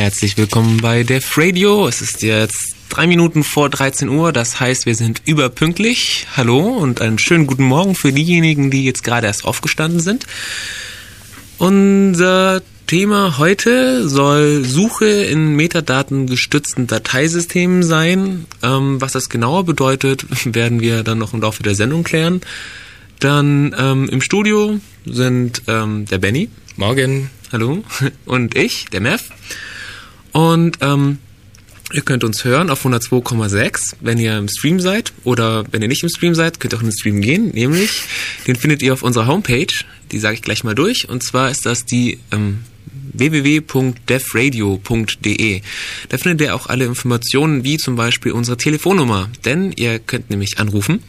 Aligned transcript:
Herzlich 0.00 0.38
willkommen 0.38 0.78
bei 0.78 1.02
Def 1.02 1.36
Radio. 1.36 1.86
Es 1.86 2.00
ist 2.00 2.22
jetzt 2.22 2.74
drei 2.88 3.06
Minuten 3.06 3.44
vor 3.44 3.68
13 3.68 4.08
Uhr, 4.08 4.32
das 4.32 4.58
heißt, 4.58 4.86
wir 4.86 4.94
sind 4.94 5.20
überpünktlich. 5.26 6.26
Hallo 6.34 6.68
und 6.68 7.02
einen 7.02 7.18
schönen 7.18 7.46
guten 7.46 7.64
Morgen 7.64 7.94
für 7.94 8.10
diejenigen, 8.10 8.70
die 8.70 8.86
jetzt 8.86 9.04
gerade 9.04 9.26
erst 9.26 9.44
aufgestanden 9.44 10.00
sind. 10.00 10.26
Unser 11.58 12.62
Thema 12.86 13.36
heute 13.36 14.08
soll 14.08 14.64
Suche 14.64 15.04
in 15.04 15.54
metadatengestützten 15.54 16.86
Dateisystemen 16.86 17.82
sein. 17.82 18.46
Ähm, 18.62 19.02
was 19.02 19.12
das 19.12 19.28
genauer 19.28 19.66
bedeutet, 19.66 20.24
werden 20.54 20.80
wir 20.80 21.02
dann 21.02 21.18
noch 21.18 21.34
im 21.34 21.42
Laufe 21.42 21.62
der 21.62 21.74
Sendung 21.74 22.04
klären. 22.04 22.40
Dann 23.18 23.76
ähm, 23.78 24.08
im 24.08 24.22
Studio 24.22 24.80
sind 25.04 25.60
ähm, 25.68 26.06
der 26.06 26.16
Benny. 26.16 26.48
Morgen. 26.76 27.28
Hallo. 27.52 27.84
Und 28.24 28.56
ich, 28.56 28.86
der 28.86 29.02
Mev. 29.02 29.24
Und 30.32 30.78
ähm, 30.80 31.18
ihr 31.92 32.02
könnt 32.02 32.24
uns 32.24 32.44
hören 32.44 32.70
auf 32.70 32.84
102,6, 32.84 33.96
wenn 34.00 34.18
ihr 34.18 34.36
im 34.38 34.48
Stream 34.48 34.80
seid. 34.80 35.12
Oder 35.24 35.64
wenn 35.70 35.82
ihr 35.82 35.88
nicht 35.88 36.02
im 36.02 36.08
Stream 36.08 36.34
seid, 36.34 36.60
könnt 36.60 36.72
ihr 36.72 36.76
auch 36.76 36.82
in 36.82 36.88
den 36.88 36.96
Stream 36.96 37.20
gehen. 37.20 37.50
Nämlich, 37.50 38.04
den 38.46 38.56
findet 38.56 38.82
ihr 38.82 38.92
auf 38.92 39.02
unserer 39.02 39.26
Homepage. 39.26 39.72
Die 40.12 40.18
sage 40.18 40.34
ich 40.34 40.42
gleich 40.42 40.64
mal 40.64 40.74
durch. 40.74 41.08
Und 41.08 41.22
zwar 41.22 41.50
ist 41.50 41.64
das 41.66 41.84
die 41.84 42.18
ähm, 42.32 42.60
www.defradio.de. 43.12 45.62
Da 46.08 46.18
findet 46.18 46.46
ihr 46.46 46.54
auch 46.54 46.68
alle 46.68 46.84
Informationen, 46.84 47.64
wie 47.64 47.76
zum 47.76 47.96
Beispiel 47.96 48.30
unsere 48.32 48.56
Telefonnummer. 48.56 49.28
Denn 49.44 49.72
ihr 49.72 49.98
könnt 49.98 50.30
nämlich 50.30 50.58
anrufen 50.58 51.02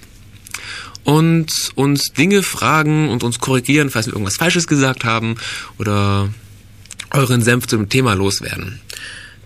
und 1.03 1.51
uns 1.75 2.13
Dinge 2.13 2.43
fragen 2.43 3.09
und 3.09 3.23
uns 3.23 3.39
korrigieren, 3.39 3.89
falls 3.89 4.07
wir 4.07 4.13
irgendwas 4.13 4.37
Falsches 4.37 4.67
gesagt 4.67 5.03
haben 5.03 5.35
oder 5.79 6.29
euren 7.13 7.41
Senf 7.41 7.67
zum 7.67 7.89
Thema 7.89 8.13
loswerden. 8.13 8.79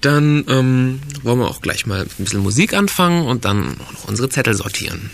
Dann 0.01 0.45
ähm, 0.47 0.99
wollen 1.23 1.39
wir 1.39 1.47
auch 1.47 1.61
gleich 1.61 1.85
mal 1.85 2.01
ein 2.01 2.23
bisschen 2.23 2.41
Musik 2.41 2.73
anfangen 2.73 3.25
und 3.25 3.45
dann 3.45 3.77
noch 3.77 4.05
unsere 4.07 4.30
Zettel 4.30 4.53
sortieren. 4.53 5.09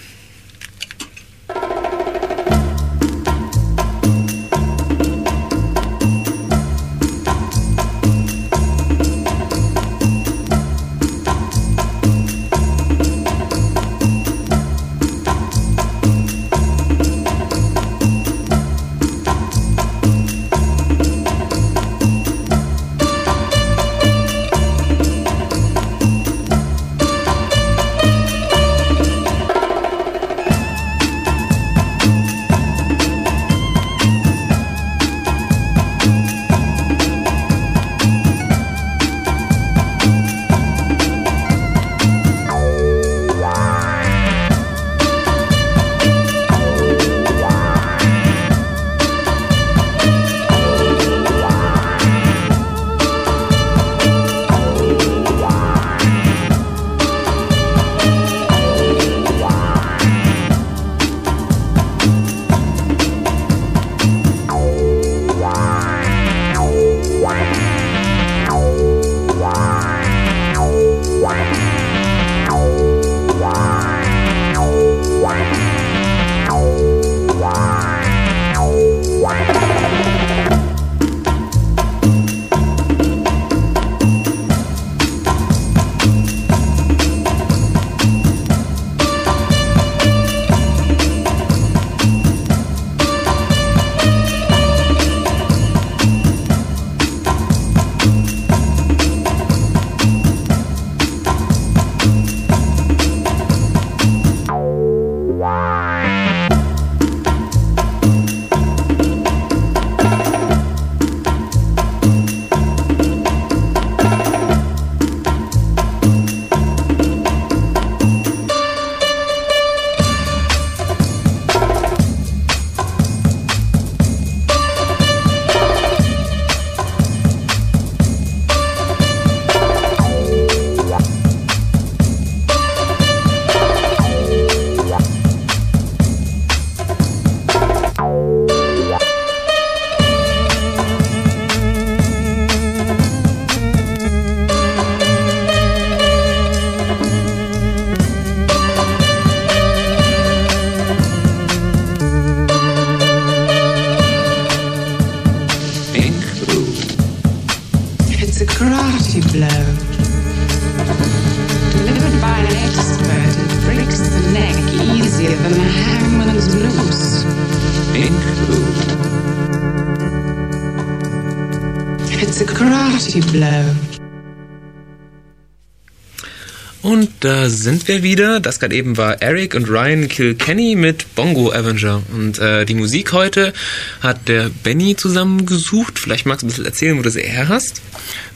Und 176.82 177.10
da 177.20 177.50
sind 177.50 177.88
wir 177.88 178.04
wieder. 178.04 178.40
Das 178.40 178.60
gerade 178.60 178.76
eben 178.76 178.98
war 178.98 179.22
Eric 179.22 179.56
und 179.56 179.70
Ryan 179.70 180.08
Kilkenny 180.08 180.76
mit 180.76 181.16
Bongo 181.16 181.52
Avenger. 181.52 182.02
Und 182.14 182.40
äh, 182.40 182.66
die 182.66 182.74
Musik 182.74 183.12
heute 183.14 183.54
hat 184.02 184.28
der 184.28 184.50
Benny 184.64 184.96
zusammengesucht. 184.96 186.00
Vielleicht 186.00 186.26
magst 186.26 186.42
du 186.42 186.48
ein 186.48 186.50
bisschen 186.50 186.66
erzählen, 186.66 186.98
wo 186.98 187.02
du 187.02 187.12
sie 187.12 187.22
her 187.22 187.50
hast. 187.50 187.82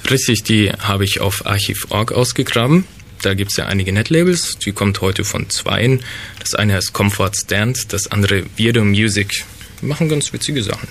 Richtig, 0.10 0.44
die 0.44 0.72
habe 0.72 1.04
ich 1.04 1.22
auf 1.22 1.46
Archiv.org 1.46 2.12
ausgegraben. 2.12 2.86
Da 3.26 3.34
gibt 3.34 3.50
es 3.50 3.58
ja 3.58 3.66
einige 3.66 3.92
Netlabels. 3.92 4.60
Die 4.64 4.72
kommt 4.72 5.02
heute 5.02 5.24
von 5.24 5.50
zweien. 5.50 6.02
Das 6.40 6.54
eine 6.54 6.76
heißt 6.76 6.94
Comfort 6.94 7.32
Stand, 7.34 7.92
das 7.92 8.12
andere 8.12 8.44
Weirdo 8.56 8.86
Music. 8.86 9.44
Die 9.82 9.88
machen 9.88 10.10
ganz 10.10 10.32
witzige 10.32 10.62
Sachen. 10.62 10.88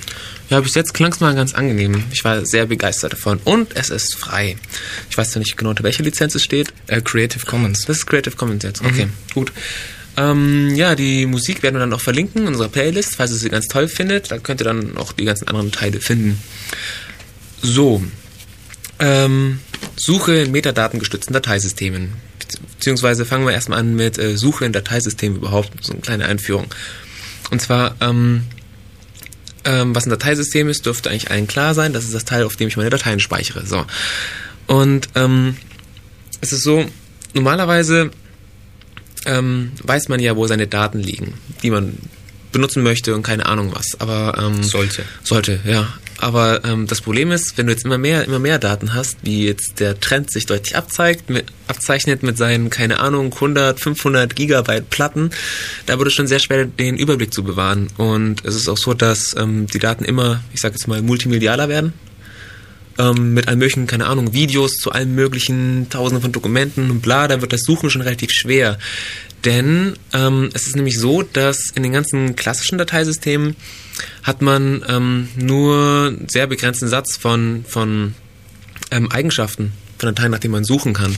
Ja, 0.51 0.59
bis 0.59 0.75
jetzt 0.75 0.95
klang 0.95 1.13
es 1.13 1.21
mal 1.21 1.33
ganz 1.37 1.55
angenehm. 1.55 2.03
Ich 2.11 2.25
war 2.25 2.45
sehr 2.45 2.67
begeistert 2.67 3.13
davon. 3.13 3.39
Und 3.45 3.77
es 3.77 3.89
ist 3.89 4.17
frei. 4.17 4.57
Ich 5.11 5.17
weiß 5.17 5.33
ja 5.35 5.39
nicht 5.39 5.57
genau, 5.57 5.71
unter 5.71 5.85
welcher 5.85 6.03
Lizenz 6.03 6.35
es 6.35 6.43
steht. 6.43 6.73
Äh, 6.89 7.03
Creative 7.03 7.47
Commons. 7.47 7.83
Das 7.83 7.99
ist 7.99 8.07
Creative 8.07 8.35
Commons 8.35 8.65
jetzt. 8.65 8.81
Okay, 8.81 9.07
mhm. 9.07 9.13
gut. 9.33 9.53
Ähm, 10.17 10.75
ja, 10.75 10.97
die 10.97 11.27
Musik 11.27 11.63
werden 11.63 11.77
wir 11.77 11.81
dann 11.81 11.93
auch 11.93 12.01
verlinken 12.01 12.43
in 12.43 12.49
unserer 12.49 12.69
Playlist, 12.69 13.15
falls 13.15 13.31
ihr 13.31 13.37
sie 13.37 13.49
ganz 13.49 13.69
toll 13.69 13.87
findet. 13.87 14.33
Da 14.33 14.39
könnt 14.39 14.61
ihr 14.61 14.65
dann 14.65 14.97
auch 14.97 15.13
die 15.13 15.25
ganzen 15.25 15.47
anderen 15.47 15.71
Teile 15.71 16.01
finden. 16.01 16.41
So. 17.63 18.03
Ähm, 18.99 19.61
Suche 19.97 20.35
in 20.35 20.53
metadatengestützten 20.53 21.33
Dateisystemen. 21.33 22.13
Beziehungsweise 22.77 23.25
fangen 23.25 23.47
wir 23.47 23.53
erstmal 23.53 23.79
an 23.79 23.95
mit 23.95 24.19
äh, 24.19 24.37
Suche 24.37 24.65
in 24.65 24.73
Dateisystemen 24.73 25.39
überhaupt. 25.39 25.71
So 25.81 25.93
eine 25.93 26.03
kleine 26.03 26.27
Einführung. 26.27 26.67
Und 27.51 27.61
zwar, 27.61 27.97
ähm, 28.01 28.45
ähm, 29.65 29.95
was 29.95 30.07
ein 30.07 30.11
Dateisystem 30.11 30.69
ist, 30.69 30.87
dürfte 30.87 31.11
eigentlich 31.11 31.31
allen 31.31 31.47
klar 31.47 31.75
sein. 31.75 31.93
Das 31.93 32.05
ist 32.05 32.15
das 32.15 32.25
Teil, 32.25 32.45
auf 32.45 32.57
dem 32.57 32.69
ich 32.69 32.77
meine 32.77 32.91
Dateien 32.91 33.21
speichere. 33.21 33.67
So. 33.67 33.85
Und 34.67 35.09
ähm, 35.15 35.57
es 36.41 36.53
ist 36.53 36.63
so, 36.63 36.85
normalerweise 37.33 38.11
ähm, 39.27 39.73
weiß 39.83 40.09
man 40.09 40.21
ja, 40.21 40.37
wo 40.37 40.47
seine 40.47 40.67
Daten 40.67 41.01
liegen, 41.01 41.35
die 41.63 41.71
man 41.71 41.99
benutzen 42.53 42.83
möchte 42.83 43.15
und 43.15 43.23
keine 43.23 43.47
Ahnung 43.47 43.73
was. 43.75 44.01
Aber 44.01 44.39
ähm, 44.39 44.63
sollte. 44.63 45.05
Sollte, 45.23 45.61
ja. 45.65 45.93
Aber 46.25 46.65
ähm, 46.65 46.87
das 46.87 47.03
Problem 47.03 47.31
ist, 47.33 47.59
wenn 47.59 47.67
du 47.67 47.73
jetzt 47.73 47.85
immer 47.85 47.99
mehr, 47.99 48.25
immer 48.25 48.39
mehr 48.39 48.59
Daten 48.59 48.95
hast, 48.95 49.19
wie 49.25 49.45
jetzt 49.45 49.79
der 49.79 50.01
Trend 50.01 50.33
sich 50.33 50.47
deutlich 50.47 50.75
abzeigt, 50.75 51.29
mit, 51.29 51.45
abzeichnet 51.69 52.23
mit 52.23 52.39
seinen, 52.39 52.71
keine 52.71 52.99
Ahnung, 53.01 53.31
100, 53.35 53.79
500 53.79 54.35
Gigabyte 54.35 54.89
Platten, 54.89 55.29
da 55.85 55.99
wird 55.99 56.09
es 56.09 56.15
schon 56.15 56.27
sehr 56.27 56.39
schwer, 56.39 56.65
den 56.65 56.97
Überblick 56.97 57.35
zu 57.35 57.45
bewahren. 57.45 57.89
Und 57.99 58.43
es 58.43 58.55
ist 58.55 58.71
auch 58.71 58.79
so, 58.79 58.95
dass 58.95 59.37
ähm, 59.37 59.67
die 59.67 59.79
Daten 59.79 60.03
immer, 60.03 60.43
ich 60.55 60.63
sage 60.63 60.77
jetzt 60.77 60.89
mal, 60.89 61.03
multimedialer 61.03 61.69
werden. 61.69 61.93
Ähm, 62.99 63.35
mit 63.35 63.47
allen 63.47 63.59
möglichen, 63.59 63.87
keine 63.87 64.07
Ahnung, 64.07 64.33
Videos 64.33 64.77
zu 64.77 64.93
allen 64.93 65.15
möglichen, 65.15 65.91
tausenden 65.91 66.23
von 66.23 66.33
Dokumenten 66.33 66.91
und 66.91 67.03
bla, 67.03 67.29
da 67.29 67.43
wird 67.43 67.53
das 67.53 67.65
Suchen 67.65 67.91
schon 67.91 68.01
relativ 68.01 68.31
schwer. 68.31 68.79
Denn 69.45 69.93
ähm, 70.15 70.49
es 70.55 70.69
ist 70.69 70.77
nämlich 70.77 70.99
so, 70.99 71.21
dass 71.21 71.71
in 71.75 71.83
den 71.83 71.93
ganzen 71.93 72.35
klassischen 72.35 72.79
Dateisystemen 72.79 73.57
hat 74.23 74.43
man 74.43 74.85
ähm, 74.89 75.29
nur 75.37 76.09
einen 76.09 76.29
sehr 76.29 76.47
begrenzten 76.47 76.89
Satz 76.89 77.17
von, 77.17 77.65
von 77.67 78.15
ähm, 78.91 79.11
Eigenschaften 79.11 79.73
von 79.99 80.15
Dateien, 80.15 80.33
nach 80.33 80.39
denen 80.39 80.53
man 80.53 80.65
suchen 80.65 80.93
kann. 80.93 81.17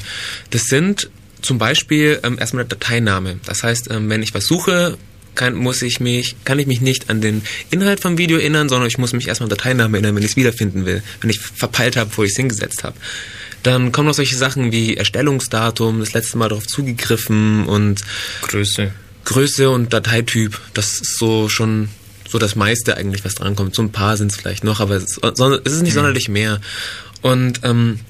Das 0.50 0.64
sind 0.64 1.10
zum 1.42 1.58
Beispiel 1.58 2.20
ähm, 2.22 2.38
erstmal 2.38 2.64
der 2.64 2.76
Dateiname. 2.76 3.38
Das 3.44 3.62
heißt, 3.62 3.90
ähm, 3.90 4.08
wenn 4.10 4.22
ich 4.22 4.34
was 4.34 4.46
suche, 4.46 4.96
kann, 5.34 5.54
muss 5.54 5.82
ich 5.82 6.00
mich, 6.00 6.36
kann 6.44 6.58
ich 6.58 6.66
mich 6.66 6.80
nicht 6.80 7.10
an 7.10 7.20
den 7.20 7.42
Inhalt 7.70 8.00
vom 8.00 8.18
Video 8.18 8.38
erinnern, 8.38 8.68
sondern 8.68 8.88
ich 8.88 8.98
muss 8.98 9.12
mich 9.12 9.28
erstmal 9.28 9.46
an 9.46 9.50
den 9.50 9.58
Dateinamen 9.58 9.94
erinnern, 9.94 10.16
wenn 10.16 10.22
ich 10.22 10.30
es 10.30 10.36
wiederfinden 10.36 10.86
will, 10.86 11.02
wenn 11.20 11.30
ich 11.30 11.38
verpeilt 11.38 11.96
habe, 11.96 12.10
wo 12.16 12.24
ich 12.24 12.30
es 12.30 12.36
hingesetzt 12.36 12.84
habe. 12.84 12.96
Dann 13.62 13.92
kommen 13.92 14.08
noch 14.08 14.14
solche 14.14 14.36
Sachen 14.36 14.72
wie 14.72 14.96
Erstellungsdatum, 14.96 16.00
das 16.00 16.12
letzte 16.14 16.38
Mal 16.38 16.48
darauf 16.48 16.66
zugegriffen 16.66 17.66
und 17.66 18.00
Größe. 18.42 18.92
Größe 19.24 19.70
und 19.70 19.92
Dateityp. 19.92 20.58
Das 20.72 21.00
ist 21.00 21.18
so 21.18 21.48
schon 21.48 21.88
so 22.28 22.38
das 22.38 22.56
meiste 22.56 22.96
eigentlich, 22.96 23.24
was 23.24 23.34
drankommt. 23.34 23.74
So 23.74 23.82
ein 23.82 23.92
paar 23.92 24.16
sind 24.16 24.32
es 24.32 24.36
vielleicht 24.36 24.64
noch, 24.64 24.80
aber 24.80 24.96
es, 24.96 25.18
es 25.22 25.72
ist 25.72 25.82
nicht 25.82 25.92
mhm. 25.92 25.96
sonderlich 25.96 26.28
mehr. 26.28 26.60
Und 27.22 27.60
ähm, 27.64 28.00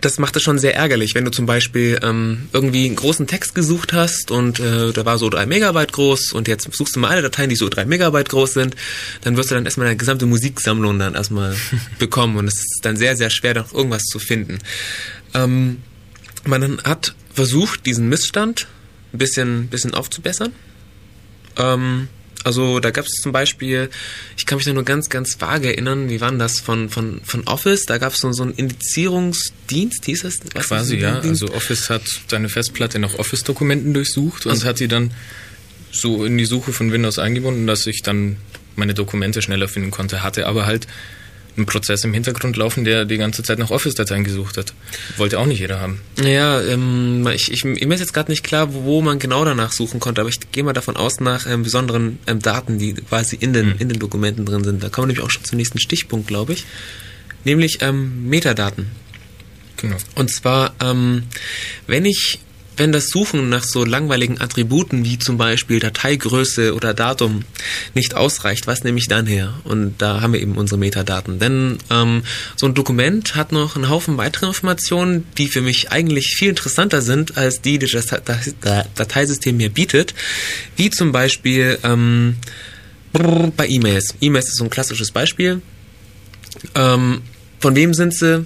das 0.00 0.18
macht 0.18 0.36
es 0.36 0.42
schon 0.42 0.58
sehr 0.58 0.74
ärgerlich, 0.74 1.14
wenn 1.14 1.24
du 1.24 1.30
zum 1.30 1.46
Beispiel 1.46 1.98
ähm, 2.02 2.48
irgendwie 2.52 2.86
einen 2.86 2.96
großen 2.96 3.26
Text 3.26 3.54
gesucht 3.54 3.92
hast 3.92 4.30
und 4.30 4.60
äh, 4.60 4.92
der 4.92 5.06
war 5.06 5.18
so 5.18 5.30
drei 5.30 5.46
Megabyte 5.46 5.92
groß 5.92 6.32
und 6.32 6.48
jetzt 6.48 6.68
suchst 6.72 6.96
du 6.96 7.00
mal 7.00 7.10
alle 7.10 7.22
Dateien, 7.22 7.48
die 7.48 7.56
so 7.56 7.68
drei 7.68 7.86
Megabyte 7.86 8.28
groß 8.28 8.54
sind, 8.54 8.76
dann 9.22 9.36
wirst 9.36 9.50
du 9.50 9.54
dann 9.54 9.64
erstmal 9.64 9.86
deine 9.86 9.96
gesamte 9.96 10.26
Musiksammlung 10.26 10.98
dann 10.98 11.14
erstmal 11.14 11.56
bekommen 11.98 12.36
und 12.36 12.46
es 12.46 12.54
ist 12.54 12.80
dann 12.82 12.96
sehr, 12.96 13.16
sehr 13.16 13.30
schwer, 13.30 13.54
noch 13.54 13.72
irgendwas 13.72 14.02
zu 14.02 14.18
finden. 14.18 14.58
Ähm, 15.34 15.78
man 16.44 16.80
hat 16.84 17.14
versucht, 17.32 17.86
diesen 17.86 18.08
Missstand 18.08 18.66
ein 19.12 19.18
bisschen, 19.18 19.68
bisschen 19.68 19.94
aufzubessern. 19.94 20.52
Ähm, 21.56 22.08
also 22.46 22.78
da 22.78 22.92
gab 22.92 23.06
es 23.06 23.14
zum 23.20 23.32
Beispiel, 23.32 23.90
ich 24.36 24.46
kann 24.46 24.54
mich 24.56 24.64
da 24.64 24.72
nur 24.72 24.84
ganz, 24.84 25.08
ganz 25.08 25.40
vage 25.40 25.66
erinnern, 25.66 26.08
wie 26.08 26.20
war 26.20 26.30
denn 26.30 26.38
das 26.38 26.60
von, 26.60 26.88
von, 26.88 27.20
von 27.24 27.42
Office? 27.48 27.86
Da 27.86 27.98
gab 27.98 28.12
es 28.12 28.20
so, 28.20 28.30
so 28.32 28.44
einen 28.44 28.52
Indizierungsdienst, 28.52 30.04
hieß 30.04 30.22
das? 30.22 30.38
Was 30.54 30.68
Quasi, 30.68 30.96
ja. 30.96 31.18
Dienst? 31.18 31.42
Also 31.42 31.54
Office 31.56 31.90
hat 31.90 32.02
deine 32.28 32.48
Festplatte 32.48 33.00
nach 33.00 33.18
Office-Dokumenten 33.18 33.92
durchsucht 33.94 34.46
also, 34.46 34.60
und 34.60 34.64
hat 34.64 34.78
die 34.78 34.86
dann 34.86 35.10
so 35.90 36.24
in 36.24 36.38
die 36.38 36.44
Suche 36.44 36.72
von 36.72 36.92
Windows 36.92 37.18
eingebunden, 37.18 37.66
dass 37.66 37.84
ich 37.88 38.02
dann 38.02 38.36
meine 38.76 38.94
Dokumente 38.94 39.42
schneller 39.42 39.66
finden 39.66 39.90
konnte, 39.90 40.22
hatte 40.22 40.46
aber 40.46 40.66
halt 40.66 40.86
einen 41.56 41.66
Prozess 41.66 42.04
im 42.04 42.12
Hintergrund 42.12 42.56
laufen, 42.56 42.84
der 42.84 43.04
die 43.04 43.16
ganze 43.16 43.42
Zeit 43.42 43.58
nach 43.58 43.70
Office-Dateien 43.70 44.24
gesucht 44.24 44.56
hat. 44.56 44.74
Wollte 45.16 45.38
auch 45.38 45.46
nicht 45.46 45.60
jeder 45.60 45.80
haben. 45.80 46.00
Ja, 46.22 46.60
ähm, 46.62 47.26
ich, 47.34 47.50
ich, 47.50 47.64
mir 47.64 47.94
ist 47.94 48.00
jetzt 48.00 48.12
gerade 48.12 48.30
nicht 48.30 48.44
klar, 48.44 48.72
wo 48.72 49.00
man 49.00 49.18
genau 49.18 49.44
danach 49.44 49.72
suchen 49.72 50.00
konnte, 50.00 50.20
aber 50.20 50.30
ich 50.30 50.38
gehe 50.52 50.64
mal 50.64 50.72
davon 50.72 50.96
aus 50.96 51.20
nach 51.20 51.46
ähm, 51.46 51.62
besonderen 51.62 52.18
ähm, 52.26 52.40
Daten, 52.40 52.78
die 52.78 52.94
quasi 52.94 53.36
in 53.36 53.52
den, 53.52 53.66
mhm. 53.66 53.74
in 53.78 53.88
den 53.88 53.98
Dokumenten 53.98 54.44
drin 54.44 54.64
sind. 54.64 54.82
Da 54.82 54.88
kommen 54.88 55.08
wir 55.08 55.14
nämlich 55.14 55.24
auch 55.24 55.30
schon 55.30 55.44
zum 55.44 55.56
nächsten 55.56 55.78
Stichpunkt, 55.78 56.26
glaube 56.26 56.52
ich. 56.52 56.64
Nämlich 57.44 57.78
ähm, 57.80 58.28
Metadaten. 58.28 58.90
Genau. 59.76 59.96
Und 60.14 60.30
zwar, 60.30 60.74
ähm, 60.80 61.24
wenn 61.86 62.04
ich 62.04 62.40
wenn 62.76 62.92
das 62.92 63.08
Suchen 63.08 63.48
nach 63.48 63.64
so 63.64 63.84
langweiligen 63.84 64.40
Attributen 64.40 65.04
wie 65.04 65.18
zum 65.18 65.38
Beispiel 65.38 65.80
Dateigröße 65.80 66.74
oder 66.74 66.94
Datum 66.94 67.44
nicht 67.94 68.14
ausreicht, 68.14 68.66
was 68.66 68.84
nehme 68.84 68.98
ich 68.98 69.08
dann 69.08 69.26
her? 69.26 69.54
Und 69.64 69.94
da 69.98 70.20
haben 70.20 70.32
wir 70.32 70.40
eben 70.40 70.56
unsere 70.56 70.78
Metadaten. 70.78 71.38
Denn 71.38 71.78
ähm, 71.90 72.22
so 72.56 72.66
ein 72.66 72.74
Dokument 72.74 73.34
hat 73.34 73.52
noch 73.52 73.76
einen 73.76 73.88
Haufen 73.88 74.18
weitere 74.18 74.46
Informationen, 74.46 75.26
die 75.38 75.48
für 75.48 75.62
mich 75.62 75.90
eigentlich 75.90 76.34
viel 76.36 76.50
interessanter 76.50 77.02
sind 77.02 77.36
als 77.38 77.62
die, 77.62 77.78
die 77.78 77.86
das 77.86 78.06
Dateisystem 78.94 79.56
mir 79.56 79.70
bietet. 79.70 80.14
Wie 80.76 80.90
zum 80.90 81.12
Beispiel 81.12 81.78
ähm, 81.82 82.36
bei 83.56 83.66
E-Mails. 83.66 84.14
E-Mails 84.20 84.48
ist 84.48 84.56
so 84.56 84.64
ein 84.64 84.70
klassisches 84.70 85.10
Beispiel. 85.10 85.62
Ähm, 86.74 87.22
von 87.60 87.74
wem 87.74 87.94
sind 87.94 88.14
sie? 88.14 88.44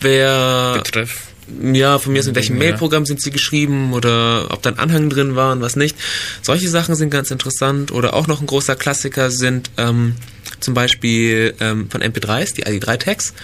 Wer 0.00 0.74
Betreff 0.82 1.28
ja, 1.72 1.98
von 1.98 2.12
mir 2.12 2.20
aus 2.20 2.26
in 2.26 2.34
welchem 2.34 2.58
Mailprogramm 2.58 3.06
sind 3.06 3.20
sie 3.20 3.30
geschrieben 3.30 3.92
oder 3.92 4.50
ob 4.50 4.62
da 4.62 4.70
ein 4.70 4.78
Anhang 4.78 5.10
drin 5.10 5.34
war 5.34 5.52
und 5.52 5.60
was 5.60 5.76
nicht. 5.76 5.96
Solche 6.42 6.68
Sachen 6.68 6.94
sind 6.94 7.10
ganz 7.10 7.30
interessant. 7.30 7.92
Oder 7.92 8.14
auch 8.14 8.26
noch 8.26 8.40
ein 8.40 8.46
großer 8.46 8.76
Klassiker 8.76 9.30
sind 9.30 9.70
ähm, 9.76 10.14
zum 10.60 10.74
Beispiel 10.74 11.54
ähm, 11.60 11.90
von 11.90 12.02
MP3s, 12.02 12.54
die 12.54 12.64
ID3-Tags. 12.64 13.34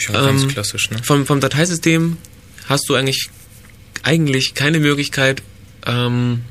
Ja, 0.00 0.12
ganz 0.12 0.42
ähm, 0.42 0.48
klassisch, 0.48 0.90
ne? 0.90 0.98
Vom, 1.02 1.26
vom 1.26 1.40
Dateisystem 1.40 2.16
hast 2.66 2.88
du 2.88 2.94
eigentlich, 2.94 3.28
eigentlich 4.02 4.54
keine 4.54 4.80
Möglichkeit, 4.80 5.42
ähm, 5.86 6.42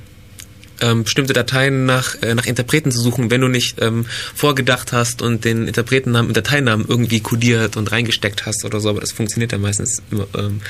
ähm, 0.81 1.03
bestimmte 1.03 1.33
Dateien 1.33 1.85
nach, 1.85 2.15
äh, 2.21 2.35
nach 2.35 2.45
Interpreten 2.45 2.91
zu 2.91 2.99
suchen, 2.99 3.31
wenn 3.31 3.41
du 3.41 3.47
nicht 3.47 3.81
ähm, 3.81 4.05
vorgedacht 4.33 4.91
hast 4.91 5.21
und 5.21 5.45
den 5.45 5.67
Interpretennamen 5.67 6.29
und 6.29 6.37
Dateinamen 6.37 6.85
irgendwie 6.87 7.19
kodiert 7.19 7.77
und 7.77 7.91
reingesteckt 7.91 8.45
hast 8.45 8.65
oder 8.65 8.79
so, 8.79 8.89
aber 8.89 9.01
das 9.01 9.11
funktioniert 9.11 9.51
ja 9.51 9.57
meistens 9.57 10.01
immer 10.11 10.27
ähm, 10.37 10.61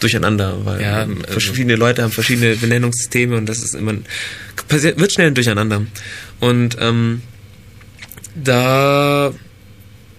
durcheinander, 0.00 0.64
weil 0.64 0.80
ja, 0.80 1.02
ähm, 1.02 1.18
also 1.26 1.40
verschiedene 1.40 1.76
Leute 1.76 2.02
haben 2.02 2.12
verschiedene 2.12 2.56
Benennungssysteme 2.56 3.36
und 3.36 3.46
das 3.46 3.58
ist 3.58 3.74
immer 3.74 3.94
passiert, 4.68 4.98
wird 4.98 5.12
schnell 5.12 5.28
ein 5.28 5.34
Durcheinander. 5.34 5.82
Und 6.40 6.76
ähm, 6.80 7.22
da 8.34 9.32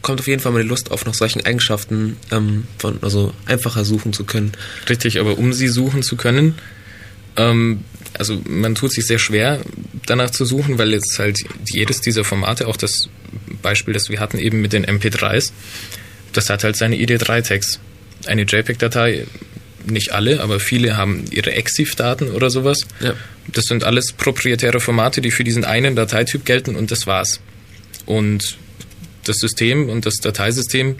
kommt 0.01 0.19
auf 0.19 0.27
jeden 0.27 0.41
Fall 0.41 0.51
mal 0.51 0.63
die 0.63 0.67
Lust 0.67 0.91
auf, 0.91 1.05
nach 1.05 1.13
solchen 1.13 1.45
Eigenschaften 1.45 2.17
ähm, 2.31 2.65
von, 2.77 2.99
also 3.01 3.33
einfacher 3.45 3.85
suchen 3.85 4.13
zu 4.13 4.23
können. 4.23 4.51
Richtig, 4.89 5.19
aber 5.19 5.37
um 5.37 5.53
sie 5.53 5.67
suchen 5.67 6.03
zu 6.03 6.15
können, 6.15 6.55
ähm, 7.35 7.81
also 8.17 8.41
man 8.47 8.75
tut 8.75 8.91
sich 8.91 9.05
sehr 9.05 9.19
schwer 9.19 9.61
danach 10.05 10.31
zu 10.31 10.45
suchen, 10.45 10.77
weil 10.77 10.93
jetzt 10.93 11.17
halt 11.19 11.39
jedes 11.65 12.01
dieser 12.01 12.23
Formate, 12.23 12.67
auch 12.67 12.77
das 12.77 13.09
Beispiel, 13.61 13.93
das 13.93 14.09
wir 14.09 14.19
hatten 14.19 14.39
eben 14.39 14.61
mit 14.61 14.73
den 14.73 14.85
MP3s, 14.85 15.51
das 16.33 16.49
hat 16.49 16.63
halt 16.63 16.75
seine 16.75 16.95
ID3-Tags. 16.95 17.79
Eine 18.25 18.43
JPEG-Datei, 18.43 19.25
nicht 19.85 20.11
alle, 20.11 20.41
aber 20.41 20.59
viele 20.59 20.97
haben 20.97 21.25
ihre 21.31 21.53
EXIF-Daten 21.53 22.31
oder 22.31 22.49
sowas. 22.49 22.79
Ja. 22.99 23.13
Das 23.47 23.65
sind 23.65 23.83
alles 23.83 24.11
proprietäre 24.11 24.79
Formate, 24.79 25.21
die 25.21 25.31
für 25.31 25.43
diesen 25.43 25.63
einen 25.63 25.95
Dateityp 25.95 26.45
gelten 26.45 26.75
und 26.75 26.91
das 26.91 27.07
war's. 27.07 27.39
Und 28.05 28.57
das 29.23 29.37
System 29.37 29.89
und 29.89 30.05
das 30.05 30.15
Dateisystem 30.15 30.97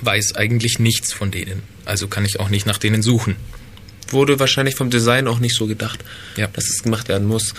weiß 0.00 0.34
eigentlich 0.34 0.78
nichts 0.78 1.12
von 1.12 1.30
denen. 1.30 1.62
Also 1.84 2.08
kann 2.08 2.24
ich 2.24 2.40
auch 2.40 2.48
nicht 2.48 2.66
nach 2.66 2.78
denen 2.78 3.02
suchen 3.02 3.36
wurde 4.12 4.38
wahrscheinlich 4.38 4.76
vom 4.76 4.90
Design 4.90 5.28
auch 5.28 5.38
nicht 5.38 5.54
so 5.54 5.66
gedacht, 5.66 6.04
ja. 6.36 6.48
dass 6.48 6.68
es 6.68 6.82
gemacht 6.82 7.08
werden 7.08 7.26
muss. 7.26 7.54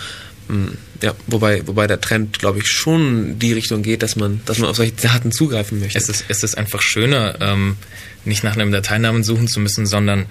Hm, 0.48 0.76
ja, 1.02 1.14
wobei, 1.26 1.66
wobei 1.66 1.86
der 1.86 2.00
Trend, 2.00 2.38
glaube 2.38 2.58
ich, 2.58 2.66
schon 2.66 3.38
die 3.38 3.52
Richtung 3.52 3.82
geht, 3.82 4.02
dass 4.02 4.16
man, 4.16 4.40
dass 4.44 4.58
man 4.58 4.68
auf 4.68 4.76
solche 4.76 4.92
Daten 4.92 5.32
zugreifen 5.32 5.80
möchte. 5.80 5.98
Es 5.98 6.08
ist, 6.08 6.24
es 6.28 6.42
ist 6.42 6.58
einfach 6.58 6.82
schöner, 6.82 7.36
ähm, 7.40 7.76
nicht 8.24 8.44
nach 8.44 8.54
einem 8.54 8.72
Dateinamen 8.72 9.24
suchen 9.24 9.48
zu 9.48 9.60
müssen, 9.60 9.86
sondern 9.86 10.26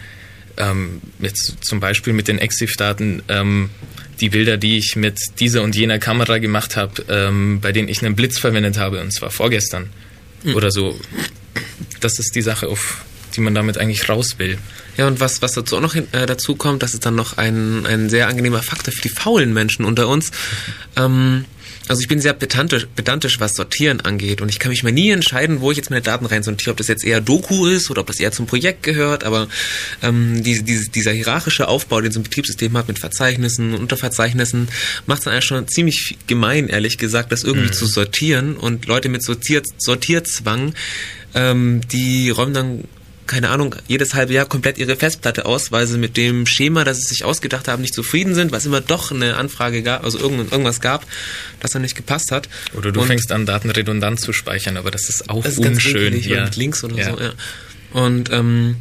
ähm, 0.58 1.02
jetzt 1.20 1.58
zum 1.62 1.80
Beispiel 1.80 2.14
mit 2.14 2.28
den 2.28 2.38
EXIF-Daten 2.38 3.24
ähm, 3.28 3.70
die 4.20 4.30
Bilder, 4.30 4.58
die 4.58 4.78
ich 4.78 4.96
mit 4.96 5.18
dieser 5.40 5.64
und 5.64 5.76
jener 5.76 6.00
Kamera 6.00 6.38
gemacht 6.38 6.76
habe, 6.76 7.04
ähm, 7.10 7.60
bei 7.62 7.72
denen 7.72 7.88
ich 7.88 8.04
einen 8.04 8.16
Blitz 8.16 8.38
verwendet 8.38 8.78
habe, 8.78 9.02
und 9.02 9.12
zwar 9.12 9.32
vorgestern 9.32 9.90
mhm. 10.44 10.56
oder 10.56 10.72
so. 10.72 11.00
Das 12.00 12.20
ist 12.20 12.36
die 12.36 12.42
Sache, 12.42 12.68
auf 12.68 13.04
die 13.36 13.42
man 13.42 13.56
damit 13.56 13.78
eigentlich 13.78 14.08
raus 14.10 14.36
will. 14.38 14.58
Ja, 14.98 15.08
und 15.08 15.20
was, 15.20 15.42
was 15.42 15.54
dazu 15.54 15.78
auch 15.78 15.82
noch 15.82 15.94
hin, 15.94 16.08
äh, 16.12 16.26
dazu 16.26 16.56
kommt, 16.56 16.84
das 16.84 16.94
ist 16.94 17.06
dann 17.06 17.16
noch 17.16 17.38
ein, 17.38 17.86
ein 17.86 18.10
sehr 18.10 18.28
angenehmer 18.28 18.62
Faktor 18.62 18.94
für 18.94 19.02
die 19.02 19.10
faulen 19.10 19.54
Menschen 19.54 19.86
unter 19.86 20.08
uns. 20.08 20.32
Ähm, 20.96 21.46
also 21.88 22.02
ich 22.02 22.08
bin 22.08 22.22
sehr 22.22 22.34
pedantisch, 22.34 22.88
pedantisch, 22.96 23.40
was 23.42 23.56
Sortieren 23.56 24.00
angeht 24.00 24.42
und 24.42 24.48
ich 24.48 24.60
kann 24.60 24.70
mich 24.70 24.84
mal 24.84 24.94
nie 24.94 25.10
entscheiden, 25.10 25.60
wo 25.60 25.70
ich 25.70 25.78
jetzt 25.78 25.90
meine 25.90 26.02
Daten 26.02 26.26
reinsortiere, 26.26 26.72
ob 26.72 26.78
das 26.78 26.88
jetzt 26.88 27.04
eher 27.04 27.20
Doku 27.20 27.68
ist 27.68 27.92
oder 27.92 28.02
ob 28.02 28.08
das 28.08 28.20
eher 28.22 28.32
zum 28.32 28.46
Projekt 28.46 28.84
gehört, 28.84 29.26
aber 29.26 29.50
ähm, 30.02 30.44
diese, 30.44 30.64
diese, 30.64 30.90
dieser 30.90 31.12
hierarchische 31.12 31.68
Aufbau, 31.68 32.00
den 32.00 32.12
so 32.12 32.22
ein 32.22 32.24
Betriebssystem 32.24 32.78
hat 32.78 32.88
mit 32.88 33.00
Verzeichnissen, 33.00 33.74
Unterverzeichnissen, 33.74 34.70
macht 35.08 35.20
es 35.20 35.26
dann 35.26 35.34
eigentlich 35.34 35.46
schon 35.46 35.68
ziemlich 35.68 36.18
gemein, 36.26 36.70
ehrlich 36.70 36.98
gesagt, 36.98 37.34
das 37.34 37.44
irgendwie 37.44 37.68
mhm. 37.68 37.74
zu 37.74 37.86
sortieren 37.86 38.56
und 38.56 38.86
Leute 38.86 39.10
mit 39.10 39.22
Sortier 39.22 39.62
Sortierzwang, 39.78 40.74
ähm, 41.36 41.82
die 41.92 42.30
räumen 42.30 42.54
dann 42.54 42.84
keine 43.28 43.50
Ahnung, 43.50 43.76
jedes 43.88 44.14
halbe 44.14 44.34
Jahr 44.34 44.46
komplett 44.46 44.78
ihre 44.78 44.96
Festplatte 44.96 45.46
aus, 45.46 45.72
weil 45.72 45.88
sie 45.88 45.98
mit 45.98 46.18
dem 46.18 46.46
Schema, 46.46 46.84
das 46.84 46.98
sie 46.98 47.08
sich 47.08 47.24
ausgedacht 47.24 47.68
haben, 47.68 47.82
nicht 47.82 47.94
zufrieden 47.94 48.36
sind, 48.36 48.52
weil 48.52 48.60
es 48.60 48.66
immer 48.66 48.82
doch 48.82 49.12
eine 49.12 49.36
Anfrage 49.36 49.82
gab, 49.84 50.04
also 50.04 50.20
irgendwas 50.20 50.82
gab, 50.82 51.06
das 51.60 51.72
dann 51.72 51.82
nicht 51.82 51.96
gepasst 51.96 52.32
hat. 52.32 52.50
Oder 52.74 52.92
du 52.92 53.02
Und 53.02 53.08
fängst 53.08 53.32
an, 53.32 53.46
Daten 53.46 53.70
redundant 53.70 54.20
zu 54.20 54.34
speichern, 54.34 54.78
aber 54.78 54.92
das 54.92 55.10
ist 55.10 55.30
auch 55.30 55.44
das 55.44 55.54
ist 55.54 55.64
ganz 55.64 55.78
unschön. 55.78 56.14
winkelig 56.14 56.32
oder 56.32 56.44
mit 56.46 56.56
Links 56.56 56.84
oder 56.84 56.96
so, 56.96 57.20
ja. 57.20 57.34
Und 57.92 58.32
ähm, 58.32 58.78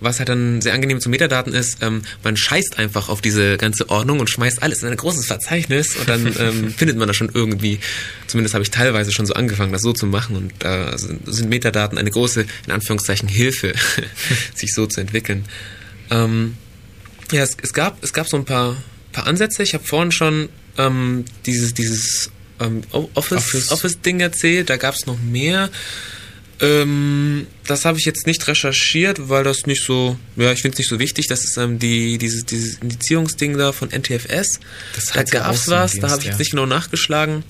was 0.00 0.18
halt 0.18 0.28
dann 0.28 0.60
sehr 0.60 0.74
angenehm 0.74 1.00
zu 1.00 1.08
Metadaten 1.08 1.54
ist, 1.54 1.82
ähm, 1.82 2.02
man 2.22 2.36
scheißt 2.36 2.78
einfach 2.78 3.08
auf 3.08 3.20
diese 3.20 3.56
ganze 3.56 3.88
Ordnung 3.88 4.20
und 4.20 4.28
schmeißt 4.28 4.62
alles 4.62 4.82
in 4.82 4.88
ein 4.88 4.96
großes 4.96 5.26
Verzeichnis 5.26 5.96
und 5.96 6.08
dann 6.08 6.26
ähm, 6.38 6.72
findet 6.72 6.96
man 6.98 7.08
das 7.08 7.16
schon 7.16 7.30
irgendwie. 7.32 7.80
Zumindest 8.26 8.54
habe 8.54 8.62
ich 8.62 8.70
teilweise 8.70 9.12
schon 9.12 9.26
so 9.26 9.34
angefangen, 9.34 9.72
das 9.72 9.82
so 9.82 9.92
zu 9.92 10.06
machen 10.06 10.36
und 10.36 10.52
da 10.58 10.96
sind, 10.98 11.22
sind 11.26 11.48
Metadaten 11.48 11.98
eine 11.98 12.10
große, 12.10 12.46
in 12.66 12.72
Anführungszeichen, 12.72 13.28
Hilfe, 13.28 13.74
sich 14.54 14.74
so 14.74 14.86
zu 14.86 15.00
entwickeln. 15.00 15.44
Ähm, 16.10 16.56
ja, 17.32 17.42
es, 17.42 17.56
es 17.62 17.72
gab 17.72 18.02
es 18.04 18.12
gab 18.12 18.28
so 18.28 18.36
ein 18.36 18.44
paar 18.44 18.76
paar 19.12 19.26
Ansätze. 19.26 19.62
Ich 19.62 19.74
habe 19.74 19.84
vorhin 19.84 20.12
schon 20.12 20.48
ähm, 20.78 21.24
dieses 21.46 21.74
dieses 21.74 22.30
ähm, 22.60 22.82
Office 22.92 23.38
Office. 23.38 23.72
Office 23.72 24.00
Ding 24.00 24.20
erzählt. 24.20 24.70
Da 24.70 24.76
gab 24.76 24.94
es 24.94 25.06
noch 25.06 25.18
mehr. 25.18 25.70
Ähm, 26.60 27.46
das 27.66 27.84
habe 27.84 27.98
ich 27.98 28.06
jetzt 28.06 28.26
nicht 28.26 28.46
recherchiert, 28.48 29.28
weil 29.28 29.44
das 29.44 29.66
nicht 29.66 29.84
so, 29.84 30.18
ja, 30.36 30.52
ich 30.52 30.62
finde 30.62 30.74
es 30.74 30.78
nicht 30.78 30.88
so 30.88 30.98
wichtig. 30.98 31.26
Das 31.26 31.44
ist 31.44 31.56
ähm, 31.58 31.78
die, 31.78 32.16
dieses, 32.18 32.46
dieses 32.46 32.78
Indizierungsding 32.78 33.58
da 33.58 33.72
von 33.72 33.90
NTFS. 33.90 34.60
Das 34.94 35.06
da 35.12 35.22
gab 35.24 35.54
es 35.54 35.68
was, 35.68 35.98
da 35.98 36.10
habe 36.10 36.20
ich 36.20 36.26
ja. 36.26 36.30
jetzt 36.30 36.38
nicht 36.38 36.52
genau 36.52 36.66
nachgeschlagen. 36.66 37.44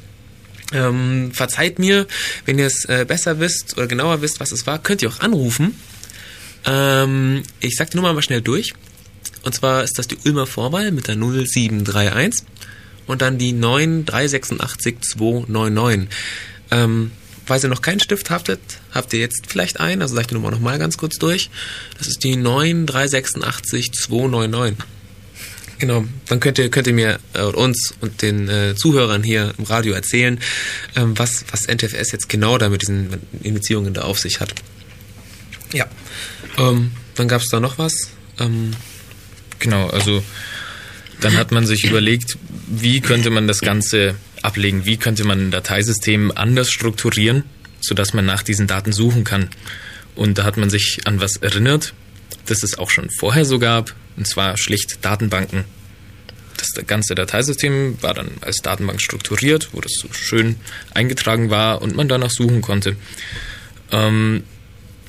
Ähm, 0.73 1.31
verzeiht 1.33 1.79
mir, 1.79 2.09
wenn 2.45 2.59
ihr 2.59 2.67
es 2.67 2.85
äh, 2.87 3.05
besser 3.07 3.39
wisst 3.39 3.77
oder 3.77 3.87
genauer 3.87 4.23
wisst, 4.23 4.41
was 4.41 4.51
es 4.51 4.67
war, 4.67 4.83
könnt 4.83 5.03
ihr 5.03 5.09
auch 5.09 5.21
anrufen. 5.21 5.79
Ähm, 6.65 7.45
ich 7.61 7.77
sag 7.77 7.91
die 7.91 7.97
Nummer 7.99 8.13
mal 8.13 8.23
schnell 8.23 8.43
durch. 8.43 8.75
Und 9.45 9.55
zwar 9.55 9.85
ist 9.85 9.97
das 9.99 10.09
die 10.09 10.19
Ulmer 10.25 10.47
Vorwahl 10.47 10.91
mit 10.91 11.07
der 11.07 11.15
0731 11.15 12.45
und 13.07 13.23
dann 13.23 13.39
die 13.39 13.53
9386 13.53 15.01
299. 15.03 16.09
Ähm, 16.73 17.13
falls 17.47 17.65
ihr 17.65 17.71
noch 17.71 17.83
keinen 17.83 18.01
Stift 18.01 18.31
habtet, 18.31 18.61
habt 18.93 19.13
ihr 19.13 19.21
jetzt 19.21 19.47
vielleicht 19.49 19.81
einen, 19.81 20.03
also 20.03 20.15
sag 20.15 20.23
ich 20.23 20.27
die 20.29 20.35
Nummer 20.35 20.51
nochmal 20.51 20.79
ganz 20.79 20.99
kurz 20.99 21.17
durch. 21.19 21.51
Das 21.99 22.09
ist 22.09 22.23
die 22.25 22.37
9386 22.37 23.93
299. 23.93 24.85
Genau, 25.79 26.05
dann 26.29 26.41
könnt 26.41 26.59
ihr, 26.59 26.71
könnt 26.71 26.87
ihr 26.87 26.95
mir 26.95 27.19
äh, 27.35 27.43
uns 27.43 27.95
und 28.01 28.23
den 28.23 28.49
äh, 28.49 28.75
Zuhörern 28.75 29.23
hier 29.23 29.53
im 29.59 29.65
Radio 29.65 29.93
erzählen, 29.93 30.41
ähm, 30.95 31.19
was, 31.19 31.45
was 31.51 31.67
NTFS 31.67 32.13
jetzt 32.13 32.29
genau 32.29 32.57
da 32.57 32.71
mit 32.71 32.83
diesen 32.83 33.11
Indizierungen 33.43 33.93
da 33.93 34.03
auf 34.03 34.19
sich 34.19 34.41
hat. 34.41 34.55
Ja. 35.73 35.87
Ähm, 36.57 36.93
dann 37.15 37.29
gab 37.29 37.43
es 37.43 37.49
da 37.49 37.61
noch 37.61 37.77
was. 37.79 37.93
Ähm, 38.39 38.73
Genau, 39.59 39.89
also 39.89 40.23
dann 41.21 41.37
hat 41.37 41.51
man 41.51 41.67
sich 41.67 41.85
überlegt, 41.85 42.37
wie 42.67 43.01
könnte 43.01 43.31
man 43.31 43.49
das 43.49 43.61
Ganze 43.61 44.15
ablegen, 44.47 44.87
wie 44.87 44.97
könnte 44.97 45.25
man 45.25 45.49
ein 45.49 45.51
Dateisystem 45.51 46.33
anders 46.35 46.71
strukturieren, 46.71 47.45
sodass 47.81 48.15
man 48.15 48.25
nach 48.25 48.43
diesen 48.43 48.67
Daten 48.67 48.93
suchen 48.93 49.25
kann. 49.25 49.49
Und 50.15 50.39
da 50.39 50.45
hat 50.45 50.57
man 50.57 50.71
sich 50.71 51.01
an 51.05 51.21
was 51.21 51.37
erinnert, 51.37 51.93
das 52.47 52.63
es 52.63 52.79
auch 52.79 52.91
schon 52.91 53.11
vorher 53.11 53.45
so 53.45 53.59
gab, 53.59 53.95
und 54.17 54.27
zwar 54.27 54.57
schlicht 54.57 55.05
Datenbanken. 55.05 55.65
Das 56.57 56.87
ganze 56.87 57.15
Dateisystem 57.15 57.99
war 58.01 58.15
dann 58.15 58.31
als 58.41 58.59
Datenbank 58.59 59.03
strukturiert, 59.03 59.71
wo 59.73 59.81
das 59.81 59.93
so 59.93 60.09
schön 60.13 60.57
eingetragen 60.95 61.51
war 61.51 61.83
und 61.83 61.95
man 61.95 62.09
danach 62.09 62.31
suchen 62.31 62.63
konnte. 62.63 62.97
Ähm, 63.93 64.45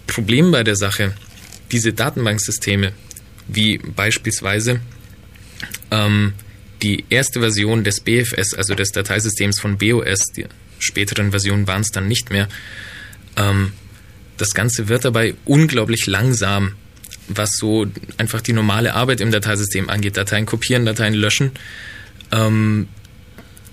Problem 0.08 0.52
bei 0.52 0.64
der 0.64 0.76
Sache, 0.76 1.14
diese 1.72 1.94
Datenbanksysteme, 1.94 2.92
wie 3.48 3.78
beispielsweise 3.78 4.82
ähm, 5.92 6.34
die 6.82 7.06
erste 7.10 7.40
Version 7.40 7.84
des 7.84 8.00
BFS, 8.02 8.54
also 8.54 8.76
des 8.76 8.92
Dateisystems 8.92 9.60
von 9.60 9.78
BOS, 9.78 10.26
die 10.36 10.46
späteren 10.80 11.32
Versionen 11.32 11.68
waren 11.68 11.82
es 11.82 11.90
dann 11.90 12.08
nicht 12.08 12.30
mehr, 12.30 12.48
ähm, 13.36 13.74
das 14.38 14.54
Ganze 14.54 14.88
wird 14.88 15.06
dabei 15.06 15.34
unglaublich 15.46 16.06
langsam, 16.06 16.74
was 17.28 17.52
so 17.58 17.88
einfach 18.18 18.42
die 18.42 18.54
normale 18.54 18.94
Arbeit 18.94 19.22
im 19.22 19.32
Dateisystem 19.32 19.90
angeht. 19.90 20.16
Dateien 20.16 20.46
kopieren, 20.46 20.86
Dateien 20.86 21.14
löschen. 21.14 21.52
Ähm, 22.32 22.88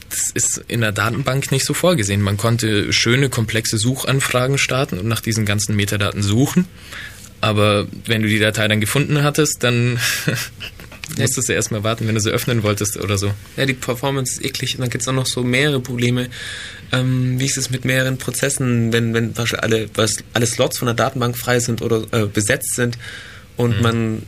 das 0.08 0.30
ist 0.32 0.64
in 0.68 0.80
der 0.80 0.92
Datenbank 0.92 1.50
nicht 1.50 1.64
so 1.64 1.74
vorgesehen. 1.74 2.22
Man 2.22 2.36
konnte 2.36 2.92
schöne, 2.92 3.28
komplexe 3.28 3.78
Suchanfragen 3.78 4.58
starten 4.58 4.98
und 4.98 5.06
nach 5.06 5.20
diesen 5.20 5.44
ganzen 5.44 5.76
Metadaten 5.76 6.22
suchen. 6.22 6.66
Aber 7.40 7.86
wenn 8.06 8.22
du 8.22 8.28
die 8.28 8.38
Datei 8.38 8.68
dann 8.68 8.80
gefunden 8.80 9.22
hattest, 9.22 9.62
dann 9.62 9.98
musstest 11.18 11.48
du 11.48 11.52
erstmal 11.52 11.84
warten, 11.84 12.06
wenn 12.06 12.14
du 12.14 12.20
sie 12.20 12.30
öffnen 12.30 12.62
wolltest 12.62 12.96
oder 12.96 13.18
so. 13.18 13.32
Ja, 13.56 13.66
die 13.66 13.74
Performance 13.74 14.34
ist 14.34 14.44
eklig 14.44 14.74
und 14.74 14.80
dann 14.80 14.90
gibt 14.90 15.02
es 15.02 15.08
auch 15.08 15.12
noch 15.12 15.26
so 15.26 15.42
mehrere 15.42 15.80
Probleme. 15.80 16.28
Ähm, 16.92 17.38
wie 17.38 17.44
ist 17.44 17.56
es 17.56 17.70
mit 17.70 17.84
mehreren 17.84 18.18
Prozessen, 18.18 18.92
wenn, 18.92 19.14
wenn 19.14 19.34
alle, 19.58 19.88
was, 19.94 20.18
alle 20.32 20.46
Slots 20.46 20.78
von 20.78 20.86
der 20.86 20.94
Datenbank 20.94 21.36
frei 21.36 21.60
sind 21.60 21.82
oder 21.82 22.04
äh, 22.12 22.26
besetzt 22.26 22.74
sind 22.74 22.98
und 23.56 23.80
man 23.80 24.22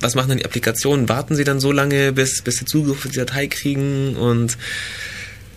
was 0.00 0.14
machen 0.14 0.28
dann 0.28 0.38
die 0.38 0.44
Applikationen? 0.44 1.08
Warten 1.08 1.34
sie 1.34 1.44
dann 1.44 1.60
so 1.60 1.72
lange, 1.72 2.12
bis, 2.12 2.42
bis 2.42 2.56
sie 2.56 2.66
Zugriff 2.66 3.06
auf 3.06 3.10
die 3.10 3.16
Datei 3.16 3.46
kriegen 3.46 4.16
und 4.16 4.58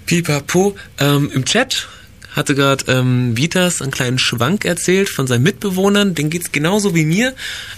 pipapo. 0.06 0.76
Ähm, 1.00 1.30
Im 1.34 1.44
Chat 1.44 1.88
hatte 2.32 2.56
gerade 2.56 2.86
ähm, 2.88 3.36
Vitas 3.36 3.82
einen 3.82 3.92
kleinen 3.92 4.20
Schwank 4.20 4.64
erzählt 4.64 5.10
von 5.10 5.28
seinen 5.28 5.44
Mitbewohnern. 5.44 6.16
Den 6.16 6.30
geht's 6.30 6.52
genauso 6.52 6.96
wie 6.96 7.04
mir. 7.04 7.36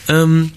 Ähm, 0.07 0.51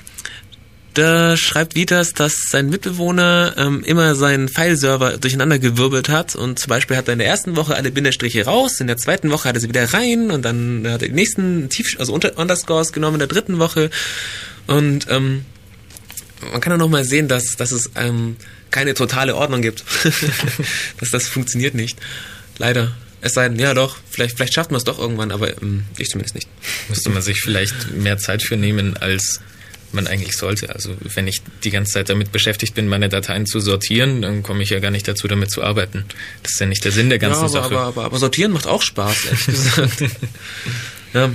da 0.94 1.36
schreibt 1.36 1.74
Vitas, 1.74 2.12
dass 2.12 2.34
sein 2.50 2.68
Mitbewohner 2.68 3.54
ähm, 3.56 3.82
immer 3.84 4.14
seinen 4.14 4.48
Fileserver 4.48 5.18
durcheinander 5.18 5.58
gewirbelt 5.58 6.08
hat 6.08 6.34
und 6.36 6.58
zum 6.58 6.68
Beispiel 6.68 6.96
hat 6.96 7.08
er 7.08 7.14
in 7.14 7.18
der 7.18 7.28
ersten 7.28 7.56
Woche 7.56 7.74
alle 7.74 7.90
Bindestriche 7.90 8.44
raus, 8.44 8.80
in 8.80 8.86
der 8.86 8.96
zweiten 8.96 9.30
Woche 9.30 9.48
hat 9.48 9.56
er 9.56 9.60
sie 9.60 9.68
wieder 9.68 9.92
rein 9.92 10.30
und 10.30 10.42
dann 10.42 10.86
hat 10.86 11.02
er 11.02 11.08
die 11.08 11.14
nächsten 11.14 11.68
Tief 11.68 11.96
also 11.98 12.12
unter 12.12 12.38
Underscores 12.38 12.92
genommen 12.92 13.14
in 13.14 13.20
der 13.20 13.28
dritten 13.28 13.58
Woche 13.58 13.90
und 14.66 15.06
ähm, 15.10 15.44
man 16.50 16.60
kann 16.60 16.72
auch 16.72 16.78
noch 16.78 16.88
mal 16.88 17.04
sehen, 17.04 17.28
dass, 17.28 17.56
dass 17.56 17.72
es 17.72 17.90
ähm, 17.94 18.36
keine 18.70 18.94
totale 18.94 19.36
Ordnung 19.36 19.62
gibt. 19.62 19.84
dass 21.00 21.10
das 21.10 21.28
funktioniert 21.28 21.74
nicht. 21.74 21.98
Leider. 22.58 22.92
Es 23.20 23.34
sei 23.34 23.48
denn, 23.48 23.58
ja 23.58 23.72
doch, 23.72 23.98
vielleicht, 24.10 24.36
vielleicht 24.36 24.54
schafft 24.54 24.72
man 24.72 24.78
es 24.78 24.84
doch 24.84 24.98
irgendwann, 24.98 25.30
aber 25.30 25.56
ähm, 25.62 25.84
ich 25.96 26.08
zumindest 26.08 26.34
nicht. 26.34 26.48
Müsste 26.88 27.10
man 27.10 27.22
sich 27.22 27.40
vielleicht 27.40 27.92
mehr 27.92 28.18
Zeit 28.18 28.42
für 28.42 28.56
nehmen, 28.56 28.96
als 28.96 29.40
man 29.94 30.06
eigentlich 30.06 30.36
sollte. 30.36 30.74
Also 30.74 30.96
wenn 31.14 31.26
ich 31.26 31.42
die 31.64 31.70
ganze 31.70 31.92
Zeit 31.92 32.08
damit 32.08 32.32
beschäftigt 32.32 32.74
bin, 32.74 32.88
meine 32.88 33.08
Dateien 33.08 33.46
zu 33.46 33.60
sortieren, 33.60 34.22
dann 34.22 34.42
komme 34.42 34.62
ich 34.62 34.70
ja 34.70 34.78
gar 34.78 34.90
nicht 34.90 35.06
dazu, 35.06 35.28
damit 35.28 35.50
zu 35.50 35.62
arbeiten. 35.62 36.04
Das 36.42 36.52
ist 36.52 36.60
ja 36.60 36.66
nicht 36.66 36.84
der 36.84 36.92
Sinn 36.92 37.08
der 37.08 37.18
ganzen 37.18 37.42
ja, 37.42 37.46
aber, 37.46 37.52
Sache. 37.52 37.76
Aber, 37.76 37.86
aber, 37.86 38.04
aber 38.04 38.18
sortieren 38.18 38.52
macht 38.52 38.66
auch 38.66 38.82
Spaß, 38.82 39.24
ehrlich 39.26 39.46
gesagt. 39.46 40.02
ja. 41.14 41.30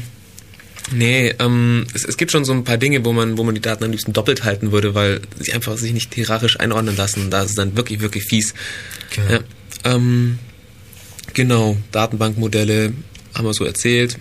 Nee, 0.91 1.35
ähm, 1.39 1.85
es, 1.93 2.05
es 2.05 2.15
gibt 2.15 2.31
schon 2.31 2.45
so 2.45 2.53
ein 2.53 2.63
paar 2.63 2.77
Dinge, 2.77 3.03
wo 3.03 3.11
man, 3.11 3.37
wo 3.37 3.43
man 3.43 3.53
die 3.53 3.61
Daten 3.61 3.83
am 3.83 3.91
liebsten 3.91 4.13
doppelt 4.13 4.45
halten 4.45 4.71
würde, 4.71 4.95
weil 4.95 5.19
sie 5.37 5.51
einfach 5.51 5.77
sich 5.77 5.91
nicht 5.91 6.13
hierarchisch 6.13 6.59
einordnen 6.59 6.95
lassen. 6.95 7.29
Da 7.29 7.43
ist 7.43 7.49
es 7.49 7.55
dann 7.55 7.75
wirklich, 7.75 7.99
wirklich 7.99 8.23
fies. 8.23 8.53
Genau. 9.13 9.31
Ja, 9.31 9.39
ähm, 9.83 10.39
genau, 11.33 11.77
Datenbankmodelle 11.91 12.93
haben 13.33 13.45
wir 13.45 13.53
so 13.53 13.65
erzählt. 13.65 14.17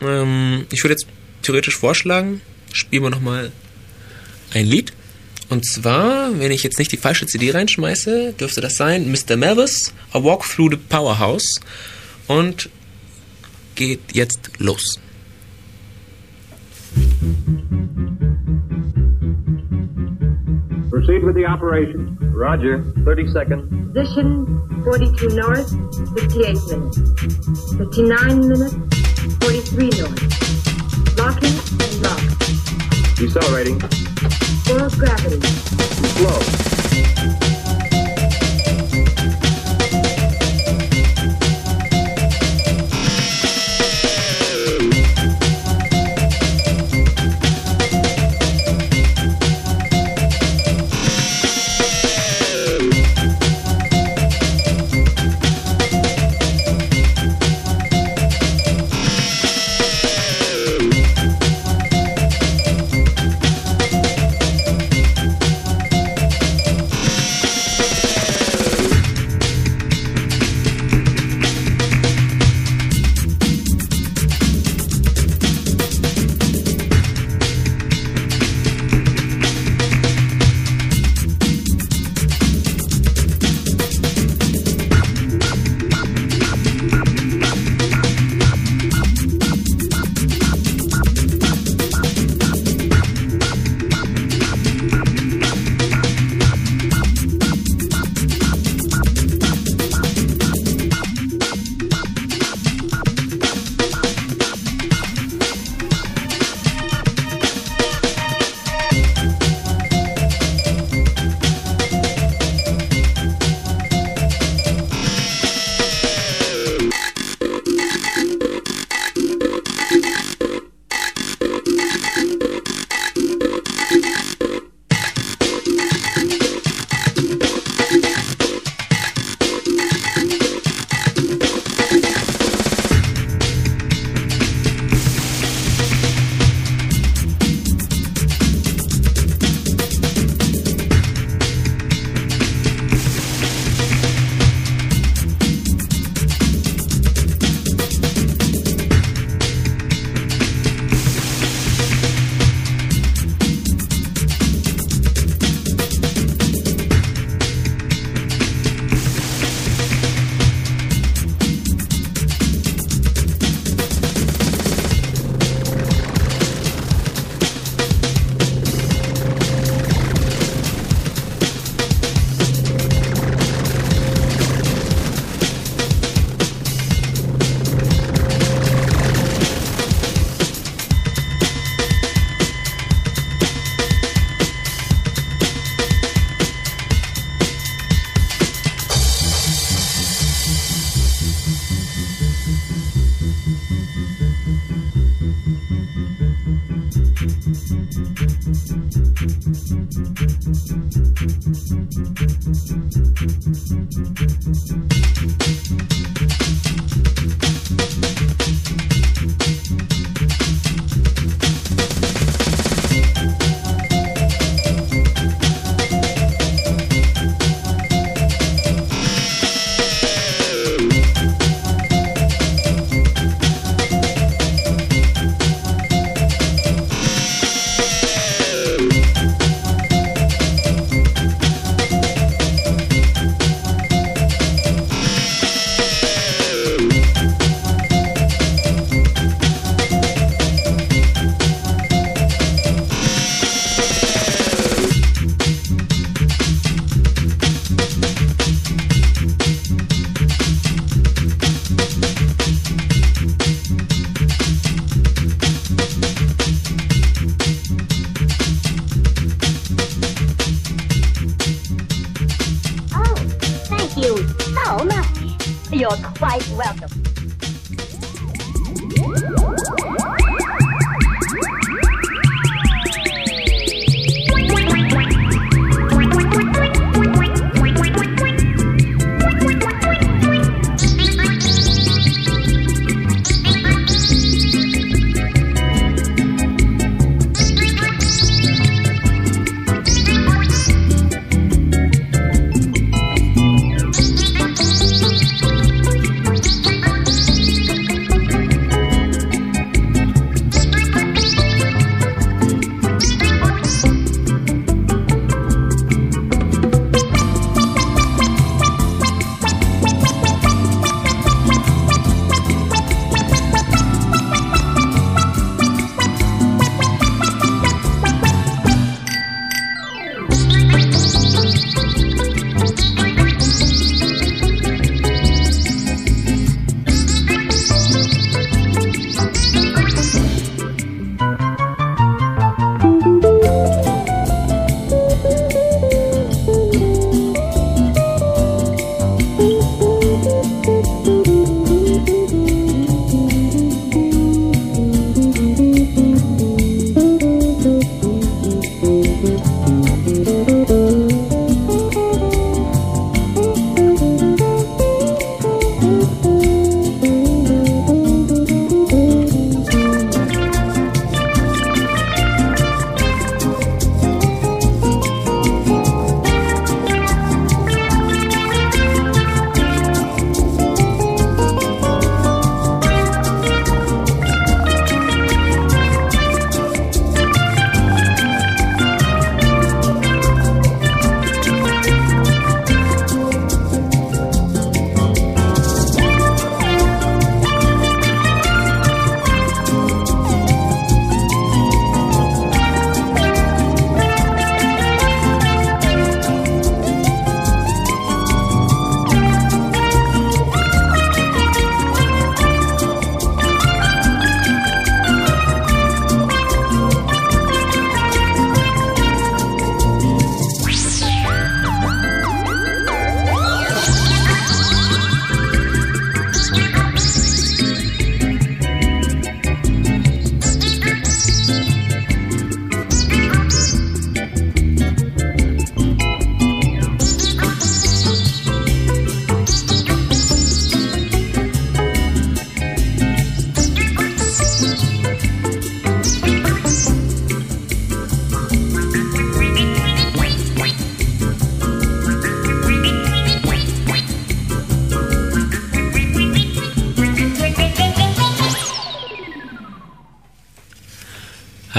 Ähm, 0.00 0.66
ich 0.72 0.82
würde 0.82 0.94
jetzt 0.94 1.06
theoretisch 1.42 1.76
vorschlagen, 1.76 2.40
spielen 2.72 3.04
wir 3.04 3.10
nochmal 3.10 3.52
ein 4.54 4.66
Lied. 4.66 4.92
Und 5.48 5.66
zwar, 5.66 6.38
wenn 6.38 6.50
ich 6.50 6.62
jetzt 6.62 6.78
nicht 6.78 6.92
die 6.92 6.96
falsche 6.96 7.26
CD 7.26 7.50
reinschmeiße, 7.50 8.34
dürfte 8.38 8.60
das 8.60 8.76
sein 8.76 9.10
Mr. 9.10 9.36
Mavis, 9.36 9.92
A 10.12 10.22
Walk 10.22 10.44
Through 10.44 10.70
the 10.70 10.76
Powerhouse. 10.76 11.60
Und 12.26 12.70
geht 13.74 14.00
jetzt 14.14 14.50
los. 14.58 14.98
Proceed 20.90 21.24
with 21.24 21.34
the 21.34 21.46
operation. 21.46 22.16
Roger. 22.34 22.82
30 23.04 23.26
seconds. 23.28 23.92
Position 23.92 24.46
42 24.84 25.34
north, 25.34 25.68
58 26.14 26.56
minutes. 26.68 26.98
59 27.76 28.48
minutes, 28.48 28.74
43 29.40 29.90
north. 30.00 31.18
Locking 31.18 31.56
and 31.80 32.02
lock. 32.02 32.81
Decelerating. 33.22 33.78
Full 33.78 34.90
gravity. 34.98 35.40
Slow. 36.16 37.51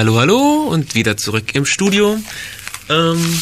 Hallo, 0.04 0.20
hallo 0.20 0.68
und 0.70 0.96
wieder 0.96 1.16
zurück 1.16 1.56
im 1.56 1.66
Studio. 1.66 2.20
Ähm, 2.90 3.42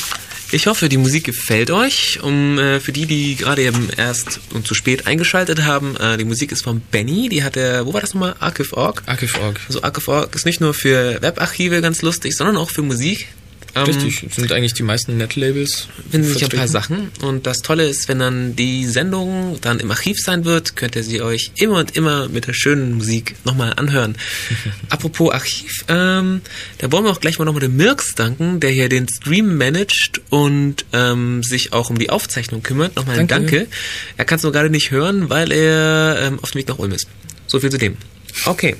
ich 0.51 0.67
hoffe, 0.67 0.89
die 0.89 0.97
Musik 0.97 1.23
gefällt 1.23 1.71
euch. 1.71 2.19
Um, 2.21 2.59
äh, 2.59 2.79
für 2.79 2.91
die, 2.91 3.07
die 3.07 3.35
gerade 3.35 3.63
eben 3.63 3.89
erst 3.97 4.39
und 4.53 4.67
zu 4.67 4.75
spät 4.75 5.07
eingeschaltet 5.07 5.63
haben, 5.63 5.95
äh, 5.95 6.17
die 6.17 6.23
Musik 6.23 6.51
ist 6.51 6.63
von 6.63 6.79
Benny. 6.79 7.29
Die 7.29 7.43
hat 7.43 7.57
er, 7.57 7.87
wo 7.87 7.95
war 7.95 8.01
das 8.01 8.13
nochmal? 8.13 8.35
Archive.org. 8.39 9.01
Archive.org. 9.07 9.59
Also 9.65 9.81
Archive.org 9.81 10.35
ist 10.35 10.45
nicht 10.45 10.61
nur 10.61 10.75
für 10.75 11.19
Webarchive 11.19 11.81
ganz 11.81 12.03
lustig, 12.03 12.37
sondern 12.37 12.57
auch 12.57 12.69
für 12.69 12.83
Musik. 12.83 13.29
Ähm, 13.73 13.85
Richtig, 13.85 14.33
sind 14.33 14.51
eigentlich 14.51 14.73
die 14.73 14.83
meisten 14.83 15.17
Netlabels. 15.17 15.87
finden 16.09 16.27
sich 16.27 16.43
ein 16.43 16.49
paar. 16.49 16.67
Sachen. 16.67 17.11
Und 17.21 17.47
das 17.47 17.59
Tolle 17.59 17.87
ist, 17.87 18.07
wenn 18.07 18.19
dann 18.19 18.55
die 18.55 18.85
Sendung 18.85 19.57
dann 19.61 19.79
im 19.79 19.91
Archiv 19.91 20.17
sein 20.19 20.45
wird, 20.45 20.75
könnt 20.75 20.95
ihr 20.95 21.03
sie 21.03 21.21
euch 21.21 21.51
immer 21.55 21.79
und 21.79 21.95
immer 21.95 22.27
mit 22.29 22.47
der 22.47 22.53
schönen 22.53 22.95
Musik 22.97 23.35
nochmal 23.45 23.73
anhören. 23.75 24.15
Apropos 24.89 25.33
Archiv, 25.33 25.85
ähm, 25.87 26.41
da 26.79 26.91
wollen 26.91 27.05
wir 27.05 27.11
auch 27.11 27.19
gleich 27.19 27.39
mal 27.39 27.45
nochmal 27.45 27.61
dem 27.61 27.75
Mirks 27.75 28.13
danken, 28.15 28.59
der 28.59 28.71
hier 28.71 28.89
den 28.89 29.07
Stream 29.07 29.57
managt 29.57 30.21
und 30.29 30.85
ähm, 30.93 31.43
sich 31.43 31.73
auch 31.73 31.89
um 31.89 31.97
die 31.97 32.09
Aufzeichnung 32.09 32.63
kümmert. 32.63 32.95
Nochmal 32.95 33.19
ein 33.19 33.27
Danke. 33.27 33.51
Danke. 33.51 33.71
Er 34.17 34.25
kann 34.25 34.37
es 34.37 34.43
nur 34.43 34.51
gerade 34.51 34.69
nicht 34.69 34.91
hören, 34.91 35.29
weil 35.29 35.51
er 35.51 36.19
ähm, 36.21 36.39
auf 36.41 36.51
dem 36.51 36.59
Weg 36.59 36.67
nach 36.67 36.79
Ulm 36.79 36.91
ist. 36.91 37.07
So 37.47 37.59
viel 37.59 37.69
zu 37.69 37.77
dem. 37.77 37.97
Okay. 38.45 38.75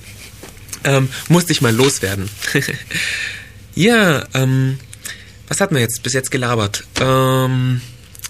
Ähm, 0.84 1.10
musste 1.30 1.52
ich 1.52 1.62
mal 1.62 1.74
loswerden. 1.74 2.30
ja, 3.76 4.24
ähm, 4.34 4.80
was 5.48 5.60
hatten 5.60 5.76
wir 5.76 5.82
jetzt 5.82 6.04
bis 6.04 6.14
jetzt 6.14 6.32
gelabert? 6.32 6.84
Ähm, 7.00 7.82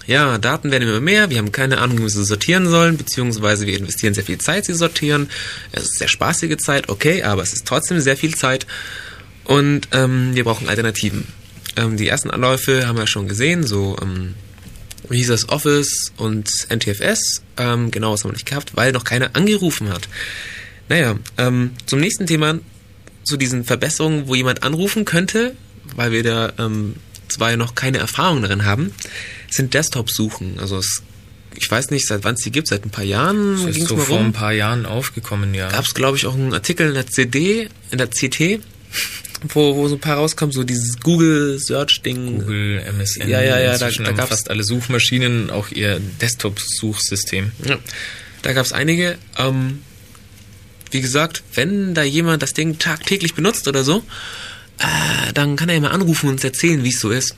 ja, 0.06 0.38
Daten 0.38 0.70
werden 0.70 0.88
immer 0.88 1.00
mehr. 1.00 1.30
Wir 1.30 1.38
haben 1.38 1.52
keine 1.52 1.78
Ahnung, 1.78 1.98
wie 1.98 2.02
wir 2.02 2.10
sie 2.10 2.24
sortieren 2.24 2.68
sollen, 2.68 2.96
beziehungsweise 2.96 3.66
wir 3.66 3.78
investieren 3.78 4.14
sehr 4.14 4.24
viel 4.24 4.38
Zeit, 4.38 4.64
sie 4.64 4.74
sortieren. 4.74 5.28
Es 5.70 5.84
ist 5.84 5.98
sehr 5.98 6.08
spaßige 6.08 6.56
Zeit, 6.56 6.88
okay, 6.88 7.22
aber 7.22 7.42
es 7.42 7.52
ist 7.52 7.66
trotzdem 7.66 8.00
sehr 8.00 8.16
viel 8.16 8.34
Zeit. 8.34 8.66
Und 9.44 9.88
ähm, 9.92 10.34
wir 10.34 10.44
brauchen 10.44 10.68
Alternativen. 10.68 11.26
Ähm, 11.76 11.96
die 11.96 12.08
ersten 12.08 12.30
Anläufe 12.30 12.86
haben 12.86 12.98
wir 12.98 13.06
schon 13.06 13.28
gesehen, 13.28 13.66
so 13.66 13.96
ähm, 14.02 14.34
wie 15.08 15.18
hieß 15.18 15.28
das 15.28 15.48
Office 15.48 16.12
und 16.16 16.50
NTFS. 16.70 17.42
Ähm, 17.56 17.90
genau, 17.90 18.12
das 18.12 18.24
haben 18.24 18.30
wir 18.30 18.34
nicht 18.34 18.46
gehabt, 18.46 18.76
weil 18.76 18.92
noch 18.92 19.04
keiner 19.04 19.34
angerufen 19.34 19.90
hat. 19.90 20.08
Naja, 20.88 21.16
ähm, 21.38 21.72
zum 21.86 22.00
nächsten 22.00 22.26
Thema, 22.26 22.58
zu 23.24 23.36
diesen 23.36 23.64
Verbesserungen, 23.64 24.28
wo 24.28 24.34
jemand 24.34 24.62
anrufen 24.62 25.04
könnte, 25.04 25.54
weil 25.96 26.12
wir 26.12 26.22
da 26.22 26.52
ähm, 26.58 26.96
zwei 27.28 27.56
noch 27.56 27.74
keine 27.74 27.98
Erfahrung 27.98 28.42
darin 28.42 28.64
haben, 28.64 28.92
sind 29.50 29.74
Desktop-Suchen. 29.74 30.58
Also 30.58 30.78
es, 30.78 31.02
ich 31.54 31.70
weiß 31.70 31.90
nicht, 31.90 32.06
seit 32.06 32.24
wann 32.24 32.34
es 32.34 32.40
die 32.42 32.50
gibt, 32.50 32.68
seit 32.68 32.84
ein 32.84 32.90
paar 32.90 33.04
Jahren 33.04 33.64
Das 33.66 33.76
ist 33.76 33.88
so 33.88 33.96
vor 33.96 34.16
rum. 34.18 34.26
ein 34.26 34.32
paar 34.32 34.52
Jahren 34.52 34.86
aufgekommen, 34.86 35.54
ja. 35.54 35.68
Gab 35.70 35.84
es, 35.84 35.94
glaube 35.94 36.16
ich, 36.16 36.26
auch 36.26 36.34
einen 36.34 36.52
Artikel 36.54 36.88
in 36.88 36.94
der 36.94 37.06
CD, 37.06 37.68
in 37.90 37.98
der 37.98 38.08
CT, 38.08 38.60
wo, 39.48 39.74
wo 39.76 39.88
so 39.88 39.96
ein 39.96 40.00
paar 40.00 40.16
rauskam, 40.18 40.50
so 40.50 40.62
dieses 40.64 41.00
Google-Search-Ding. 41.00 42.38
Google, 42.40 42.80
MSN. 42.98 43.28
Ja, 43.28 43.42
ja, 43.42 43.58
ja, 43.60 43.76
da- 43.78 43.90
da 43.90 44.12
gab's- 44.12 44.28
fast 44.30 44.50
alle 44.50 44.62
Suchmaschinen 44.64 45.50
auch 45.50 45.70
ihr 45.70 46.00
Desktop-Suchsystem. 46.20 47.52
Ja, 47.64 47.78
da 48.42 48.52
gab 48.52 48.64
es 48.64 48.72
einige. 48.72 49.16
Ähm, 49.38 49.80
wie 50.92 51.00
gesagt, 51.00 51.42
wenn 51.54 51.94
da 51.94 52.02
jemand 52.02 52.42
das 52.42 52.52
Ding 52.52 52.78
tagtäglich 52.78 53.34
benutzt 53.34 53.66
oder 53.68 53.82
so, 53.84 54.02
äh, 54.78 55.32
dann 55.32 55.56
kann 55.56 55.68
er 55.68 55.76
ja 55.76 55.80
mal 55.80 55.90
anrufen 55.90 56.26
und 56.26 56.34
uns 56.34 56.44
erzählen, 56.44 56.82
wie 56.84 56.90
es 56.90 57.00
so 57.00 57.10
ist. 57.10 57.34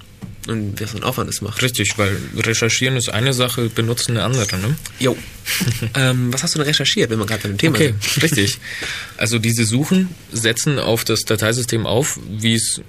und 0.46 0.80
was 0.80 0.90
für 0.90 0.98
ein 0.98 1.04
Aufwand 1.04 1.30
es 1.30 1.40
macht. 1.40 1.62
Richtig, 1.62 1.96
weil 1.96 2.16
recherchieren 2.36 2.96
ist 2.96 3.08
eine 3.08 3.32
Sache, 3.32 3.68
benutzen 3.68 4.12
eine 4.12 4.24
andere, 4.24 4.58
ne? 4.58 4.76
Jo. 4.98 5.16
ähm, 5.94 6.32
was 6.32 6.42
hast 6.42 6.54
du 6.54 6.58
denn 6.58 6.68
recherchiert, 6.68 7.10
wenn 7.10 7.18
wir 7.18 7.26
gerade 7.26 7.42
bei 7.42 7.48
dem 7.48 7.58
Thema 7.58 7.76
Okay, 7.76 7.94
sind? 8.00 8.22
richtig. 8.22 8.58
Also 9.16 9.38
diese 9.38 9.64
Suchen 9.64 10.10
setzen 10.32 10.78
auf 10.78 11.04
das 11.04 11.20
Dateisystem 11.20 11.86
auf, 11.86 12.18
wie 12.28 12.54
es, 12.54 12.80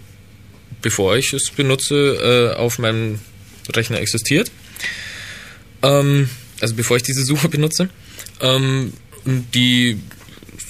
bevor 0.81 1.15
ich 1.15 1.33
es 1.33 1.49
benutze, 1.49 2.53
äh, 2.55 2.57
auf 2.57 2.77
meinem 2.79 3.19
Rechner 3.73 3.99
existiert. 3.99 4.51
Ähm, 5.81 6.29
also 6.59 6.75
bevor 6.75 6.97
ich 6.97 7.03
diese 7.03 7.23
Suche 7.23 7.49
benutze. 7.49 7.89
Ähm, 8.41 8.93
und 9.25 9.53
die 9.55 9.99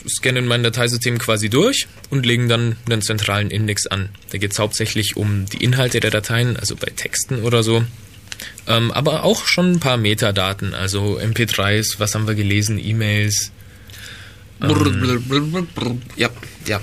scannen 0.08 0.48
mein 0.48 0.64
Dateisystem 0.64 1.18
quasi 1.18 1.50
durch 1.50 1.88
und 2.10 2.26
legen 2.26 2.48
dann 2.50 2.76
einen 2.86 3.02
zentralen 3.02 3.50
Index 3.50 3.88
an. 3.88 4.10
Da 4.32 4.38
geht 4.38 4.52
es 4.52 4.60
hauptsächlich 4.60 5.18
um 5.18 5.46
die 5.46 5.64
Inhalte 5.64 6.00
der 6.00 6.12
Dateien, 6.12 6.58
also 6.58 6.76
bei 6.76 6.92
Texten 6.96 7.42
oder 7.44 7.64
so. 7.64 7.84
Ähm, 8.68 8.92
aber 8.92 9.24
auch 9.24 9.46
schon 9.46 9.74
ein 9.74 9.80
paar 9.80 9.98
Metadaten, 9.98 10.74
also 10.74 11.20
MP3s, 11.20 12.00
was 12.00 12.16
haben 12.16 12.28
wir 12.28 12.36
gelesen, 12.36 12.80
E-Mails, 12.80 13.52
brr. 14.60 15.96
Ja, 16.16 16.30
ja. 16.66 16.82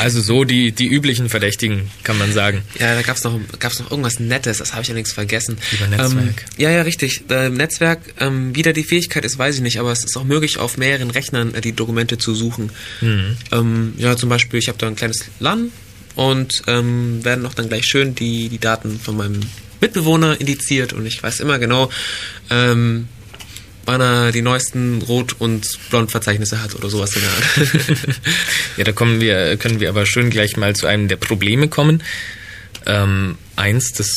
Also 0.00 0.20
so 0.20 0.44
die, 0.44 0.72
die 0.72 0.86
üblichen 0.86 1.28
Verdächtigen, 1.28 1.90
kann 2.02 2.18
man 2.18 2.32
sagen. 2.32 2.62
Ja, 2.78 2.94
da 2.94 3.02
gab's 3.02 3.24
noch, 3.24 3.38
gab's 3.58 3.78
noch 3.78 3.90
irgendwas 3.90 4.20
Nettes, 4.20 4.58
das 4.58 4.72
habe 4.72 4.82
ich 4.82 4.88
allerdings 4.88 5.12
vergessen. 5.12 5.58
Über 5.72 5.86
Netzwerk. 5.88 6.12
Ähm, 6.12 6.34
ja, 6.56 6.70
ja, 6.70 6.82
richtig. 6.82 7.22
Äh, 7.30 7.50
Netzwerk, 7.50 8.00
ähm, 8.20 8.54
wie 8.54 8.62
da 8.62 8.72
die 8.72 8.84
Fähigkeit 8.84 9.24
ist, 9.24 9.38
weiß 9.38 9.56
ich 9.56 9.60
nicht, 9.60 9.78
aber 9.78 9.92
es 9.92 10.04
ist 10.04 10.16
auch 10.16 10.24
möglich, 10.24 10.58
auf 10.58 10.76
mehreren 10.76 11.10
Rechnern 11.10 11.54
äh, 11.54 11.60
die 11.60 11.72
Dokumente 11.72 12.18
zu 12.18 12.34
suchen. 12.34 12.70
Ähm, 13.52 13.94
ja, 13.96 14.16
zum 14.16 14.28
Beispiel, 14.28 14.58
ich 14.58 14.68
habe 14.68 14.78
da 14.78 14.86
ein 14.86 14.96
kleines 14.96 15.24
LAN 15.40 15.70
und 16.14 16.62
ähm, 16.66 17.24
werden 17.24 17.46
auch 17.46 17.54
dann 17.54 17.68
gleich 17.68 17.84
schön 17.84 18.14
die, 18.14 18.48
die 18.48 18.58
Daten 18.58 18.98
von 18.98 19.16
meinem 19.16 19.40
Mitbewohner 19.80 20.40
indiziert 20.40 20.92
und 20.92 21.06
ich 21.06 21.22
weiß 21.22 21.40
immer 21.40 21.58
genau, 21.58 21.90
ähm, 22.50 23.08
wann 23.88 24.02
er 24.02 24.32
die 24.32 24.42
neuesten 24.42 25.00
Rot- 25.00 25.36
und 25.38 25.66
Blond-Verzeichnisse 25.88 26.62
hat 26.62 26.74
oder 26.74 26.90
sowas 26.90 27.16
in 27.16 27.22
der 27.22 27.30
Art. 27.30 28.20
Ja, 28.76 28.84
da 28.84 28.92
kommen 28.92 29.20
wir, 29.20 29.56
können 29.56 29.80
wir 29.80 29.88
aber 29.88 30.04
schön 30.04 30.28
gleich 30.28 30.58
mal 30.58 30.76
zu 30.76 30.86
einem 30.86 31.08
der 31.08 31.16
Probleme 31.16 31.68
kommen. 31.68 32.02
Ähm, 32.84 33.38
eins, 33.56 33.92
das 33.92 34.10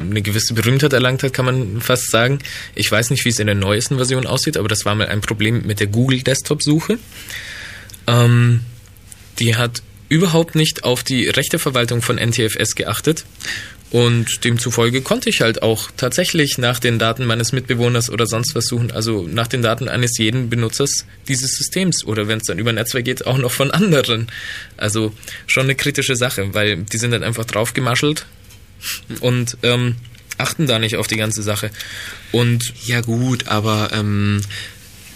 eine 0.00 0.22
gewisse 0.22 0.54
Berühmtheit 0.54 0.94
erlangt 0.94 1.22
hat, 1.22 1.34
kann 1.34 1.44
man 1.44 1.82
fast 1.82 2.10
sagen. 2.10 2.38
Ich 2.74 2.90
weiß 2.90 3.10
nicht, 3.10 3.26
wie 3.26 3.28
es 3.28 3.38
in 3.38 3.46
der 3.46 3.54
neuesten 3.54 3.96
Version 3.96 4.26
aussieht, 4.26 4.56
aber 4.56 4.68
das 4.68 4.86
war 4.86 4.94
mal 4.94 5.08
ein 5.08 5.20
Problem 5.20 5.66
mit 5.66 5.80
der 5.80 5.88
Google 5.88 6.22
Desktop-Suche. 6.22 6.98
Ähm, 8.06 8.60
die 9.38 9.56
hat 9.56 9.82
überhaupt 10.08 10.54
nicht 10.54 10.84
auf 10.84 11.02
die 11.02 11.28
Rechteverwaltung 11.28 12.00
von 12.00 12.16
NTFS 12.16 12.76
geachtet. 12.76 13.26
Und 13.92 14.44
demzufolge 14.44 15.02
konnte 15.02 15.28
ich 15.28 15.42
halt 15.42 15.62
auch 15.62 15.90
tatsächlich 15.98 16.56
nach 16.56 16.78
den 16.78 16.98
Daten 16.98 17.26
meines 17.26 17.52
Mitbewohners 17.52 18.08
oder 18.08 18.26
sonst 18.26 18.54
was 18.54 18.64
suchen, 18.64 18.90
also 18.90 19.28
nach 19.30 19.48
den 19.48 19.60
Daten 19.60 19.86
eines 19.86 20.16
jeden 20.16 20.48
Benutzers 20.48 21.04
dieses 21.28 21.56
Systems 21.56 22.02
oder 22.06 22.26
wenn 22.26 22.38
es 22.38 22.46
dann 22.46 22.58
über 22.58 22.72
Netzwerk 22.72 23.04
geht, 23.04 23.26
auch 23.26 23.36
noch 23.36 23.52
von 23.52 23.70
anderen. 23.70 24.28
Also 24.78 25.12
schon 25.46 25.64
eine 25.64 25.74
kritische 25.74 26.16
Sache, 26.16 26.54
weil 26.54 26.78
die 26.78 26.96
sind 26.96 27.10
dann 27.10 27.22
einfach 27.22 27.44
draufgemaschelt 27.44 28.24
und 29.20 29.58
ähm, 29.62 29.96
achten 30.38 30.66
da 30.66 30.78
nicht 30.78 30.96
auf 30.96 31.06
die 31.06 31.16
ganze 31.16 31.42
Sache. 31.42 31.70
Und 32.32 32.72
Ja 32.86 33.02
gut, 33.02 33.48
aber 33.48 33.90
ähm, 33.92 34.40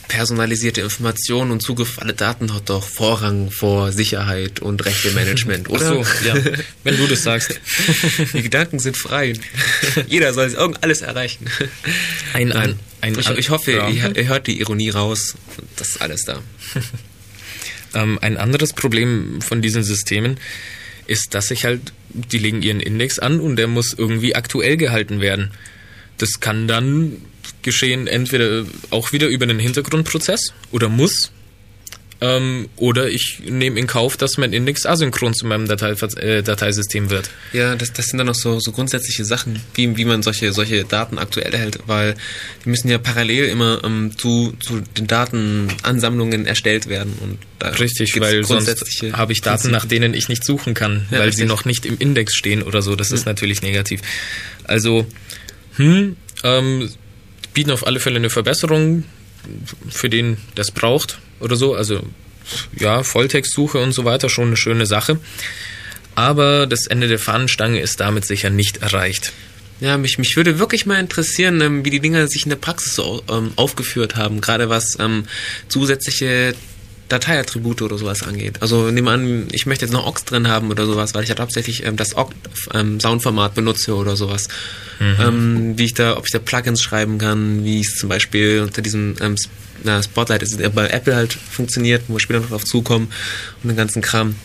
personalisierte 0.09 0.81
Informationen 0.81 1.51
und 1.51 1.61
Zugriff 1.63 1.97
auf 1.99 2.03
alle 2.03 2.15
Daten 2.15 2.55
hat 2.55 2.69
doch 2.71 2.83
Vorrang 2.87 3.51
vor 3.51 3.93
Sicherheit 3.93 4.61
und 4.61 4.85
Rechtemanagement, 4.85 5.67
ach 5.69 5.73
oder? 5.75 5.87
so, 5.87 6.07
ja, 6.27 6.35
wenn 6.85 6.97
du 6.97 7.07
das 7.07 7.23
sagst. 7.23 7.59
Die 8.33 8.43
Gedanken 8.43 8.79
sind 8.79 8.97
frei. 8.97 9.35
Jeder 10.07 10.33
soll 10.33 10.55
alles 10.81 11.03
erreichen. 11.03 11.47
Ein, 12.33 12.53
ein, 12.53 12.79
ein, 13.01 13.19
ich, 13.19 13.29
ich 13.31 13.51
hoffe, 13.51 13.73
Ja. 13.73 13.89
ihr, 13.89 14.17
ihr 14.17 14.29
hört 14.29 14.47
die 14.47 14.61
Ironie 14.61 14.91
raus. 14.91 15.35
Das 15.77 15.89
ist 15.91 16.03
alles 16.03 16.23
da. 16.23 16.41
Ähm, 17.95 18.19
ein 18.21 18.37
anderes 18.37 18.75
Problem 18.75 19.41
von 19.41 19.63
diesen 19.63 19.83
Systemen 19.83 20.39
ist, 21.07 21.35
dass 21.35 21.49
sich 21.49 21.65
halt, 21.65 21.81
die 22.11 22.37
legen 22.37 22.61
ihren 22.61 22.81
Index 22.81 23.19
an 23.19 23.41
und 23.41 23.57
der 23.57 23.69
muss 23.69 23.95
irgendwie 23.97 24.35
aktuell 24.35 24.77
gehalten 24.77 25.21
werden. 25.21 25.53
Das 26.19 26.41
kann 26.41 26.69
dann 26.69 27.17
geschehen 27.67 28.07
entweder 28.07 28.65
auch 28.89 29.13
wieder 29.13 29.27
über 29.27 29.43
einen 29.45 29.59
Hintergrundprozess 29.59 30.55
oder 30.73 30.89
muss. 30.89 31.31
Ähm, 32.19 32.71
oder 32.77 33.11
ich 33.11 33.41
nehme 33.45 33.79
in 33.79 33.87
Kauf, 33.87 34.17
dass 34.17 34.39
mein 34.39 34.55
Index 34.55 34.87
asynchron 34.87 35.35
zu 35.35 35.45
meinem 35.45 35.69
Datei, 35.69 35.91
äh, 35.91 36.43
Dateisystem 36.43 37.11
wird. 37.11 37.29
Ja, 37.53 37.77
das, 37.77 37.93
das 37.93 38.07
sind 38.07 38.17
dann 38.17 38.27
noch 38.29 38.35
so, 38.35 38.59
so 38.59 38.73
grundsätzliche 38.73 39.27
Sachen, 39.27 39.61
wie, 39.75 39.99
wie 39.99 40.07
man 40.07 40.23
solche, 40.23 40.51
solche 40.55 40.85
Daten 40.85 41.19
aktuell 41.19 41.53
erhält, 41.53 41.81
weil 41.87 42.15
die 42.65 42.71
müssen 42.71 42.89
ja 42.89 42.97
parallel 42.97 43.45
immer 43.51 43.83
ähm, 43.85 44.13
zu, 44.17 44.55
zu 44.61 44.81
den 44.97 45.07
Datenansammlungen 45.07 46.47
erstellt 46.47 46.89
werden. 46.89 47.13
Und 47.21 47.39
da 47.59 47.69
Richtig, 47.69 48.19
weil 48.19 48.45
sonst 48.45 48.75
habe 49.13 49.33
ich 49.35 49.43
Daten, 49.43 49.71
nach 49.71 49.85
denen 49.85 50.15
ich 50.15 50.31
nicht 50.31 50.43
suchen 50.43 50.73
kann, 50.73 51.07
Ja, 51.11 51.19
weil 51.19 51.33
sie 51.33 51.43
richtig. 51.43 51.49
noch 51.49 51.65
nicht 51.67 51.85
im 51.85 51.99
Index 51.99 52.35
stehen 52.35 52.63
oder 52.63 52.81
so. 52.81 52.97
Das 52.97 53.11
ist 53.11 53.27
natürlich 53.27 53.61
negativ. 53.61 54.01
Also, 54.65 55.07
hm, 55.77 56.17
ähm, 56.45 56.89
bieten 57.57 57.71
auf 57.71 57.87
alle 57.87 58.01
Fälle 58.01 58.17
eine 58.17 58.29
Verbesserung 58.29 59.05
für 59.89 60.11
den, 60.11 60.37
das 60.57 60.71
braucht 60.71 61.19
oder 61.41 61.57
so. 61.57 61.75
Also, 61.75 62.03
ja, 62.79 63.03
Volltextsuche 63.03 63.79
und 63.79 63.93
so 63.93 64.05
weiter, 64.05 64.29
schon 64.29 64.49
eine 64.49 64.59
schöne 64.59 64.85
Sache. 64.85 65.19
Aber 66.15 66.67
das 66.67 66.87
Ende 66.87 67.09
der 67.09 67.19
Fahnenstange 67.19 67.81
ist 67.81 67.99
damit 68.01 68.27
sicher 68.27 68.51
nicht 68.51 68.83
erreicht. 68.83 69.33
Ja, 69.81 69.97
mich, 69.97 70.19
mich 70.19 70.37
würde 70.37 70.59
wirklich 70.59 70.85
mal 70.85 71.01
interessieren, 71.01 71.63
ähm, 71.63 71.85
wie 71.85 71.91
die 71.91 72.01
Dinger 72.01 72.29
sich 72.29 72.45
in 72.45 72.51
der 72.51 72.57
Praxis 72.57 72.95
so 72.95 73.23
ähm, 73.31 73.53
aufgeführt 73.57 74.17
haben, 74.17 74.43
gerade 74.43 74.69
was 74.69 74.99
ähm, 75.01 75.25
zusätzliche 75.69 76.55
Dateiattribute 77.09 77.83
oder 77.83 77.99
sowas 77.99 78.23
angeht. 78.23 78.61
Also 78.61 78.91
nehmen 78.91 79.07
wir 79.07 79.13
an, 79.13 79.49
ich 79.53 79.67
möchte 79.67 79.85
jetzt 79.85 79.93
noch 79.93 80.07
Ox 80.07 80.25
drin 80.25 80.49
haben 80.49 80.71
oder 80.71 80.87
sowas, 80.87 81.15
weil 81.15 81.23
ich 81.23 81.31
halt 81.31 81.41
hauptsächlich 81.41 81.85
ähm, 81.85 81.97
das 81.97 82.17
Ox 82.17 82.35
ähm, 82.75 82.99
Soundformat 83.01 83.55
benutze 83.55 83.95
oder 83.95 84.17
sowas. 84.17 84.49
Ähm, 85.01 85.77
wie 85.77 85.85
ich 85.85 85.95
da, 85.95 86.17
ob 86.17 86.25
ich 86.27 86.33
da 86.33 86.39
Plugins 86.39 86.83
schreiben 86.83 87.19
kann, 87.19 87.65
wie 87.65 87.81
es 87.81 87.97
zum 87.97 88.09
Beispiel 88.09 88.61
unter 88.61 88.83
diesem 88.83 89.17
ähm, 89.21 89.37
na, 89.85 90.03
Spotlight 90.03 90.43
ist, 90.43 90.59
äh, 90.61 90.69
bei 90.69 90.89
Apple 90.89 91.15
halt 91.15 91.33
funktioniert, 91.33 92.05
wo 92.09 92.15
wir 92.15 92.21
später 92.21 92.41
noch 92.41 92.49
drauf 92.49 92.65
zukommen 92.65 93.09
und 93.63 93.69
den 93.69 93.77
ganzen 93.77 94.03
Kram. 94.03 94.37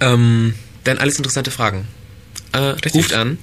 Ähm, 0.00 0.54
dann 0.84 0.98
alles 0.98 1.16
interessante 1.16 1.50
Fragen. 1.50 1.86
Äh, 2.52 2.74
ruft 2.94 3.12
an. 3.12 3.38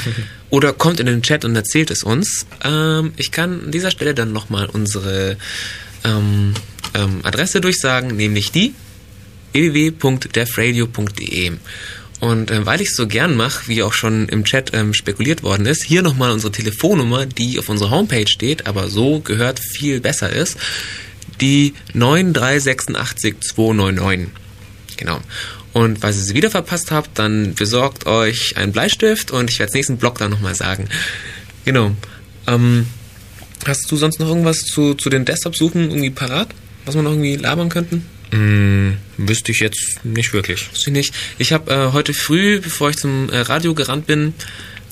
Oder 0.50 0.72
kommt 0.72 1.00
in 1.00 1.06
den 1.06 1.22
Chat 1.22 1.44
und 1.44 1.54
erzählt 1.54 1.90
es 1.90 2.02
uns. 2.02 2.46
Ähm, 2.64 3.12
ich 3.16 3.30
kann 3.30 3.64
an 3.64 3.70
dieser 3.70 3.90
Stelle 3.90 4.14
dann 4.14 4.32
nochmal 4.32 4.66
unsere 4.66 5.36
ähm, 6.94 7.20
Adresse 7.22 7.60
durchsagen, 7.60 8.16
nämlich 8.16 8.52
die 8.52 8.74
www.defradio.de. 9.52 11.52
Und 12.20 12.50
ähm, 12.50 12.66
weil 12.66 12.80
ich 12.80 12.88
es 12.88 12.96
so 12.96 13.06
gern 13.06 13.36
mache, 13.36 13.68
wie 13.68 13.82
auch 13.82 13.92
schon 13.92 14.28
im 14.28 14.44
Chat 14.44 14.74
ähm, 14.74 14.92
spekuliert 14.92 15.42
worden 15.42 15.66
ist, 15.66 15.84
hier 15.84 16.02
nochmal 16.02 16.32
unsere 16.32 16.52
Telefonnummer, 16.52 17.26
die 17.26 17.58
auf 17.58 17.68
unserer 17.68 17.90
Homepage 17.90 18.26
steht, 18.26 18.66
aber 18.66 18.88
so 18.88 19.20
gehört 19.20 19.60
viel 19.60 20.00
besser 20.00 20.30
ist, 20.30 20.56
die 21.40 21.74
9368299. 21.94 24.28
Genau. 24.96 25.20
Und 25.72 26.00
falls 26.00 26.16
ihr 26.16 26.22
sie 26.22 26.34
wieder 26.34 26.50
verpasst 26.50 26.90
habt, 26.90 27.20
dann 27.20 27.54
besorgt 27.54 28.06
euch 28.06 28.56
einen 28.56 28.72
Bleistift 28.72 29.30
und 29.30 29.50
ich 29.50 29.60
werde 29.60 29.68
es 29.68 29.74
nächsten 29.74 29.98
Blog 29.98 30.18
dann 30.18 30.30
nochmal 30.30 30.56
sagen. 30.56 30.88
Genau. 31.64 31.94
Ähm, 32.48 32.86
hast 33.64 33.88
du 33.90 33.96
sonst 33.96 34.18
noch 34.18 34.28
irgendwas 34.28 34.62
zu, 34.62 34.94
zu 34.94 35.08
den 35.08 35.24
Desktop-Suchen 35.24 35.90
irgendwie 35.90 36.10
parat, 36.10 36.48
was 36.88 36.94
wir 36.94 37.02
noch 37.02 37.10
irgendwie 37.10 37.36
labern 37.36 37.68
könnten? 37.68 38.04
Hm, 38.30 38.96
wüsste 39.18 39.52
ich 39.52 39.60
jetzt 39.60 40.04
nicht 40.04 40.32
wirklich. 40.32 40.68
Weiß 40.70 40.86
ich 40.86 40.92
nicht. 40.92 41.14
Ich 41.38 41.52
habe 41.52 41.70
äh, 41.70 41.92
heute 41.92 42.14
früh, 42.14 42.60
bevor 42.60 42.90
ich 42.90 42.96
zum 42.96 43.30
äh, 43.30 43.38
Radio 43.40 43.74
gerannt 43.74 44.06
bin, 44.06 44.34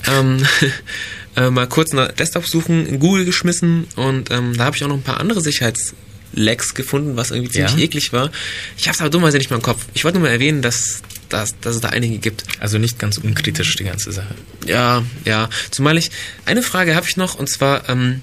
ähm, 0.07 0.45
äh, 1.35 1.49
mal 1.49 1.67
kurz 1.67 1.93
nach 1.93 2.11
Desktop-Suchen 2.11 2.85
in 2.85 2.99
Google 2.99 3.25
geschmissen 3.25 3.87
und 3.95 4.31
ähm, 4.31 4.55
da 4.55 4.65
habe 4.65 4.75
ich 4.77 4.83
auch 4.83 4.87
noch 4.87 4.95
ein 4.95 5.03
paar 5.03 5.19
andere 5.19 5.41
Sicherheitslecks 5.41 6.73
gefunden, 6.75 7.15
was 7.15 7.31
irgendwie 7.31 7.51
ziemlich 7.51 7.73
Ja? 7.73 7.79
eklig 7.79 8.13
war. 8.13 8.31
Ich 8.77 8.87
habe 8.87 8.95
es 8.95 9.01
aber 9.01 9.09
dummerweise 9.09 9.37
nicht 9.37 9.49
mehr 9.49 9.57
im 9.57 9.63
Kopf. 9.63 9.85
Ich 9.93 10.03
wollte 10.03 10.19
nur 10.19 10.27
mal 10.27 10.33
erwähnen, 10.33 10.61
dass, 10.61 11.01
dass, 11.29 11.59
dass 11.59 11.75
es 11.75 11.81
da 11.81 11.89
einige 11.89 12.19
gibt. 12.19 12.43
Also 12.59 12.77
nicht 12.77 12.99
ganz 12.99 13.17
unkritisch 13.17 13.75
die 13.75 13.83
ganze 13.85 14.11
Sache. 14.11 14.35
Ja, 14.65 15.03
ja. 15.25 15.49
Zumal 15.71 15.97
ich 15.97 16.11
eine 16.45 16.61
Frage 16.61 16.95
habe 16.95 17.07
ich 17.09 17.17
noch 17.17 17.35
und 17.35 17.49
zwar 17.49 17.89
ähm, 17.89 18.21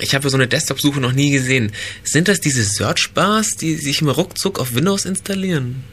ich 0.00 0.14
habe 0.14 0.28
so 0.28 0.36
eine 0.36 0.48
Desktop-Suche 0.48 1.00
noch 1.00 1.12
nie 1.12 1.30
gesehen. 1.30 1.72
Sind 2.02 2.28
das 2.28 2.40
diese 2.40 2.64
Search-Bars, 2.64 3.56
die 3.56 3.76
sich 3.76 4.00
immer 4.00 4.12
ruckzuck 4.12 4.58
auf 4.58 4.74
Windows 4.74 5.04
installieren? 5.04 5.84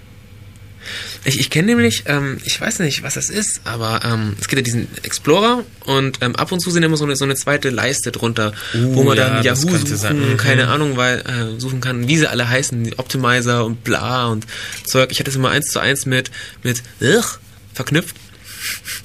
Ich, 1.26 1.40
ich 1.40 1.50
kenne 1.50 1.68
nämlich, 1.68 2.04
ähm, 2.06 2.38
ich 2.46 2.60
weiß 2.60 2.80
nicht, 2.80 3.04
was 3.04 3.16
das 3.16 3.30
ist, 3.30 3.62
aber 3.66 4.02
ähm, 4.06 4.36
es 4.40 4.48
gibt 4.48 4.60
ja 4.60 4.64
diesen 4.64 4.88
Explorer 5.04 5.64
und 5.86 6.20
ähm, 6.22 6.36
ab 6.36 6.52
und 6.52 6.60
zu 6.60 6.72
sind 6.72 6.84
immer 6.84 6.98
so 6.98 7.04
eine, 7.04 7.16
so 7.16 7.26
eine 7.26 7.36
zweite 7.36 7.70
Leiste 7.70 8.12
drunter, 8.12 8.54
Uh, 8.74 8.96
wo 8.96 9.04
man 9.04 9.18
ja, 9.18 9.30
dann 9.30 9.44
Yahoo 9.44 9.56
suchen, 9.56 9.98
sein. 9.98 10.32
Mhm. 10.32 10.38
keine 10.38 10.68
Ahnung, 10.70 10.98
weil 10.98 11.20
äh, 11.20 11.60
suchen 11.60 11.82
kann, 11.82 12.08
wie 12.08 12.18
sie 12.18 12.28
alle 12.28 12.48
heißen, 12.48 12.94
Optimizer 12.98 13.66
und 13.66 13.84
bla 13.84 14.28
und 14.28 14.46
Zeug. 14.86 15.12
Ich 15.12 15.20
hatte 15.20 15.30
es 15.30 15.36
immer 15.36 15.50
eins 15.50 15.68
zu 15.68 15.80
eins 15.80 16.06
mit, 16.06 16.32
mit 16.64 16.82
ugh, 17.02 17.40
verknüpft. 17.74 18.16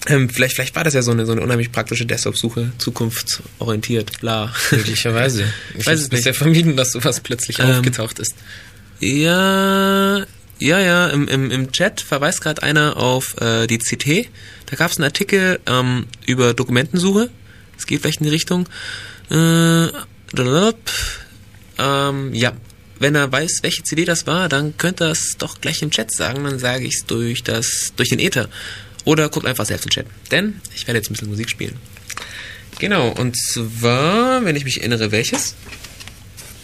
Ähm, 0.07 0.29
vielleicht, 0.29 0.55
vielleicht 0.55 0.75
war 0.75 0.85
das 0.85 0.95
ja 0.95 1.03
so 1.03 1.11
eine, 1.11 1.27
so 1.27 1.33
eine 1.33 1.41
unheimlich 1.41 1.73
praktische 1.73 2.07
Desktop-Suche, 2.07 2.73
zukunftsorientiert, 2.79 4.21
bla. 4.21 4.53
Möglicherweise. 4.71 5.45
Ich 5.79 5.87
Weiß 5.87 5.99
es 5.99 6.05
es 6.05 6.09
bisher 6.09 6.35
vermieden, 6.35 6.77
dass 6.77 6.93
sowas 6.93 7.21
plötzlich 7.21 7.59
Ähm, 7.59 7.79
aufgetaucht 7.79 8.19
ist. 8.19 8.35
Ja, 9.01 10.25
ja, 10.59 10.79
ja, 10.79 11.09
im, 11.09 11.27
im, 11.29 11.51
im 11.51 11.73
Chat 11.73 12.01
verweist 12.01 12.41
gerade 12.41 12.63
einer 12.63 12.97
auf 12.97 13.41
äh, 13.41 13.67
die 13.67 13.79
CT. 13.79 14.29
Da 14.67 14.77
gab 14.77 14.91
es 14.91 14.99
einen 14.99 15.05
Artikel 15.05 15.59
ähm, 15.67 16.07
über 16.27 16.55
Dokumentensuche. 16.55 17.31
Es 17.77 17.87
geht 17.87 18.03
vielleicht 18.03 18.21
in 18.21 18.27
die 18.27 18.31
Richtung. 18.31 18.69
Äh, 19.31 19.89
ähm, 21.79 22.35
ja, 22.35 22.53
wenn 23.01 23.17
er 23.17 23.33
weiß, 23.33 23.59
welche 23.63 23.83
CD 23.83 24.05
das 24.05 24.29
war, 24.29 24.49
dann 24.49 24.77
könnte 24.77 25.05
er 25.05 25.11
es 25.11 25.35
doch 25.37 25.61
gleich 25.61 25.83
im 25.83 25.91
Chat 25.91 26.13
sagen. 26.13 26.45
Dann 26.45 26.61
sage 26.61 26.85
ich 26.85 26.95
es 27.01 27.07
durch, 27.07 27.43
das, 27.43 27.93
durch 27.97 28.11
den 28.11 28.21
Ether. 28.21 28.49
Oder 29.05 29.29
guckt 29.29 29.47
einfach 29.47 29.67
selbst 29.67 29.85
im 29.85 29.91
Chat. 29.91 30.07
Denn 30.31 30.61
ich 30.75 30.87
werde 30.87 30.99
jetzt 30.99 31.11
ein 31.11 31.15
bisschen 31.15 31.29
Musik 31.29 31.51
spielen. 31.51 31.77
Genau, 32.79 33.11
und 33.11 33.37
zwar, 33.37 34.45
wenn 34.45 34.57
ich 34.57 34.65
mich 34.65 34.79
erinnere, 34.81 35.13
welches? 35.13 35.55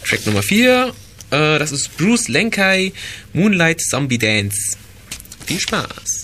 Track 0.05 0.25
Nummer 0.25 0.43
4. 0.43 0.93
Äh, 1.31 1.59
das 1.59 1.71
ist 1.71 1.95
Bruce 1.97 2.27
Lenkai 2.27 2.93
Moonlight 3.33 3.81
Zombie 3.81 4.17
Dance. 4.17 4.77
Viel 5.45 5.59
Spaß. 5.59 6.18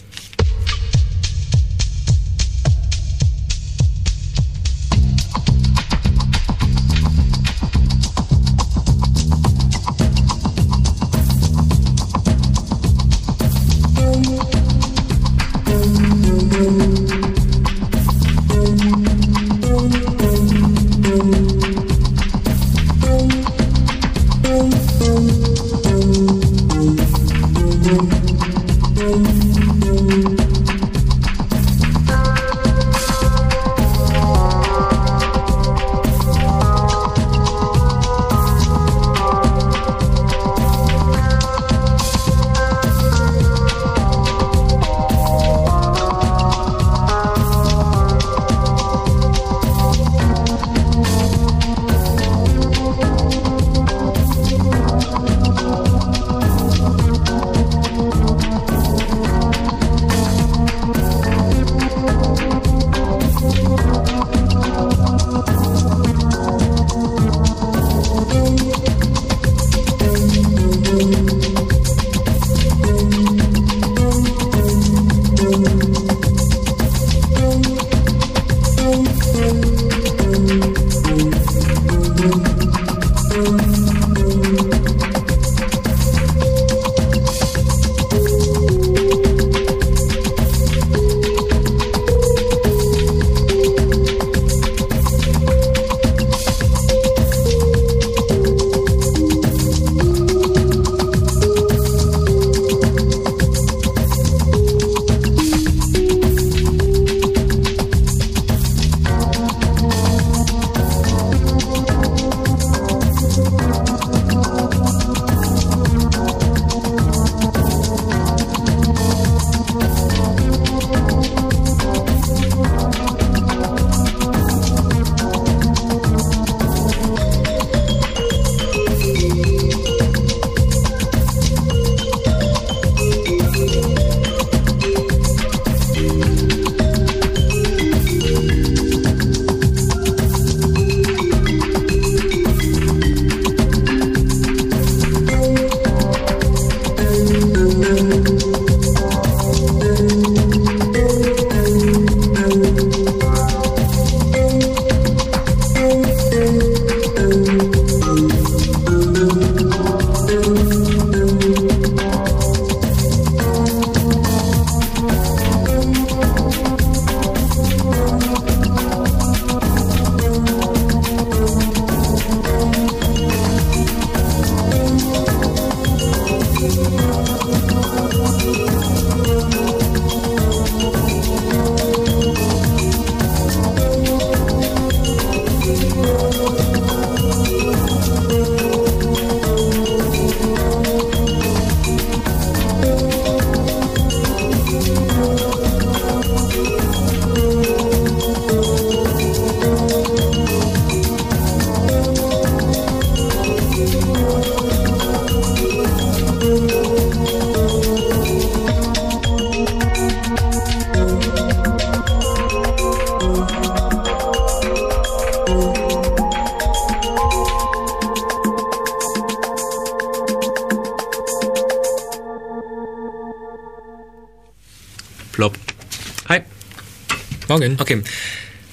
Morgen. 227.73 227.81
Okay. 227.81 228.03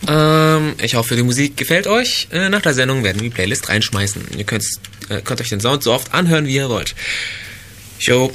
Ähm, 0.09 0.75
ich 0.83 0.95
hoffe, 0.95 1.15
die 1.15 1.23
Musik 1.23 1.57
gefällt 1.57 1.87
euch. 1.87 2.29
Äh, 2.33 2.49
nach 2.49 2.63
der 2.63 2.75
Sendung 2.75 3.05
werden 3.05 3.21
wir 3.21 3.31
die 3.31 3.35
Playlist 3.35 3.69
reinschmeißen. 3.69 4.23
Ihr 4.37 4.45
könnt, 4.45 4.65
äh, 5.09 5.21
könnt 5.21 5.41
euch 5.41 5.49
den 5.49 5.61
Sound 5.61 5.83
so 5.83 5.93
oft 5.93 6.13
anhören, 6.13 6.47
wie 6.47 6.57
ihr 6.57 6.69
wollt. 6.69 6.95
Jo. 8.01 8.33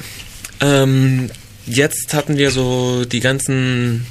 Ähm, 0.61 1.29
jetzt 1.65 2.13
hatten 2.13 2.37
wir 2.37 2.51
so 2.51 3.05
die 3.05 3.19
ganzen 3.19 4.05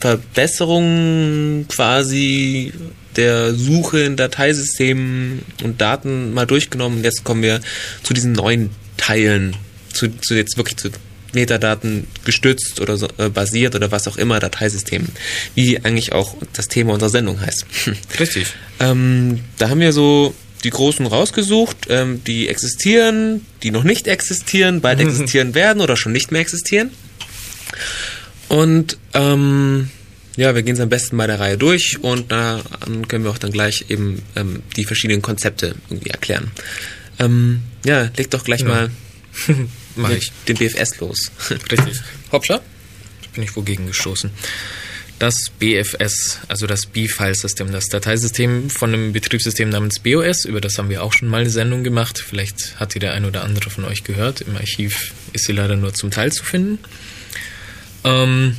Verbesserungen 0.00 1.66
quasi 1.68 2.72
der 3.16 3.54
Suche 3.54 4.00
in 4.00 4.16
Dateisystemen 4.16 5.42
und 5.62 5.80
Daten 5.80 6.34
mal 6.34 6.46
durchgenommen. 6.46 7.02
Jetzt 7.04 7.24
kommen 7.24 7.42
wir 7.42 7.60
zu 8.02 8.12
diesen 8.12 8.32
neuen 8.32 8.70
Teilen, 8.96 9.56
zu, 9.92 10.08
zu 10.20 10.34
jetzt 10.34 10.56
wirklich 10.56 10.76
zu 10.76 10.90
Metadaten 11.32 12.06
gestützt 12.24 12.80
oder 12.80 12.96
so, 12.96 13.08
äh, 13.18 13.28
basiert 13.28 13.74
oder 13.74 13.90
was 13.90 14.06
auch 14.08 14.16
immer 14.16 14.38
Dateisystem, 14.40 15.06
wie 15.54 15.78
eigentlich 15.84 16.12
auch 16.12 16.36
das 16.52 16.68
Thema 16.68 16.92
unserer 16.94 17.10
Sendung 17.10 17.40
heißt. 17.40 17.64
Richtig. 18.20 18.48
Ähm, 18.80 19.40
da 19.58 19.68
haben 19.70 19.80
wir 19.80 19.92
so 19.92 20.34
die 20.64 20.70
großen 20.70 21.06
rausgesucht, 21.06 21.88
ähm, 21.88 22.22
die 22.24 22.48
existieren, 22.48 23.44
die 23.62 23.70
noch 23.70 23.84
nicht 23.84 24.06
existieren, 24.06 24.80
bald 24.80 25.00
existieren 25.06 25.54
werden 25.54 25.80
oder 25.82 25.96
schon 25.96 26.12
nicht 26.12 26.30
mehr 26.32 26.40
existieren. 26.40 26.90
Und 28.48 28.98
ähm, 29.14 29.90
ja, 30.36 30.54
wir 30.54 30.62
gehen 30.62 30.74
es 30.74 30.80
am 30.80 30.88
besten 30.88 31.16
bei 31.16 31.26
der 31.26 31.40
Reihe 31.40 31.58
durch 31.58 31.98
und 32.00 32.30
dann 32.32 32.62
können 33.08 33.24
wir 33.24 33.30
auch 33.30 33.38
dann 33.38 33.50
gleich 33.50 33.86
eben 33.88 34.22
ähm, 34.36 34.62
die 34.76 34.84
verschiedenen 34.84 35.22
Konzepte 35.22 35.74
irgendwie 35.90 36.10
erklären. 36.10 36.50
Ähm, 37.18 37.60
ja, 37.84 38.10
leg 38.16 38.30
doch 38.30 38.44
gleich 38.44 38.60
Ja. 38.60 38.66
mal 38.68 38.90
Mach 39.96 40.08
mit 40.08 40.22
ich. 40.22 40.32
dem 40.48 40.56
BFS 40.56 41.00
los. 41.00 41.30
Richtig. 41.50 42.00
Hopscha. 42.30 42.60
Bin 43.34 43.44
ich 43.44 43.56
wogegen 43.56 43.86
gestoßen. 43.86 44.30
Das 45.18 45.36
BFS, 45.58 46.40
also 46.48 46.66
das 46.66 46.86
B-File-System, 46.86 47.70
das 47.70 47.86
Dateisystem 47.86 48.68
von 48.70 48.92
einem 48.92 49.12
Betriebssystem 49.12 49.68
namens 49.68 50.00
BOS, 50.00 50.44
über 50.44 50.60
das 50.60 50.78
haben 50.78 50.88
wir 50.88 51.02
auch 51.04 51.12
schon 51.12 51.28
mal 51.28 51.42
eine 51.42 51.50
Sendung 51.50 51.84
gemacht. 51.84 52.18
Vielleicht 52.18 52.80
hat 52.80 52.94
die 52.94 52.98
der 52.98 53.12
ein 53.12 53.24
oder 53.24 53.44
andere 53.44 53.70
von 53.70 53.84
euch 53.84 54.02
gehört. 54.02 54.40
Im 54.40 54.56
Archiv 54.56 55.12
ist 55.32 55.44
sie 55.44 55.52
leider 55.52 55.76
nur 55.76 55.94
zum 55.94 56.10
Teil 56.10 56.32
zu 56.32 56.44
finden. 56.44 56.80
Ähm, 58.02 58.56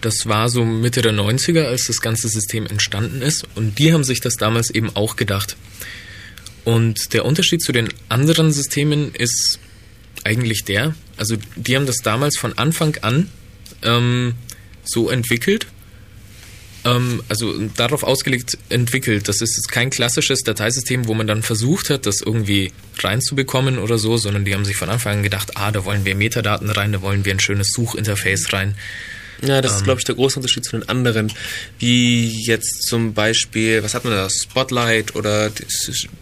das 0.00 0.26
war 0.26 0.48
so 0.48 0.64
Mitte 0.64 1.02
der 1.02 1.12
90er, 1.12 1.64
als 1.64 1.86
das 1.86 2.00
ganze 2.00 2.28
System 2.28 2.66
entstanden 2.66 3.22
ist. 3.22 3.46
Und 3.54 3.78
die 3.78 3.92
haben 3.92 4.04
sich 4.04 4.20
das 4.20 4.34
damals 4.34 4.70
eben 4.70 4.94
auch 4.96 5.16
gedacht. 5.16 5.56
Und 6.64 7.12
der 7.12 7.24
Unterschied 7.24 7.62
zu 7.62 7.72
den 7.72 7.88
anderen 8.08 8.52
Systemen 8.52 9.14
ist 9.14 9.58
eigentlich 10.24 10.64
der, 10.64 10.94
also 11.16 11.36
die 11.56 11.76
haben 11.76 11.86
das 11.86 11.98
damals 11.98 12.38
von 12.38 12.56
Anfang 12.58 12.96
an 13.02 13.28
ähm, 13.82 14.34
so 14.84 15.10
entwickelt, 15.10 15.66
ähm, 16.84 17.22
also 17.28 17.68
darauf 17.76 18.02
ausgelegt 18.02 18.58
entwickelt. 18.68 19.28
Das 19.28 19.40
ist 19.40 19.56
jetzt 19.56 19.70
kein 19.70 19.90
klassisches 19.90 20.40
Dateisystem, 20.40 21.06
wo 21.06 21.14
man 21.14 21.26
dann 21.26 21.42
versucht 21.42 21.90
hat, 21.90 22.06
das 22.06 22.20
irgendwie 22.20 22.72
reinzubekommen 22.98 23.78
oder 23.78 23.98
so, 23.98 24.16
sondern 24.16 24.44
die 24.44 24.54
haben 24.54 24.64
sich 24.64 24.76
von 24.76 24.88
Anfang 24.88 25.18
an 25.18 25.22
gedacht, 25.22 25.56
ah, 25.56 25.70
da 25.70 25.84
wollen 25.84 26.04
wir 26.04 26.14
Metadaten 26.14 26.70
rein, 26.70 26.92
da 26.92 27.02
wollen 27.02 27.24
wir 27.24 27.32
ein 27.32 27.40
schönes 27.40 27.68
Suchinterface 27.72 28.52
rein. 28.52 28.74
Ja, 29.44 29.60
das 29.60 29.72
ist, 29.72 29.78
Ähm. 29.80 29.84
glaube 29.84 30.00
ich, 30.00 30.04
der 30.04 30.14
große 30.14 30.36
Unterschied 30.36 30.64
zu 30.64 30.78
den 30.78 30.88
anderen. 30.88 31.32
Wie 31.78 32.44
jetzt 32.46 32.86
zum 32.88 33.12
Beispiel, 33.14 33.82
was 33.82 33.94
hat 33.94 34.04
man 34.04 34.12
da? 34.12 34.28
Spotlight 34.30 35.14
oder 35.16 35.50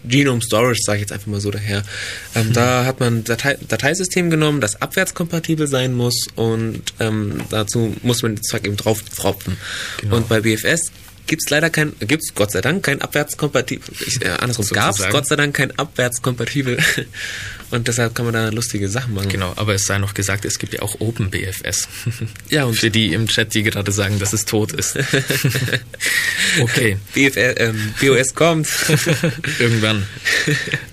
Genome 0.03 0.41
Storage, 0.41 0.79
sage 0.83 0.97
ich 0.97 1.01
jetzt 1.01 1.11
einfach 1.11 1.27
mal 1.27 1.39
so 1.41 1.51
daher. 1.51 1.83
Ähm, 2.35 2.47
Mhm. 2.49 2.53
Da 2.53 2.85
hat 2.85 2.99
man 2.99 3.17
ein 3.19 3.23
Datei 3.23 3.57
Dateisystem 3.67 4.29
genommen, 4.29 4.61
das 4.61 4.81
abwärtskompatibel 4.81 5.67
sein 5.67 5.93
muss 5.93 6.27
und 6.35 6.81
ähm, 6.99 7.41
dazu 7.49 7.95
muss 8.01 8.23
man 8.23 8.35
den 8.35 8.43
Zeug 8.43 8.65
eben 8.65 8.77
drauf 8.77 9.01
tropfen. 9.03 9.57
Genau. 9.99 10.15
Und 10.17 10.27
bei 10.29 10.41
BFS 10.41 10.91
gibt's 11.27 11.49
leider 11.49 11.69
kein, 11.69 11.93
gibt's 11.99 12.33
Gott 12.33 12.51
sei 12.51 12.61
Dank 12.61 12.83
kein 12.83 13.01
abwärtskompatibel, 13.01 13.93
äh, 14.21 14.29
andersrum, 14.29 14.65
gab's 14.71 14.97
Sozusagen. 14.97 15.11
Gott 15.13 15.27
sei 15.27 15.35
Dank 15.35 15.55
kein 15.55 15.77
abwärtskompatibel 15.77 16.77
und 17.71 17.87
deshalb 17.87 18.13
kann 18.15 18.25
man 18.25 18.33
da 18.33 18.49
lustige 18.49 18.87
Sachen 18.89 19.13
machen. 19.13 19.29
Genau, 19.29 19.53
aber 19.55 19.73
es 19.75 19.85
sei 19.85 19.97
noch 19.97 20.13
gesagt, 20.13 20.45
es 20.45 20.59
gibt 20.59 20.73
ja 20.73 20.81
auch 20.81 20.99
OpenBFS. 20.99 21.87
Ja, 22.49 22.65
und- 22.65 22.75
Für 22.75 22.89
die 22.91 23.13
im 23.13 23.27
Chat, 23.27 23.53
die 23.53 23.63
gerade 23.63 23.91
sagen, 23.91 24.19
dass 24.19 24.33
es 24.33 24.45
tot 24.45 24.71
ist. 24.73 24.97
okay. 26.61 26.97
BFS, 27.13 27.55
ähm, 27.57 27.93
BOS 27.99 28.33
kommt. 28.35 28.67
Irgendwann. 29.59 30.05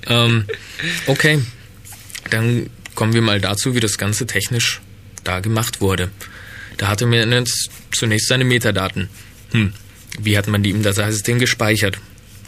ähm, 0.07 0.45
okay, 1.07 1.41
dann 2.31 2.71
kommen 2.95 3.13
wir 3.15 3.23
mal 3.23 3.41
dazu, 3.41 3.75
wie 3.75 3.81
das 3.81 3.99
Ganze 3.99 4.27
technisch 4.27 4.81
da 5.25 5.41
gemacht 5.41 5.81
wurde. 5.81 6.11
Da 6.77 6.89
hatte 6.89 7.07
man 7.07 7.31
jetzt 7.33 7.71
zunächst 7.93 8.29
seine 8.29 8.45
Metadaten. 8.45 9.09
Hm, 9.53 9.73
wie 10.21 10.37
hat 10.39 10.47
man 10.47 10.63
die 10.63 10.71
im 10.71 10.83
Dateisystem 10.83 11.39
gespeichert? 11.39 11.99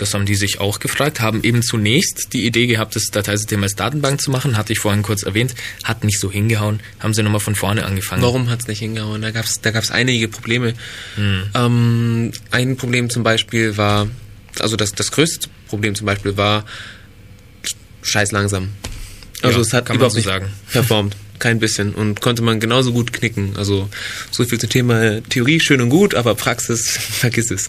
Das 0.01 0.15
haben 0.15 0.25
die 0.25 0.35
sich 0.35 0.61
auch 0.61 0.79
gefragt, 0.81 1.21
haben 1.21 1.43
eben 1.45 1.63
zunächst 1.63 2.33
die 2.33 2.47
Idee 2.47 2.67
gehabt, 2.67 2.97
das 2.97 3.05
Dateisystem 3.13 3.63
als 3.63 3.75
Datenbank 3.75 4.21
zu 4.21 4.31
machen, 4.31 4.57
hatte 4.57 4.73
ich 4.73 4.79
vorhin 4.79 5.03
kurz 5.03 5.23
erwähnt, 5.23 5.55
hat 5.85 6.05
nicht 6.05 6.19
so 6.19 6.31
hingehauen, 6.31 6.81
haben 7.01 7.13
sie 7.13 7.23
nochmal 7.23 7.41
von 7.41 7.55
vorne 7.55 7.85
angefangen. 7.85 8.23
Warum 8.23 8.49
hat's 8.49 8.67
nicht 8.67 8.79
hingehauen? 8.79 9.21
Da 9.21 9.31
gab's 9.31 9.61
da 9.61 9.71
gab's 9.71 9.91
einige 9.91 10.29
Probleme. 10.29 10.73
Ähm, 11.55 12.33
ein 12.51 12.77
Problem 12.77 13.11
zum 13.11 13.23
Beispiel 13.23 13.77
war, 13.77 14.09
also 14.59 14.77
das, 14.77 14.93
das 14.93 15.13
größte 15.13 15.49
Problem 15.69 15.95
zum 15.95 16.07
Beispiel 16.07 16.37
war 16.37 16.65
scheiß 18.03 18.33
langsam. 18.33 18.71
Also 19.43 19.59
Ja, 19.59 19.63
es 19.63 19.73
hat 19.73 19.87
kann 19.87 19.95
man 19.97 19.99
überhaupt 19.99 20.13
so 20.13 20.19
nicht 20.19 20.27
sagen. 20.27 20.47
performt. 20.73 21.17
Kein 21.41 21.59
bisschen. 21.59 21.95
Und 21.95 22.21
konnte 22.21 22.43
man 22.43 22.61
genauso 22.61 22.93
gut 22.93 23.13
knicken. 23.13 23.55
Also 23.57 23.89
so 24.31 24.45
viel 24.45 24.61
zum 24.61 24.71
Thema 24.71 25.21
Theorie, 25.23 25.59
schön 25.59 25.81
und 25.81 25.91
gut, 25.91 26.15
aber 26.15 26.37
Praxis, 26.37 26.91
vergiss 26.99 27.51
es. 27.51 27.69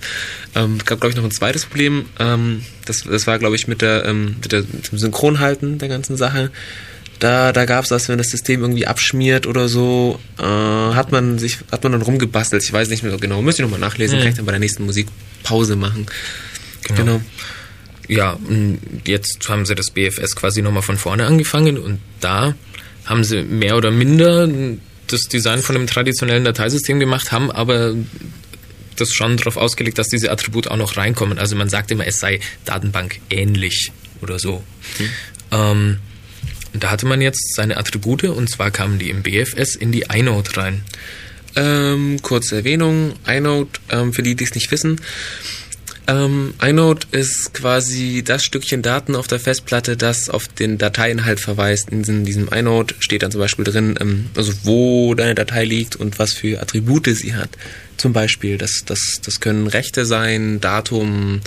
Ähm, 0.53 0.77
gab, 0.85 0.99
glaube 0.99 1.09
ich, 1.09 1.15
noch 1.15 1.23
ein 1.23 1.31
zweites 1.31 1.65
Problem. 1.65 2.05
Ähm, 2.19 2.63
das, 2.85 3.03
das 3.03 3.25
war, 3.25 3.39
glaube 3.39 3.55
ich, 3.55 3.67
mit, 3.67 3.81
der, 3.81 4.05
ähm, 4.05 4.35
mit, 4.41 4.51
der, 4.51 4.61
dem 4.61 4.99
Synchronhalten 4.99 5.79
der 5.79 5.89
ganzen 5.89 6.17
Sache. 6.17 6.51
Da, 7.19 7.53
da 7.53 7.65
gab 7.65 7.83
es 7.83 7.89
das, 7.89 8.09
wenn 8.09 8.17
das 8.17 8.29
System 8.29 8.61
irgendwie 8.61 8.87
abschmiert 8.87 9.47
oder 9.47 9.69
so, 9.69 10.19
äh, 10.39 10.43
hat 10.43 11.11
man 11.11 11.39
sich, 11.39 11.59
hat 11.71 11.83
man 11.83 11.91
dann 11.91 12.01
rumgebastelt. 12.01 12.63
Ich 12.63 12.73
weiß 12.73 12.89
nicht 12.89 13.03
mehr 13.03 13.11
so 13.11 13.19
genau. 13.19 13.41
Müsste 13.41 13.61
ich 13.61 13.69
nochmal 13.69 13.79
nachlesen, 13.79 14.19
kann 14.19 14.29
ich 14.29 14.35
dann 14.35 14.45
bei 14.45 14.51
der 14.51 14.59
nächsten 14.59 14.85
Musikpause 14.85 15.75
machen. 15.75 16.07
Genau. 16.83 16.97
genau. 16.97 17.21
Ja, 18.07 18.37
jetzt 19.05 19.47
haben 19.47 19.65
sie 19.65 19.75
das 19.75 19.91
BFS 19.91 20.35
quasi 20.35 20.61
nochmal 20.61 20.81
von 20.81 20.97
vorne 20.97 21.25
angefangen 21.25 21.77
und 21.77 22.01
da 22.19 22.55
haben 23.11 23.23
sie 23.23 23.43
mehr 23.43 23.75
oder 23.77 23.91
minder 23.91 24.49
das 25.07 25.23
Design 25.23 25.61
von 25.61 25.75
einem 25.75 25.87
traditionellen 25.87 26.45
Dateisystem 26.45 26.99
gemacht, 26.99 27.31
haben 27.31 27.51
aber 27.51 27.93
das 28.95 29.13
schon 29.13 29.37
darauf 29.37 29.57
ausgelegt, 29.57 29.97
dass 29.97 30.07
diese 30.07 30.31
Attribute 30.31 30.69
auch 30.69 30.77
noch 30.77 30.95
reinkommen. 30.95 31.37
Also 31.37 31.55
man 31.55 31.69
sagt 31.69 31.91
immer, 31.91 32.07
es 32.07 32.19
sei 32.19 32.39
Datenbank 32.65 33.19
ähnlich 33.29 33.91
oder 34.21 34.39
so. 34.39 34.63
Ähm, 35.51 35.97
und 36.73 36.83
da 36.83 36.91
hatte 36.91 37.05
man 37.05 37.19
jetzt 37.19 37.55
seine 37.55 37.77
Attribute 37.77 38.23
und 38.23 38.49
zwar 38.49 38.71
kamen 38.71 38.97
die 38.97 39.09
im 39.09 39.23
BFS 39.23 39.75
in 39.75 39.91
die 39.91 40.05
inode 40.13 40.55
rein. 40.55 40.83
Ähm, 41.57 42.21
kurze 42.21 42.57
Erwähnung, 42.57 43.15
inode, 43.27 43.71
ähm, 43.89 44.13
für 44.13 44.23
die, 44.23 44.35
die 44.35 44.45
es 44.45 44.55
nicht 44.55 44.71
wissen. 44.71 45.01
Ähm, 46.07 46.53
inode 46.61 47.05
ist 47.11 47.53
quasi 47.53 48.23
das 48.25 48.43
Stückchen 48.43 48.81
Daten 48.81 49.15
auf 49.15 49.27
der 49.27 49.39
Festplatte, 49.39 49.95
das 49.97 50.29
auf 50.29 50.47
den 50.47 50.77
Dateiinhalt 50.77 51.39
verweist. 51.39 51.89
In 51.89 52.25
diesem, 52.25 52.47
inode 52.49 52.95
steht 52.99 53.23
dann 53.23 53.31
zum 53.31 53.39
Beispiel 53.39 53.65
drin, 53.65 53.95
ähm, 53.99 54.29
also 54.35 54.51
wo 54.63 55.13
deine 55.13 55.35
Datei 55.35 55.63
liegt 55.63 55.95
und 55.95 56.19
was 56.19 56.33
für 56.33 56.61
Attribute 56.61 57.07
sie 57.15 57.35
hat. 57.35 57.49
Zum 57.97 58.13
Beispiel, 58.13 58.57
das, 58.57 58.81
das, 58.85 59.21
das 59.23 59.39
können 59.39 59.67
Rechte 59.67 60.05
sein, 60.05 60.59
Datum, 60.59 61.41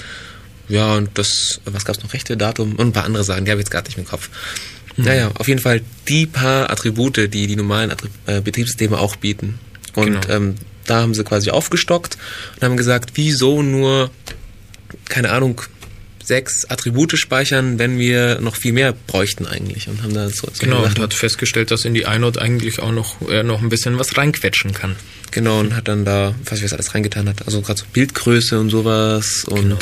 ja, 0.68 0.94
und 0.94 1.10
das, 1.18 1.60
was 1.64 1.84
gab's 1.84 2.02
noch, 2.02 2.12
Rechte, 2.14 2.36
Datum 2.36 2.76
und 2.76 2.88
ein 2.88 2.92
paar 2.92 3.04
andere 3.04 3.24
Sachen, 3.24 3.44
die 3.44 3.50
habe 3.50 3.60
ich 3.60 3.66
jetzt 3.66 3.72
gerade 3.72 3.88
nicht 3.88 3.98
im 3.98 4.04
Kopf. 4.06 4.30
Naja, 4.96 5.32
auf 5.34 5.48
jeden 5.48 5.60
Fall 5.60 5.80
die 6.08 6.26
paar 6.26 6.70
Attribute, 6.70 7.16
die 7.16 7.46
die 7.48 7.56
normalen 7.56 7.90
Attrib 7.90 8.12
äh, 8.26 8.40
Betriebssysteme 8.40 8.96
auch 8.98 9.16
bieten. 9.16 9.58
Und 9.94 10.22
Genau. 10.22 10.28
ähm, 10.28 10.54
da 10.86 11.00
haben 11.00 11.14
sie 11.14 11.24
quasi 11.24 11.50
aufgestockt 11.50 12.16
und 12.56 12.62
haben 12.62 12.76
gesagt, 12.76 13.10
wieso 13.14 13.62
nur, 13.62 14.10
keine 15.08 15.30
Ahnung, 15.30 15.62
sechs 16.24 16.64
Attribute 16.64 17.18
speichern, 17.18 17.78
wenn 17.78 17.98
wir 17.98 18.40
noch 18.40 18.56
viel 18.56 18.72
mehr 18.72 18.92
bräuchten 18.92 19.46
eigentlich. 19.46 19.88
Und 19.88 20.02
haben 20.02 20.14
da 20.14 20.28
so, 20.30 20.48
so 20.52 20.52
Genau, 20.58 20.82
und 20.82 20.98
hat 20.98 21.14
festgestellt, 21.14 21.70
dass 21.70 21.84
in 21.84 21.94
die 21.94 22.02
inode 22.02 22.40
eigentlich 22.40 22.80
auch 22.80 22.92
noch, 22.92 23.20
äh, 23.28 23.42
noch 23.42 23.60
ein 23.60 23.68
bisschen 23.68 23.98
was 23.98 24.16
reinquetschen 24.16 24.72
kann. 24.72 24.96
Genau, 25.30 25.60
und 25.60 25.76
hat 25.76 25.88
dann 25.88 26.04
da, 26.04 26.34
was 26.44 26.58
ich 26.58 26.64
was 26.64 26.72
alles 26.72 26.94
reingetan 26.94 27.28
hat, 27.28 27.46
also 27.46 27.60
gerade 27.60 27.80
so 27.80 27.86
Bildgröße 27.92 28.58
und 28.58 28.70
sowas 28.70 29.44
und 29.44 29.62
Genau. 29.62 29.78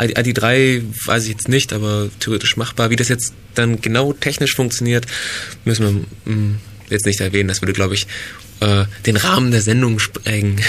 ID, 0.00 0.18
ID3 0.18 0.82
weiß 1.06 1.24
ich 1.24 1.30
jetzt 1.30 1.48
nicht, 1.48 1.72
aber 1.72 2.08
theoretisch 2.20 2.56
machbar. 2.56 2.90
Wie 2.90 2.96
das 2.96 3.08
jetzt 3.08 3.32
dann 3.54 3.80
genau 3.80 4.12
technisch 4.12 4.54
funktioniert, 4.54 5.06
müssen 5.64 6.06
wir 6.24 6.32
mm, 6.32 6.58
jetzt 6.90 7.06
nicht 7.06 7.20
erwähnen. 7.20 7.48
Das 7.48 7.62
würde, 7.62 7.72
glaube 7.72 7.94
ich, 7.94 8.06
äh, 8.60 8.84
den 9.06 9.16
Rahmen 9.16 9.50
der 9.50 9.62
Sendung 9.62 9.98
sprengen. 9.98 10.60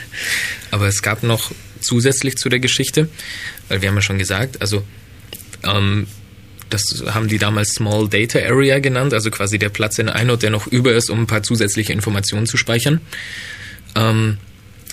Aber 0.70 0.86
es 0.86 1.02
gab 1.02 1.22
noch 1.22 1.52
zusätzlich 1.80 2.36
zu 2.36 2.48
der 2.48 2.60
Geschichte, 2.60 3.08
weil 3.68 3.82
wir 3.82 3.88
haben 3.88 3.96
ja 3.96 4.02
schon 4.02 4.18
gesagt, 4.18 4.60
also 4.60 4.82
ähm, 5.64 6.06
das 6.70 7.04
haben 7.06 7.28
die 7.28 7.38
damals 7.38 7.70
Small 7.70 8.08
Data 8.08 8.38
Area 8.38 8.78
genannt, 8.78 9.14
also 9.14 9.30
quasi 9.30 9.58
der 9.58 9.70
Platz 9.70 9.98
in 9.98 10.08
inode, 10.08 10.40
der 10.40 10.50
noch 10.50 10.66
über 10.66 10.94
ist, 10.94 11.10
um 11.10 11.20
ein 11.20 11.26
paar 11.26 11.42
zusätzliche 11.42 11.92
Informationen 11.92 12.46
zu 12.46 12.56
speichern. 12.56 13.00
Ähm, 13.94 14.38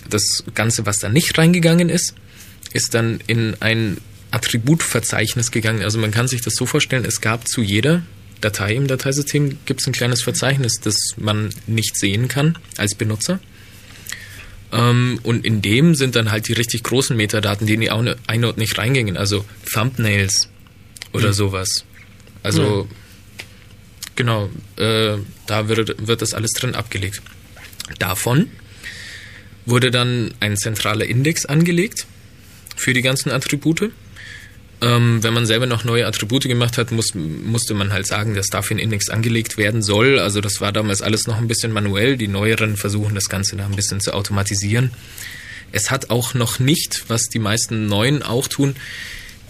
das 0.10 0.44
Ganze, 0.54 0.86
was 0.86 1.00
da 1.00 1.10
nicht 1.10 1.38
reingegangen 1.38 1.90
ist, 1.90 2.14
ist 2.74 2.94
dann 2.94 3.20
in 3.28 3.56
ein 3.60 3.98
Attributverzeichnis 4.32 5.52
gegangen. 5.52 5.82
Also 5.82 5.98
man 5.98 6.12
kann 6.12 6.28
sich 6.28 6.42
das 6.42 6.56
so 6.56 6.66
vorstellen, 6.66 7.06
es 7.06 7.22
gab 7.22 7.48
zu 7.48 7.62
jeder 7.62 8.04
Datei 8.42 8.76
im 8.76 8.88
Dateisystem 8.88 9.58
gibt 9.66 9.82
es 9.82 9.88
ein 9.88 9.94
kleines 9.94 10.22
Verzeichnis, 10.22 10.80
das 10.82 10.96
man 11.18 11.50
nicht 11.68 11.98
sehen 11.98 12.28
kann 12.28 12.58
als 12.78 12.96
Benutzer. 12.96 13.40
Ähm, 14.76 15.20
und 15.24 15.46
in 15.46 15.62
dem 15.62 15.96
sind 15.96 16.16
dann 16.16 16.32
halt 16.32 16.48
die 16.48 16.54
richtig 16.54 16.84
großen 16.84 17.16
Metadaten, 17.16 17.66
die 17.68 17.76
in 17.76 17.82
die 17.82 17.92
Au- 17.92 18.16
inode 18.32 18.60
nicht 18.60 18.78
reingingen, 18.78 19.16
also 19.18 19.46
Thumbnails 19.74 20.50
oder 21.14 21.34
sowas. 21.34 21.86
Also 22.44 22.88
Genau, 24.16 24.50
äh, 24.78 25.18
da 25.46 25.68
wird, 25.68 26.08
wird 26.08 26.22
das 26.22 26.34
alles 26.34 26.52
drin 26.52 26.74
abgelegt. 26.74 27.22
Davon 28.00 28.50
wurde 29.66 29.92
dann 29.92 30.34
ein 30.40 30.56
zentraler 30.56 31.06
Index 31.06 31.46
angelegt 31.46 32.06
für 32.78 32.94
die 32.94 33.02
ganzen 33.02 33.32
Attribute. 33.32 33.92
Ähm, 34.82 35.24
wenn 35.24 35.34
man 35.34 35.46
selber 35.46 35.68
noch 35.68 35.86
neue 35.86 36.06
Attribute 36.06 36.44
gemacht 36.44 36.78
hat, 36.78 36.92
muss, 36.92 37.16
musste 37.16 37.74
man 37.74 37.94
halt 37.94 38.06
sagen, 38.08 38.36
dass 38.36 38.48
dafür 38.48 38.76
ein 38.76 38.80
Index 38.80 39.10
angelegt 39.10 39.58
werden 39.58 39.82
soll. 39.82 40.20
Also 40.20 40.42
das 40.42 40.60
war 40.60 40.74
damals 40.74 41.02
alles 41.02 41.28
noch 41.28 41.38
ein 41.38 41.48
bisschen 41.48 41.72
manuell. 41.72 42.18
Die 42.18 42.28
neueren 42.28 42.76
versuchen 42.76 43.16
das 43.16 43.30
Ganze 43.30 43.56
da 43.56 43.66
ein 43.66 43.76
bisschen 43.76 44.02
zu 44.02 44.14
automatisieren. 44.14 44.92
Es 45.72 45.92
hat 45.92 46.10
auch 46.10 46.34
noch 46.34 46.60
nicht, 46.60 47.06
was 47.08 47.24
die 47.24 47.40
meisten 47.40 47.88
neuen 47.88 48.22
auch 48.22 48.48
tun, 48.48 48.76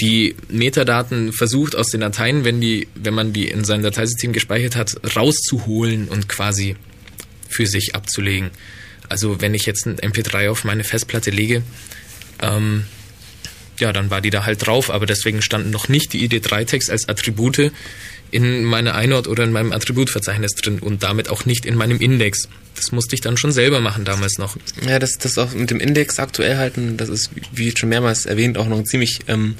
die 0.02 0.36
Metadaten 0.50 1.32
versucht 1.32 1.76
aus 1.76 1.88
den 1.88 2.02
Dateien, 2.02 2.44
wenn 2.44 2.60
die, 2.60 2.88
wenn 2.96 3.14
man 3.14 3.32
die 3.32 3.48
in 3.48 3.64
seinem 3.64 3.84
Dateisystem 3.84 4.34
gespeichert 4.34 4.76
hat, 4.76 5.16
rauszuholen 5.16 6.10
und 6.10 6.28
quasi 6.28 6.76
für 7.48 7.66
sich 7.66 7.96
abzulegen. 7.96 8.52
Also 9.08 9.40
wenn 9.42 9.54
ich 9.54 9.66
jetzt 9.66 9.86
ein 9.86 9.98
MP3 9.98 10.50
auf 10.50 10.66
meine 10.66 10.84
Festplatte 10.84 11.32
lege, 11.32 11.64
ähm, 12.42 12.86
ja, 13.80 13.94
dann 13.94 14.10
war 14.10 14.22
die 14.22 14.30
da 14.30 14.46
halt 14.46 14.66
drauf, 14.66 14.90
aber 14.90 15.06
deswegen 15.06 15.42
standen 15.42 15.70
noch 15.70 15.90
nicht 15.90 16.14
die 16.14 16.28
ID3-Tags 16.28 16.90
als 16.90 17.10
Attribute 17.10 17.72
in 18.32 18.64
meiner 18.64 18.96
Einord 18.96 19.28
oder 19.28 19.44
in 19.44 19.52
meinem 19.52 19.72
Attributverzeichnis 19.72 20.56
drin 20.56 20.80
und 20.80 21.04
damit 21.04 21.30
auch 21.30 21.46
nicht 21.46 21.66
in 21.66 21.76
meinem 21.76 22.00
Index. 22.00 22.50
Das 22.76 22.92
musste 22.92 23.16
ich 23.16 23.22
dann 23.22 23.38
schon 23.38 23.52
selber 23.52 23.80
machen 23.80 24.04
damals 24.04 24.38
noch. 24.38 24.58
Ja, 24.86 25.00
das, 25.00 25.18
das 25.18 25.38
auch 25.38 25.54
mit 25.54 25.70
dem 25.70 25.80
Index 25.80 26.20
aktuell 26.20 26.58
halten, 26.58 26.98
das 26.98 27.10
ist, 27.10 27.30
wie 27.54 27.74
schon 27.76 27.90
mehrmals 27.90 28.26
erwähnt, 28.26 28.58
auch 28.58 28.68
noch 28.68 28.78
ein 28.78 28.86
ziemlich, 28.86 29.20
ähm, 29.28 29.56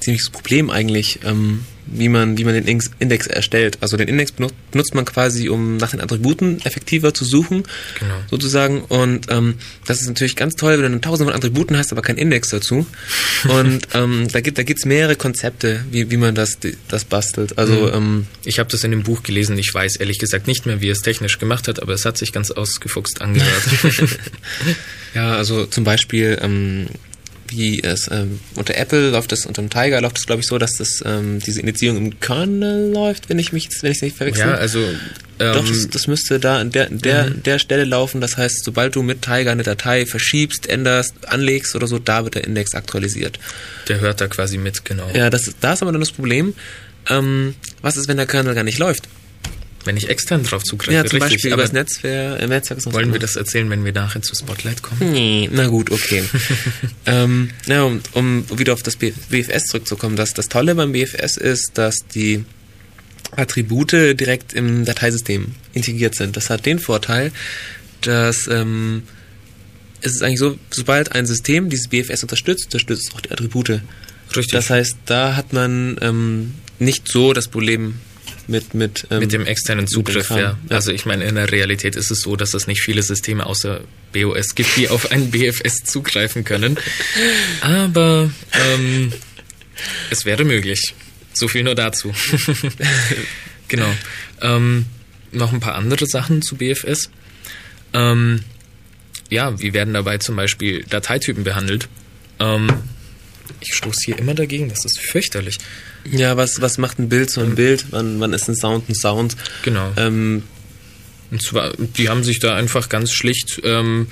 ziemliches 0.00 0.30
Problem 0.30 0.70
eigentlich, 0.70 1.20
ähm, 1.24 1.64
wie 1.88 2.08
man, 2.08 2.36
wie 2.36 2.42
man 2.42 2.54
den 2.54 2.66
Index 2.98 3.28
erstellt. 3.28 3.78
Also 3.80 3.96
den 3.96 4.08
Index 4.08 4.32
benutzt 4.32 4.94
man 4.94 5.04
quasi, 5.04 5.48
um 5.48 5.76
nach 5.76 5.92
den 5.92 6.00
Attributen 6.00 6.60
effektiver 6.64 7.14
zu 7.14 7.24
suchen, 7.24 7.62
Genau. 8.00 8.14
sozusagen. 8.28 8.80
Und 8.82 9.26
ähm, 9.30 9.54
das 9.86 10.00
ist 10.00 10.08
natürlich 10.08 10.34
ganz 10.34 10.56
toll, 10.56 10.82
wenn 10.82 10.90
du 10.92 11.00
tausend 11.00 11.28
von 11.28 11.36
Attributen 11.36 11.76
hast, 11.78 11.92
aber 11.92 12.02
keinen 12.02 12.18
Index 12.18 12.48
dazu. 12.48 12.86
Und 13.48 13.86
ähm, 13.94 14.26
da 14.32 14.40
gibt 14.40 14.58
da 14.58 14.64
gibt's 14.64 14.84
mehrere 14.84 15.14
Konzepte, 15.14 15.84
wie, 15.92 16.10
wie 16.10 16.16
man 16.16 16.34
das, 16.34 16.58
das 16.88 17.04
bastelt. 17.04 17.56
Also 17.56 17.92
ähm, 17.92 18.26
Ich 18.44 18.58
habe 18.58 18.68
das 18.68 18.82
in 18.82 18.90
dem 18.90 19.04
Buch 19.04 19.22
gelesen. 19.22 19.56
Ich 19.56 19.72
weiß 19.72 19.94
ehrlich 19.96 20.18
gesagt 20.18 20.48
nicht 20.48 20.66
mehr, 20.66 20.80
wie 20.80 20.88
es 20.88 21.02
technisch 21.02 21.38
gemacht 21.38 21.68
hat, 21.68 21.80
aber 21.80 21.92
es 21.92 22.04
hat 22.04 22.18
sich 22.18 22.32
ganz 22.32 22.50
ausgefuchst 22.50 23.20
angehört. 23.20 23.62
Ja, 25.14 25.34
also 25.36 25.64
zum 25.64 25.84
Beispiel, 25.84 26.38
ähm, 26.42 26.88
wie 27.48 27.82
es 27.82 28.08
ähm, 28.10 28.40
unter 28.54 28.76
Apple 28.76 29.10
läuft 29.10 29.32
das, 29.32 29.46
unter 29.46 29.62
dem 29.62 29.70
Tiger 29.70 30.00
läuft 30.00 30.18
es, 30.18 30.26
glaube 30.26 30.40
ich, 30.40 30.46
so, 30.46 30.58
dass 30.58 30.72
das 30.78 31.02
ähm, 31.04 31.40
diese 31.40 31.60
Indizierung 31.60 31.98
im 31.98 32.20
Kernel 32.20 32.92
läuft, 32.92 33.28
wenn 33.28 33.38
ich 33.38 33.52
mich, 33.52 33.68
wenn 33.80 33.90
ich 33.90 33.98
es 33.98 34.02
nicht 34.02 34.16
verwechsel. 34.16 34.46
ja, 34.46 34.54
also 34.54 34.80
ähm, 35.38 35.52
Doch, 35.52 35.68
das, 35.68 35.88
das 35.90 36.06
müsste 36.06 36.40
da 36.40 36.58
an 36.58 36.70
der, 36.70 36.88
an 36.88 36.98
der, 36.98 37.30
der 37.30 37.58
Stelle 37.58 37.84
laufen. 37.84 38.20
Das 38.20 38.36
heißt, 38.36 38.64
sobald 38.64 38.96
du 38.96 39.02
mit 39.02 39.22
Tiger 39.22 39.52
eine 39.52 39.62
Datei 39.62 40.06
verschiebst, 40.06 40.68
änderst, 40.68 41.14
anlegst 41.26 41.74
oder 41.76 41.86
so, 41.86 41.98
da 41.98 42.24
wird 42.24 42.36
der 42.36 42.44
Index 42.44 42.74
aktualisiert. 42.74 43.38
der 43.88 44.00
hört 44.00 44.20
da 44.20 44.28
quasi 44.28 44.58
mit, 44.58 44.84
genau. 44.84 45.08
Ja, 45.14 45.30
das, 45.30 45.54
da 45.60 45.74
ist 45.74 45.82
aber 45.82 45.92
dann 45.92 46.00
das 46.00 46.12
Problem. 46.12 46.54
Ähm, 47.08 47.54
was 47.82 47.96
ist, 47.96 48.08
wenn 48.08 48.16
der 48.16 48.26
Kernel 48.26 48.54
gar 48.54 48.64
nicht 48.64 48.78
läuft? 48.78 49.08
Wenn 49.86 49.96
ich 49.96 50.08
extern 50.08 50.42
drauf 50.42 50.62
zugreife, 50.62 50.92
Ja, 50.92 51.04
zum 51.04 51.18
richtig. 51.20 51.36
Beispiel 51.36 51.52
über 51.52 51.62
das 51.62 51.72
Netzwerk, 51.72 52.40
äh, 52.40 52.46
Netzwerk 52.46 52.78
ist 52.78 52.92
wollen 52.92 53.12
wir 53.12 53.20
das 53.20 53.36
erzählen, 53.36 53.70
wenn 53.70 53.84
wir 53.84 53.92
nachher 53.92 54.22
zu 54.22 54.34
Spotlight 54.34 54.82
kommen? 54.82 55.12
Nee, 55.12 55.48
na 55.52 55.68
gut, 55.68 55.90
okay. 55.90 56.24
ähm, 57.06 57.50
ja, 57.66 57.84
um, 57.84 58.00
um 58.12 58.58
wieder 58.58 58.72
auf 58.72 58.82
das 58.82 58.96
BFS 58.96 59.64
zurückzukommen, 59.66 60.16
das, 60.16 60.34
das 60.34 60.48
Tolle 60.48 60.74
beim 60.74 60.92
BFS 60.92 61.36
ist, 61.36 61.72
dass 61.74 61.96
die 62.14 62.44
Attribute 63.32 63.92
direkt 63.92 64.52
im 64.52 64.84
Dateisystem 64.84 65.54
integriert 65.72 66.14
sind. 66.14 66.36
Das 66.36 66.50
hat 66.50 66.66
den 66.66 66.78
Vorteil, 66.78 67.32
dass 68.00 68.46
ähm, 68.48 69.02
es 70.00 70.14
ist 70.14 70.22
eigentlich 70.22 70.38
so, 70.38 70.58
sobald 70.70 71.12
ein 71.12 71.26
System 71.26 71.70
dieses 71.70 71.88
BFS 71.88 72.22
unterstützt, 72.22 72.66
unterstützt 72.66 73.08
es 73.08 73.14
auch 73.14 73.20
die 73.20 73.30
Attribute. 73.30 73.80
Richtig. 74.28 74.52
Das 74.52 74.70
heißt, 74.70 74.96
da 75.06 75.36
hat 75.36 75.52
man 75.52 75.96
ähm, 76.00 76.54
nicht 76.78 77.08
so 77.08 77.32
das 77.32 77.48
Problem 77.48 77.96
mit 78.48 78.74
mit 78.74 79.06
ähm, 79.10 79.20
mit 79.20 79.32
dem 79.32 79.46
externen 79.46 79.86
Zugriff, 79.86 80.28
Kram, 80.28 80.38
ja. 80.38 80.58
ja. 80.68 80.76
Also 80.76 80.92
ich 80.92 81.06
meine, 81.06 81.24
in 81.24 81.34
der 81.34 81.50
Realität 81.50 81.96
ist 81.96 82.10
es 82.10 82.20
so, 82.20 82.36
dass 82.36 82.54
es 82.54 82.66
nicht 82.66 82.80
viele 82.80 83.02
Systeme 83.02 83.46
außer 83.46 83.80
BOS 84.12 84.54
gibt, 84.54 84.76
die 84.76 84.88
auf 84.88 85.10
ein 85.10 85.30
BFS 85.30 85.84
zugreifen 85.84 86.44
können. 86.44 86.78
Aber 87.60 88.30
ähm, 88.52 89.12
es 90.10 90.24
wäre 90.24 90.44
möglich. 90.44 90.94
So 91.32 91.48
viel 91.48 91.64
nur 91.64 91.74
dazu. 91.74 92.14
genau. 93.68 93.92
Ähm, 94.40 94.86
noch 95.32 95.52
ein 95.52 95.60
paar 95.60 95.74
andere 95.74 96.06
Sachen 96.06 96.40
zu 96.40 96.56
BFS. 96.56 97.10
Ähm, 97.92 98.42
ja, 99.28 99.60
wie 99.60 99.74
werden 99.74 99.94
dabei 99.94 100.18
zum 100.18 100.36
Beispiel 100.36 100.84
Dateitypen 100.84 101.44
behandelt? 101.44 101.88
Ähm, 102.38 102.68
ich 103.60 103.74
stoße 103.74 104.00
hier 104.04 104.18
immer 104.18 104.34
dagegen, 104.34 104.68
das 104.68 104.84
ist 104.84 105.00
fürchterlich. 105.00 105.58
Ja, 106.10 106.36
was, 106.36 106.60
was 106.60 106.78
macht 106.78 106.98
ein 106.98 107.08
Bild 107.08 107.30
zu 107.30 107.40
einem 107.40 107.54
Bild? 107.54 107.86
Wann, 107.90 108.20
wann 108.20 108.32
ist 108.32 108.48
ein 108.48 108.56
Sound 108.56 108.88
ein 108.88 108.94
Sound? 108.94 109.36
Genau. 109.62 109.92
Ähm, 109.96 110.42
Und 111.30 111.42
zwar, 111.42 111.72
die 111.76 112.08
haben 112.08 112.22
sich 112.22 112.38
da 112.38 112.54
einfach 112.54 112.88
ganz 112.88 113.12
schlicht 113.12 113.60
ähm, 113.64 114.06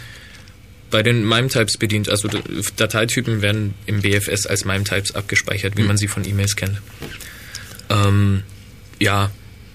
bei 0.91 1.03
den 1.03 1.25
MIME-Types 1.25 1.79
bedient. 1.79 2.09
Also 2.09 2.29
Dateitypen 2.77 3.43
werden 3.43 3.75
im 3.87 4.03
BFS 4.03 4.47
als 4.47 4.65
MIME-Types 4.65 5.15
abgespeichert, 5.15 5.77
wie 5.77 5.83
man 5.83 5.97
sie 5.97 6.09
von 6.09 6.25
E-Mails 6.25 6.57
kennt. 6.57 6.81
Ähm, 7.91 8.43
ja, 9.01 9.31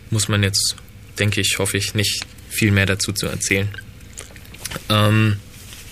muss 0.10 0.28
man 0.28 0.44
jetzt, 0.44 0.76
denke 1.18 1.42
ich, 1.42 1.58
hoffe 1.60 1.78
ich, 1.78 1.94
nicht 1.94 2.26
viel 2.50 2.72
mehr 2.72 2.86
dazu 2.86 3.12
zu 3.14 3.28
erzählen. 3.28 3.70
Ähm, 4.90 5.38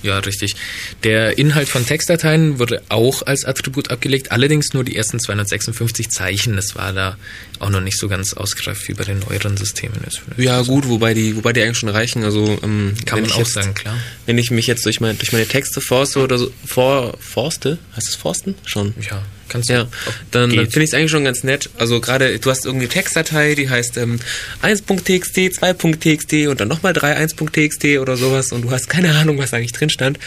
ja, 0.04 0.20
richtig. 0.20 0.56
Der 1.04 1.38
Inhalt 1.38 1.70
von 1.70 1.86
Textdateien 1.86 2.60
wurde 2.60 2.82
auch 2.90 3.24
als 3.24 3.46
Attribut 3.46 3.90
abgelegt, 3.90 4.32
allerdings 4.32 4.74
nur 4.74 4.84
die 4.84 4.96
ersten 4.96 5.20
256 5.20 6.10
Zeichen. 6.10 6.56
Das 6.56 6.76
war 6.76 6.94
da 6.94 7.18
auch 7.60 7.70
noch 7.70 7.82
nicht 7.82 7.98
so 7.98 8.08
ganz 8.08 8.34
ausgereift 8.34 8.88
wie 8.88 8.94
bei 8.94 9.04
den 9.04 9.20
neueren 9.20 9.58
Systemen. 9.58 10.00
Ja, 10.38 10.64
so. 10.64 10.74
gut, 10.74 10.88
wobei 10.88 11.14
die, 11.14 11.36
wobei 11.36 11.54
die 11.54 11.62
eigentlich 11.62 11.78
schon 11.78 11.90
reichen. 11.90 12.24
Also 12.24 12.58
ähm, 12.64 12.96
Kann 13.06 13.22
man 13.22 13.32
auch 13.32 13.40
jetzt, 13.40 13.54
sagen, 13.54 13.74
klar. 13.74 13.98
Wenn 14.26 14.38
ich 14.38 14.52
mich 14.52 14.68
jetzt 14.68 14.86
durch 14.86 15.00
meine, 15.00 15.16
durch 15.16 15.32
meine 15.32 15.48
Texte 15.48 15.82
forste 15.82 16.20
oder 16.20 16.38
so, 16.38 16.52
for, 16.66 17.18
forste, 17.20 17.80
heißt 17.96 18.10
es 18.10 18.16
forsten? 18.16 18.56
Schon. 18.66 18.94
Ja, 19.02 19.24
kannst 19.50 19.70
du. 19.70 19.74
Ja, 19.74 19.88
dann, 20.32 20.50
dann 20.56 20.66
finde 20.70 20.84
ich 20.84 20.90
es 20.90 20.94
eigentlich 20.94 21.12
schon 21.12 21.24
ganz 21.24 21.44
nett. 21.44 21.70
Also 21.78 22.00
gerade, 22.02 22.38
du 22.40 22.50
hast 22.50 22.66
irgendeine 22.66 22.90
Textdatei, 22.90 23.56
die 23.56 23.70
heißt 23.70 23.98
ähm, 23.98 24.20
1.txt, 24.62 25.38
2.txt 25.38 26.48
und 26.48 26.60
dann 26.62 26.68
nochmal 26.68 26.94
3 26.94 27.18
1.txt 27.26 28.00
oder 28.00 28.18
sowas 28.18 28.52
und 28.52 28.64
du 28.64 28.72
hast 28.72 28.90
keine 28.90 29.14
Ahnung, 29.16 29.38
was 29.38 29.54
eigentlich 29.54 29.74
drin 29.74 29.90
stand. 29.90 30.20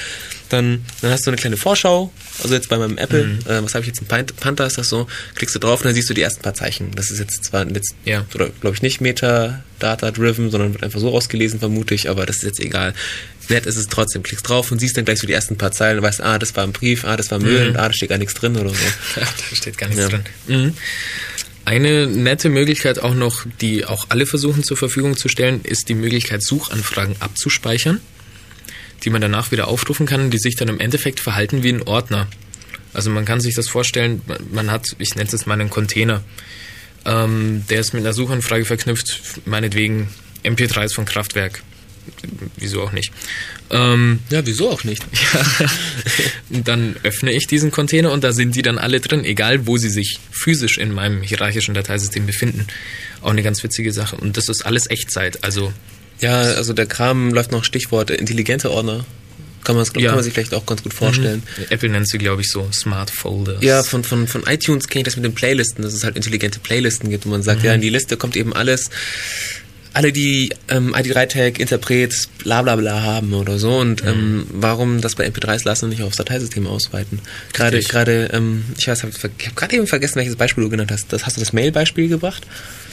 Dann, 0.49 0.85
dann 1.01 1.13
hast 1.13 1.27
du 1.27 1.31
eine 1.31 1.37
kleine 1.37 1.57
Vorschau. 1.57 2.13
Also 2.43 2.55
jetzt 2.55 2.69
bei 2.69 2.77
meinem 2.79 2.99
Apple, 2.99 3.25
Mhm. 3.25 3.39
äh, 3.47 3.63
was 3.63 3.75
habe 3.75 3.83
ich 3.83 3.87
jetzt, 3.89 4.03
ein 4.03 4.07
Pan- 4.07 4.27
Panther 4.27 4.67
ist 4.67 4.79
das 4.79 4.89
so, 4.89 5.07
klickst 5.37 5.55
du 5.55 5.61
drauf 5.61 5.81
und 5.81 5.85
dann 5.87 5.95
siehst 5.95 6.11
du 6.11 6.15
die 6.15 6.23
ersten 6.23 6.43
paar 6.43 6.55
Zeichen. 6.55 6.91
Das 6.97 7.11
ist 7.13 7.21
jetzt 7.21 7.45
zwar 7.45 7.69
jetzt, 7.71 7.95
Ja. 8.05 8.27
oder 8.35 8.49
glaube 8.61 8.75
ich 8.75 8.83
nicht 8.83 9.01
Metadata-driven, 9.01 10.51
sondern 10.51 10.73
wird 10.73 10.83
einfach 10.83 10.99
so 11.01 11.13
ausgelesen, 11.15 11.61
vermute 11.61 11.95
ich, 11.95 12.09
aber 12.11 12.27
das 12.27 12.37
ist 12.39 12.43
jetzt 12.45 12.61
egal. 12.61 12.95
Nett 13.51 13.67
ist 13.67 13.77
es 13.77 13.87
trotzdem, 13.89 14.23
klickst 14.23 14.49
drauf 14.49 14.71
und 14.73 14.79
siehst 14.79 14.97
dann 14.97 15.05
gleich 15.05 15.19
so 15.19 15.27
die 15.27 15.33
ersten 15.33 15.57
paar 15.59 15.73
Zeilen 15.73 15.99
und 15.99 16.05
weißt, 16.05 16.21
ah, 16.23 16.39
das 16.39 16.55
war 16.57 16.65
ein 16.65 16.73
Brief, 16.73 17.05
ah, 17.05 17.17
das 17.17 17.31
war 17.31 17.39
Müll 17.39 17.69
und 17.69 17.77
ah, 17.77 17.89
da 17.89 17.93
steht 17.93 18.09
gar 18.09 18.19
nichts 18.19 18.35
drin 18.35 18.57
oder 18.57 18.71
so. 18.71 18.77
Da 19.17 19.27
steht 19.57 19.77
gar 19.79 19.89
nichts 19.89 20.03
Ja. 20.03 20.09
drin. 20.09 20.23
Mhm. 20.47 20.75
Eine 21.65 22.07
nette 22.07 22.49
Möglichkeit 22.49 22.99
auch 23.01 23.15
noch, 23.15 23.45
die 23.61 23.85
auch 23.85 24.07
alle 24.09 24.27
versuchen 24.27 24.65
zur 24.65 24.77
Verfügung 24.77 25.17
zu 25.17 25.29
stellen, 25.29 25.61
ist 25.63 25.89
die 25.89 25.95
Möglichkeit, 25.95 26.43
Suchanfragen 26.43 27.17
abzuspeichern, 27.21 28.01
die 29.05 29.11
man 29.11 29.21
danach 29.21 29.53
wieder 29.53 29.69
aufrufen 29.69 30.07
kann, 30.07 30.31
die 30.31 30.39
sich 30.39 30.57
dann 30.57 30.69
im 30.69 30.81
Endeffekt 30.81 31.21
verhalten 31.21 31.63
wie 31.63 31.69
ein 31.73 31.83
Ordner. 31.83 32.27
Also 32.93 33.11
man 33.11 33.25
kann 33.25 33.41
sich 33.41 33.55
das 33.55 33.69
vorstellen, 33.69 34.23
man 34.51 34.71
hat, 34.71 34.87
ich 34.99 35.15
nenne 35.15 35.27
es 35.27 35.33
jetzt 35.33 35.47
mal 35.47 35.55
einen 35.55 35.71
Container, 35.71 36.23
ähm, 37.05 37.65
der 37.71 37.81
ist 37.81 37.95
mit 37.95 38.03
einer 38.03 38.15
Suchanfrage 38.15 38.65
verknüpft, 38.65 39.21
meinetwegen 39.47 40.09
MP3s 40.45 40.95
von 40.95 41.05
Kraftwerk. 41.05 41.63
Wieso 42.57 42.83
auch 42.83 42.93
nicht. 42.93 43.13
Ähm, 43.71 44.19
Ja, 44.31 44.45
wieso 44.45 44.71
auch 44.71 44.85
nicht? 44.85 45.05
dann 46.51 46.97
öffne 47.03 47.33
ich 47.33 47.47
diesen 47.47 47.71
Container 47.71 48.11
und 48.13 48.25
da 48.25 48.33
sind 48.33 48.55
die 48.57 48.63
dann 48.63 48.79
alle 48.79 49.01
drin, 49.01 49.25
egal 49.25 49.67
wo 49.67 49.77
sie 49.77 49.91
sich 49.91 50.19
physisch 50.31 50.79
in 50.79 50.93
meinem 50.93 51.23
hierarchischen 51.23 51.75
Dateisystem 51.75 52.27
befinden. 52.27 52.67
Auch 53.23 53.31
eine 53.31 53.43
ganz 53.43 53.63
witzige 53.63 53.93
Sache. 53.93 54.17
Und 54.17 54.37
das 54.37 54.49
ist 54.49 54.65
alles 54.67 54.89
Echtzeit. 54.91 55.43
Also 55.45 55.73
Ja, 56.21 56.41
also 56.41 56.73
der 56.73 56.87
Kram 56.87 57.33
läuft 57.33 57.53
noch 57.53 57.65
Stichwort 57.65 58.11
intelligente 58.11 58.71
Ordner. 58.71 59.05
Kann 59.63 59.77
man, 59.77 59.85
Ja. 59.97 60.07
kann 60.09 60.15
man 60.17 60.25
sich 60.25 60.33
vielleicht 60.33 60.55
auch 60.55 60.65
ganz 60.65 60.83
gut 60.83 60.95
vorstellen. 60.95 61.43
Apple 61.69 61.91
nennt 61.91 62.09
sie, 62.09 62.17
glaube 62.17 62.41
ich, 62.41 62.49
so 62.49 62.67
Smart 62.73 63.11
Folders. 63.11 63.63
Ja, 63.63 63.83
von, 63.83 64.03
von, 64.05 64.27
von 64.27 64.43
iTunes 64.47 64.89
kenne 64.89 65.01
ich 65.03 65.05
das 65.05 65.17
mit 65.17 65.25
den 65.27 65.35
Playlisten, 65.35 65.83
dass 65.83 65.93
es 65.93 66.03
halt 66.03 66.17
intelligente 66.17 66.61
Playlisten 66.61 67.11
gibt, 67.11 67.27
wo 67.27 67.31
man 67.31 67.43
sagt, 67.43 67.63
ja, 67.63 67.75
in 67.75 67.83
die 67.83 67.91
Liste 67.91 68.17
kommt 68.17 68.37
eben 68.37 68.55
alles, 68.55 68.89
alle, 69.93 70.13
die 70.13 70.51
ähm, 70.69 70.95
ID3-Tag, 70.95 71.59
Interpret, 71.59 72.15
bla 72.45 72.63
bla 72.63 72.77
bla 72.77 73.03
haben 73.03 73.35
oder 73.35 73.59
so 73.59 73.79
und 73.79 74.05
ähm, 74.05 74.47
warum 74.51 75.01
das 75.01 75.17
bei 75.17 75.27
MP3s 75.27 75.65
lassen 75.65 75.87
und 75.87 75.91
nicht 75.91 76.03
aufs 76.03 76.17
Dateisystem 76.17 76.67
ausweiten. 76.67 77.21
Gerade, 77.53 77.81
gerade, 77.81 78.31
ähm, 78.33 78.65
ich 78.79 78.87
weiß, 78.87 79.03
hab, 79.03 79.11
ich 79.11 79.23
habe 79.23 79.55
gerade 79.57 79.77
eben 79.77 79.87
vergessen, 79.87 80.17
welches 80.17 80.37
Beispiel 80.37 80.65
du 80.65 80.71
genannt 80.71 80.93
hast. 80.93 81.13
Das, 81.13 81.27
hast 81.27 81.37
du 81.37 81.41
das 81.41 81.53
Mail-Beispiel 81.53 82.09
gebracht? 82.09 82.47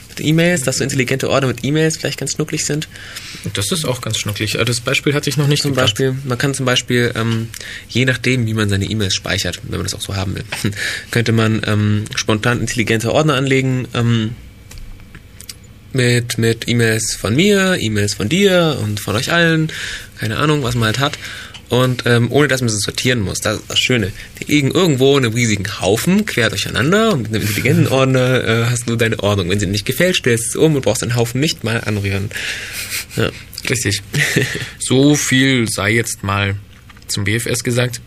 Mit 0.10 0.26
E-Mails, 0.26 0.64
dass 0.64 0.78
so 0.78 0.84
intelligente 0.84 1.30
Ordner 1.30 1.48
mit 1.50 1.64
E-Mails 1.64 1.98
vielleicht 1.98 2.20
ganz 2.20 2.32
schnucklig 2.32 2.66
sind. 2.66 2.88
Das 3.54 3.72
ist 3.72 3.86
auch 3.86 4.02
ganz 4.02 4.18
schnucklig. 4.18 4.56
Aber 4.56 4.66
Das 4.66 4.80
Beispiel 4.80 5.14
hatte 5.14 5.30
ich 5.30 5.38
noch 5.38 5.48
nicht 5.48 5.62
Zum 5.62 5.72
gebracht. 5.74 5.94
Beispiel, 5.98 6.16
man 6.26 6.40
kann 6.40 6.56
zum 6.56 6.66
Beispiel, 6.66 7.12
ähm, 7.16 7.50
je 7.90 8.06
nachdem, 8.06 8.48
wie 8.48 8.56
man 8.56 8.70
seine 8.70 8.86
E-Mails 8.86 9.14
speichert, 9.14 9.60
wenn 9.64 9.78
man 9.78 9.84
das 9.84 9.94
auch 9.94 10.02
so 10.02 10.16
haben 10.16 10.34
will, 10.34 10.44
könnte 11.12 11.32
man 11.32 11.62
ähm, 11.68 12.06
spontan 12.16 12.60
intelligente 12.60 13.14
Ordner 13.14 13.36
anlegen 13.36 13.88
ähm, 13.94 14.32
mit, 15.94 16.38
mit 16.38 16.68
E-Mails 16.68 17.16
von 17.16 17.36
mir, 17.36 17.78
E-Mails 17.80 18.16
von 18.16 18.30
dir 18.30 18.78
und 18.82 19.00
von 19.00 19.16
euch 19.16 19.32
allen, 19.32 19.72
keine 20.20 20.38
Ahnung, 20.38 20.64
was 20.64 20.76
man 20.76 20.88
halt 20.88 21.00
hat. 21.00 21.18
Und 21.70 22.04
ähm, 22.06 22.32
ohne 22.32 22.48
dass 22.48 22.62
man 22.62 22.70
sie 22.70 22.80
sortieren 22.80 23.20
muss. 23.20 23.42
Das 23.42 23.58
ist 23.58 23.70
das 23.70 23.80
Schöne. 23.80 24.14
Die 24.40 24.46
liegen 24.46 24.72
irgendwo 24.72 25.18
in 25.18 25.26
einem 25.26 25.34
riesigen 25.34 25.82
Haufen, 25.82 26.26
quer 26.26 26.50
durcheinander. 26.50 27.12
Und 27.12 27.24
mit 27.24 27.34
einem 27.34 27.42
intelligenten 27.42 27.88
Ordner 27.88 28.44
äh, 28.44 28.66
hast 28.70 28.88
du 28.88 28.96
deine 28.96 29.20
Ordnung. 29.20 29.50
Wenn 29.50 29.60
sie 29.60 29.66
dir 29.66 29.74
nicht 29.74 29.86
gefällt, 29.86 30.16
stellst 30.16 30.46
du 30.46 30.50
es 30.50 30.56
um 30.56 30.76
und 30.76 30.84
brauchst 30.84 31.02
den 31.02 31.16
Haufen 31.16 31.42
nicht 31.42 31.66
mal 31.66 31.82
anrühren. 31.82 32.30
Ja. 33.18 33.32
Richtig. 33.70 34.02
so 34.80 35.16
viel 35.16 35.68
sei 35.68 35.92
jetzt 35.92 36.24
mal 36.24 36.56
zum 37.08 37.26
BFS 37.26 37.64
gesagt. 37.66 38.00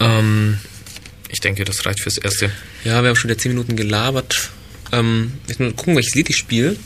Ähm, 0.00 0.58
ich 1.28 1.40
denke, 1.40 1.64
das 1.64 1.84
reicht 1.84 2.00
fürs 2.00 2.16
Erste. 2.18 2.50
Ja, 2.84 3.02
wir 3.02 3.08
haben 3.08 3.16
schon 3.16 3.28
wieder 3.28 3.38
10 3.38 3.52
Minuten 3.52 3.76
gelabert. 3.76 4.50
Ähm, 4.98 5.32
jetzt 5.46 5.60
nur 5.60 5.74
gucken, 5.74 5.96
welches 5.96 6.14
Lied 6.14 6.30
ich 6.30 6.36
spiele. 6.36 6.76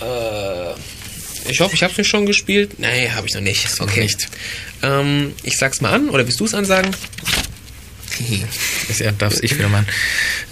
Äh, 0.00 1.50
ich 1.50 1.60
hoffe, 1.60 1.74
ich 1.74 1.82
habe 1.82 1.92
es 1.96 2.06
schon 2.06 2.26
gespielt. 2.26 2.78
Nee, 2.78 3.10
habe 3.10 3.26
ich 3.26 3.34
noch 3.34 3.40
nicht. 3.40 3.80
Okay. 3.80 4.02
nicht. 4.02 4.28
Ähm, 4.82 5.32
ich 5.42 5.56
sag's 5.56 5.80
mal 5.80 5.92
an, 5.92 6.10
oder 6.10 6.26
willst 6.26 6.40
du 6.40 6.44
es 6.44 6.54
ansagen? 6.54 6.94
Das 8.88 9.02
darf 9.18 9.42
ich 9.42 9.56
wieder 9.56 9.68
machen. 9.68 9.86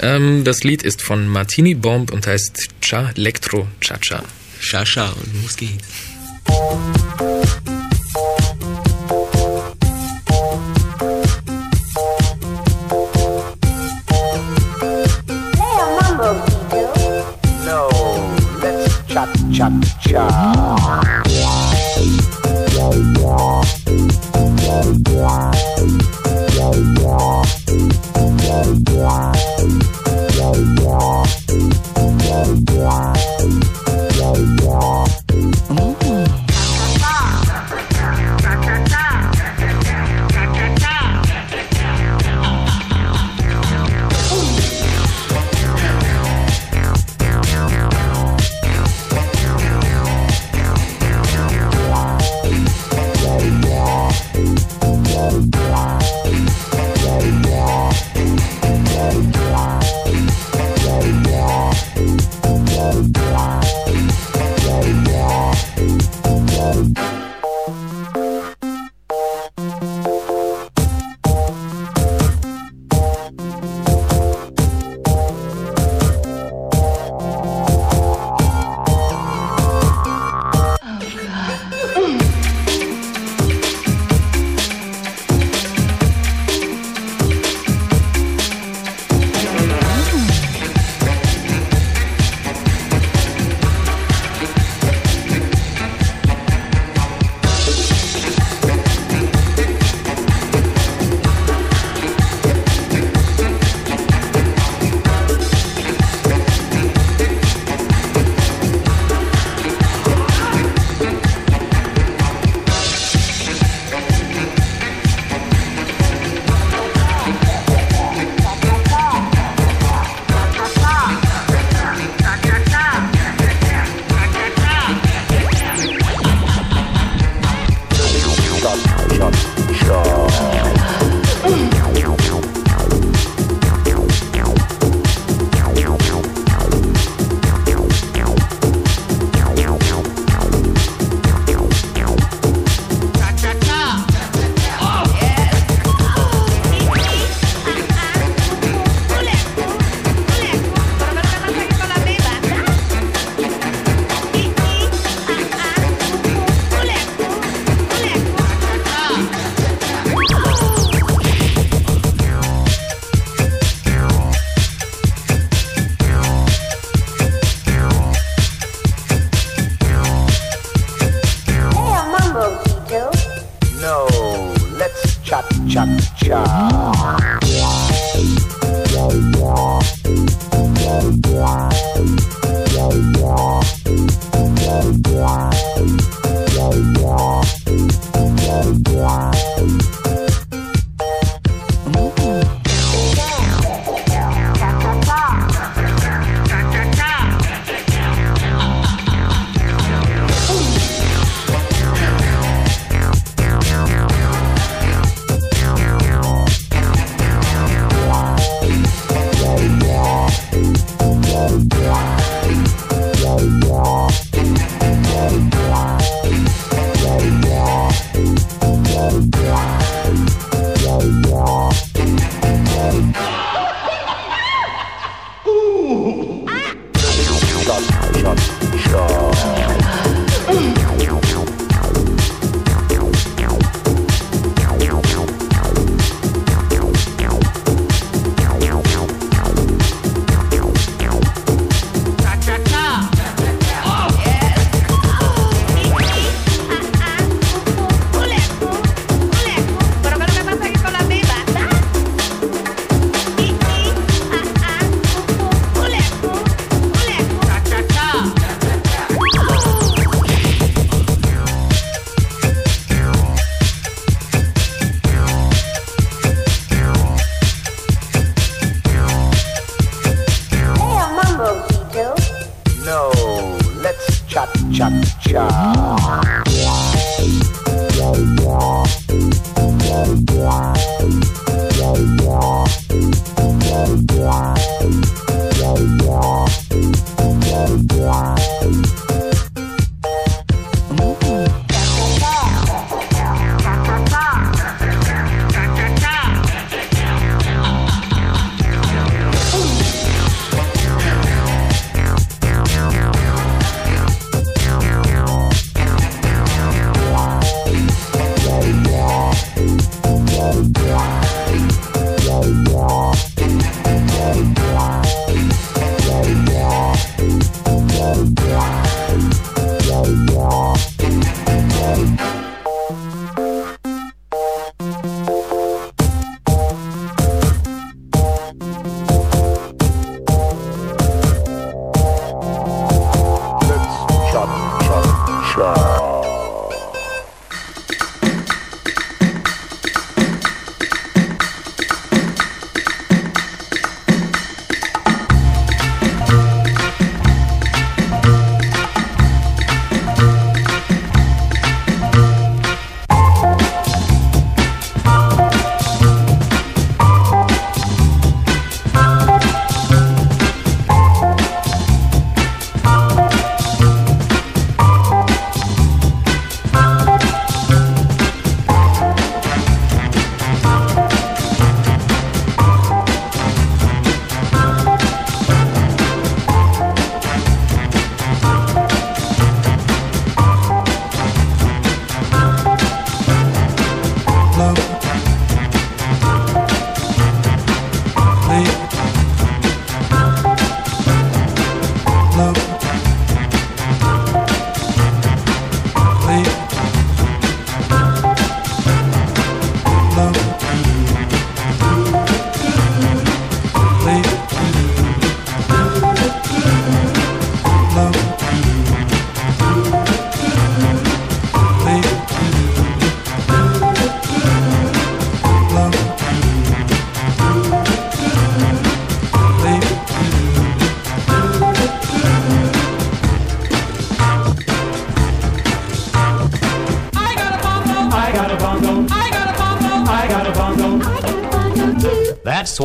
Ähm, 0.01 0.45
das 0.45 0.63
Lied 0.63 0.83
ist 0.83 1.03
von 1.03 1.27
Martini 1.27 1.75
Bomb 1.75 2.13
und 2.13 2.27
heißt 2.27 2.69
Cha 2.81 3.11
Electro 3.17 3.67
Cha 3.81 3.99
Cha. 3.99 4.23
Schascha 4.61 5.09
und 5.11 5.43
los 5.43 5.57
geht's. 5.57 5.85
Cha 19.59 19.69
cha 20.07 20.25
cha. 20.31 20.89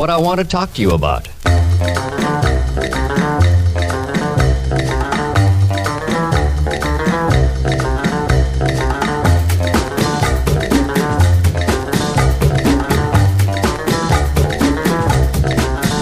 What 0.04 0.10
I 0.10 0.18
want 0.18 0.38
to 0.38 0.46
talk 0.46 0.70
to 0.74 0.82
you 0.82 0.90
about. 0.90 1.26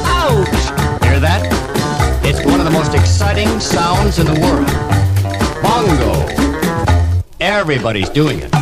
Ouch! 0.05 0.49
Hear 1.05 1.21
that? 1.21 2.23
It's 2.25 2.45
one 2.45 2.59
of 2.59 2.65
the 2.65 2.73
most 2.73 2.95
exciting 2.95 3.61
sounds 3.61 4.19
in 4.19 4.27
the 4.27 4.41
world. 4.41 4.67
Bongo. 5.63 6.27
Everybody's 7.39 8.09
doing 8.09 8.41
it. 8.41 8.62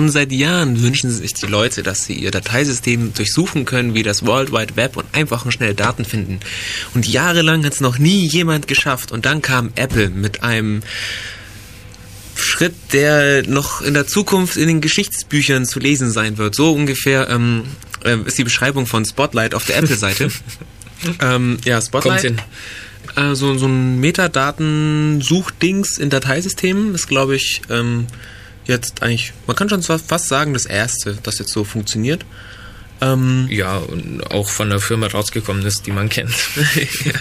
Schon 0.00 0.08
seit 0.08 0.32
Jahren 0.32 0.82
wünschen 0.82 1.10
sich 1.10 1.34
die 1.34 1.44
Leute, 1.44 1.82
dass 1.82 2.06
sie 2.06 2.14
ihr 2.14 2.30
Dateisystem 2.30 3.12
durchsuchen 3.12 3.66
können 3.66 3.92
wie 3.92 4.02
das 4.02 4.24
World 4.24 4.50
Wide 4.50 4.74
Web 4.76 4.96
und 4.96 5.04
einfach 5.12 5.44
und 5.44 5.52
schnell 5.52 5.74
Daten 5.74 6.06
finden. 6.06 6.40
Und 6.94 7.06
jahrelang 7.06 7.66
hat 7.66 7.74
es 7.74 7.82
noch 7.82 7.98
nie 7.98 8.26
jemand 8.26 8.66
geschafft. 8.66 9.12
Und 9.12 9.26
dann 9.26 9.42
kam 9.42 9.72
Apple 9.74 10.08
mit 10.08 10.42
einem 10.42 10.80
Schritt, 12.34 12.72
der 12.94 13.46
noch 13.46 13.82
in 13.82 13.92
der 13.92 14.06
Zukunft 14.06 14.56
in 14.56 14.68
den 14.68 14.80
Geschichtsbüchern 14.80 15.66
zu 15.66 15.80
lesen 15.80 16.10
sein 16.10 16.38
wird. 16.38 16.54
So 16.54 16.72
ungefähr 16.72 17.28
ähm, 17.28 17.64
äh, 18.02 18.16
ist 18.24 18.38
die 18.38 18.44
Beschreibung 18.44 18.86
von 18.86 19.04
Spotlight 19.04 19.54
auf 19.54 19.66
der 19.66 19.76
Apple-Seite. 19.76 20.30
ähm, 21.20 21.58
ja, 21.66 21.78
Spotlight. 21.78 22.22
Kommt 22.22 22.38
hin. 22.38 22.40
Äh, 23.16 23.34
so, 23.34 23.58
so 23.58 23.66
ein 23.66 24.00
Metadatensuchdings 24.00 25.98
in 25.98 26.08
Dateisystemen 26.08 26.94
ist, 26.94 27.06
glaube 27.06 27.36
ich, 27.36 27.60
ähm, 27.68 28.06
jetzt 28.70 29.02
eigentlich, 29.02 29.32
man 29.46 29.56
kann 29.56 29.68
schon 29.68 29.82
fast 29.82 30.28
sagen, 30.28 30.52
das 30.52 30.66
erste, 30.66 31.18
das 31.22 31.38
jetzt 31.38 31.52
so 31.52 31.64
funktioniert. 31.64 32.24
Ähm, 33.00 33.46
Ja, 33.50 33.78
und 33.78 34.22
auch 34.30 34.48
von 34.48 34.70
der 34.70 34.80
Firma 34.80 35.06
rausgekommen 35.06 35.64
ist, 35.64 35.86
die 35.86 35.92
man 35.92 36.08
kennt. 36.08 36.34
ja. 37.04 37.12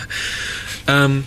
Ähm, 1.05 1.23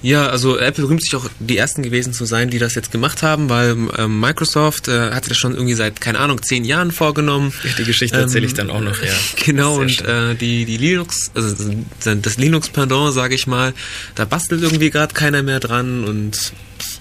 ja, 0.00 0.28
also 0.28 0.56
Apple 0.56 0.88
rühmt 0.88 1.02
sich 1.02 1.16
auch 1.16 1.28
die 1.40 1.56
ersten 1.56 1.82
gewesen 1.82 2.12
zu 2.12 2.24
sein, 2.24 2.50
die 2.50 2.60
das 2.60 2.76
jetzt 2.76 2.92
gemacht 2.92 3.22
haben, 3.24 3.48
weil 3.48 3.76
ähm, 3.98 4.20
Microsoft 4.20 4.86
äh, 4.86 5.10
hatte 5.10 5.28
das 5.30 5.38
schon 5.38 5.54
irgendwie 5.54 5.74
seit, 5.74 6.00
keine 6.00 6.20
Ahnung, 6.20 6.40
zehn 6.40 6.64
Jahren 6.64 6.92
vorgenommen. 6.92 7.52
Die 7.78 7.84
Geschichte 7.84 8.16
erzähle 8.16 8.46
ich 8.46 8.54
dann 8.54 8.70
auch 8.70 8.80
noch, 8.80 9.02
ja. 9.02 9.12
Genau, 9.44 9.80
und 9.80 10.00
äh, 10.02 10.36
die, 10.36 10.64
die 10.66 10.76
Linux, 10.76 11.32
also 11.34 11.74
das 12.04 12.36
Linux-Pendant, 12.36 13.12
sage 13.12 13.34
ich 13.34 13.48
mal, 13.48 13.74
da 14.14 14.24
bastelt 14.24 14.62
irgendwie 14.62 14.90
gerade 14.90 15.14
keiner 15.14 15.42
mehr 15.42 15.58
dran 15.58 16.04
und 16.04 16.52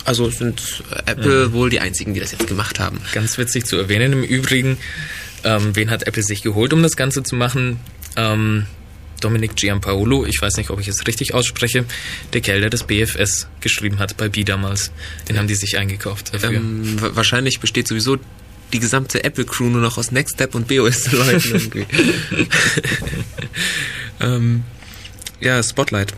also 0.08 0.30
sind 0.30 0.84
Apple 1.05 1.53
wohl 1.53 1.70
die 1.70 1.80
einzigen, 1.80 2.14
die 2.14 2.20
das 2.20 2.32
jetzt 2.32 2.47
gemacht 2.47 2.80
haben. 2.80 2.99
Ganz 3.14 3.38
witzig 3.38 3.66
zu 3.66 3.78
erwähnen 3.78 4.14
im 4.14 4.24
Übrigen, 4.24 4.78
ähm, 5.43 5.76
wen 5.76 5.91
hat 5.91 6.08
Apple 6.08 6.24
sich 6.24 6.41
geholt, 6.41 6.74
um 6.74 6.82
das 6.82 6.95
Ganze 6.97 7.22
zu 7.24 7.36
machen? 7.36 7.80
Ähm, 8.16 8.66
Dominic 9.20 9.55
Giampaolo, 9.55 10.26
ich 10.26 10.41
weiß 10.41 10.58
nicht, 10.58 10.70
ob 10.70 10.80
ich 10.80 10.88
es 10.88 11.05
richtig 11.08 11.34
ausspreche, 11.34 11.86
der 12.34 12.41
Kerl, 12.41 12.62
der 12.62 12.70
das 12.70 12.84
BFS 12.84 13.47
geschrieben 13.62 13.99
hat 13.99 14.16
bei 14.18 14.30
B 14.30 14.43
damals. 14.43 14.91
Den 15.28 15.38
haben 15.38 15.47
die 15.47 15.55
sich 15.55 15.78
eingekauft 15.78 16.34
dafür. 16.34 16.51
Ähm, 16.51 17.01
wa- 17.01 17.12
wahrscheinlich 17.16 17.60
besteht 17.60 17.88
sowieso 17.88 18.18
die 18.74 18.80
gesamte 18.80 19.24
Apple-Crew 19.24 19.66
nur 19.70 19.82
noch 19.82 19.97
aus 19.97 20.12
Nextstep 20.12 20.53
und 20.53 20.68
BOS-Leuten 20.68 21.51
irgendwie. 21.51 21.86
ähm, 24.20 24.64
ja, 25.39 25.62
Spotlight. 25.64 26.14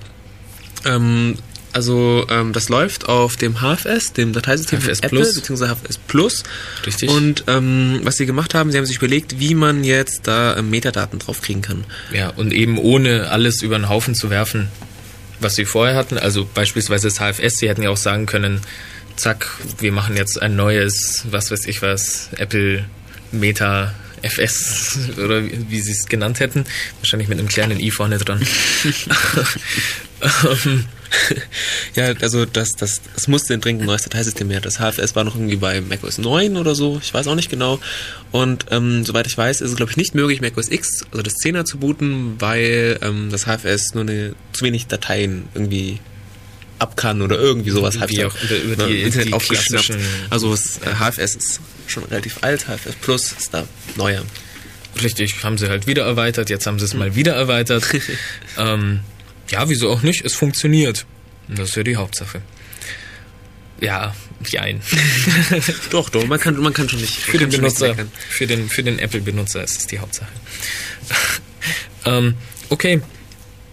Ähm, 0.86 1.36
also 1.74 2.26
ähm, 2.30 2.54
das 2.54 2.70
läuft 2.70 3.08
auf 3.08 3.38
dem 3.38 3.62
HFS, 3.62 4.14
dem 4.14 4.34
Dateisystem 4.34 4.80
HFS 4.80 5.00
Apple, 5.00 5.20
Plus. 5.20 5.36
beziehungsweise 5.36 5.76
HFS 5.76 5.98
Plus. 6.08 6.44
Richtig. 6.86 7.10
Und 7.10 7.44
ähm, 7.48 8.02
was 8.04 8.16
sie 8.16 8.26
gemacht 8.26 8.54
haben, 8.54 8.72
sie 8.72 8.78
haben 8.78 8.86
sich 8.86 8.98
überlegt, 8.98 9.40
wie 9.40 9.56
man 9.56 9.84
jetzt 9.84 10.28
da 10.28 10.58
ähm, 10.58 10.70
Metadaten 10.70 11.20
draufkriegen 11.20 11.62
kann. 11.62 11.84
Ja, 12.12 12.30
und 12.30 12.54
eben 12.54 12.78
ohne 12.78 13.30
alles 13.30 13.62
über 13.62 13.78
den 13.78 13.88
Haufen 13.90 14.16
zu 14.16 14.30
werfen, 14.30 14.70
was 15.40 15.56
sie 15.56 15.66
vorher 15.66 15.96
hatten. 15.96 16.18
Also 16.18 16.48
beispielsweise 16.52 17.08
das 17.10 17.20
HFS, 17.20 17.58
sie 17.58 17.70
hätten 17.70 17.84
ja 17.84 17.92
auch 17.92 17.98
sagen 17.98 18.26
können, 18.26 18.62
zack, 19.16 19.48
wir 19.80 19.92
machen 19.92 20.16
jetzt 20.16 20.42
ein 20.42 20.56
neues, 20.56 21.26
was 21.30 21.52
weiß 21.52 21.66
ich 21.68 21.82
was, 21.82 22.30
Apple 22.38 22.86
Meta 23.32 23.94
FS 24.24 24.98
oder 25.18 25.46
wie, 25.46 25.66
wie 25.70 25.82
sie 25.82 25.92
es 25.92 26.08
genannt 26.08 26.40
hätten. 26.40 26.66
Wahrscheinlich 27.00 27.30
mit 27.30 27.38
einem 27.38 27.48
kleinen 27.48 27.80
i 27.80 27.92
vorne 27.92 28.18
dran. 28.18 28.42
Ja, 31.96 32.14
also 32.22 32.46
das, 32.46 32.72
das, 32.74 33.02
das 33.16 33.28
musste 33.28 33.58
dringend 33.58 33.82
ein 33.84 33.86
neues 33.88 34.04
Dateisystem 34.04 34.50
her. 34.50 34.62
Das 34.62 34.78
HFS 34.80 35.16
war 35.16 35.24
noch 35.24 35.36
irgendwie 35.36 35.56
bei 35.56 35.82
macOS 35.82 36.18
9 36.20 36.56
oder 36.58 36.76
so, 36.76 37.00
ich 37.02 37.14
weiß 37.14 37.28
auch 37.28 37.36
nicht 37.36 37.50
genau. 37.50 37.80
Und 38.32 38.66
ähm, 38.72 39.04
soweit 39.06 39.26
ich 39.28 39.38
weiß, 39.38 39.62
ist 39.62 39.72
es 39.72 39.76
glaube 39.76 39.92
ich 39.92 39.98
nicht 39.98 40.14
möglich, 40.16 40.40
macOS 40.42 40.70
X, 40.70 41.06
also 41.12 41.22
das 41.24 41.34
10er 41.44 41.66
zu 41.66 41.78
booten, 41.80 42.36
weil 42.40 43.00
ähm, 43.02 43.30
das 43.32 43.46
HFS 43.46 43.94
nur 43.96 44.04
eine 44.04 44.36
zu 44.54 44.64
wenig 44.66 44.88
Dateien 44.88 45.48
irgendwie 45.54 46.00
ab 46.78 46.96
kann 46.96 47.22
oder 47.22 47.38
irgendwie 47.38 47.72
sowas 47.72 47.96
Wie 47.96 48.00
hab 48.00 48.10
ich 48.12 48.24
auch 48.26 48.36
über- 48.44 48.56
über 48.74 48.88
die- 48.88 49.02
Internet 49.02 49.28
die 49.30 49.34
aufgeschnappt. 49.34 49.92
Also 50.30 50.52
das 50.52 50.78
äh, 50.86 50.96
HFS 50.96 51.36
ist 51.36 51.60
schon 51.88 52.04
relativ 52.06 52.38
alt, 52.44 52.66
HFS 52.68 52.96
Plus 53.02 53.32
ist 53.38 53.54
da 53.54 53.68
neuer. 53.98 54.22
Richtig, 55.02 55.44
haben 55.44 55.58
sie 55.58 55.70
halt 55.70 55.88
wieder 55.88 56.04
erweitert, 56.06 56.50
jetzt 56.50 56.68
haben 56.68 56.80
sie 56.80 56.86
es 56.86 56.94
mal 56.94 57.16
wieder 57.16 57.34
erweitert. 57.34 57.84
ähm, 58.58 59.02
ja, 59.50 59.70
wieso 59.70 59.90
auch 59.90 60.02
nicht? 60.02 60.24
Es 60.26 60.34
funktioniert. 60.34 61.06
Das 61.48 61.70
ist 61.70 61.76
ja 61.76 61.84
die 61.84 61.96
Hauptsache. 61.96 62.42
Ja, 63.82 64.14
jein. 64.46 64.82
Doch, 65.90 66.10
doch, 66.10 66.26
man 66.28 66.40
kann, 66.40 66.58
man 66.58 66.74
kann 66.74 66.90
schon 66.90 67.00
nicht 67.00 67.16
für 67.16 67.38
den 67.38 67.50
Benutzer, 67.50 67.96
für 68.30 68.46
den, 68.46 68.70
für 68.70 68.84
den 68.84 69.00
Apple-Benutzer 69.00 69.64
ist 69.64 69.80
es 69.80 69.88
die 69.88 70.00
Hauptsache. 70.00 70.32
ähm, 72.06 72.36
okay. 72.70 73.02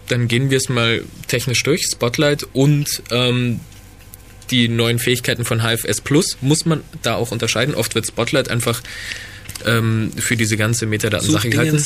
dann 0.07 0.27
gehen 0.27 0.49
wir 0.49 0.57
es 0.57 0.69
mal 0.69 1.03
technisch 1.27 1.63
durch. 1.63 1.83
Spotlight 1.91 2.43
und 2.53 3.03
ähm, 3.11 3.59
die 4.51 4.69
neuen 4.69 4.99
Fähigkeiten 4.99 5.45
von 5.45 5.61
HFS 5.61 6.01
Plus 6.01 6.37
muss 6.41 6.65
man 6.65 6.83
da 7.01 7.15
auch 7.15 7.31
unterscheiden. 7.31 7.75
Oft 7.75 7.95
wird 7.95 8.07
Spotlight 8.07 8.49
einfach 8.49 8.81
ähm, 9.65 10.11
für 10.17 10.37
diese 10.37 10.57
ganze 10.57 10.85
Metadaten-Sache 10.85 11.49
gehalten. 11.49 11.83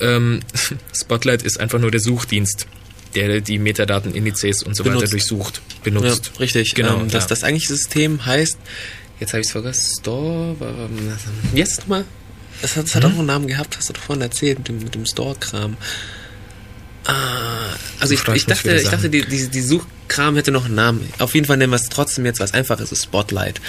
Ähm, 0.00 0.40
Spotlight 0.94 1.42
ist 1.42 1.58
einfach 1.58 1.78
nur 1.78 1.90
der 1.90 2.00
Suchdienst, 2.00 2.66
der 3.16 3.40
die 3.40 3.58
Metadaten-Indizes 3.58 4.62
und 4.62 4.76
so 4.76 4.84
weiter 4.84 4.94
Benutzt. 4.96 5.12
durchsucht, 5.12 5.60
Ja, 5.68 5.80
benutzt. 5.84 6.30
richtig. 6.38 6.74
Genau. 6.74 7.00
Ähm, 7.00 7.08
das, 7.10 7.24
ja. 7.24 7.28
das 7.30 7.42
eigentliche 7.44 7.74
System 7.74 8.24
heißt, 8.24 8.56
jetzt 9.18 9.32
habe 9.32 9.40
ich 9.40 9.46
es 9.46 9.52
vergessen, 9.52 9.96
Store, 10.00 10.56
wie 11.52 11.60
heißt 11.62 11.82
es 12.62 12.76
hat, 12.76 12.84
das 12.84 12.94
hat 12.94 13.02
Mhm. 13.04 13.10
auch 13.10 13.18
einen 13.18 13.26
Namen 13.26 13.46
gehabt, 13.48 13.76
hast 13.76 13.88
du 13.88 13.92
doch 13.94 14.00
vorhin 14.02 14.22
erzählt, 14.22 14.58
mit 14.58 14.68
dem, 14.68 14.78
mit 14.78 14.94
dem 14.94 15.04
Store-Kram. 15.06 15.76
Ah, 17.04 17.12
also 18.00 18.14
ich, 18.14 18.20
ich 18.26 18.46
dachte, 18.46 18.74
ich 18.74 18.88
dachte, 18.88 19.08
die, 19.08 19.24
die, 19.24 19.48
die 19.48 19.60
Suchkram 19.60 20.34
hätte 20.34 20.50
noch 20.50 20.64
einen 20.64 20.74
Namen. 20.74 21.08
Auf 21.20 21.34
jeden 21.34 21.46
Fall 21.46 21.56
nennen 21.56 21.70
wir 21.72 21.76
es 21.76 21.88
trotzdem 21.88 22.24
jetzt 22.26 22.40
was 22.40 22.52
Einfaches, 22.52 22.90
ist 22.90 23.04
Spotlight. 23.04 23.60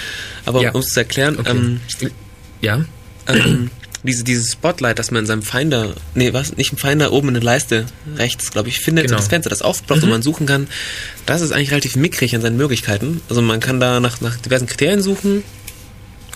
Aber 0.44 0.60
Ja. 0.62 0.72
um 0.72 0.80
es 0.80 0.88
zu 0.88 1.00
erklären, 1.00 1.38
Okay. 1.38 1.50
ähm, 1.50 1.80
ja, 2.60 2.84
ähm, 3.28 3.70
diese, 4.02 4.24
dieses 4.24 4.52
Spotlight, 4.52 4.98
das 4.98 5.10
man 5.10 5.20
in 5.20 5.26
seinem 5.26 5.42
Finder, 5.42 5.94
nee, 6.14 6.32
was, 6.32 6.56
nicht 6.56 6.72
im 6.72 6.78
Finder, 6.78 7.12
oben 7.12 7.28
in 7.28 7.34
der 7.34 7.42
Leiste 7.42 7.86
rechts, 8.16 8.50
glaube 8.50 8.68
ich, 8.68 8.80
findet, 8.80 9.06
Genau. 9.06 9.16
das 9.16 9.28
Fenster, 9.28 9.50
das 9.50 9.62
aufploppt 9.62 10.02
und 10.02 10.10
man 10.10 10.22
suchen 10.22 10.46
kann, 10.46 10.68
das 11.26 11.40
ist 11.40 11.52
eigentlich 11.52 11.70
relativ 11.70 11.96
mickrig 11.96 12.34
an 12.34 12.40
seinen 12.40 12.56
Möglichkeiten. 12.56 13.20
Also 13.28 13.42
man 13.42 13.60
kann 13.60 13.80
da 13.80 14.00
nach, 14.00 14.20
nach 14.20 14.36
diversen 14.36 14.66
Kriterien 14.66 15.02
suchen 15.02 15.42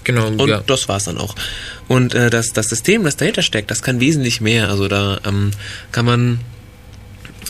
genau. 0.05 0.29
und 0.29 0.49
ja. 0.49 0.63
das 0.67 0.89
war's 0.89 1.05
dann 1.05 1.19
auch. 1.19 1.35
Und 1.89 2.15
äh, 2.15 2.31
das, 2.31 2.49
das 2.49 2.69
System, 2.69 3.05
das 3.05 3.17
dahinter 3.17 3.43
steckt, 3.43 3.71
das 3.71 3.83
kann 3.83 4.01
wesentlich 4.01 4.41
mehr. 4.41 4.69
Also 4.69 4.89
da 4.89 5.21
ähm, 5.25 5.53
kann 5.93 6.05
man 6.05 6.41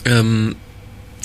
ähm, 0.05 0.55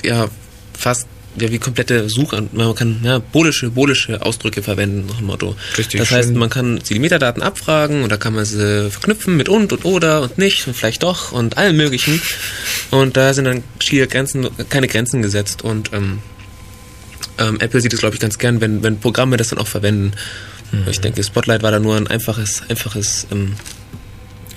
ja 0.03 0.29
fast 0.77 1.09
ja, 1.41 1.51
wie 1.51 1.59
komplette 1.59 2.09
Such 2.09 2.33
man 2.53 2.75
kann 2.75 3.01
ja, 3.03 3.19
boolische, 3.19 3.71
boolische 3.71 4.23
Ausdrücke 4.23 4.63
verwenden, 4.63 5.07
nach 5.07 5.17
dem 5.17 5.27
Motto. 5.27 5.57
Richtig 5.77 6.01
das 6.01 6.11
heißt, 6.11 6.35
man 6.35 6.51
kann 6.51 6.81
die 6.89 6.99
Metadaten 6.99 7.43
abfragen 7.43 8.03
und 8.03 8.11
da 8.11 8.17
kann 8.17 8.35
man 8.35 8.45
sie 8.45 8.91
verknüpfen 8.91 9.37
mit 9.37 9.49
und 9.49 9.73
und 9.73 9.85
oder 9.85 10.23
und 10.23 10.39
nicht 10.39 10.67
und 10.67 10.77
vielleicht 10.77 11.03
doch 11.03 11.33
und 11.33 11.57
allem 11.57 11.77
möglichen. 11.77 12.21
Und 12.91 13.17
da 13.17 13.35
sind 13.35 13.45
dann 13.45 13.63
schier 13.81 14.07
Grenzen, 14.07 14.49
keine 14.69 14.89
Grenzen 14.89 15.23
gesetzt 15.23 15.63
und 15.63 15.93
ähm, 15.93 16.21
ähm, 17.39 17.59
Apple 17.61 17.81
sieht 17.81 17.93
es, 17.93 18.01
glaube 18.01 18.15
ich, 18.15 18.21
ganz 18.21 18.39
gern, 18.39 18.61
wenn, 18.61 18.83
wenn 18.83 18.99
Programme 18.99 19.37
das 19.37 19.49
dann 19.49 19.59
auch 19.59 19.69
verwenden. 19.69 20.13
Mhm. 20.73 20.89
Ich 20.91 21.01
denke, 21.01 21.23
Spotlight 21.23 21.63
war 21.63 21.71
da 21.71 21.79
nur 21.79 21.97
ein 21.97 22.07
einfaches, 22.07 22.63
einfaches, 22.69 23.27
ähm, 23.31 23.55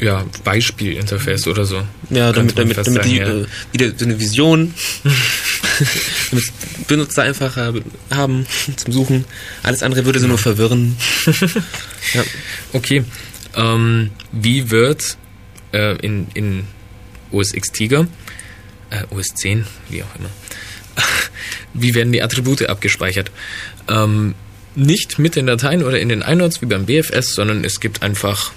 ja, 0.01 0.25
Beispielinterface 0.43 1.47
oder 1.47 1.63
so. 1.65 1.83
ja, 2.09 2.33
damit, 2.33 2.57
damit, 2.57 2.75
damit 2.77 2.93
sagen, 2.93 3.09
die 3.09 3.17
ja. 3.17 3.29
äh, 3.29 3.45
wieder 3.71 3.93
so 3.95 4.05
eine 4.05 4.19
Vision, 4.19 4.73
damit 6.31 6.45
Benutzer 6.87 7.23
einfacher 7.23 7.73
haben 8.09 8.47
zum 8.75 8.91
Suchen. 8.91 9.25
Alles 9.61 9.83
andere 9.83 10.05
würde 10.05 10.19
sie 10.19 10.27
nur 10.27 10.39
verwirren. 10.39 10.97
ja. 12.13 12.23
Okay. 12.73 13.03
Ähm, 13.55 14.09
wie 14.31 14.71
wird 14.71 15.17
äh, 15.71 15.95
in, 15.97 16.27
in 16.33 16.63
OS 17.31 17.53
X 17.53 17.71
Tiger, 17.71 18.07
äh, 18.89 19.03
OS 19.11 19.35
10, 19.35 19.67
wie 19.89 20.01
auch 20.01 20.15
immer, 20.17 20.29
wie 21.73 21.93
werden 21.93 22.11
die 22.11 22.23
Attribute 22.23 22.67
abgespeichert? 22.67 23.29
Ähm, 23.87 24.33
nicht 24.73 25.19
mit 25.19 25.35
den 25.35 25.45
Dateien 25.45 25.83
oder 25.83 25.99
in 25.99 26.09
den 26.09 26.21
iNodes 26.21 26.61
wie 26.61 26.65
beim 26.65 26.85
BFS, 26.85 27.35
sondern 27.35 27.63
es 27.63 27.79
gibt 27.79 28.01
einfach 28.01 28.51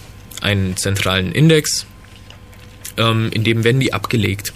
einen 0.45 0.76
zentralen 0.76 1.32
Index, 1.32 1.86
ähm, 2.97 3.30
in 3.32 3.45
dem 3.45 3.64
werden 3.64 3.80
die 3.80 3.92
abgelegt. 3.92 4.53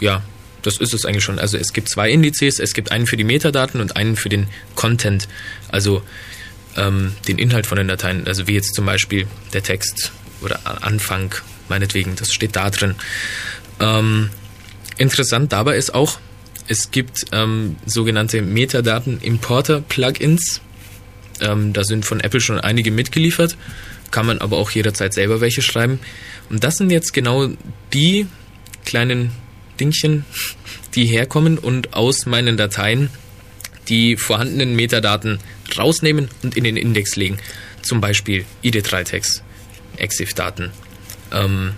Ja, 0.00 0.22
das 0.62 0.78
ist 0.78 0.94
es 0.94 1.04
eigentlich 1.04 1.24
schon. 1.24 1.38
Also 1.38 1.56
es 1.56 1.72
gibt 1.72 1.88
zwei 1.88 2.10
Indizes, 2.10 2.58
es 2.58 2.74
gibt 2.74 2.92
einen 2.92 3.06
für 3.06 3.16
die 3.16 3.24
Metadaten 3.24 3.80
und 3.80 3.96
einen 3.96 4.16
für 4.16 4.28
den 4.28 4.48
Content, 4.74 5.28
also 5.68 6.02
ähm, 6.76 7.12
den 7.26 7.38
Inhalt 7.38 7.66
von 7.66 7.78
den 7.78 7.88
Dateien. 7.88 8.26
Also 8.26 8.46
wie 8.46 8.54
jetzt 8.54 8.74
zum 8.74 8.84
Beispiel 8.84 9.26
der 9.52 9.62
Text 9.62 10.12
oder 10.42 10.60
Anfang, 10.82 11.34
meinetwegen, 11.68 12.16
das 12.16 12.32
steht 12.32 12.56
da 12.56 12.70
drin. 12.70 12.94
Ähm, 13.80 14.30
interessant 14.98 15.52
dabei 15.52 15.76
ist 15.76 15.94
auch, 15.94 16.18
es 16.68 16.90
gibt 16.90 17.26
ähm, 17.32 17.76
sogenannte 17.86 18.42
Metadaten-Importer-Plugins. 18.42 20.60
Ähm, 21.40 21.72
da 21.72 21.84
sind 21.84 22.04
von 22.04 22.20
Apple 22.20 22.40
schon 22.40 22.58
einige 22.58 22.90
mitgeliefert, 22.90 23.56
kann 24.10 24.26
man 24.26 24.38
aber 24.38 24.56
auch 24.56 24.70
jederzeit 24.70 25.14
selber 25.14 25.40
welche 25.40 25.62
schreiben. 25.62 26.00
Und 26.50 26.64
das 26.64 26.76
sind 26.76 26.90
jetzt 26.90 27.12
genau 27.12 27.48
die 27.92 28.26
kleinen 28.84 29.32
Dingchen, 29.80 30.24
die 30.94 31.06
herkommen 31.06 31.58
und 31.58 31.94
aus 31.94 32.26
meinen 32.26 32.56
Dateien 32.56 33.10
die 33.88 34.16
vorhandenen 34.16 34.74
Metadaten 34.74 35.38
rausnehmen 35.78 36.28
und 36.42 36.56
in 36.56 36.64
den 36.64 36.76
Index 36.76 37.16
legen. 37.16 37.38
Zum 37.82 38.00
Beispiel 38.00 38.44
ID3-Tags, 38.64 39.42
EXIF-Daten. 39.96 40.72
Ähm, 41.32 41.74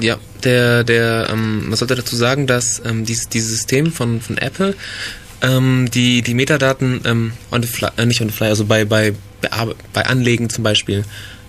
Ja, 0.00 0.18
der, 0.44 0.84
der, 0.84 1.28
ähm, 1.30 1.68
man 1.68 1.76
sollte 1.76 1.94
dazu 1.94 2.16
sagen, 2.16 2.46
dass 2.46 2.82
ähm, 2.84 3.04
dieses, 3.04 3.28
dieses 3.28 3.50
System 3.50 3.92
von, 3.92 4.20
von 4.20 4.38
Apple 4.38 4.74
ähm, 5.42 5.88
die, 5.92 6.22
die 6.22 6.34
Metadaten 6.34 7.00
ähm, 7.04 7.32
on 7.50 7.62
the 7.62 7.68
fly, 7.68 7.88
äh, 7.96 8.06
nicht 8.06 8.20
on 8.20 8.28
the 8.28 8.34
fly, 8.34 8.48
also 8.48 8.64
bei, 8.64 8.84
bei, 8.84 9.12
bei 9.92 10.06
Anlegen 10.06 10.50
zum 10.50 10.64
Beispiel 10.64 11.04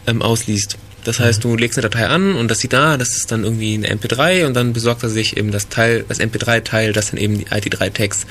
ähm, 0.08 0.22
ausliest. 0.22 0.78
Das 1.04 1.20
heißt, 1.20 1.44
du 1.44 1.56
legst 1.56 1.78
eine 1.78 1.90
Datei 1.90 2.06
an 2.08 2.36
und 2.36 2.50
das 2.50 2.60
sieht 2.60 2.74
da, 2.74 2.96
das 2.98 3.18
ist 3.18 3.32
dann 3.32 3.44
irgendwie 3.44 3.74
eine 3.74 3.92
MP3 3.92 4.46
und 4.46 4.54
dann 4.54 4.74
besorgt 4.74 5.02
er 5.04 5.10
sich 5.10 5.36
eben 5.36 5.52
das 5.52 5.68
Teil, 5.68 6.06
das 6.08 6.20
MP3-Teil, 6.20 6.94
das 6.94 7.10
dann 7.10 7.20
eben 7.20 7.40
die 7.40 7.48
ID3-Tags 7.48 8.28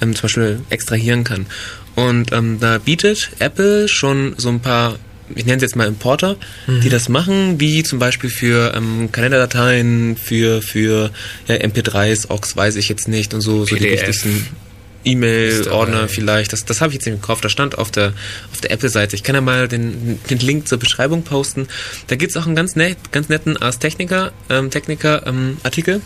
ähm, 0.00 0.14
zum 0.14 0.22
Beispiel 0.22 0.60
extrahieren 0.70 1.24
kann. 1.24 1.46
Und 1.94 2.32
ähm, 2.32 2.58
da 2.58 2.78
bietet 2.78 3.30
Apple 3.38 3.88
schon 3.88 4.34
so 4.38 4.48
ein 4.48 4.60
paar, 4.60 4.98
ich 5.34 5.44
nenne 5.44 5.56
es 5.56 5.62
jetzt 5.62 5.76
mal 5.76 5.86
Importer, 5.86 6.36
die 6.66 6.88
das 6.88 7.08
machen, 7.08 7.60
wie 7.60 7.82
zum 7.82 7.98
Beispiel 7.98 8.30
für 8.30 8.74
ähm, 8.74 9.10
Kalenderdateien, 9.12 10.16
für, 10.16 10.62
für 10.62 11.10
ja, 11.48 11.56
MP3s, 11.56 12.30
OX 12.30 12.56
weiß 12.56 12.76
ich 12.76 12.88
jetzt 12.88 13.08
nicht 13.08 13.34
und 13.34 13.40
so, 13.40 13.66
so 13.66 13.74
die 13.74 13.82
PDF. 13.82 14.00
wichtigsten 14.00 14.30
Ist 14.30 14.65
E-Mail-Ordner 15.06 16.08
vielleicht. 16.08 16.52
Das, 16.52 16.64
das 16.64 16.80
habe 16.80 16.90
ich 16.90 16.94
jetzt 16.96 17.06
im 17.06 17.20
Kopf. 17.20 17.40
Da 17.40 17.48
stand 17.48 17.78
auf 17.78 17.90
der, 17.90 18.12
auf 18.52 18.60
der 18.60 18.70
Apple-Seite. 18.72 19.16
Ich 19.16 19.22
kann 19.22 19.34
ja 19.34 19.40
mal 19.40 19.68
den, 19.68 20.18
den 20.28 20.38
Link 20.38 20.68
zur 20.68 20.78
Beschreibung 20.78 21.22
posten. 21.22 21.68
Da 22.08 22.16
gibt's 22.16 22.36
auch 22.36 22.46
einen 22.46 22.56
ganz, 22.56 22.76
net, 22.76 22.96
ganz 23.12 23.28
netten 23.28 23.56
Ars 23.56 23.78
Technica, 23.78 24.32
ähm, 24.50 24.70
Technica 24.70 25.22
ähm, 25.26 25.56
Artikel. 25.62 26.00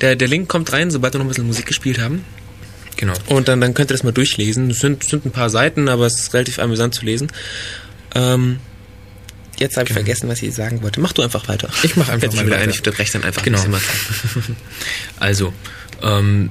Der, 0.00 0.14
der 0.16 0.28
Link 0.28 0.48
kommt 0.48 0.72
rein, 0.72 0.90
sobald 0.90 1.14
wir 1.14 1.18
noch 1.18 1.24
ein 1.24 1.28
bisschen 1.28 1.46
Musik 1.46 1.64
gespielt 1.64 1.98
haben. 2.00 2.22
genau. 2.96 3.14
Und 3.28 3.48
dann, 3.48 3.60
dann 3.62 3.72
könnt 3.72 3.90
ihr 3.90 3.94
das 3.94 4.02
mal 4.02 4.12
durchlesen. 4.12 4.70
Es 4.70 4.80
sind, 4.80 5.04
sind 5.04 5.24
ein 5.24 5.30
paar 5.30 5.48
Seiten, 5.48 5.88
aber 5.88 6.04
es 6.06 6.18
ist 6.20 6.34
relativ 6.34 6.58
amüsant 6.58 6.94
zu 6.94 7.04
lesen. 7.06 7.28
Ähm, 8.14 8.58
jetzt 9.58 9.76
habe 9.76 9.86
ich 9.86 9.92
vergessen, 9.94 10.28
was 10.28 10.42
ich 10.42 10.54
sagen 10.54 10.82
wollte. 10.82 11.00
Mach 11.00 11.12
du 11.14 11.22
einfach 11.22 11.48
weiter. 11.48 11.70
Ich 11.82 11.96
mach 11.96 12.08
einfach 12.10 12.28
mir 12.30 12.36
mal 12.36 12.46
wieder 12.46 12.56
weiter. 12.56 12.64
ein, 12.64 12.70
ich 12.70 12.78
unterbreche 12.78 13.12
dann 13.12 13.24
einfach 13.24 13.42
Genau. 13.42 13.62
ein 13.62 13.70
bisschen 13.70 14.50
mal. 14.50 14.56
Also, 15.20 15.52
ähm, 16.02 16.50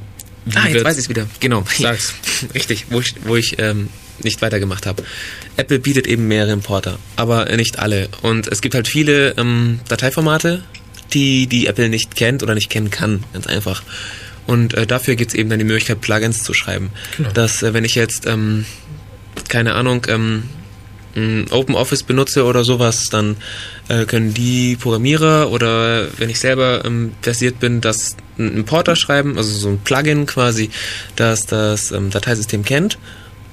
Ah, 0.56 0.68
jetzt 0.68 0.86
weiß 0.86 0.98
ich 0.98 1.10
wieder. 1.10 1.28
Genau. 1.40 1.64
Sag's. 1.78 2.14
Richtig, 2.54 2.86
wo 2.90 3.00
ich, 3.00 3.14
wo 3.24 3.36
ich 3.36 3.56
ähm, 3.60 3.90
nicht 4.24 4.42
weitergemacht 4.42 4.86
habe. 4.86 5.04
Apple 5.58 5.80
bietet 5.80 6.08
eben 6.08 6.28
mehrere 6.28 6.52
Importer, 6.54 7.00
aber 7.16 7.46
nicht 7.56 7.80
alle. 7.80 8.10
Und 8.22 8.48
es 8.48 8.62
gibt 8.62 8.76
halt 8.76 8.88
viele 8.88 9.36
ähm, 9.38 9.80
Dateiformate, 9.88 10.64
die, 11.14 11.48
die 11.48 11.68
Apple 11.68 11.90
nicht 11.90 12.16
kennt 12.16 12.44
oder 12.44 12.56
nicht 12.56 12.70
kennen 12.70 12.90
kann, 12.90 13.24
ganz 13.34 13.48
einfach. 13.48 13.84
Und 14.46 14.74
äh, 14.74 14.88
dafür 14.88 15.16
gibt 15.16 15.32
es 15.32 15.36
eben 15.36 15.50
dann 15.50 15.60
die 15.60 15.66
Möglichkeit, 15.66 16.02
Plugins 16.02 16.44
zu 16.44 16.54
schreiben. 16.54 16.90
Genau. 17.18 17.32
Dass, 17.32 17.64
äh, 17.64 17.74
wenn 17.74 17.84
ich 17.84 17.96
jetzt, 17.96 18.26
ähm, 18.26 18.66
keine 19.50 19.74
Ahnung, 19.76 20.06
ähm, 20.08 20.44
m, 21.18 21.46
OpenOffice 21.50 22.04
benutze 22.04 22.46
oder 22.46 22.64
sowas, 22.64 23.06
dann 23.12 23.36
äh, 23.90 24.06
können 24.06 24.34
die 24.34 24.76
Programmierer 24.78 25.52
oder 25.52 26.08
wenn 26.18 26.30
ich 26.30 26.40
selber 26.40 26.86
ähm, 26.86 27.12
versiert 27.22 27.60
bin, 27.60 27.82
das 27.82 28.16
einen 28.38 28.56
Importer 28.56 28.96
schreiben, 28.96 29.38
also 29.38 29.52
so 29.58 29.70
ein 29.70 29.80
Plugin 29.80 30.26
quasi, 30.28 30.70
das 31.16 31.46
das 31.48 31.92
ähm, 31.92 32.10
Dateisystem 32.12 32.64
kennt, 32.64 32.98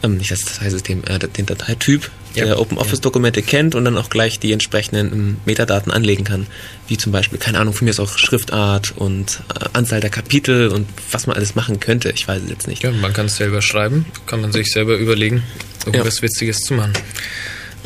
ähm, 0.02 0.18
nicht 0.18 0.30
das 0.30 0.40
Dateisystem, 0.44 1.02
äh, 1.08 1.18
den 1.18 1.46
Dateityp 1.46 2.10
Ja. 2.34 2.44
der 2.44 2.60
OpenOffice-Dokumente 2.60 3.42
kennt 3.42 3.74
und 3.76 3.84
dann 3.86 3.96
auch 3.96 4.10
gleich 4.10 4.38
die 4.40 4.52
entsprechenden 4.52 5.12
ähm, 5.12 5.36
Metadaten 5.46 5.90
anlegen 5.92 6.24
kann, 6.24 6.46
wie 6.88 6.98
zum 6.98 7.12
Beispiel, 7.12 7.38
keine 7.38 7.58
Ahnung, 7.60 7.72
von 7.72 7.84
mir 7.86 7.92
ist 7.92 8.00
auch 8.00 8.18
Schriftart 8.18 8.92
und 8.96 9.40
äh, 9.58 9.64
Anzahl 9.72 10.00
der 10.00 10.10
Kapitel 10.10 10.68
und 10.68 10.86
was 11.12 11.26
man 11.26 11.36
alles 11.36 11.54
machen 11.54 11.80
könnte, 11.80 12.10
ich 12.14 12.26
weiß 12.28 12.42
es 12.42 12.50
jetzt 12.50 12.66
nicht. 12.68 12.82
Ja, 12.82 12.90
man 12.90 13.12
kann 13.14 13.26
es 13.26 13.36
selber 13.36 13.62
schreiben, 13.62 14.04
kann 14.26 14.40
man 14.42 14.52
sich 14.52 14.70
selber 14.72 14.96
überlegen, 14.96 15.42
irgendwas 15.86 16.16
Ja. 16.16 16.22
Witziges 16.24 16.58
zu 16.60 16.74
machen. 16.74 16.92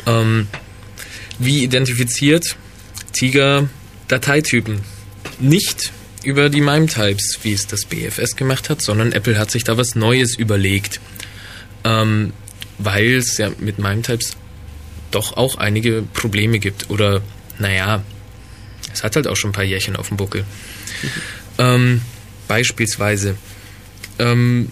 Ähm, 0.09 0.47
wie 1.37 1.63
identifiziert 1.63 2.57
Tiger 3.13 3.69
Dateitypen? 4.07 4.81
Nicht 5.39 5.91
über 6.23 6.49
die 6.49 6.61
MIME-Types, 6.61 7.39
wie 7.43 7.53
es 7.53 7.67
das 7.67 7.85
BFS 7.85 8.35
gemacht 8.35 8.69
hat, 8.69 8.81
sondern 8.81 9.13
Apple 9.13 9.37
hat 9.37 9.51
sich 9.51 9.63
da 9.63 9.77
was 9.77 9.95
Neues 9.95 10.37
überlegt. 10.37 10.99
Ähm, 11.83 12.33
weil 12.77 13.15
es 13.15 13.37
ja 13.37 13.51
mit 13.59 13.79
MIME-Types 13.79 14.35
doch 15.11 15.37
auch 15.37 15.55
einige 15.55 16.03
Probleme 16.13 16.59
gibt. 16.59 16.89
Oder, 16.89 17.21
naja, 17.57 18.03
es 18.93 19.03
hat 19.03 19.15
halt 19.15 19.27
auch 19.27 19.35
schon 19.35 19.51
ein 19.51 19.53
paar 19.53 19.63
Jährchen 19.63 19.95
auf 19.95 20.09
dem 20.09 20.17
Buckel. 20.17 20.45
Ähm, 21.57 21.99
beispielsweise, 22.47 23.35
ähm, 24.17 24.69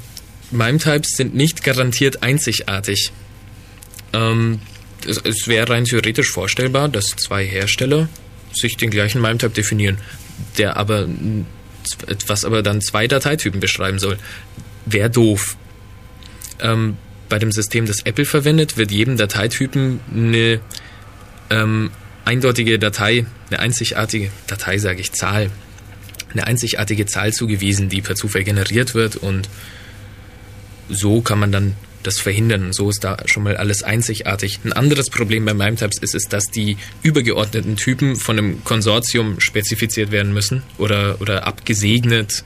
MIME-Types 0.51 1.17
sind 1.17 1.35
nicht 1.35 1.61
garantiert 1.61 2.23
einzigartig. 2.23 3.11
Ähm, 4.13 4.61
es, 5.05 5.17
es 5.17 5.47
wäre 5.47 5.69
rein 5.69 5.85
theoretisch 5.85 6.31
vorstellbar, 6.31 6.89
dass 6.89 7.07
zwei 7.07 7.45
Hersteller 7.45 8.09
sich 8.53 8.77
den 8.77 8.89
gleichen 8.89 9.21
MIME-Type 9.21 9.53
definieren, 9.53 9.97
der 10.57 10.77
aber 10.77 11.07
was 12.27 12.43
aber 12.43 12.63
dann 12.63 12.81
zwei 12.81 13.07
Dateitypen 13.07 13.59
beschreiben 13.59 13.99
soll. 13.99 14.17
Wäre 14.85 15.09
doof. 15.09 15.57
Ähm, 16.59 16.97
bei 17.29 17.39
dem 17.39 17.51
System, 17.51 17.85
das 17.85 18.01
Apple 18.01 18.25
verwendet, 18.25 18.77
wird 18.77 18.91
jedem 18.91 19.17
Dateitypen 19.17 19.99
eine 20.13 20.59
ähm, 21.49 21.91
eindeutige 22.25 22.79
Datei, 22.79 23.25
eine 23.49 23.59
einzigartige 23.59 24.31
Datei, 24.47 24.77
sage 24.77 25.01
ich, 25.01 25.11
Zahl, 25.13 25.49
eine 26.31 26.45
einzigartige 26.45 27.05
Zahl 27.05 27.33
zugewiesen, 27.33 27.89
die 27.89 28.01
per 28.01 28.15
Zufall 28.15 28.43
generiert 28.43 28.93
wird 28.93 29.15
und 29.15 29.49
so 30.89 31.21
kann 31.21 31.39
man 31.39 31.51
dann 31.51 31.75
das 32.07 32.19
verhindern. 32.19 32.73
So 32.73 32.89
ist 32.89 33.03
da 33.03 33.17
schon 33.25 33.43
mal 33.43 33.57
alles 33.57 33.83
einzigartig. 33.83 34.59
Ein 34.63 34.73
anderes 34.73 35.09
Problem 35.09 35.45
bei 35.45 35.53
MIME-Types 35.53 35.99
ist 35.99 36.15
es, 36.15 36.23
dass 36.23 36.45
die 36.45 36.77
übergeordneten 37.03 37.75
Typen 37.75 38.15
von 38.15 38.37
einem 38.37 38.63
Konsortium 38.63 39.39
spezifiziert 39.39 40.11
werden 40.11 40.33
müssen 40.33 40.63
oder, 40.77 41.21
oder 41.21 41.45
abgesegnet, 41.45 42.43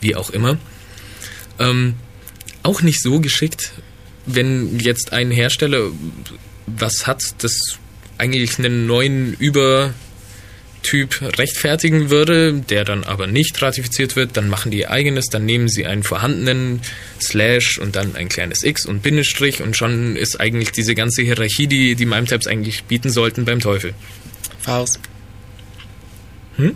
wie 0.00 0.16
auch 0.16 0.30
immer. 0.30 0.58
Ähm, 1.58 1.94
auch 2.62 2.82
nicht 2.82 3.00
so 3.00 3.20
geschickt, 3.20 3.72
wenn 4.26 4.78
jetzt 4.78 5.12
ein 5.12 5.30
Hersteller 5.30 5.90
was 6.66 7.06
hat, 7.06 7.22
das 7.42 7.78
eigentlich 8.18 8.58
einen 8.58 8.86
neuen 8.86 9.34
Übertyp 10.82 11.38
rechtfertigen 11.38 12.08
würde, 12.10 12.54
der 12.54 12.84
dann 12.84 13.04
aber 13.04 13.26
nicht 13.26 13.60
ratifiziert 13.60 14.16
wird, 14.16 14.36
dann 14.36 14.48
machen 14.48 14.70
die 14.70 14.78
ihr 14.80 14.90
eigenes, 14.90 15.26
dann 15.26 15.44
nehmen 15.44 15.68
sie 15.68 15.84
einen 15.86 16.02
vorhandenen 16.02 16.80
Slash 17.20 17.78
und 17.78 17.96
dann 17.96 18.16
ein 18.16 18.28
kleines 18.28 18.62
X 18.62 18.86
und 18.86 19.02
Bindestrich 19.02 19.62
und 19.62 19.76
schon 19.76 20.16
ist 20.16 20.40
eigentlich 20.40 20.72
diese 20.72 20.94
ganze 20.94 21.22
Hierarchie, 21.22 21.66
die 21.66 21.94
die 21.96 22.06
MIME-Tabs 22.06 22.46
eigentlich 22.46 22.84
bieten 22.84 23.10
sollten, 23.10 23.44
beim 23.44 23.60
Teufel. 23.60 23.92
Faust. 24.58 25.00
Hm? 26.56 26.74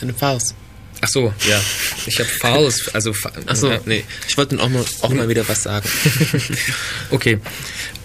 Eine 0.00 0.14
Faust. 0.14 0.54
Ach 1.02 1.08
so, 1.08 1.32
ja. 1.48 1.60
Ich 2.06 2.18
habe 2.18 2.28
Fouls, 2.28 2.94
also 2.94 3.12
fa- 3.12 3.30
Achso, 3.44 3.70
ja. 3.70 3.80
nee. 3.84 4.02
Ich 4.28 4.36
wollte 4.38 4.58
auch 4.58 4.68
mal, 4.68 4.82
auch 5.02 5.10
mal 5.12 5.28
wieder 5.28 5.46
was 5.48 5.62
sagen. 5.64 5.88
Okay. 7.10 7.38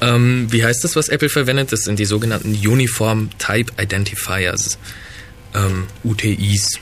Ähm, 0.02 0.48
wie 0.52 0.64
heißt 0.64 0.84
das, 0.84 0.96
was 0.96 1.08
Apple 1.10 1.30
verwendet? 1.30 1.72
Das 1.72 1.82
sind 1.84 2.00
die 2.00 2.06
sogenannten 2.06 2.54
Uniform 2.54 3.30
Type 3.40 3.72
Identifiers, 3.82 4.78
ähm, 5.54 5.88
UTIs. 6.04 6.80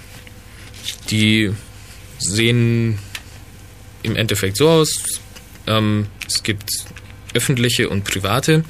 Die 1.10 1.52
sehen 2.20 3.00
im 4.04 4.16
Endeffekt 4.16 4.58
so 4.58 4.70
aus. 4.70 5.20
Ähm, 5.68 6.08
es 6.28 6.44
gibt 6.44 6.70
öffentliche 7.34 7.90
und 7.90 8.04
private. 8.04 8.64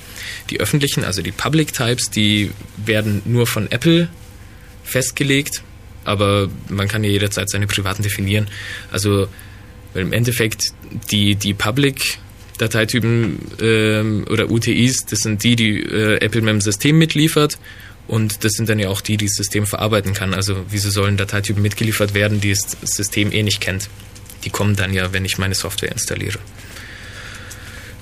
Die 0.50 0.60
öffentlichen, 0.60 1.04
also 1.04 1.22
die 1.22 1.32
Public 1.32 1.74
Types, 1.74 2.10
die 2.10 2.52
werden 2.78 3.22
nur 3.26 3.48
von 3.48 3.72
Apple 3.72 4.10
festgelegt, 4.84 5.64
aber 6.04 6.50
man 6.70 6.88
kann 6.88 7.04
ja 7.04 7.10
jederzeit 7.10 7.50
seine 7.50 7.68
privaten 7.68 8.04
definieren. 8.04 8.48
Also 8.92 9.28
im 9.94 10.14
Endeffekt 10.14 10.74
die, 11.12 11.36
die 11.36 11.54
Public-Dateitypen 11.54 13.40
ähm, 13.62 14.26
oder 14.30 14.50
UTIs, 14.50 15.06
das 15.06 15.20
sind 15.20 15.44
die, 15.44 15.56
die 15.56 15.82
äh, 15.82 16.18
Apple 16.18 16.42
mit 16.42 16.50
dem 16.50 16.62
System 16.62 16.98
mitliefert 16.98 17.58
und 18.10 18.44
das 18.44 18.52
sind 18.54 18.68
dann 18.70 18.80
ja 18.80 18.90
auch 18.90 19.02
die, 19.02 19.18
die 19.18 19.28
das 19.28 19.36
System 19.36 19.68
verarbeiten 19.68 20.16
kann. 20.16 20.34
Also 20.34 20.66
wieso 20.70 20.90
sollen 20.90 21.16
Dateitypen 21.16 21.62
mitgeliefert 21.62 22.16
werden, 22.16 22.42
die 22.42 22.50
das 22.50 22.76
System 22.82 23.32
eh 23.32 23.44
nicht 23.44 23.62
kennt? 23.62 23.88
Die 24.44 24.50
kommen 24.50 24.76
dann 24.76 24.92
ja, 24.94 25.14
wenn 25.14 25.26
ich 25.26 25.38
meine 25.38 25.54
Software 25.54 25.92
installiere. 25.92 26.40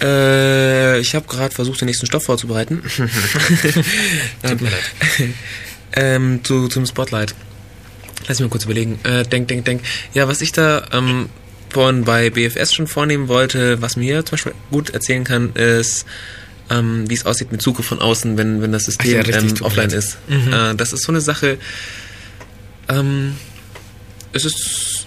Äh, 0.00 1.00
ich 1.00 1.14
habe 1.14 1.26
gerade 1.26 1.54
versucht, 1.54 1.80
den 1.80 1.86
nächsten 1.86 2.06
Stoff 2.06 2.24
vorzubereiten. 2.24 2.82
Tut 4.42 4.60
mir 4.60 4.70
leid. 4.70 4.92
ähm, 5.94 6.40
zu, 6.44 6.68
zum 6.68 6.86
Spotlight. 6.86 7.34
Lass 8.26 8.38
mich 8.38 8.48
mal 8.48 8.50
kurz 8.50 8.64
überlegen. 8.64 9.00
Äh, 9.04 9.24
denk, 9.24 9.48
denk, 9.48 9.64
denk. 9.64 9.82
Ja, 10.14 10.28
was 10.28 10.40
ich 10.40 10.52
da 10.52 10.86
ähm, 10.92 11.28
vorhin 11.70 12.04
bei 12.04 12.30
BFS 12.30 12.74
schon 12.74 12.86
vornehmen 12.86 13.28
wollte, 13.28 13.80
was 13.82 13.96
mir 13.96 14.04
hier 14.04 14.24
zum 14.24 14.32
Beispiel 14.32 14.54
gut 14.70 14.90
erzählen 14.90 15.24
kann, 15.24 15.52
ist, 15.54 16.06
ähm, 16.70 17.08
wie 17.08 17.14
es 17.14 17.24
aussieht 17.26 17.52
mit 17.52 17.62
Zugriff 17.62 17.86
von 17.86 18.00
außen, 18.00 18.36
wenn, 18.36 18.62
wenn 18.62 18.72
das 18.72 18.84
System 18.84 19.12
ja, 19.12 19.38
ähm, 19.38 19.54
offline 19.62 19.90
ist. 19.90 20.18
Mhm. 20.28 20.52
Äh, 20.52 20.74
das 20.74 20.92
ist 20.92 21.04
so 21.04 21.12
eine 21.12 21.20
Sache. 21.20 21.58
Ähm, 22.88 23.36
es 24.32 24.44
ist, 24.44 25.06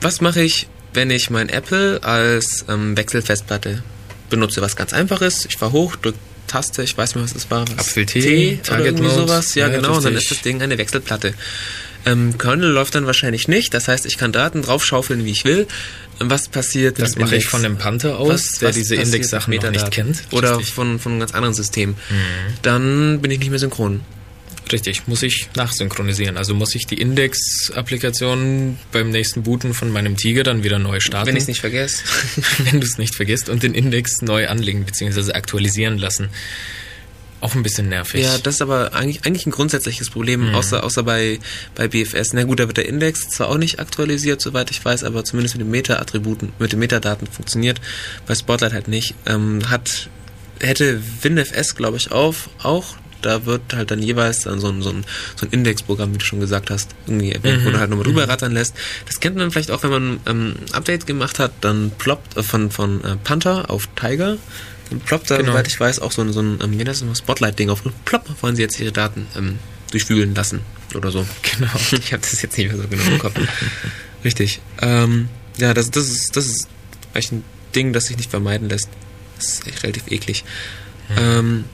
was 0.00 0.20
mache 0.20 0.42
ich, 0.42 0.68
wenn 0.94 1.10
ich 1.10 1.30
mein 1.30 1.48
Apple 1.48 2.02
als 2.02 2.64
ähm, 2.68 2.96
Wechselfestplatte 2.96 3.82
benutze? 4.30 4.60
Was 4.60 4.76
ganz 4.76 4.92
einfaches. 4.92 5.46
Ich 5.46 5.56
fahr 5.56 5.72
hoch, 5.72 5.96
drück 5.96 6.14
Taste, 6.48 6.82
ich 6.82 6.96
weiß 6.96 7.14
nicht 7.14 7.24
was 7.24 7.34
es 7.34 7.50
war. 7.50 7.68
Was? 7.68 7.88
Apfel-T, 7.88 8.20
T 8.20 8.52
oder 8.54 8.62
Target 8.62 8.86
irgendwie 8.86 9.10
sowas. 9.10 9.54
Ja, 9.54 9.68
Ja, 9.68 9.76
genau. 9.76 9.96
Und 9.96 10.04
dann 10.04 10.16
ist 10.16 10.30
das 10.30 10.40
Ding 10.40 10.60
eine 10.62 10.78
Wechselplatte. 10.78 11.34
Ähm, 12.12 12.38
Kernel 12.38 12.70
läuft 12.70 12.94
dann 12.94 13.06
wahrscheinlich 13.06 13.48
nicht. 13.48 13.74
Das 13.74 13.88
heißt, 13.88 14.06
ich 14.06 14.18
kann 14.18 14.32
Daten 14.32 14.62
draufschaufeln, 14.62 15.24
wie 15.24 15.30
ich 15.30 15.44
will. 15.44 15.66
Was 16.18 16.48
passiert 16.48 16.98
Das 16.98 17.16
mache 17.16 17.36
ich 17.36 17.44
Index? 17.44 17.50
von 17.50 17.64
einem 17.64 17.78
Panther 17.78 18.18
aus, 18.18 18.52
der 18.60 18.72
diese 18.72 18.96
passiert 18.96 19.06
Index-Sachen 19.06 19.50
nicht 19.50 19.90
kennt. 19.90 20.24
Oder 20.32 20.58
Richtig. 20.58 20.74
von, 20.74 20.98
von 20.98 21.12
einem 21.12 21.20
ganz 21.20 21.32
anderen 21.34 21.54
System. 21.54 21.94
Dann 22.62 23.20
bin 23.20 23.30
ich 23.30 23.38
nicht 23.38 23.50
mehr 23.50 23.58
synchron. 23.58 24.00
Richtig, 24.72 25.06
muss 25.06 25.22
ich 25.22 25.48
nachsynchronisieren. 25.54 26.36
Also 26.36 26.54
muss 26.54 26.74
ich 26.74 26.86
die 26.86 27.00
Index-Applikation 27.00 28.78
beim 28.92 29.10
nächsten 29.10 29.42
Booten 29.42 29.72
von 29.72 29.90
meinem 29.90 30.16
Tiger 30.16 30.42
dann 30.42 30.62
wieder 30.62 30.78
neu 30.78 31.00
starten. 31.00 31.28
Wenn 31.28 31.36
ich 31.36 31.42
es 31.42 31.48
nicht 31.48 31.60
vergesse. 31.60 32.02
wenn 32.64 32.80
du 32.80 32.86
es 32.86 32.98
nicht 32.98 33.14
vergisst 33.14 33.48
und 33.48 33.62
den 33.62 33.74
Index 33.74 34.20
neu 34.20 34.48
anlegen 34.48 34.84
bzw. 34.84 35.32
aktualisieren 35.32 35.98
lassen. 35.98 36.28
Auch 37.40 37.54
ein 37.54 37.62
bisschen 37.62 37.88
nervig. 37.88 38.24
Ja, 38.24 38.36
das 38.38 38.56
ist 38.56 38.62
aber 38.62 38.94
eigentlich, 38.94 39.24
eigentlich 39.24 39.46
ein 39.46 39.52
grundsätzliches 39.52 40.10
Problem, 40.10 40.54
außer, 40.54 40.82
außer 40.82 41.04
bei, 41.04 41.38
bei 41.76 41.86
BFS. 41.86 42.32
Na 42.32 42.42
gut, 42.42 42.58
da 42.58 42.66
wird 42.66 42.78
der 42.78 42.88
Index 42.88 43.28
zwar 43.28 43.48
auch 43.48 43.58
nicht 43.58 43.78
aktualisiert, 43.78 44.40
soweit 44.40 44.70
ich 44.72 44.84
weiß, 44.84 45.04
aber 45.04 45.24
zumindest 45.24 45.54
mit 45.54 45.64
den 45.64 45.70
Meta-Attributen, 45.70 46.52
mit 46.58 46.72
den 46.72 46.80
Metadaten 46.80 47.28
funktioniert. 47.28 47.80
Bei 48.26 48.34
Spotlight 48.34 48.72
halt 48.72 48.88
nicht. 48.88 49.14
Ähm, 49.26 49.70
hat, 49.70 50.08
hätte 50.58 51.00
WinFS, 51.22 51.76
glaube 51.76 51.96
ich, 51.96 52.10
auf, 52.10 52.50
auch. 52.62 52.96
Da 53.22 53.46
wird 53.46 53.62
halt 53.72 53.90
dann 53.90 54.02
jeweils 54.02 54.40
dann 54.42 54.60
so 54.60 54.68
ein, 54.68 54.82
so 54.82 54.90
ein, 54.90 55.04
so 55.36 55.46
ein 55.46 55.52
Indexprogramm, 55.52 56.14
wie 56.14 56.18
du 56.18 56.24
schon 56.24 56.40
gesagt 56.40 56.70
hast, 56.70 56.90
irgendwie 57.06 57.32
erwähnt, 57.32 57.64
wo 57.64 57.70
du 57.70 57.78
halt 57.78 57.90
nochmal 57.90 58.04
drüber 58.04 58.28
rattern 58.28 58.52
lässt. 58.52 58.74
Das 59.06 59.18
kennt 59.18 59.36
man 59.36 59.50
vielleicht 59.50 59.70
auch, 59.72 59.82
wenn 59.82 59.90
man 59.90 60.20
ähm, 60.26 60.54
ein 60.68 60.74
Update 60.74 61.06
gemacht 61.06 61.38
hat, 61.38 61.52
dann 61.60 61.90
ploppt 61.98 62.36
äh, 62.36 62.42
von, 62.42 62.70
von 62.70 63.02
äh, 63.02 63.16
Panther 63.16 63.70
auf 63.70 63.88
Tiger, 63.96 64.38
dann 64.90 65.00
ploppt 65.00 65.30
da, 65.30 65.36
Genau. 65.36 65.52
soweit 65.52 65.68
ich 65.68 65.78
weiß, 65.78 66.00
auch 66.00 66.12
so 66.12 66.22
ein, 66.22 66.32
so 66.32 66.40
ein 66.40 66.58
ähm, 66.62 66.78
wie 66.78 66.84
das 66.84 67.04
Spotlight-Ding 67.14 67.70
auf 67.70 67.84
und 67.84 68.04
plopp, 68.04 68.24
wollen 68.42 68.56
sie 68.56 68.62
jetzt 68.62 68.78
ihre 68.80 68.92
Daten 68.92 69.26
ähm, 69.36 69.58
durchwühlen 69.90 70.34
lassen 70.34 70.60
oder 70.94 71.10
so. 71.10 71.26
Genau. 71.42 71.70
Ich 71.92 72.12
habe 72.12 72.22
das 72.22 72.42
jetzt 72.42 72.56
nicht 72.56 72.68
mehr 72.68 72.76
so 72.76 72.88
genau 72.88 73.02
im 73.04 73.18
Kopf. 73.18 73.34
Richtig. 74.24 74.60
Ähm, 74.80 75.28
ja, 75.56 75.74
das, 75.74 75.90
das, 75.90 76.08
ist, 76.08 76.36
das 76.36 76.46
ist 76.46 76.68
echt 77.14 77.32
ein 77.32 77.44
Ding, 77.74 77.92
das 77.92 78.06
sich 78.06 78.16
nicht 78.16 78.30
vermeiden 78.30 78.68
lässt. 78.68 78.88
Das 79.36 79.46
ist 79.46 79.66
echt 79.66 79.82
relativ 79.82 80.04
eklig. 80.08 80.44
Ähm, 81.16 81.64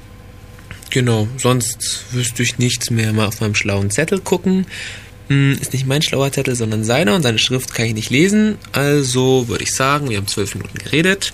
genau, 0.90 1.28
sonst 1.38 2.04
wüsste 2.12 2.42
ich 2.42 2.58
nichts 2.58 2.90
mehr. 2.90 3.12
Mal 3.12 3.26
auf 3.26 3.40
meinem 3.40 3.54
schlauen 3.54 3.90
Zettel 3.90 4.20
gucken. 4.20 4.66
Hm, 5.28 5.56
ist 5.60 5.72
nicht 5.72 5.86
mein 5.86 6.02
schlauer 6.02 6.30
Zettel, 6.32 6.54
sondern 6.54 6.84
seiner 6.84 7.14
und 7.14 7.22
seine 7.22 7.38
Schrift 7.38 7.74
kann 7.74 7.86
ich 7.86 7.94
nicht 7.94 8.10
lesen. 8.10 8.58
Also 8.72 9.48
würde 9.48 9.64
ich 9.64 9.72
sagen, 9.74 10.10
wir 10.10 10.18
haben 10.18 10.26
zwölf 10.26 10.54
Minuten 10.54 10.78
geredet. 10.78 11.32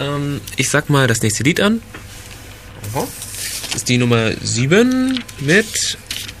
Ähm, 0.00 0.40
ich 0.56 0.68
sag 0.68 0.90
mal 0.90 1.06
das 1.06 1.22
nächste 1.22 1.42
Lied 1.44 1.60
an. 1.60 1.82
Das 2.92 3.82
ist 3.82 3.88
die 3.88 3.98
Nummer 3.98 4.32
7 4.42 5.22
mit 5.40 5.98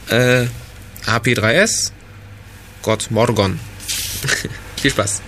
äh, 0.08 0.46
HP3S. 1.04 1.92
Gott 2.82 3.10
Morgon. 3.10 3.58
Viel 4.80 4.90
Spaß. 4.90 5.22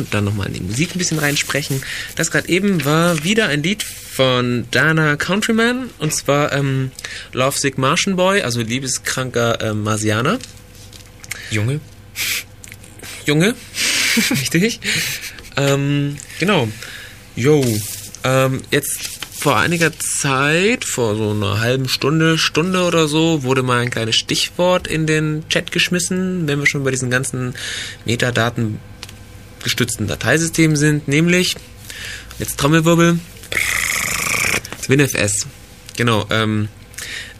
Und 0.00 0.14
dann 0.14 0.24
nochmal 0.24 0.48
in 0.48 0.54
die 0.54 0.60
Musik 0.60 0.94
ein 0.94 0.98
bisschen 0.98 1.18
reinsprechen. 1.18 1.82
Das 2.14 2.30
gerade 2.30 2.48
eben 2.48 2.84
war 2.84 3.24
wieder 3.24 3.48
ein 3.48 3.62
Lied 3.62 3.82
von 3.82 4.66
Dana 4.70 5.16
Countryman, 5.16 5.90
und 5.98 6.14
zwar 6.14 6.52
ähm, 6.52 6.90
Lovesick 7.32 7.78
Martian 7.78 8.16
Boy, 8.16 8.42
also 8.42 8.60
liebeskranker 8.60 9.60
äh, 9.60 9.74
Marsianer. 9.74 10.38
Junge? 11.50 11.80
Junge, 13.26 13.54
richtig. 14.30 14.80
ähm, 15.56 16.16
genau. 16.38 16.68
Yo, 17.34 17.64
ähm, 18.24 18.62
jetzt 18.70 19.16
vor 19.38 19.58
einiger 19.58 19.92
Zeit, 19.98 20.84
vor 20.84 21.14
so 21.14 21.30
einer 21.30 21.60
halben 21.60 21.88
Stunde, 21.88 22.38
Stunde 22.38 22.84
oder 22.84 23.06
so, 23.06 23.42
wurde 23.42 23.62
mal 23.62 23.80
ein 23.80 23.90
kleines 23.90 24.16
Stichwort 24.16 24.88
in 24.88 25.06
den 25.06 25.48
Chat 25.48 25.70
geschmissen, 25.70 26.48
wenn 26.48 26.58
wir 26.58 26.66
schon 26.66 26.82
bei 26.82 26.90
diesen 26.90 27.10
ganzen 27.10 27.54
Metadaten 28.06 28.80
gestützten 29.66 30.06
Dateisystemen 30.06 30.76
sind, 30.76 31.08
nämlich, 31.08 31.56
jetzt 32.38 32.56
Trommelwirbel, 32.56 33.18
WinFS. 34.86 35.46
Genau, 35.96 36.24
ähm, 36.30 36.68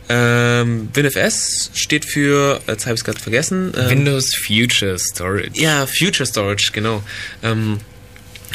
ähm, 0.09 0.89
WinFS 0.93 1.71
steht 1.75 2.05
für, 2.05 2.61
jetzt 2.67 2.87
habe 2.87 2.95
ich 2.95 3.01
es 3.01 3.05
gerade 3.05 3.21
vergessen. 3.21 3.73
Ähm, 3.77 3.91
Windows 3.91 4.35
Future 4.45 4.99
Storage. 4.99 5.53
ja, 5.55 5.87
Future 5.87 6.27
Storage, 6.27 6.71
genau. 6.73 7.05
Ähm, 7.45 7.79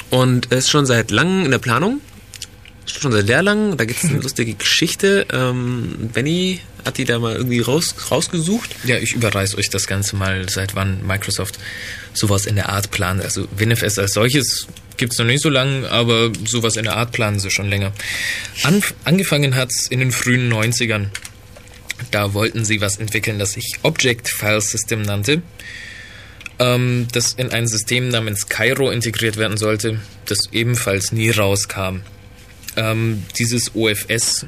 und 0.10 0.48
ist 0.48 0.70
schon 0.70 0.86
seit 0.86 1.10
langem 1.10 1.46
in 1.46 1.52
der 1.52 1.60
Planung. 1.60 2.02
Schon 2.86 3.12
seit 3.12 3.28
sehr 3.28 3.44
lang. 3.44 3.78
Da 3.78 3.86
gibt 3.86 4.04
es 4.04 4.10
eine 4.10 4.20
lustige 4.22 4.54
Geschichte. 4.54 5.26
Ähm, 5.32 6.10
Benny 6.14 6.62
hat 6.86 6.98
die 6.98 7.06
da 7.06 7.20
mal 7.20 7.36
irgendwie 7.36 7.60
raus, 7.60 7.96
rausgesucht. 8.10 8.76
Ja, 8.86 8.98
ich 8.98 9.14
überreiß 9.14 9.56
euch 9.56 9.70
das 9.70 9.88
Ganze 9.88 10.16
mal, 10.16 10.50
seit 10.50 10.76
wann 10.76 11.06
Microsoft 11.06 11.60
sowas 12.14 12.46
in 12.46 12.56
der 12.56 12.70
Art 12.70 12.92
plant. 12.92 13.22
Also 13.22 13.48
WinFS 13.56 14.00
als 14.00 14.14
solches 14.14 14.68
gibt's 14.98 15.18
noch 15.18 15.26
nicht 15.26 15.42
so 15.42 15.50
lange, 15.50 15.90
aber 15.90 16.32
sowas 16.46 16.76
in 16.76 16.84
der 16.84 16.98
Art 16.98 17.12
planen 17.12 17.40
sie 17.40 17.52
schon 17.52 17.70
länger. 17.70 17.92
Anf 18.64 18.94
angefangen 19.04 19.56
hat's 19.56 19.88
in 19.88 20.00
den 20.00 20.12
frühen 20.12 20.52
90ern. 20.52 21.08
Da 22.10 22.34
wollten 22.34 22.66
sie 22.66 22.82
was 22.82 22.98
entwickeln, 22.98 23.38
das 23.38 23.54
sich 23.54 23.76
Object 23.84 24.28
File 24.28 24.62
System 24.62 25.04
nannte, 25.04 25.44
ähm, 26.58 27.08
das 27.12 27.34
in 27.34 27.52
ein 27.52 27.68
System 27.68 28.10
namens 28.10 28.48
Cairo 28.48 28.90
integriert 28.90 29.38
werden 29.38 29.58
sollte, 29.58 30.00
das 30.26 30.40
ebenfalls 30.52 31.12
nie 31.12 31.30
rauskam. 31.30 32.02
Ähm, 32.76 33.24
dieses 33.38 33.76
OFS 33.76 34.46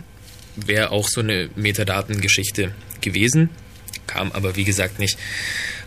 wäre 0.56 0.92
auch 0.92 1.08
so 1.08 1.22
eine 1.22 1.50
Metadatengeschichte 1.56 2.74
gewesen, 3.02 3.50
kam 4.08 4.32
aber 4.32 4.56
wie 4.56 4.64
gesagt 4.64 5.00
nicht. 5.00 5.18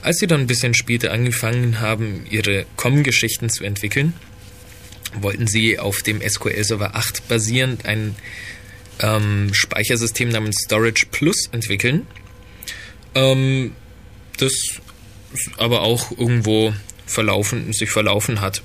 Als 0.03 0.19
sie 0.19 0.27
dann 0.27 0.41
ein 0.41 0.47
bisschen 0.47 0.75
später 0.75 1.13
angefangen 1.13 1.81
haben, 1.81 2.27
ihre 2.31 2.67
COM-Geschichten 2.77 3.49
zu 3.49 3.65
entwickeln, 3.65 4.15
wollten 5.15 5.47
sie 5.47 5.79
auf 5.79 6.03
dem 6.03 6.21
SQL 6.21 6.63
Server 6.63 6.95
8 6.95 7.29
basierend 7.29 7.87
ein 7.87 8.15
ähm, 9.01 9.53
Speichersystem 9.53 10.29
namens 10.29 10.57
Storage 10.65 11.07
Plus 11.11 11.49
entwickeln, 11.53 12.07
ähm, 13.15 13.73
das 14.39 14.53
aber 15.57 15.83
auch 15.83 16.11
irgendwo 16.11 16.75
verlaufen, 17.07 17.73
sich 17.73 17.91
verlaufen 17.91 18.41
hat. 18.41 18.63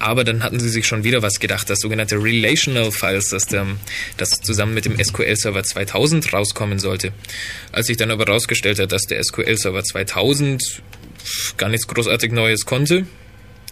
Aber 0.00 0.24
dann 0.24 0.42
hatten 0.42 0.58
sie 0.58 0.70
sich 0.70 0.86
schon 0.86 1.04
wieder 1.04 1.20
was 1.20 1.40
gedacht, 1.40 1.68
das 1.68 1.80
sogenannte 1.80 2.16
Relational 2.16 2.90
File 2.90 3.20
System, 3.20 3.78
das 4.16 4.30
zusammen 4.30 4.72
mit 4.72 4.86
dem 4.86 4.98
SQL 4.98 5.36
Server 5.36 5.62
2000 5.62 6.32
rauskommen 6.32 6.78
sollte. 6.78 7.12
Als 7.70 7.86
sich 7.86 7.98
dann 7.98 8.10
aber 8.10 8.24
herausgestellt 8.24 8.78
hat, 8.78 8.92
dass 8.92 9.02
der 9.02 9.22
SQL 9.22 9.58
Server 9.58 9.84
2000 9.84 10.82
gar 11.58 11.68
nichts 11.68 11.86
großartig 11.86 12.32
Neues 12.32 12.64
konnte, 12.64 13.06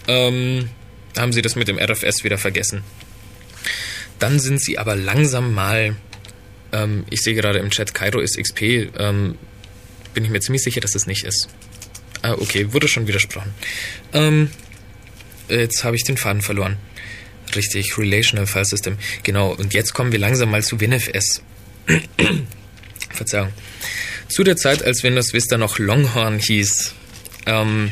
ähm, 0.06 0.68
haben 1.16 1.32
sie 1.32 1.40
das 1.40 1.56
mit 1.56 1.66
dem 1.66 1.78
RFS 1.78 2.22
wieder 2.24 2.36
vergessen. 2.36 2.84
Dann 4.18 4.38
sind 4.38 4.60
sie 4.60 4.76
aber 4.76 4.96
langsam 4.96 5.54
mal, 5.54 5.96
ähm, 6.72 7.04
ich 7.08 7.22
sehe 7.22 7.34
gerade 7.34 7.58
im 7.58 7.70
Chat, 7.70 7.94
Cairo 7.94 8.20
ist 8.20 8.36
XP, 8.36 8.90
ähm, 8.98 9.38
bin 10.12 10.24
ich 10.24 10.30
mir 10.30 10.40
ziemlich 10.40 10.62
sicher, 10.62 10.82
dass 10.82 10.94
es 10.94 11.06
nicht 11.06 11.24
ist. 11.24 11.48
Ah, 12.20 12.32
okay, 12.32 12.70
wurde 12.74 12.86
schon 12.86 13.06
widersprochen. 13.06 13.54
Ähm, 14.12 14.50
jetzt 15.48 15.84
habe 15.84 15.96
ich 15.96 16.04
den 16.04 16.16
Faden 16.16 16.42
verloren. 16.42 16.76
Richtig, 17.54 17.96
Relational 17.96 18.46
File 18.46 18.64
System. 18.64 18.98
Genau, 19.22 19.52
und 19.52 19.74
jetzt 19.74 19.94
kommen 19.94 20.12
wir 20.12 20.18
langsam 20.18 20.50
mal 20.50 20.62
zu 20.62 20.80
WinFS. 20.80 21.42
Verzeihung. 23.10 23.48
Zu 24.28 24.44
der 24.44 24.56
Zeit, 24.56 24.82
als 24.82 25.02
Windows 25.02 25.32
Vista 25.32 25.56
noch 25.56 25.78
Longhorn 25.78 26.38
hieß, 26.38 26.92
ähm, 27.46 27.90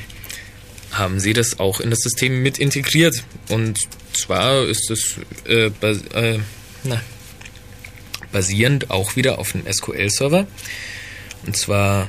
haben 0.92 1.20
sie 1.20 1.32
das 1.32 1.58
auch 1.58 1.80
in 1.80 1.90
das 1.90 2.00
System 2.00 2.42
mit 2.42 2.58
integriert. 2.58 3.24
Und 3.48 3.78
zwar 4.12 4.64
ist 4.64 4.90
es 4.90 5.16
äh, 5.46 5.70
äh, 5.80 6.38
basierend 8.32 8.90
auch 8.90 9.16
wieder 9.16 9.38
auf 9.38 9.54
einem 9.54 9.70
SQL-Server. 9.70 10.46
Und 11.46 11.56
zwar 11.56 12.08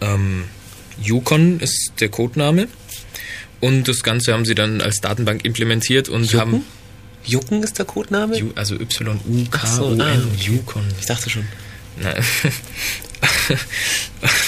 ähm, 0.00 0.44
Yukon 1.00 1.60
ist 1.60 1.92
der 2.00 2.08
Codename. 2.08 2.68
Und 3.60 3.88
das 3.88 4.02
Ganze 4.02 4.32
haben 4.32 4.44
sie 4.44 4.54
dann 4.54 4.80
als 4.80 5.00
Datenbank 5.00 5.44
implementiert 5.44 6.08
und 6.08 6.24
Jucken? 6.24 6.38
haben. 6.40 6.64
Jucken 7.24 7.62
ist 7.62 7.78
der 7.78 7.84
Codename? 7.86 8.36
Ju- 8.36 8.52
Also 8.56 8.76
Y-U-K-O-N, 8.76 9.96
so, 9.96 10.02
ah. 10.02 10.16
Yukon. 10.38 10.84
Ich 11.00 11.06
dachte 11.06 11.28
schon. 11.28 11.44
Nein. 12.00 12.14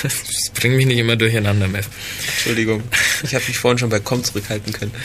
das 0.02 0.50
bringt 0.54 0.76
mich 0.76 0.86
nicht 0.86 0.98
immer 0.98 1.16
durcheinander, 1.16 1.66
Mev. 1.68 1.88
Entschuldigung. 2.34 2.82
Ich 3.22 3.34
habe 3.34 3.44
mich 3.48 3.58
vorhin 3.58 3.78
schon 3.78 3.90
bei 3.90 3.98
Com 4.00 4.22
zurückhalten 4.22 4.72
können. 4.72 4.92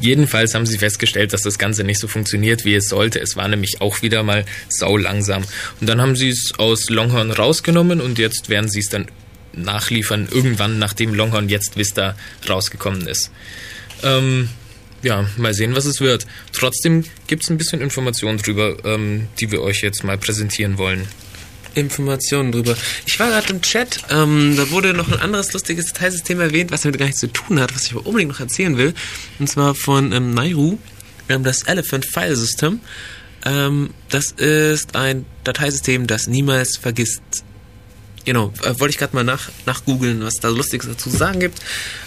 Jedenfalls 0.00 0.54
haben 0.54 0.66
sie 0.66 0.78
festgestellt, 0.78 1.32
dass 1.32 1.42
das 1.42 1.58
Ganze 1.58 1.84
nicht 1.84 2.00
so 2.00 2.08
funktioniert, 2.08 2.64
wie 2.64 2.74
es 2.74 2.88
sollte. 2.88 3.20
Es 3.20 3.36
war 3.36 3.46
nämlich 3.48 3.80
auch 3.80 4.02
wieder 4.02 4.22
mal 4.22 4.44
sau 4.68 4.96
langsam. 4.96 5.44
Und 5.80 5.88
dann 5.88 6.00
haben 6.00 6.16
sie 6.16 6.28
es 6.30 6.52
aus 6.58 6.88
Longhorn 6.88 7.30
rausgenommen 7.30 8.00
und 8.00 8.18
jetzt 8.18 8.48
werden 8.48 8.68
sie 8.70 8.80
es 8.80 8.88
dann 8.88 9.06
nachliefern, 9.56 10.28
irgendwann, 10.30 10.78
nachdem 10.78 11.14
Longhorn 11.14 11.48
jetzt 11.48 11.76
Vista 11.76 12.16
rausgekommen 12.48 13.06
ist. 13.06 13.30
Ähm, 14.02 14.48
ja, 15.02 15.26
mal 15.36 15.54
sehen, 15.54 15.74
was 15.74 15.84
es 15.84 16.00
wird. 16.00 16.26
Trotzdem 16.52 17.04
gibt 17.26 17.44
es 17.44 17.50
ein 17.50 17.58
bisschen 17.58 17.80
Informationen 17.80 18.38
drüber, 18.38 18.76
ähm, 18.84 19.28
die 19.38 19.50
wir 19.50 19.62
euch 19.62 19.82
jetzt 19.82 20.04
mal 20.04 20.18
präsentieren 20.18 20.78
wollen. 20.78 21.06
Informationen 21.74 22.52
drüber. 22.52 22.74
Ich 23.04 23.18
war 23.20 23.28
gerade 23.28 23.52
im 23.52 23.60
Chat, 23.60 24.00
ähm, 24.10 24.54
da 24.56 24.70
wurde 24.70 24.94
noch 24.94 25.12
ein 25.12 25.20
anderes 25.20 25.52
lustiges 25.52 25.92
Dateisystem 25.92 26.40
erwähnt, 26.40 26.70
was 26.70 26.82
damit 26.82 26.98
gar 26.98 27.06
nichts 27.06 27.20
zu 27.20 27.30
tun 27.30 27.60
hat, 27.60 27.74
was 27.74 27.84
ich 27.84 27.92
aber 27.92 28.06
unbedingt 28.06 28.32
noch 28.32 28.40
erzählen 28.40 28.78
will. 28.78 28.94
Und 29.38 29.48
zwar 29.48 29.74
von 29.74 30.12
ähm, 30.12 30.32
Nairu, 30.32 30.78
ähm, 31.28 31.44
das 31.44 31.64
Elephant 31.64 32.06
File 32.06 32.34
System. 32.34 32.80
Ähm, 33.44 33.90
das 34.08 34.32
ist 34.32 34.96
ein 34.96 35.26
Dateisystem, 35.44 36.06
das 36.06 36.26
niemals 36.26 36.78
vergisst. 36.78 37.22
Genau, 38.26 38.52
äh, 38.64 38.78
wollte 38.80 38.90
ich 38.90 38.98
gerade 38.98 39.14
mal 39.14 39.22
nach, 39.22 39.50
nachgoogeln, 39.66 40.22
was 40.22 40.34
da 40.34 40.48
Lustiges 40.48 40.88
dazu 40.88 41.10
zu 41.10 41.16
sagen 41.16 41.38
gibt. 41.38 41.60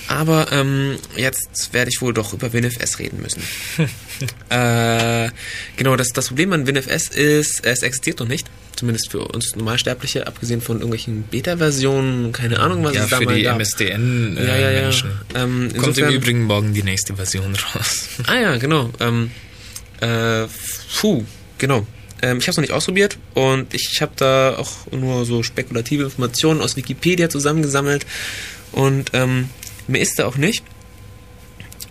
Aber 0.10 0.52
ähm, 0.52 0.98
jetzt 1.16 1.72
werde 1.72 1.90
ich 1.90 2.02
wohl 2.02 2.14
doch 2.14 2.34
über 2.34 2.52
WinFS 2.52 3.00
reden 3.00 3.22
müssen. 3.22 3.42
äh, 4.50 5.30
genau, 5.78 5.96
das, 5.96 6.10
das 6.10 6.28
Problem 6.28 6.52
an 6.52 6.68
WinFS 6.68 7.08
ist, 7.08 7.66
es 7.66 7.84
existiert 7.84 8.20
noch 8.20 8.28
nicht. 8.28 8.48
Zumindest 8.76 9.12
für 9.12 9.22
uns 9.22 9.56
Normalsterbliche, 9.56 10.28
abgesehen 10.28 10.62
von 10.62 10.78
irgendwelchen 10.78 11.24
Beta-Versionen, 11.24 12.34
keine 12.34 12.60
Ahnung, 12.60 12.84
was 12.84 12.96
ja, 12.96 13.06
es 13.06 13.10
da 13.10 13.18
für 13.20 13.26
mal 13.26 13.36
die 13.36 13.44
gab. 13.44 13.58
MSDN 13.58 14.38
äh, 14.38 14.46
Ja, 14.46 14.58
ja, 14.58 14.72
ja. 14.72 14.82
Menschen. 14.84 15.12
Ähm, 15.36 15.72
Kommt 15.78 15.98
im 15.98 16.10
Übrigen 16.10 16.44
morgen 16.44 16.74
die 16.74 16.84
nächste 16.84 17.16
Version 17.16 17.56
raus. 17.56 18.10
Ah 18.28 18.36
ja, 18.36 18.58
genau. 18.58 18.92
Ähm, 19.00 19.32
äh, 20.02 20.48
puh, 21.00 21.24
genau. 21.58 21.88
Ähm, 22.22 22.38
ich 22.40 22.44
habe 22.44 22.52
es 22.52 22.58
noch 22.58 22.62
nicht 22.62 22.74
ausprobiert 22.74 23.18
und 23.34 23.74
ich 23.74 24.02
habe 24.02 24.12
da 24.16 24.58
auch 24.58 24.92
nur 24.92 25.26
so 25.26 25.44
spekulative 25.44 26.04
Informationen 26.04 26.62
aus 26.62 26.76
Wikipedia 26.76 27.30
zusammengesammelt 27.30 28.06
und 28.72 29.12
ähm, 29.14 29.50
mir 29.88 30.02
ist 30.02 30.20
da 30.20 30.26
auch 30.26 30.38
nicht. 30.38 30.64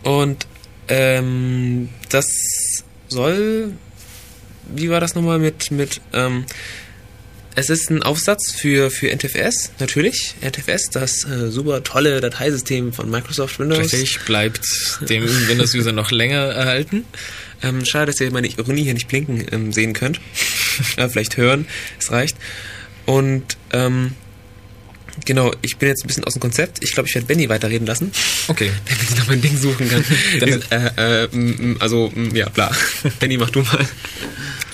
Und 0.03 0.47
ähm, 0.89 1.89
das 2.09 2.27
soll, 3.09 3.73
wie 4.75 4.91
war 4.91 5.01
das 5.01 5.15
nochmal 5.15 5.39
mit 5.39 5.71
mit 5.71 6.01
ähm, 6.13 6.45
Es 7.55 7.71
ist 7.71 7.91
ein 7.91 8.03
Aufsatz 8.03 8.53
für, 8.53 8.91
für 8.91 9.11
NTFS, 9.11 9.73
natürlich. 9.81 10.35
NTFS, 10.41 10.91
das 10.91 11.25
äh, 11.25 11.51
super 11.51 11.83
tolle 11.83 12.21
Dateisystem 12.21 12.93
von 12.93 13.11
Microsoft 13.11 13.59
Windows. 13.59 13.93
Richtig, 13.93 14.21
bleibt 14.21 14.65
dem 15.01 15.25
Windows-User 15.49 15.93
noch 15.93 16.11
länger 16.11 16.45
erhalten. 16.45 17.05
Ähm, 17.63 17.85
schade, 17.85 18.07
dass 18.13 18.21
ihr 18.21 18.31
meine 18.31 18.47
Ironie 18.47 18.85
hier 18.85 18.95
nicht 18.95 19.09
blinken 19.09 19.45
ähm, 19.51 19.73
sehen 19.73 19.93
könnt. 19.93 20.21
ja, 20.97 21.09
vielleicht 21.09 21.37
hören, 21.37 21.67
es 21.99 22.11
reicht. 22.13 22.37
Und 23.07 23.57
ähm, 23.73 24.13
genau, 25.25 25.53
ich 25.63 25.77
bin 25.79 25.89
jetzt 25.89 26.05
ein 26.05 26.09
bisschen 26.09 26.25
aus 26.25 26.35
dem 26.35 26.41
Konzept. 26.41 26.83
Ich 26.85 26.93
glaube, 26.93 27.09
ich 27.09 27.15
werde 27.15 27.27
Benny 27.27 27.49
weiterreden 27.49 27.87
lassen. 27.87 28.13
Okay. 28.49 28.71
Damit 28.89 29.03
ich 29.11 29.17
noch 29.17 29.27
mein 29.29 29.41
Ding 29.41 29.57
suchen 29.57 29.89
kann. 29.89 30.05
Dies- 30.35 30.61
äh, 30.71 31.25
äh, 31.25 31.77
also, 31.81 32.13
ja, 32.33 32.49
bla. 32.49 32.71
Benny, 33.19 33.37
mach 33.39 33.51
du 33.51 33.63
mal. 33.63 33.87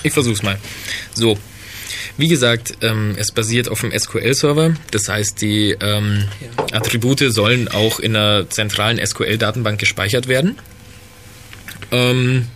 Ich 0.03 0.13
versuch's 0.13 0.43
mal. 0.43 0.57
So. 1.13 1.37
Wie 2.17 2.29
gesagt, 2.29 2.77
ähm, 2.81 3.15
es 3.17 3.31
basiert 3.31 3.67
auf 3.67 3.83
einem 3.83 3.97
SQL-Server. 3.97 4.75
Das 4.91 5.09
heißt, 5.09 5.41
die 5.41 5.75
ähm, 5.81 6.23
Attribute 6.71 7.19
sollen 7.27 7.67
auch 7.67 7.99
in 7.99 8.15
einer 8.15 8.49
zentralen 8.49 9.05
SQL-Datenbank 9.05 9.79
gespeichert 9.79 10.27
werden. 10.29 10.57
Ähm, 11.91 12.47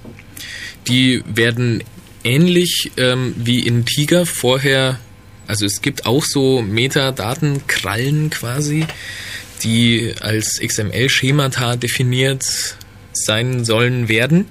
die 0.89 1.23
werden 1.25 1.83
ähnlich 2.23 2.91
ähm, 2.97 3.33
wie 3.37 3.65
in 3.65 3.85
Tiger 3.85 4.25
vorher, 4.25 4.99
also 5.47 5.65
es 5.65 5.81
gibt 5.81 6.05
auch 6.05 6.23
so 6.23 6.61
Metadatenkrallen 6.61 8.29
quasi, 8.29 8.85
die 9.63 10.13
als 10.19 10.59
XML-Schemata 10.59 11.75
definiert 11.75 12.43
sein 13.13 13.63
sollen 13.63 14.09
werden. 14.09 14.47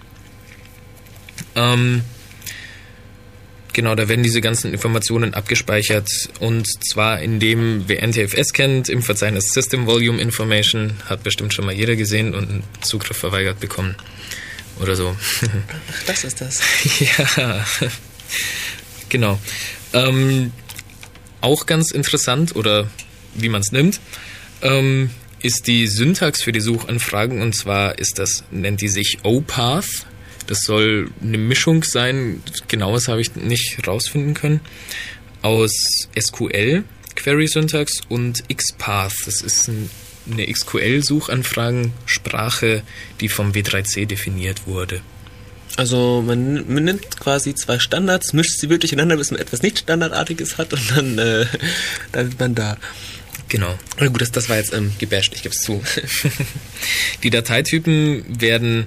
Ähm, 1.55 2.02
Genau, 3.78 3.94
da 3.94 4.09
werden 4.09 4.24
diese 4.24 4.40
ganzen 4.40 4.73
Informationen 4.73 5.35
abgespeichert 5.35 6.10
und 6.40 6.66
zwar 6.85 7.23
in 7.23 7.39
dem, 7.39 7.85
wer 7.86 8.05
NTFS 8.05 8.52
kennt, 8.52 8.89
im 8.89 9.02
Verzeichnis 9.02 9.52
System 9.52 9.86
Volume 9.86 10.20
Information, 10.20 10.94
hat 11.05 11.23
bestimmt 11.23 11.55
schon 11.55 11.65
mal 11.65 11.77
jeder 11.77 11.94
gesehen 11.94 12.35
und 12.35 12.51
einen 12.51 12.62
Zugriff 12.81 13.19
verweigert 13.19 13.60
bekommen. 13.60 13.94
Oder 14.81 14.97
so. 14.97 15.17
Das 16.07 16.25
ist 16.25 16.41
das. 16.41 16.61
ja, 17.01 17.65
genau. 19.09 19.39
Ähm, 19.93 20.53
auch 21.41 21.67
ganz 21.67 21.91
interessant, 21.91 22.55
oder 22.57 22.89
wie 23.35 23.49
man 23.49 23.61
es 23.61 23.73
nimmt, 23.73 24.01
ähm, 24.63 25.11
ist 25.41 25.67
die 25.67 25.87
Syntax 25.87 26.43
für 26.43 26.53
die 26.53 26.61
Suchanfragen 26.61 27.41
und 27.41 27.55
zwar 27.55 27.99
ist 27.99 28.19
das, 28.19 28.45
nennt 28.51 28.81
die 28.81 28.89
sich 28.89 29.19
OPath. 29.23 30.07
Das 30.47 30.61
soll 30.63 31.11
eine 31.23 31.39
Mischung 31.39 31.85
sein, 31.85 32.43
genaues 32.69 33.09
habe 33.09 33.21
ich 33.21 33.37
nicht 33.37 33.87
rausfinden 33.87 34.35
können, 34.35 34.61
aus 35.43 35.73
SQL, 36.19 36.85
Query-Syntax 37.15 38.01
und 38.09 38.49
XPath. 38.49 39.13
Das 39.27 39.43
ist 39.43 39.69
ein, 39.69 39.91
eine 40.31 40.47
SQL-Suchanfragensprache, 40.53 42.83
die 43.21 43.29
vom 43.29 43.53
W3C 43.53 44.07
definiert 44.07 44.67
wurde. 44.67 45.01
Also 45.77 46.23
man, 46.27 46.73
man 46.73 46.85
nimmt 46.85 47.21
quasi 47.21 47.55
zwei 47.55 47.79
Standards, 47.79 48.33
mischt 48.33 48.59
sie 48.59 48.69
wirklich 48.69 48.93
ineinander, 48.93 49.17
bis 49.17 49.31
man 49.31 49.41
etwas 49.41 49.63
nicht 49.63 49.79
Standardartiges 49.79 50.59
hat 50.59 50.73
und 50.73 50.91
dann, 50.91 51.19
äh, 51.19 51.47
dann 52.13 52.29
ist 52.29 52.41
man 52.41 52.55
da. 52.55 52.77
Genau. 53.49 53.79
Na 53.99 54.09
gut, 54.09 54.21
das, 54.21 54.33
das 54.33 54.49
war 54.49 54.57
jetzt 54.57 54.75
ähm, 54.75 54.93
gebasht, 54.99 55.33
ich 55.35 55.43
gebe 55.43 55.55
es 55.55 55.61
zu. 55.61 55.83
Die 57.23 57.31
Dateitypen 57.31 58.41
werden 58.41 58.87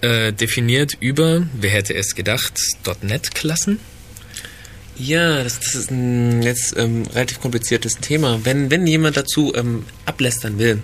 äh, 0.00 0.32
definiert 0.32 0.92
über, 1.00 1.46
wer 1.54 1.70
hätte 1.70 1.94
es 1.94 2.14
gedacht, 2.14 2.58
.NET-Klassen. 3.02 3.78
Ja, 4.96 5.42
das, 5.42 5.58
das 5.58 5.74
ist 5.74 5.90
ein 5.90 6.42
jetzt 6.42 6.76
ähm, 6.76 7.04
relativ 7.14 7.40
kompliziertes 7.40 7.94
Thema. 7.94 8.40
Wenn, 8.44 8.70
wenn 8.70 8.86
jemand 8.86 9.16
dazu 9.16 9.52
ähm, 9.54 9.84
ablästern 10.06 10.58
will, 10.58 10.82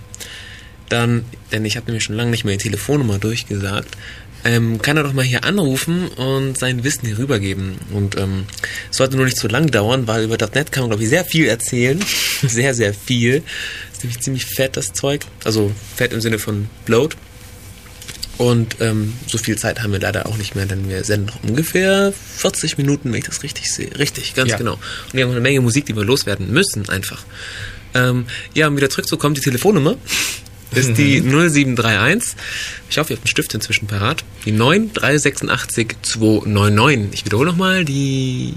dann, 0.89 1.23
denn 1.51 1.63
ich 1.63 1.77
habe 1.77 1.85
nämlich 1.85 2.03
schon 2.03 2.15
lange 2.17 2.31
nicht 2.31 2.43
mehr 2.43 2.57
die 2.57 2.63
Telefonnummer 2.63 3.19
durchgesagt, 3.19 3.95
ähm, 4.43 4.81
kann 4.81 4.97
er 4.97 5.03
doch 5.03 5.13
mal 5.13 5.23
hier 5.23 5.43
anrufen 5.43 6.07
und 6.09 6.57
sein 6.57 6.83
Wissen 6.83 7.05
hier 7.05 7.17
rübergeben. 7.17 7.75
Und 7.93 8.17
ähm, 8.17 8.45
es 8.89 8.97
sollte 8.97 9.15
nur 9.15 9.25
nicht 9.25 9.37
zu 9.37 9.47
lang 9.47 9.67
dauern, 9.67 10.07
weil 10.07 10.23
über 10.23 10.37
.NET 10.37 10.71
kann 10.71 10.83
man, 10.83 10.89
glaube 10.89 11.03
ich, 11.03 11.09
sehr 11.09 11.23
viel 11.23 11.47
erzählen. 11.47 12.03
sehr, 12.41 12.73
sehr 12.73 12.93
viel. 12.93 13.43
Ist 13.93 14.03
nämlich 14.03 14.19
ziemlich 14.19 14.45
fett, 14.45 14.75
das 14.75 14.93
Zeug. 14.93 15.21
Also 15.45 15.71
fett 15.95 16.11
im 16.11 16.21
Sinne 16.21 16.39
von 16.39 16.67
bloat. 16.85 17.15
Und 18.37 18.77
ähm, 18.79 19.13
so 19.27 19.37
viel 19.37 19.57
Zeit 19.57 19.83
haben 19.83 19.91
wir 19.91 19.99
leider 19.99 20.25
auch 20.25 20.37
nicht 20.37 20.55
mehr, 20.55 20.65
denn 20.65 20.89
wir 20.89 21.03
senden 21.03 21.27
noch 21.27 21.43
ungefähr 21.43 22.11
40 22.37 22.77
Minuten, 22.77 23.11
wenn 23.11 23.19
ich 23.19 23.25
das 23.25 23.43
richtig 23.43 23.71
sehe. 23.71 23.89
Richtig, 23.99 24.33
ganz 24.33 24.49
Ja. 24.51 24.57
genau. 24.57 24.73
Und 24.73 25.13
wir 25.13 25.23
haben 25.23 25.29
noch 25.29 25.35
eine 25.35 25.41
Menge 25.41 25.61
Musik, 25.61 25.85
die 25.85 25.95
wir 25.95 26.03
loswerden 26.03 26.51
müssen, 26.51 26.89
einfach. 26.89 27.23
Ähm, 27.93 28.25
ja, 28.55 28.67
um 28.67 28.77
wieder 28.77 28.89
zurückzukommen, 28.89 29.35
die 29.35 29.41
Telefonnummer 29.41 29.95
ist 30.73 30.97
die 30.97 31.21
0731. 31.21 32.33
Ich 32.89 32.97
hoffe, 32.97 33.13
ihr 33.13 33.17
habt 33.17 33.25
einen 33.25 33.31
Stift 33.31 33.53
inzwischen 33.53 33.87
parat. 33.87 34.23
Die 34.45 34.51
9386 34.53 35.97
299. 36.01 37.09
Ich 37.13 37.25
wiederhole 37.25 37.49
nochmal, 37.51 37.85
die 37.85 38.55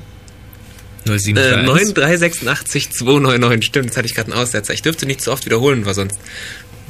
äh, 1.05 1.09
073. 1.09 1.35
9386 1.35 2.91
299. 2.93 3.67
Stimmt, 3.67 3.87
jetzt 3.87 3.97
hatte 3.97 4.07
ich 4.07 4.15
gerade 4.15 4.33
einen 4.33 4.41
Aussetzer. 4.41 4.73
Ich 4.73 4.83
dürfte 4.83 5.05
nicht 5.07 5.21
zu 5.21 5.33
oft 5.33 5.45
wiederholen, 5.45 5.85
weil 5.85 5.95
sonst 5.95 6.17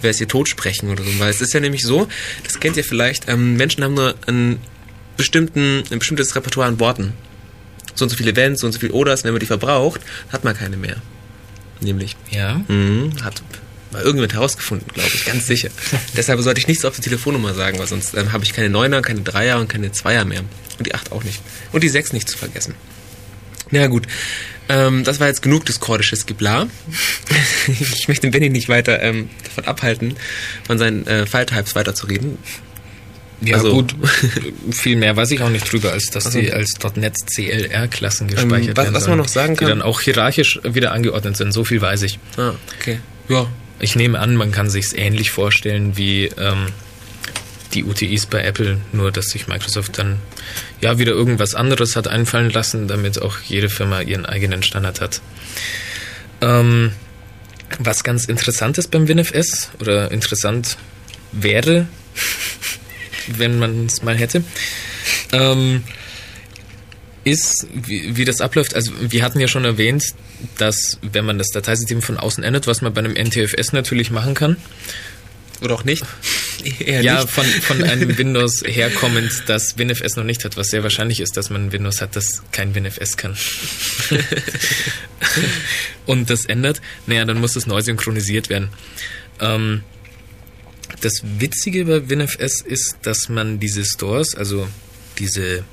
wäre 0.05 0.13
es 0.13 0.19
hier 0.19 0.29
totsprechen 0.29 0.91
oder 0.91 1.03
so. 1.03 1.19
Weil 1.19 1.31
es 1.31 1.41
ist 1.41 1.53
ja 1.53 1.61
nämlich 1.61 1.83
so, 1.83 2.07
das 2.45 2.61
kennt 2.61 2.77
ihr 2.77 2.85
vielleicht, 2.85 3.29
ähm, 3.29 3.57
Menschen 3.57 3.83
haben 3.83 3.95
nur 3.95 4.15
einen 4.27 4.61
bestimmten, 5.17 5.83
ein 5.91 5.99
bestimmtes 5.99 6.37
Repertoire 6.37 6.69
an 6.69 6.79
Worten. 6.79 7.13
So 7.95 8.05
und 8.05 8.11
so 8.11 8.17
viele 8.17 8.31
Events, 8.31 8.61
so 8.61 8.67
und 8.67 8.73
so 8.73 8.79
viele 8.79 8.93
Oders, 8.93 9.25
wenn 9.25 9.33
man 9.33 9.41
die 9.41 9.47
verbraucht, 9.47 10.01
hat 10.31 10.45
man 10.45 10.57
keine 10.57 10.77
mehr. 10.77 10.97
Nämlich. 11.81 12.17
Ja. 12.31 12.61
Mhm, 12.69 13.13
hat 13.23 13.43
mal 13.93 14.01
irgendjemand 14.03 14.35
herausgefunden, 14.35 14.89
glaube 14.93 15.11
ich, 15.15 15.25
ganz 15.25 15.47
sicher. 15.47 15.71
Deshalb 16.17 16.41
sollte 16.41 16.61
ich 16.61 16.67
nichts 16.67 16.85
auf 16.85 16.97
die 16.97 17.03
Telefonnummer 17.03 17.55
sagen, 17.55 17.79
weil 17.79 17.87
sonst 17.87 18.15
ähm, 18.15 18.33
habe 18.33 18.45
ich 18.45 18.53
keine 18.53 18.69
Neuner, 18.69 19.03
keine 19.03 19.23
Dreier 19.23 19.61
und 19.61 19.69
keine 19.69 19.93
Zweier 19.93 20.25
mehr. 20.25 20.41
Und 20.79 20.87
die 20.87 20.95
Acht 20.95 21.13
auch 21.13 21.23
nicht. 21.23 21.41
Und 21.73 21.85
die 21.85 21.89
Sechs 21.89 22.13
nicht 22.13 22.29
zu 22.29 22.37
vergessen. 22.37 22.75
Na 23.75 23.81
ja, 23.81 23.87
gut, 23.89 24.07
ähm, 24.69 25.03
das 25.05 25.19
war 25.19 25.27
jetzt 25.27 25.43
genug 25.43 25.67
diskordisches 25.67 26.27
Geblar. 26.27 26.69
ich 27.67 28.07
möchte 28.09 28.31
Benny 28.31 28.49
nicht 28.51 28.69
weiter 28.69 29.03
ähm, 29.03 29.29
davon 29.43 29.65
abhalten, 29.65 30.15
von 30.65 30.79
seinen 30.79 31.07
äh, 31.09 31.27
Falltypes 31.27 31.75
weiterzureden. 31.75 32.39
Ja, 33.41 33.57
Also- 33.57 33.73
gut. 33.73 33.95
Viel 34.71 34.95
mehr 34.97 35.17
weiß 35.17 35.33
ich 35.33 35.43
auch 35.43 35.49
nicht 35.51 35.71
drüber, 35.71 35.91
als 35.93 36.07
dass 36.11 36.27
Also- 36.27 36.41
die 36.41 36.53
als 36.53 36.71
.NET 36.95 37.17
CLR-Klassen 37.27 38.29
gespeichert 38.29 38.69
Ähm, 38.69 38.77
was- 38.77 38.85
werden. 38.85 38.95
was 38.95 39.09
man 39.09 39.19
noch 39.19 39.29
sagen 39.29 39.55
Die 39.55 39.59
kann- 39.61 39.69
dann 39.71 39.83
auch 39.83 40.01
hierarchisch 40.01 40.61
wieder 40.63 40.93
angeordnet 40.93 41.37
sind. 41.37 41.53
So 41.53 41.65
viel 41.65 41.81
weiß 41.81 42.03
ich. 42.03 42.19
Ah, 42.37 42.53
okay. 42.79 43.01
Ja, 43.29 43.47
Ich 43.81 43.97
nehme 43.97 44.21
an, 44.21 44.37
man 44.37 44.53
kann 44.53 44.71
sich's 44.71 44.93
ähnlich 44.93 45.31
vorstellen 45.33 45.97
wie 45.97 46.27
ähm, 46.27 46.69
die 47.75 47.85
UTIs 47.85 48.27
bei 48.27 48.43
Apple, 48.43 48.81
nur 48.93 49.13
dass 49.13 49.27
sich 49.27 49.49
Microsoft 49.49 49.99
dann 49.99 50.19
ja 50.81 50.99
wieder 50.99 51.13
irgendwas 51.13 51.55
anderes 51.55 51.97
hat 51.97 52.09
einfallen 52.09 52.51
lassen, 52.51 52.89
damit 52.89 53.21
auch 53.21 53.39
jede 53.41 53.69
Firma 53.69 54.01
ihren 54.01 54.27
eigenen 54.27 54.63
Standard 54.63 55.01
hat. 55.01 55.21
Ähm, 56.41 56.93
was 57.79 58.05
ganz 58.05 58.27
interessant 58.27 58.79
ist 58.79 58.91
beim 58.91 59.09
WinFS 59.09 59.71
oder 59.81 60.11
interessant 60.11 60.77
wäre, 61.33 61.87
wenn 63.27 63.59
man 63.59 63.87
es 63.87 64.03
mal 64.03 64.17
hätte, 64.17 64.45
ähm, 65.33 65.83
ist, 67.25 67.67
wie, 67.73 68.17
wie 68.17 68.25
das 68.25 68.41
abläuft. 68.41 68.75
Also 68.75 68.93
wir 69.01 69.23
hatten 69.23 69.41
ja 69.41 69.49
schon 69.49 69.65
erwähnt, 69.65 70.05
dass 70.59 70.99
wenn 71.01 71.25
man 71.25 71.39
das 71.39 71.49
Dateisystem 71.49 72.03
von 72.03 72.19
außen 72.19 72.45
ändert, 72.45 72.67
was 72.67 72.83
man 72.83 72.93
bei 72.93 73.01
einem 73.01 73.15
NTFS 73.15 73.73
natürlich 73.73 74.11
machen 74.11 74.35
kann, 74.35 74.57
oder 75.63 75.75
auch 75.75 75.85
nicht. 75.85 76.05
Eher 76.79 77.03
ja, 77.03 77.21
nicht. 77.21 77.31
von, 77.31 77.45
von 77.45 77.83
einem 77.83 78.17
Windows 78.17 78.63
herkommend, 78.65 79.45
das 79.47 79.77
WinFS 79.79 80.17
noch 80.17 80.25
nicht 80.25 80.45
hat, 80.45 80.57
was 80.57 80.69
sehr 80.69 80.83
wahrscheinlich 80.83 81.21
ist, 81.21 81.37
dass 81.37 81.51
man 81.51 81.67
ein 81.67 81.73
Windows 81.73 82.01
hat, 82.01 82.17
das 82.17 82.43
kein 82.53 82.75
WinFS 82.75 83.17
kann. 83.17 83.37
Und 86.07 86.31
das 86.31 86.45
ändert, 86.45 86.81
naja, 87.07 87.25
dann 87.25 87.41
muss 87.41 87.57
es 87.57 87.67
neu 87.67 87.81
synchronisiert 87.81 88.49
werden. 88.51 88.69
Ähm, 89.41 89.83
das 91.01 91.23
Witzige 91.39 91.85
bei 91.87 92.09
WinFS 92.09 92.61
ist, 92.61 92.99
dass 93.03 93.29
man 93.29 93.59
diese 93.59 93.85
Stores, 93.85 94.35
also 94.35 94.69
diese 95.19 95.65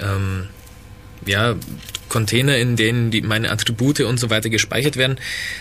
ähm, 0.00 0.48
ja, 1.24 1.56
Container, 2.16 2.56
in 2.56 2.76
denen 2.76 3.10
die, 3.10 3.20
meine 3.20 3.50
Attribute 3.50 4.00
und 4.00 4.18
so 4.18 4.30
weiter 4.30 4.48
gespeichert 4.48 4.96
werden, 4.96 5.18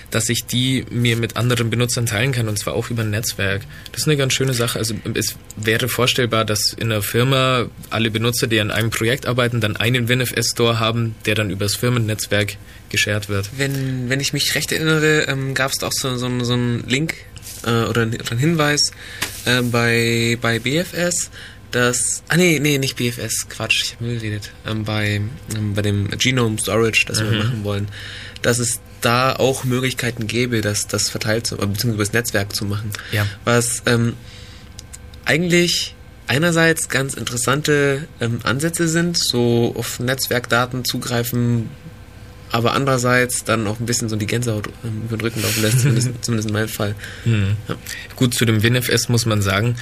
dass 0.10 0.30
ich 0.30 0.46
die 0.46 0.86
mir 0.90 1.18
mit 1.18 1.36
anderen 1.36 1.70
Benutzern 1.70 2.06
teilen 2.06 2.32
kann 2.32 2.48
und 2.48 2.58
zwar 2.58 2.76
auch 2.76 2.90
über 2.90 3.02
ein 3.02 3.10
Netzwerk. 3.10 3.64
Das 3.92 4.04
ist 4.04 4.08
eine 4.08 4.16
ganz 4.16 4.32
schöne 4.32 4.54
Sache. 4.54 4.80
Also 4.80 4.96
es 5.16 5.36
wäre 5.58 5.90
vorstellbar, 5.90 6.46
dass 6.46 6.72
in 6.72 6.94
einer 6.94 7.02
Firma 7.02 7.66
alle 7.90 8.10
Benutzer, 8.10 8.48
die 8.48 8.62
an 8.62 8.72
einem 8.72 8.90
Projekt 8.90 9.26
arbeiten, 9.26 9.60
dann 9.60 9.76
einen 9.76 10.08
WinFS-Store 10.08 10.80
haben, 10.80 11.16
der 11.26 11.36
dann 11.36 11.50
übers 11.50 11.76
Firmennetzwerk 11.76 12.56
geshared 12.88 13.28
wird. 13.28 13.50
Wenn, 13.58 14.08
wenn 14.08 14.22
ich 14.22 14.32
mich 14.32 14.56
recht 14.56 14.72
erinnere, 14.72 15.24
ähm, 15.28 15.56
gab 15.56 15.74
es 15.74 15.84
auch 15.84 15.92
so, 15.92 16.16
so, 16.16 16.42
so 16.46 16.54
einen 16.54 16.88
Link 16.88 17.16
äh, 17.66 17.70
oder, 17.70 18.08
oder 18.08 18.32
einen 18.32 18.40
Hinweis 18.40 18.92
äh, 19.44 19.62
bei, 19.62 20.38
bei 20.40 20.60
BFS, 20.60 21.32
dass, 21.72 22.24
ah 22.30 22.38
nee, 22.38 22.60
nee, 22.60 22.78
nicht 22.78 22.96
BFS, 22.96 23.50
Quatsch, 23.50 23.84
ich 23.84 23.96
habe 23.96 24.06
mir 24.06 24.16
geredet, 24.16 24.52
ähm, 24.66 24.84
bei, 24.84 25.22
ähm, 25.56 25.74
bei 25.74 25.82
dem 25.82 26.10
Genome 26.10 26.58
Storage, 26.60 27.06
das 27.08 27.20
wir 27.20 27.32
machen 27.32 27.64
wollen, 27.64 27.88
dass 28.42 28.60
es 28.60 28.80
da 29.02 29.36
auch 29.36 29.64
Möglichkeiten 29.64 30.28
gäbe, 30.28 30.62
das, 30.62 30.88
das 30.88 31.10
verteilt 31.10 31.48
zu, 31.48 31.56
äh, 31.56 31.60
beziehungsweise 31.60 31.94
über 31.94 32.04
das 32.04 32.14
Netzwerk 32.14 32.56
zu 32.56 32.66
machen. 32.66 32.92
Ja. 33.12 33.26
Was 33.44 33.84
ähm, 33.86 34.14
eigentlich 35.26 35.96
einerseits 36.28 36.90
ganz 36.90 37.14
interessante 37.14 38.08
ähm, 38.20 38.40
Ansätze 38.44 38.88
sind, 38.88 39.18
so 39.18 39.74
auf 39.78 40.00
Netzwerkdaten 40.00 40.86
zugreifen, 40.86 41.70
aber 42.52 42.74
andererseits 42.74 43.44
dann 43.44 43.68
auch 43.68 43.80
ein 43.80 43.86
bisschen 43.86 44.10
so 44.10 44.16
die 44.16 44.28
Gänsehaut 44.28 44.70
ähm, 44.84 45.04
über 45.06 45.18
den 45.18 45.22
Rücken 45.22 45.42
laufen 45.42 45.62
lässt, 45.62 45.82
zumindest, 45.82 46.10
zumindest 46.22 46.48
in 46.48 46.54
meinem 46.54 46.70
Fall. 46.70 46.96
Ja. 47.26 47.76
Gut, 48.16 48.34
zu 48.34 48.46
dem 48.46 48.64
WinFS 48.64 49.10
muss 49.10 49.26
man 49.26 49.42
sagen, 49.42 49.76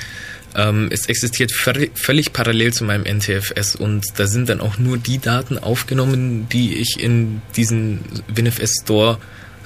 ähm, 0.55 0.89
es 0.91 1.07
existiert 1.07 1.51
völlig, 1.51 2.33
parallel 2.33 2.73
zu 2.73 2.83
meinem 2.83 3.03
NTFS 3.03 3.75
und 3.75 4.03
da 4.17 4.27
sind 4.27 4.49
dann 4.49 4.61
auch 4.61 4.77
nur 4.77 4.97
die 4.97 5.19
Daten 5.19 5.57
aufgenommen, 5.57 6.47
die 6.49 6.75
ich 6.75 6.99
in 6.99 7.41
diesen 7.55 7.99
WinFS 8.27 8.81
Store 8.83 9.17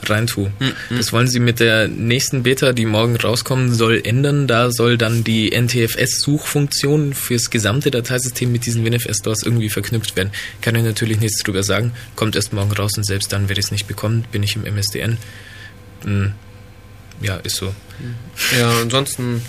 reintue. 0.03 0.51
Das 0.89 1.11
wollen 1.11 1.27
sie 1.27 1.39
mit 1.39 1.59
der 1.59 1.87
nächsten 1.87 2.43
Beta, 2.43 2.73
die 2.73 2.85
morgen 2.85 3.15
rauskommen 3.15 3.73
soll, 3.73 4.01
ändern. 4.03 4.47
Da 4.47 4.71
soll 4.71 4.97
dann 4.97 5.23
die 5.23 5.51
NTFS-Suchfunktion 5.51 7.13
fürs 7.13 7.49
gesamte 7.49 7.91
Dateisystem 7.91 8.51
mit 8.51 8.65
diesen 8.65 8.85
WinFS-Stores 8.85 9.43
irgendwie 9.43 9.69
verknüpft 9.69 10.15
werden. 10.15 10.31
Kann 10.61 10.75
ich 10.75 10.83
natürlich 10.83 11.19
nichts 11.19 11.43
drüber 11.43 11.63
sagen. 11.63 11.93
Kommt 12.15 12.35
erst 12.35 12.53
morgen 12.53 12.71
raus 12.71 12.91
und 12.97 13.05
selbst 13.05 13.33
dann 13.33 13.49
werde 13.49 13.59
ich 13.59 13.65
es 13.65 13.71
nicht 13.71 13.87
bekommen. 13.87 14.25
Bin 14.31 14.43
ich 14.43 14.55
im 14.55 14.63
MSDN. 14.63 15.17
Hm. 16.03 16.33
Ja, 17.21 17.37
ist 17.37 17.55
so. 17.55 17.73
Ja, 18.57 18.69
ansonsten, 18.81 19.41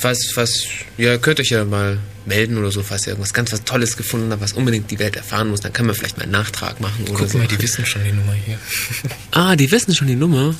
falls, 0.00 0.30
falls, 0.32 0.66
ja, 0.96 1.18
könnt 1.18 1.40
euch 1.40 1.50
ja 1.50 1.64
mal 1.64 1.98
melden 2.26 2.58
oder 2.58 2.70
so, 2.70 2.82
falls 2.82 3.06
ihr 3.06 3.12
irgendwas 3.12 3.32
ganz 3.32 3.52
was 3.52 3.64
Tolles 3.64 3.96
gefunden 3.96 4.30
habt, 4.30 4.42
was 4.42 4.52
unbedingt 4.52 4.90
die 4.90 4.98
Welt 4.98 5.16
erfahren 5.16 5.48
muss, 5.48 5.60
dann 5.60 5.72
kann 5.72 5.86
man 5.86 5.94
vielleicht 5.94 6.16
mal 6.16 6.24
einen 6.24 6.32
Nachtrag 6.32 6.80
machen 6.80 7.04
oder 7.04 7.20
Guck 7.20 7.30
so. 7.30 7.38
mal, 7.38 7.46
die 7.46 7.60
wissen 7.60 7.84
schon 7.86 8.04
die 8.04 8.12
Nummer 8.12 8.34
hier. 8.34 8.58
Ah, 9.32 9.56
die 9.56 9.70
wissen 9.70 9.94
schon 9.94 10.08
die 10.08 10.16
Nummer. 10.16 10.54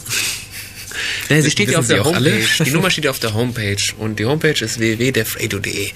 Ja, 1.29 1.41
sie 1.41 1.51
steht 1.51 1.71
ja 1.71 1.79
auf 1.79 1.87
der 1.87 2.03
auch 2.03 2.15
alle? 2.15 2.33
Homepage. 2.33 2.65
Die 2.65 2.71
Nummer 2.71 2.91
steht 2.91 3.05
ja 3.05 3.11
auf 3.11 3.19
der 3.19 3.35
Homepage 3.35 3.77
und 3.99 4.19
die 4.19 4.27
Homepage 4.27 4.65
ist 4.65 4.79
www.defredo.de. 4.79 5.91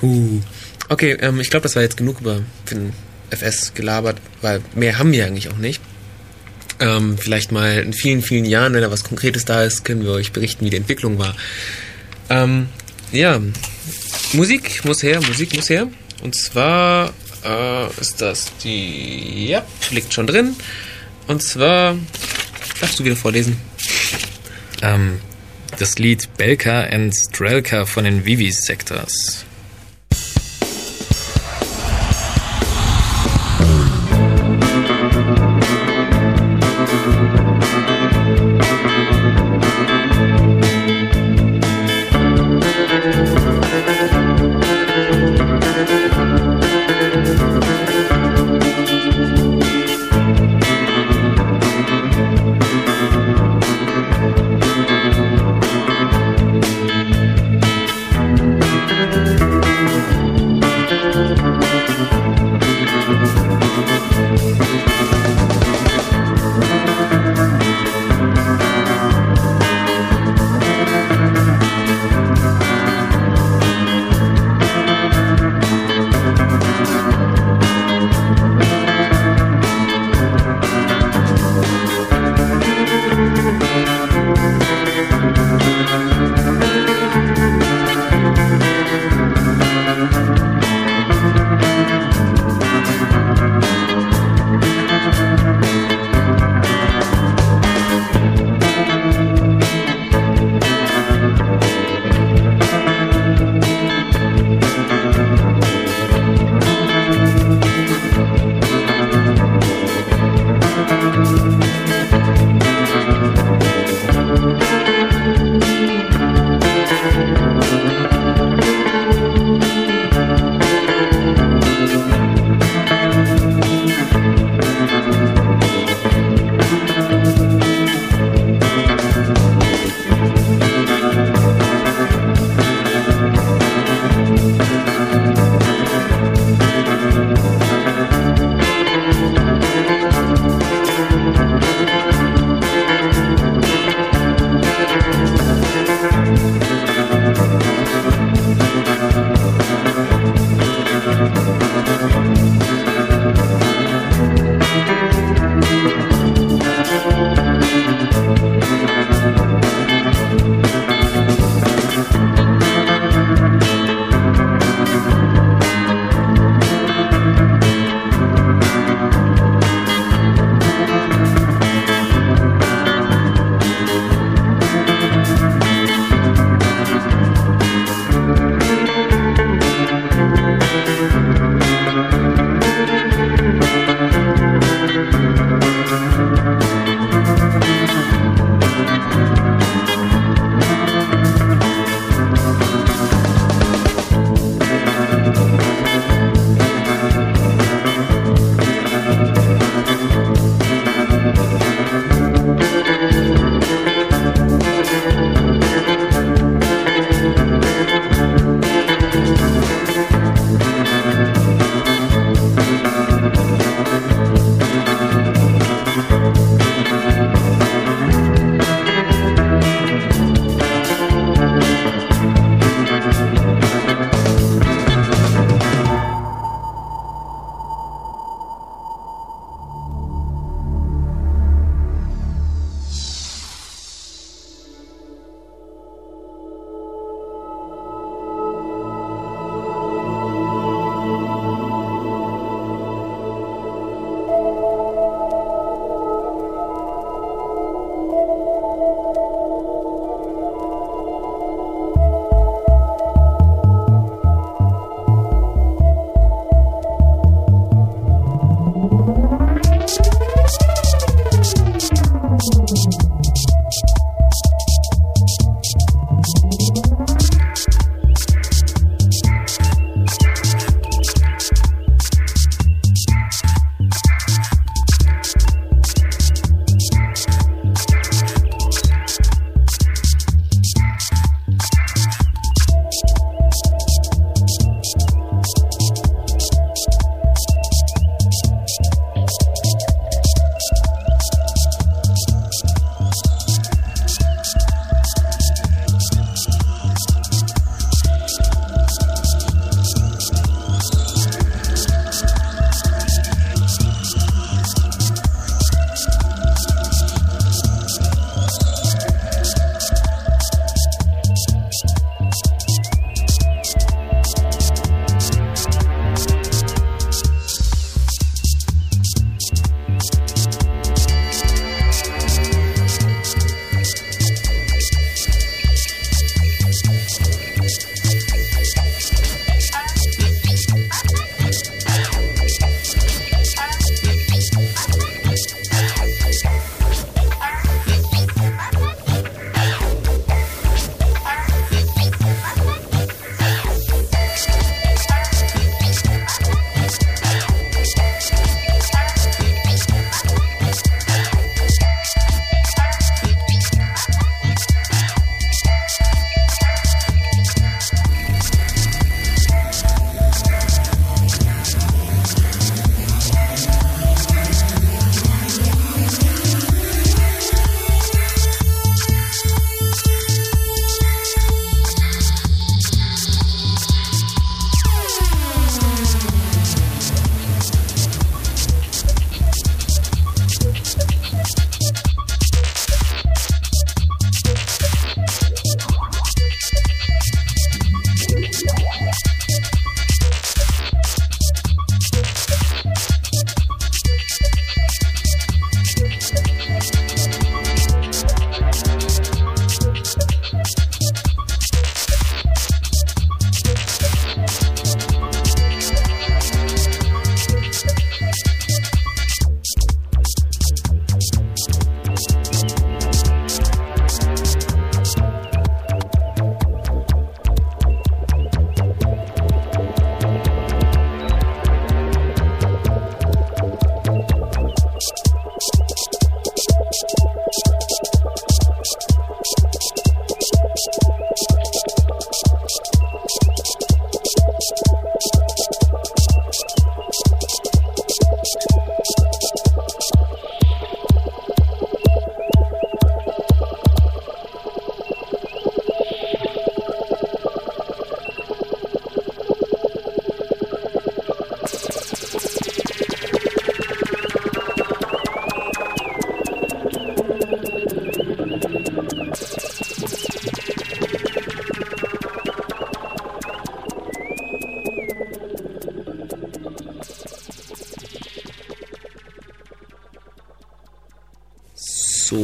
Huh. 0.00 0.40
Okay, 0.88 1.16
ähm, 1.20 1.40
ich 1.40 1.50
glaube, 1.50 1.62
das 1.64 1.74
war 1.74 1.82
jetzt 1.82 1.96
genug 1.96 2.20
über 2.20 2.42
für 2.64 2.74
den 2.74 2.92
FS 3.30 3.74
gelabert, 3.74 4.18
weil 4.40 4.60
mehr 4.74 4.98
haben 4.98 5.12
wir 5.12 5.26
eigentlich 5.26 5.48
auch 5.48 5.56
nicht. 5.56 5.80
Ähm, 6.80 7.18
vielleicht 7.18 7.52
mal 7.52 7.78
in 7.78 7.92
vielen, 7.92 8.22
vielen 8.22 8.44
Jahren, 8.44 8.74
wenn 8.74 8.82
da 8.82 8.90
was 8.90 9.04
Konkretes 9.04 9.44
da 9.44 9.62
ist, 9.62 9.84
können 9.84 10.02
wir 10.02 10.12
euch 10.12 10.32
berichten, 10.32 10.64
wie 10.64 10.70
die 10.70 10.76
Entwicklung 10.76 11.18
war. 11.18 11.36
Ähm, 12.32 12.68
ja, 13.12 13.38
Musik 14.32 14.86
muss 14.86 15.02
her, 15.02 15.20
Musik 15.20 15.54
muss 15.54 15.68
her. 15.68 15.86
Und 16.22 16.34
zwar 16.34 17.12
äh, 17.44 18.00
ist 18.00 18.22
das 18.22 18.56
die, 18.64 19.48
ja, 19.48 19.62
liegt 19.90 20.14
schon 20.14 20.26
drin. 20.26 20.56
Und 21.26 21.42
zwar, 21.42 21.94
darfst 22.80 22.98
du 22.98 23.04
wieder 23.04 23.16
vorlesen? 23.16 23.58
Ähm, 24.80 25.20
das 25.78 25.98
Lied 25.98 26.34
Belka 26.38 26.84
and 26.84 27.14
Strelka 27.14 27.84
von 27.84 28.04
den 28.04 28.24
Vivi 28.24 28.50
Sectors. 28.50 29.44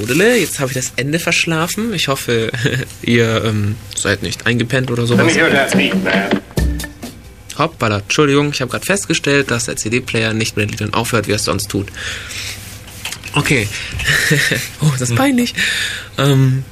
Dudele, 0.09 0.39
jetzt 0.39 0.59
habe 0.59 0.71
ich 0.71 0.77
das 0.77 0.95
Ende 0.97 1.19
verschlafen. 1.19 1.93
Ich 1.93 2.09
hoffe, 2.09 2.51
ihr 3.03 3.45
ähm, 3.45 3.77
seid 3.95 4.23
nicht 4.23 4.47
eingepennt 4.47 4.91
oder 4.91 5.05
sowas. 5.07 5.27
Hoppala, 7.59 7.99
Entschuldigung, 7.99 8.51
ich 8.53 8.61
habe 8.61 8.71
gerade 8.71 8.87
festgestellt, 8.87 9.51
dass 9.51 9.65
der 9.65 9.75
CD-Player 9.77 10.33
nicht 10.33 10.57
mit 10.57 10.67
den 10.67 10.71
Liedern 10.71 10.95
aufhört, 10.95 11.27
wie 11.27 11.33
er 11.33 11.37
es 11.37 11.45
sonst 11.45 11.69
tut. 11.69 11.89
Okay. 13.35 13.69
oh, 14.81 14.91
das 14.99 15.11
ist 15.11 15.17
peinlich. 15.17 15.53
Ähm, 16.17 16.65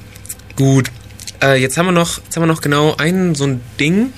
gut. 0.57 0.89
Äh, 1.43 1.61
jetzt 1.61 1.77
haben 1.77 1.85
wir 1.87 1.93
noch, 1.93 2.19
jetzt 2.19 2.37
haben 2.37 2.45
wir 2.45 2.49
noch 2.49 2.63
genau 2.63 2.97
ein 2.97 3.35
so 3.35 3.45
ein 3.45 3.61
Ding, 3.79 4.15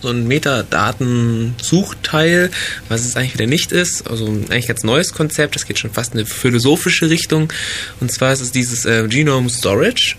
so 0.00 0.08
ein 0.08 0.26
Metadatensuchteil, 0.26 2.50
was 2.88 3.04
es 3.04 3.16
eigentlich 3.16 3.34
wieder 3.34 3.46
nicht 3.46 3.72
ist. 3.72 4.08
Also 4.08 4.26
ein 4.26 4.50
eigentlich 4.50 4.68
ganz 4.68 4.82
neues 4.82 5.12
Konzept. 5.12 5.54
Das 5.54 5.66
geht 5.66 5.78
schon 5.78 5.92
fast 5.92 6.14
in 6.14 6.20
eine 6.20 6.26
philosophische 6.26 7.10
Richtung. 7.10 7.52
Und 8.00 8.12
zwar 8.12 8.32
ist 8.32 8.40
es 8.40 8.52
dieses 8.52 8.84
äh, 8.84 9.06
Genome 9.08 9.50
Storage. 9.50 10.16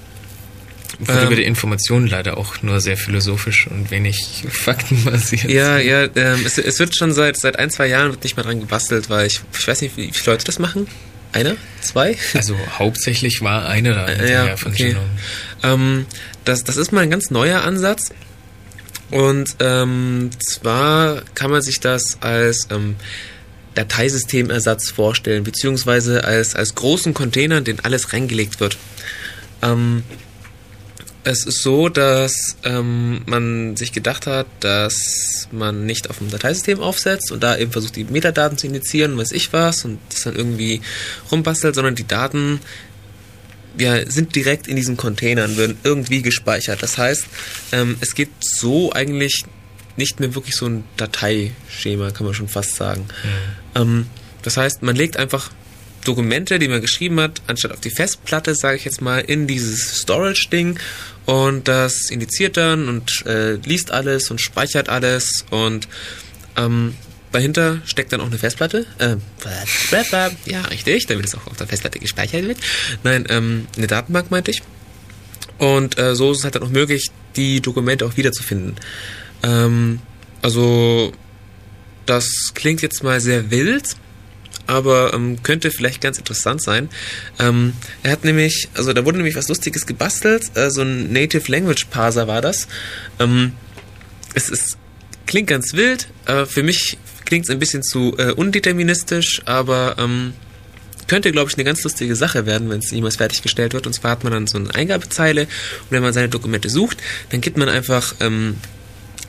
Wurde 1.00 1.20
Ähm, 1.20 1.28
über 1.28 1.36
die 1.36 1.44
Informationen 1.44 2.08
leider 2.08 2.38
auch 2.38 2.62
nur 2.62 2.82
sehr 2.82 2.98
philosophisch 2.98 3.68
und 3.68 3.90
wenig 3.90 4.46
faktenbasiert. 4.50 5.50
Ja, 5.50 5.78
ja, 5.78 6.04
ähm, 6.16 6.46
es, 6.46 6.58
es 6.58 6.80
wird 6.80 6.96
schon 6.96 7.14
seit 7.14 7.38
seit 7.38 7.58
ein, 7.58 7.70
zwei 7.70 7.88
Jahren 7.88 8.12
wird 8.12 8.24
nicht 8.24 8.36
mehr 8.36 8.44
dran 8.44 8.60
gebastelt, 8.60 9.10
weil 9.10 9.28
ich, 9.28 9.40
ich 9.58 9.68
weiß 9.68 9.82
nicht, 9.82 9.96
wie, 9.96 10.12
viele 10.12 10.34
Leute 10.34 10.46
das 10.46 10.60
machen. 10.60 10.88
Einer? 11.32 11.56
Zwei? 11.82 12.18
Also 12.34 12.56
hauptsächlich 12.78 13.42
war 13.42 13.68
eine 13.68 13.94
da 13.94 14.08
hinterher 14.08 14.46
ja, 14.46 14.58
von 14.58 14.74
okay. 14.74 14.90
Genome. 14.90 15.10
Ähm, 15.64 16.06
das, 16.44 16.64
das 16.64 16.76
ist 16.76 16.92
mal 16.92 17.02
ein 17.02 17.12
ganz 17.12 17.30
neuer 17.30 17.62
Ansatz. 17.62 18.12
Und 19.12 19.56
ähm, 19.60 20.30
zwar 20.40 21.24
kann 21.34 21.52
man 21.52 21.62
sich 21.62 21.80
das 21.80 22.18
als 22.22 22.68
ähm, 22.70 22.96
Dateisystemersatz 23.76 24.92
vorstellen, 24.92 25.44
beziehungsweise 25.44 26.24
als, 26.24 26.56
als 26.56 26.76
großen 26.76 27.14
Container, 27.14 27.58
in 27.58 27.64
den 27.64 27.80
alles 27.80 28.14
reingelegt 28.14 28.60
wird. 28.60 28.78
Ähm, 29.62 30.04
es 31.24 31.46
ist 31.46 31.62
so, 31.62 31.90
dass 31.90 32.56
ähm, 32.64 33.22
man 33.26 33.76
sich 33.76 33.92
gedacht 33.92 34.26
hat, 34.26 34.48
dass 34.62 35.48
man 35.52 35.86
nicht 35.86 36.10
auf 36.10 36.20
dem 36.20 36.30
Dateisystem 36.30 36.80
aufsetzt 36.80 37.32
und 37.32 37.44
da 37.44 37.58
eben 37.58 37.72
versucht, 37.72 37.96
die 37.98 38.06
Metadaten 38.06 38.58
zu 38.58 38.68
initiieren, 38.68 39.18
weiß 39.18 39.34
ich 39.34 39.52
was, 39.52 39.86
und 39.86 40.00
das 40.10 40.24
dann 40.24 40.36
irgendwie 40.36 40.82
rumbastelt, 41.32 41.76
sondern 41.76 41.96
die 41.96 42.08
Daten 42.08 42.62
ja, 43.80 44.10
sind 44.10 44.36
direkt 44.36 44.68
in 44.68 44.76
diesen 44.76 44.98
Containern, 44.98 45.58
werden 45.58 45.78
irgendwie 45.84 46.22
gespeichert. 46.22 46.84
Das 46.84 46.98
heißt, 46.98 47.26
ähm, 47.72 47.98
es 48.02 48.14
gibt 48.14 48.44
so 48.46 48.92
eigentlich 48.92 49.44
nicht 49.96 50.20
mehr 50.20 50.36
wirklich 50.36 50.56
so 50.56 50.68
ein 50.68 50.84
Dateischema, 50.98 52.12
kann 52.12 52.26
man 52.26 52.34
schon 52.34 52.48
fast 52.48 52.76
sagen. 52.76 53.06
Ähm, 53.76 54.08
das 54.44 54.58
heißt, 54.58 54.84
man 54.84 54.96
legt 54.96 55.18
einfach 55.18 55.52
Dokumente, 56.06 56.60
die 56.60 56.68
man 56.68 56.82
geschrieben 56.82 57.20
hat, 57.20 57.42
anstatt 57.48 57.72
auf 57.72 57.82
die 57.82 57.90
Festplatte, 57.90 58.56
sage 58.56 58.78
ich 58.78 58.86
jetzt 58.86 59.02
mal, 59.02 59.20
in 59.20 59.48
dieses 59.48 60.02
Storage-Ding 60.02 60.80
und 61.26 61.68
das 61.68 62.10
indiziert 62.10 62.58
dann 62.58 62.88
und 62.88 63.26
äh, 63.26 63.56
liest 63.56 63.92
alles 63.92 64.32
und 64.32 64.40
speichert 64.40 64.90
alles 64.90 65.46
und 65.50 65.88
ähm, 66.56 66.96
dahinter 67.32 67.82
steckt 67.86 68.12
dann 68.14 68.22
auch 68.22 68.28
eine 68.28 68.38
Festplatte. 68.38 68.86
Äh, 68.98 69.18
ja, 70.46 70.62
richtig, 70.64 71.06
damit 71.08 71.26
es 71.26 71.36
auch 71.36 71.48
auf 71.48 71.58
der 71.58 71.68
Festplatte 71.68 72.00
gespeichert 72.00 72.48
wird. 72.48 72.58
Nein, 73.04 73.26
ähm, 73.30 73.68
eine 73.78 73.88
Datenbank 73.88 74.32
meinte 74.32 74.52
ich. 74.52 74.62
Und 75.58 76.00
äh, 76.00 76.16
so 76.16 76.32
ist 76.32 76.40
es 76.40 76.44
halt 76.44 76.56
dann 76.56 76.64
auch 76.64 76.70
möglich, 76.70 77.12
die 77.36 77.62
Dokumente 77.62 78.06
auch 78.06 78.18
wiederzufinden. 78.18 78.76
Ähm, 79.44 80.00
also, 80.42 81.12
das 82.06 82.54
klingt 82.56 82.82
jetzt 82.82 83.04
mal 83.04 83.20
sehr 83.20 83.52
wild, 83.52 83.96
aber 84.68 85.14
ähm, 85.14 85.44
könnte 85.44 85.72
vielleicht 85.72 86.02
ganz 86.02 86.18
interessant 86.18 86.62
sein. 86.62 86.90
Ähm, 87.40 87.74
er 88.04 88.12
hat 88.12 88.24
nämlich, 88.24 88.70
also 88.74 88.94
da 88.94 89.04
wurde 89.06 89.18
nämlich 89.18 89.36
was 89.36 89.50
Lustiges 89.50 89.86
gebastelt, 89.86 90.56
äh, 90.56 90.70
so 90.70 90.82
ein 90.82 91.12
Native 91.12 91.52
Language 91.52 91.86
Parser 91.90 92.28
war 92.28 92.42
das. 92.42 92.68
Ähm, 93.20 93.54
es 94.34 94.50
ist, 94.50 94.78
klingt 95.26 95.48
ganz 95.48 95.74
wild, 95.74 96.08
äh, 96.26 96.46
für 96.46 96.64
mich 96.64 96.98
klingt 97.30 97.46
es 97.46 97.52
ein 97.52 97.60
bisschen 97.60 97.84
zu 97.84 98.16
äh, 98.18 98.32
undeterministisch, 98.32 99.44
aber 99.46 99.96
ähm, 100.00 100.34
könnte, 101.08 101.32
glaube 101.32 101.50
ich, 101.50 101.58
eine 101.58 101.64
ganz 101.64 101.84
lustige 101.84 102.16
Sache 102.16 102.48
werden, 102.48 102.70
wenn 102.72 102.80
es 102.80 102.90
jemals 102.90 103.18
fertiggestellt 103.18 103.74
wird. 103.74 103.86
Und 103.86 103.94
zwar 103.94 104.12
hat 104.12 104.24
man 104.24 104.34
dann 104.34 104.48
so 104.48 104.58
eine 104.58 104.74
Eingabezeile 104.74 105.44
und 105.44 105.92
wenn 105.92 106.02
man 106.02 106.12
seine 106.12 106.28
Dokumente 106.28 106.70
sucht, 106.70 106.98
dann 107.30 107.40
gibt 107.40 107.56
man 107.58 107.70
einfach 107.70 108.16
ähm, 108.20 108.56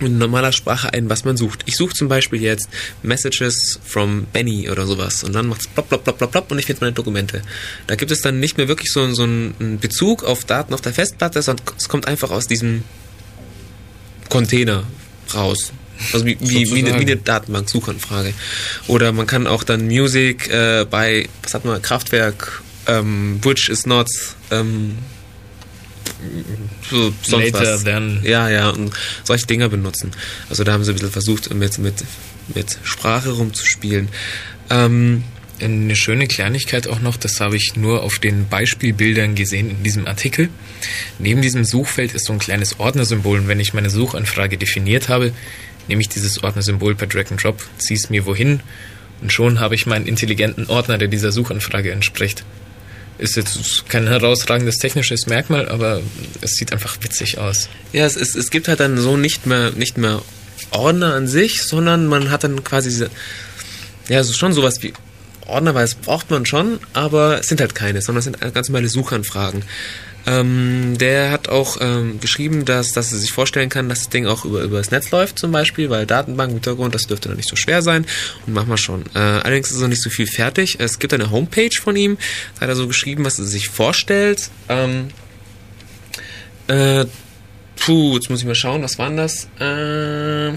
in 0.01 0.17
normaler 0.17 0.53
Sprache 0.53 0.95
ein, 0.95 1.11
was 1.11 1.27
man 1.27 1.37
sucht. 1.37 1.61
Ich 1.67 1.77
suche 1.77 1.93
zum 1.93 2.09
Beispiel 2.09 2.41
jetzt 2.41 2.71
Messages 3.03 3.79
from 3.85 4.27
Benny 4.33 4.71
oder 4.71 4.87
sowas 4.87 5.23
und 5.23 5.35
dann 5.35 5.49
macht 5.49 5.61
es 5.61 5.69
plopp, 5.69 5.91
plopp, 5.91 6.05
plopp, 6.05 6.31
plopp, 6.31 6.51
und 6.51 6.59
ich 6.59 6.65
finde 6.65 6.81
meine 6.81 6.95
Dokumente. 6.95 7.43
Da 7.87 7.97
gibt 7.97 8.11
es 8.11 8.23
dann 8.23 8.41
nicht 8.41 8.57
mehr 8.57 8.67
wirklich 8.67 8.91
so, 8.91 9.13
so 9.13 9.25
einen 9.25 9.79
Bezug 9.79 10.25
auf 10.25 10.47
Daten 10.47 10.73
auf 10.73 10.81
der 10.81 10.95
Festplatte, 10.95 11.43
sondern 11.43 11.67
es 11.77 11.91
kommt 11.91 12.09
einfach 12.09 12.31
aus 12.31 12.47
diesem 12.47 12.83
Container 14.31 14.85
raus. 15.35 15.73
Also 16.13 16.27
wie, 16.27 16.37
wie, 16.41 16.71
wie, 16.71 16.79
eine, 16.79 16.99
wie 16.99 17.03
eine 17.03 17.17
Datenbank-Suchanfrage. 17.17 18.35
Oder 18.87 19.13
man 19.13 19.27
kann 19.27 19.47
auch 19.47 19.65
dann 19.65 19.87
Music 19.87 20.49
äh, 20.49 20.87
bei, 20.91 21.29
was 21.43 21.55
hat 21.55 21.65
man, 21.65 21.81
Kraftwerk, 21.83 22.63
ähm, 22.87 23.39
which 23.43 23.69
is 23.69 23.87
not, 23.87 24.09
ähm, 24.51 24.99
so, 26.91 27.13
sonst 27.23 27.53
Later 27.53 27.75
was. 27.75 27.85
than. 27.85 28.21
Ja, 28.25 28.49
ja, 28.49 28.71
und 28.71 28.93
solche 29.25 29.47
Dinger 29.47 29.69
benutzen. 29.69 30.11
Also 30.49 30.65
da 30.65 30.73
haben 30.73 30.85
sie 30.85 30.91
ein 30.91 30.95
bisschen 30.95 31.11
versucht, 31.11 31.53
mit, 31.55 31.79
mit, 31.79 32.05
mit 32.55 32.79
Sprache 32.83 33.31
rumzuspielen. 33.31 34.09
Ähm, 34.69 35.25
Eine 35.61 35.95
schöne 35.95 36.27
Kleinigkeit 36.27 36.89
auch 36.89 37.01
noch, 37.01 37.19
das 37.19 37.41
habe 37.41 37.57
ich 37.57 37.77
nur 37.77 38.03
auf 38.03 38.19
den 38.19 38.49
Beispielbildern 38.49 39.35
gesehen 39.35 39.69
in 39.71 39.83
diesem 39.83 40.07
Artikel. 40.07 40.49
Neben 41.19 41.43
diesem 41.43 41.65
Suchfeld 41.65 42.15
ist 42.15 42.25
so 42.25 42.33
ein 42.33 42.39
kleines 42.39 42.81
Ordnersymbol 42.81 43.41
und 43.41 43.49
wenn 43.49 43.61
ich 43.61 43.75
meine 43.75 43.91
Suchanfrage 43.91 44.57
definiert 44.57 45.11
habe, 45.11 45.33
nehme 45.91 46.01
ich 46.01 46.09
dieses 46.09 46.43
Ordnersymbol 46.43 46.95
per 46.95 47.07
Drag 47.07 47.31
and 47.31 47.43
Drop, 47.43 47.61
ziehe 47.79 47.99
es 47.99 48.09
mir 48.09 48.25
wohin 48.25 48.61
und 49.21 49.33
schon 49.33 49.61
habe 49.61 49.75
ich 49.75 49.87
meinen 49.87 50.07
intelligenten 50.07 50.67
Ordner, 50.67 50.97
der 50.97 51.09
dieser 51.09 51.33
Suchanfrage 51.33 51.93
entspricht. 51.93 52.45
Ist 53.19 53.37
jetzt 53.37 53.87
kein 53.91 54.07
herausragendes 54.07 54.77
technisches 54.77 55.27
Merkmal, 55.27 55.69
aber 55.69 56.01
es 56.41 56.53
sieht 56.53 56.73
einfach 56.73 56.97
witzig 57.03 57.37
aus. 57.37 57.69
Ja, 57.93 58.07
es, 58.07 58.17
es, 58.17 58.35
es 58.35 58.51
gibt 58.51 58.67
halt 58.69 58.81
dann 58.81 58.97
so 58.97 59.19
nicht 59.19 59.47
mehr, 59.47 59.73
nicht 59.73 59.99
mehr 59.99 60.23
Ordner 60.71 61.15
an 61.15 61.27
sich, 61.27 61.63
sondern 61.65 62.07
man 62.07 62.31
hat 62.31 62.45
dann 62.45 62.65
quasi 62.65 62.89
diese, 62.89 63.11
ja, 64.09 64.23
so 64.23 64.33
schon 64.33 64.55
sowas 64.55 64.83
wie 64.83 64.95
Ordner, 65.47 65.75
weil 65.75 65.85
es 65.85 65.97
braucht 65.97 66.31
man 66.31 66.47
schon, 66.47 66.79
aber 66.95 67.41
es 67.41 67.49
sind 67.49 67.61
halt 67.61 67.75
keine, 67.75 68.01
sondern 68.01 68.21
es 68.21 68.25
sind 68.25 68.55
ganz 68.55 68.69
normale 68.69 68.89
Suchanfragen. 68.89 69.65
Ähm, 70.31 70.97
der 70.97 71.33
hat 71.33 71.49
auch 71.49 71.79
ähm, 71.81 72.21
geschrieben, 72.21 72.65
dass, 72.65 72.93
dass 72.93 73.13
er 73.13 73.19
sich 73.19 73.33
vorstellen 73.33 73.69
kann, 73.69 73.89
dass 73.89 74.01
das 74.01 74.09
Ding 74.11 74.27
auch 74.27 74.45
über, 74.45 74.63
über 74.63 74.79
das 74.79 74.93
Netz 74.93 75.11
läuft 75.11 75.41
zum 75.41 75.51
Beispiel, 75.51 75.91
weil 75.91 76.07
Datenbank 76.07 76.53
Hintergrund, 76.53 76.95
das 76.95 77.03
dürfte 77.03 77.29
dann 77.29 77.37
nicht 77.37 77.49
so 77.49 77.57
schwer 77.57 77.83
sein 77.83 78.07
und 78.47 78.53
machen 78.53 78.69
wir 78.69 78.77
schon. 78.77 79.05
Äh, 79.15 79.19
allerdings 79.19 79.73
ist 79.73 79.81
noch 79.81 79.89
nicht 79.89 80.03
so 80.03 80.11
viel 80.11 80.29
fertig. 80.29 80.77
Es 80.79 81.01
gibt 81.01 81.13
eine 81.13 81.33
Homepage 81.33 81.75
von 81.81 81.97
ihm, 81.97 82.17
da 82.55 82.63
hat 82.63 82.69
er 82.69 82.77
so 82.77 82.87
geschrieben, 82.87 83.25
was 83.25 83.41
er 83.41 83.45
sich 83.45 83.71
vorstellt. 83.71 84.51
Ähm, 84.69 85.09
äh, 86.69 87.07
puh, 87.75 88.15
jetzt 88.15 88.31
muss 88.31 88.41
ich 88.41 88.47
mal 88.47 88.55
schauen, 88.55 88.85
was 88.85 88.99
war 88.99 89.09
denn 89.09 89.17
das? 89.17 89.49
Äh, 89.59 90.57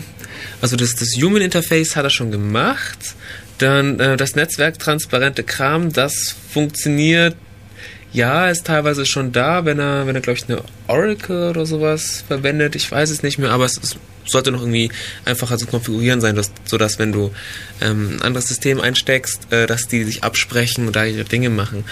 also 0.62 0.76
das, 0.76 0.94
das 0.94 1.10
Human 1.20 1.42
Interface 1.42 1.96
hat 1.96 2.04
er 2.04 2.12
schon 2.12 2.30
gemacht. 2.30 3.16
Dann 3.58 4.00
äh, 4.00 4.18
das 4.18 4.36
netzwerktransparente 4.36 5.44
Kram, 5.44 5.92
das 5.92 6.36
funktioniert. 6.52 7.36
Ja, 8.14 8.48
ist 8.48 8.68
teilweise 8.68 9.08
schon 9.08 9.32
da, 9.32 9.66
wenn 9.66 9.80
er, 9.80 10.06
wenn 10.06 10.16
er, 10.16 10.22
glaube 10.22 10.38
ich, 10.38 10.48
eine 10.48 10.62
Oracle 10.88 11.50
oder 11.50 11.66
sowas 11.66 12.24
verwendet. 12.28 12.76
Ich 12.76 12.92
weiß 12.92 13.10
es 13.10 13.24
nicht 13.24 13.40
mehr, 13.40 13.50
aber 13.50 13.66
es, 13.66 13.80
es 13.82 13.98
sollte 14.26 14.52
noch 14.52 14.62
irgendwie 14.62 14.92
einfacher 15.26 15.58
zu 15.58 15.66
konfigurieren 15.66 16.22
sein, 16.22 16.36
dass, 16.36 16.52
sodass 16.66 17.00
wenn 17.00 17.12
du 17.12 17.32
ähm, 17.82 18.18
ein 18.18 18.22
anderes 18.22 18.48
System 18.48 18.80
einsteckst, 18.80 19.52
äh, 19.52 19.66
dass 19.66 19.88
die 19.88 20.04
sich 20.04 20.24
absprechen 20.24 20.86
und 20.88 20.96
da 20.96 21.06
ihre 21.06 21.24
Dinge 21.24 21.50
machen. 21.50 21.86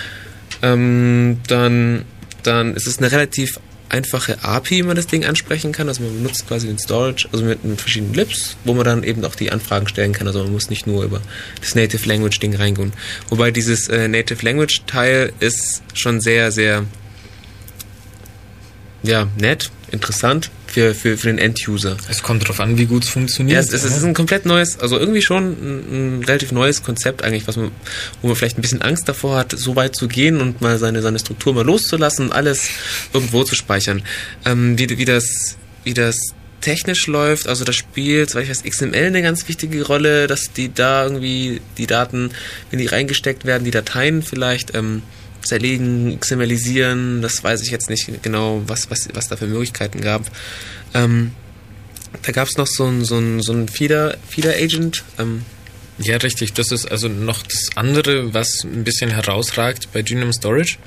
Ähm, 0.62 1.40
dann, 1.48 2.06
dann 2.44 2.76
ist 2.76 2.86
es 2.86 3.00
eine 3.00 3.12
relativ 3.12 3.60
einfache 3.92 4.44
API, 4.44 4.78
wie 4.78 4.84
man 4.84 4.96
das 4.96 5.08
Ding 5.08 5.26
ansprechen 5.26 5.72
kann. 5.72 5.88
Also 5.88 6.04
man 6.04 6.16
benutzt 6.16 6.48
quasi 6.48 6.68
den 6.68 6.80
Storage, 6.80 7.28
also 7.32 7.44
mit, 7.44 7.60
verschiedenen 7.80 8.14
Lips, 8.14 8.56
wo 8.64 8.74
man 8.74 8.86
dann 8.86 9.04
eben 9.04 9.24
auch 9.26 9.36
die 9.36 9.52
Anfragen 9.52 9.88
stellen 9.88 10.14
kann. 10.14 10.28
Also 10.28 10.44
man 10.44 10.54
muss 10.54 10.70
nicht 10.70 10.88
nur 10.88 11.04
über 11.04 11.22
das 11.60 11.76
Native 11.76 12.08
Language 12.08 12.40
Ding 12.40 12.56
reingehen. 12.56 12.94
Wobei 13.30 13.52
dieses 13.52 13.88
äh, 13.90 14.08
Native 14.08 14.44
Language 14.46 14.84
Teil 14.88 15.34
ist 15.40 15.84
schon 15.94 16.22
sehr, 16.22 16.52
sehr 16.52 16.86
ja, 19.04 19.28
nett, 19.38 19.72
interessant 19.92 20.52
für, 20.72 20.96
für, 20.96 21.18
für 21.18 21.28
den 21.28 21.38
End-User. 21.38 21.98
Es 22.10 22.24
kommt 22.24 22.44
darauf 22.44 22.60
an, 22.60 22.78
wie 22.78 22.86
gut 22.86 23.04
es 23.04 23.10
funktioniert. 23.10 23.56
Ja, 23.56 23.60
es, 23.60 23.74
es 23.74 23.84
ist 23.86 24.04
ein 24.04 24.14
komplett 24.14 24.46
neues, 24.46 24.80
also 24.80 24.98
irgendwie 24.98 25.22
schon 25.22 25.52
ein, 25.52 26.20
ein 26.20 26.24
relativ 26.24 26.52
neues 26.52 26.84
Konzept 26.84 27.24
eigentlich, 27.24 27.48
was 27.48 27.58
man, 27.58 27.72
wo 28.22 28.28
man 28.28 28.36
vielleicht 28.36 28.58
ein 28.58 28.62
bisschen 28.62 28.82
Angst 28.82 29.08
davor 29.10 29.38
hat, 29.38 29.54
so 29.58 29.76
weit 29.76 29.96
zu 29.96 30.08
gehen 30.08 30.40
und 30.40 30.62
mal 30.62 30.78
seine, 30.78 31.02
seine 31.02 31.20
Struktur 31.20 31.54
mal 31.54 31.66
loszulassen 31.66 32.28
und 32.28 32.32
alles 32.32 32.70
irgendwo 33.14 33.44
zu 33.44 33.56
speichern. 33.56 34.04
Ähm, 34.46 34.78
wie, 34.80 34.98
wie 34.98 35.06
das, 35.06 35.58
wie 35.84 35.94
das 35.94 36.16
technisch 36.62 37.08
läuft, 37.08 37.48
also 37.48 37.66
das 37.66 37.76
spielt, 37.76 38.30
soweit 38.30 38.46
ich 38.46 38.50
weiß, 38.50 38.64
XML 38.64 38.96
eine 38.96 39.22
ganz 39.22 39.48
wichtige 39.48 39.86
Rolle, 39.86 40.28
dass 40.28 40.54
die 40.54 40.74
da 40.74 41.04
irgendwie 41.04 41.60
die 41.78 41.88
Daten, 41.88 42.32
wenn 42.70 42.80
die 42.80 42.86
reingesteckt 42.86 43.46
werden, 43.46 43.66
die 43.66 43.72
Dateien 43.72 44.22
vielleicht 44.22 44.76
ähm, 44.76 45.02
zerlegen, 45.44 46.20
XMLisieren, 46.20 47.22
das 47.22 47.44
weiß 47.44 47.62
ich 47.62 47.72
jetzt 47.72 47.90
nicht 47.90 48.24
genau, 48.24 48.62
was, 48.68 48.90
was, 48.90 49.08
was 49.14 49.28
da 49.28 49.36
für 49.36 49.48
Möglichkeiten 49.48 50.02
gab. 50.02 50.24
Ähm, 50.94 51.32
da 52.24 52.32
gab 52.32 52.48
es 52.48 52.58
noch 52.58 52.68
so 52.68 52.86
ein, 52.86 53.06
so 53.06 53.18
ein, 53.18 53.42
so 53.42 53.54
ein 53.54 53.68
Feeder, 53.68 54.18
Feeder 54.28 54.54
Agent. 54.56 55.04
Ähm, 55.18 55.44
Ja, 55.98 56.18
richtig. 56.18 56.54
Das 56.54 56.72
ist 56.72 56.90
also 56.90 57.08
noch 57.08 57.44
das 57.44 57.70
andere, 57.76 58.34
was 58.34 58.64
ein 58.64 58.84
bisschen 58.84 59.12
herausragt 59.12 59.90
bei 59.94 60.02
Genome 60.02 60.34
Storage. 60.34 60.78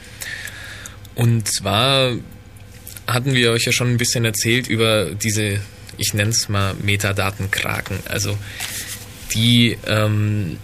Und 1.14 1.46
zwar 1.48 2.16
hatten 3.06 3.34
wir 3.34 3.52
euch 3.52 3.64
ja 3.64 3.72
schon 3.72 3.90
ein 3.90 3.96
bisschen 3.96 4.24
erzählt 4.24 4.66
über 4.66 5.10
diese, 5.10 5.60
ich 5.98 6.14
nenne 6.14 6.30
es 6.30 6.48
mal 6.48 6.74
Metadatenkraken. 6.74 7.98
Also 8.08 8.36
die 9.34 9.78
ähm, 9.86 10.58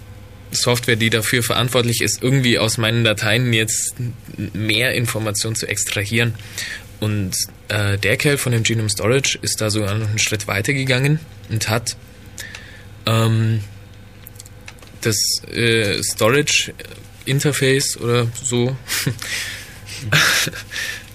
Software, 0.51 0.97
die 0.97 1.11
dafür 1.11 1.43
verantwortlich 1.43 2.01
ist, 2.01 2.23
irgendwie 2.23 2.59
aus 2.59 2.79
meinen 2.79 3.05
Dateien 3.05 3.53
jetzt 3.53 3.95
mehr 4.53 4.95
Informationen 4.95 5.57
zu 5.57 5.67
extrahieren. 5.67 6.35
Und 7.01 7.35
äh, 7.69 7.97
der 7.99 8.17
Kerl 8.17 8.37
von 8.37 8.53
dem 8.53 8.63
Genome 8.63 8.91
Storage 8.91 9.39
ist 9.41 9.61
da 9.61 9.71
sogar 9.71 9.95
noch 9.95 10.09
einen 10.09 10.19
Schritt 10.19 10.47
weiter 10.47 10.73
gegangen 10.73 11.19
und 11.49 11.69
hat 11.69 11.97
ähm, 13.07 13.61
das 15.01 15.17
äh, 15.51 16.03
Storage 16.03 16.75
Interface 17.25 17.97
oder 17.97 18.27
so 18.43 18.77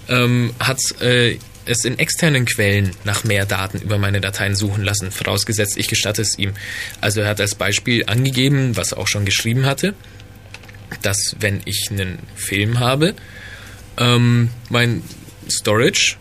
ähm, 0.07 0.53
hat 0.59 0.79
äh, 1.01 1.37
es 1.65 1.85
in 1.85 1.99
externen 1.99 2.45
Quellen 2.45 2.91
nach 3.03 3.23
mehr 3.23 3.45
Daten 3.45 3.79
über 3.79 3.97
meine 3.97 4.21
Dateien 4.21 4.55
suchen 4.55 4.83
lassen, 4.83 5.11
vorausgesetzt 5.11 5.77
ich 5.77 5.87
gestatte 5.87 6.21
es 6.21 6.37
ihm. 6.37 6.53
Also 7.01 7.21
er 7.21 7.27
hat 7.27 7.41
als 7.41 7.55
Beispiel 7.55 8.03
angegeben, 8.07 8.77
was 8.77 8.91
er 8.91 8.99
auch 8.99 9.07
schon 9.07 9.25
geschrieben 9.25 9.65
hatte, 9.65 9.93
dass 11.01 11.35
wenn 11.39 11.61
ich 11.65 11.87
einen 11.91 12.19
Film 12.35 12.79
habe, 12.79 13.15
ähm, 13.97 14.49
mein 14.69 15.03
Storage 15.49 16.17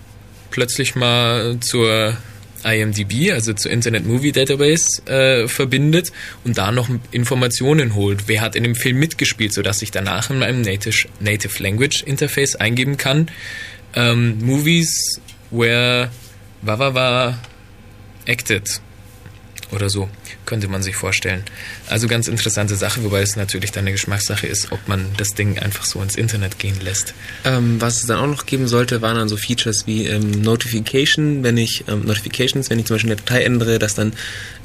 plötzlich 0.50 0.94
mal 0.94 1.58
zur 1.60 2.16
IMDb, 2.64 3.32
also 3.32 3.52
zur 3.52 3.70
Internet 3.70 4.06
Movie 4.06 4.32
Database, 4.32 5.02
äh, 5.06 5.48
verbindet 5.48 6.12
und 6.44 6.58
da 6.58 6.72
noch 6.72 6.88
Informationen 7.10 7.94
holt. 7.94 8.24
Wer 8.26 8.40
hat 8.40 8.56
in 8.56 8.64
dem 8.64 8.74
Film 8.74 8.98
mitgespielt, 8.98 9.52
sodass 9.52 9.82
ich 9.82 9.90
danach 9.90 10.30
in 10.30 10.38
meinem 10.38 10.62
Native, 10.62 11.08
Native 11.20 11.62
Language 11.62 12.02
Interface 12.04 12.56
eingeben 12.56 12.96
kann. 12.96 13.30
Ähm, 13.94 14.38
movies 14.40 15.20
where 15.50 16.10
Wawawa 16.62 17.38
acted 18.26 18.80
oder 19.72 19.90
so, 19.90 20.08
könnte 20.46 20.68
man 20.68 20.82
sich 20.82 20.96
vorstellen. 20.96 21.42
Also 21.88 22.06
ganz 22.06 22.28
interessante 22.28 22.76
Sache, 22.76 23.02
wobei 23.02 23.22
es 23.22 23.36
natürlich 23.36 23.72
dann 23.72 23.84
eine 23.84 23.92
Geschmackssache 23.92 24.46
ist, 24.46 24.72
ob 24.72 24.86
man 24.88 25.06
das 25.16 25.30
Ding 25.30 25.58
einfach 25.58 25.84
so 25.84 26.00
ins 26.00 26.16
Internet 26.16 26.58
gehen 26.58 26.78
lässt. 26.80 27.14
Ähm, 27.44 27.80
was 27.80 28.00
es 28.00 28.06
dann 28.06 28.18
auch 28.18 28.26
noch 28.26 28.46
geben 28.46 28.68
sollte, 28.68 29.02
waren 29.02 29.16
dann 29.16 29.28
so 29.28 29.36
Features 29.36 29.86
wie 29.86 30.06
ähm, 30.06 30.30
Notification, 30.30 31.42
wenn 31.42 31.56
ich 31.56 31.84
ähm, 31.88 32.04
Notifications, 32.04 32.70
wenn 32.70 32.78
ich 32.78 32.86
zum 32.86 32.94
Beispiel 32.94 33.12
eine 33.12 33.20
Datei 33.20 33.42
ändere, 33.42 33.78
dass 33.78 33.94
dann 33.94 34.12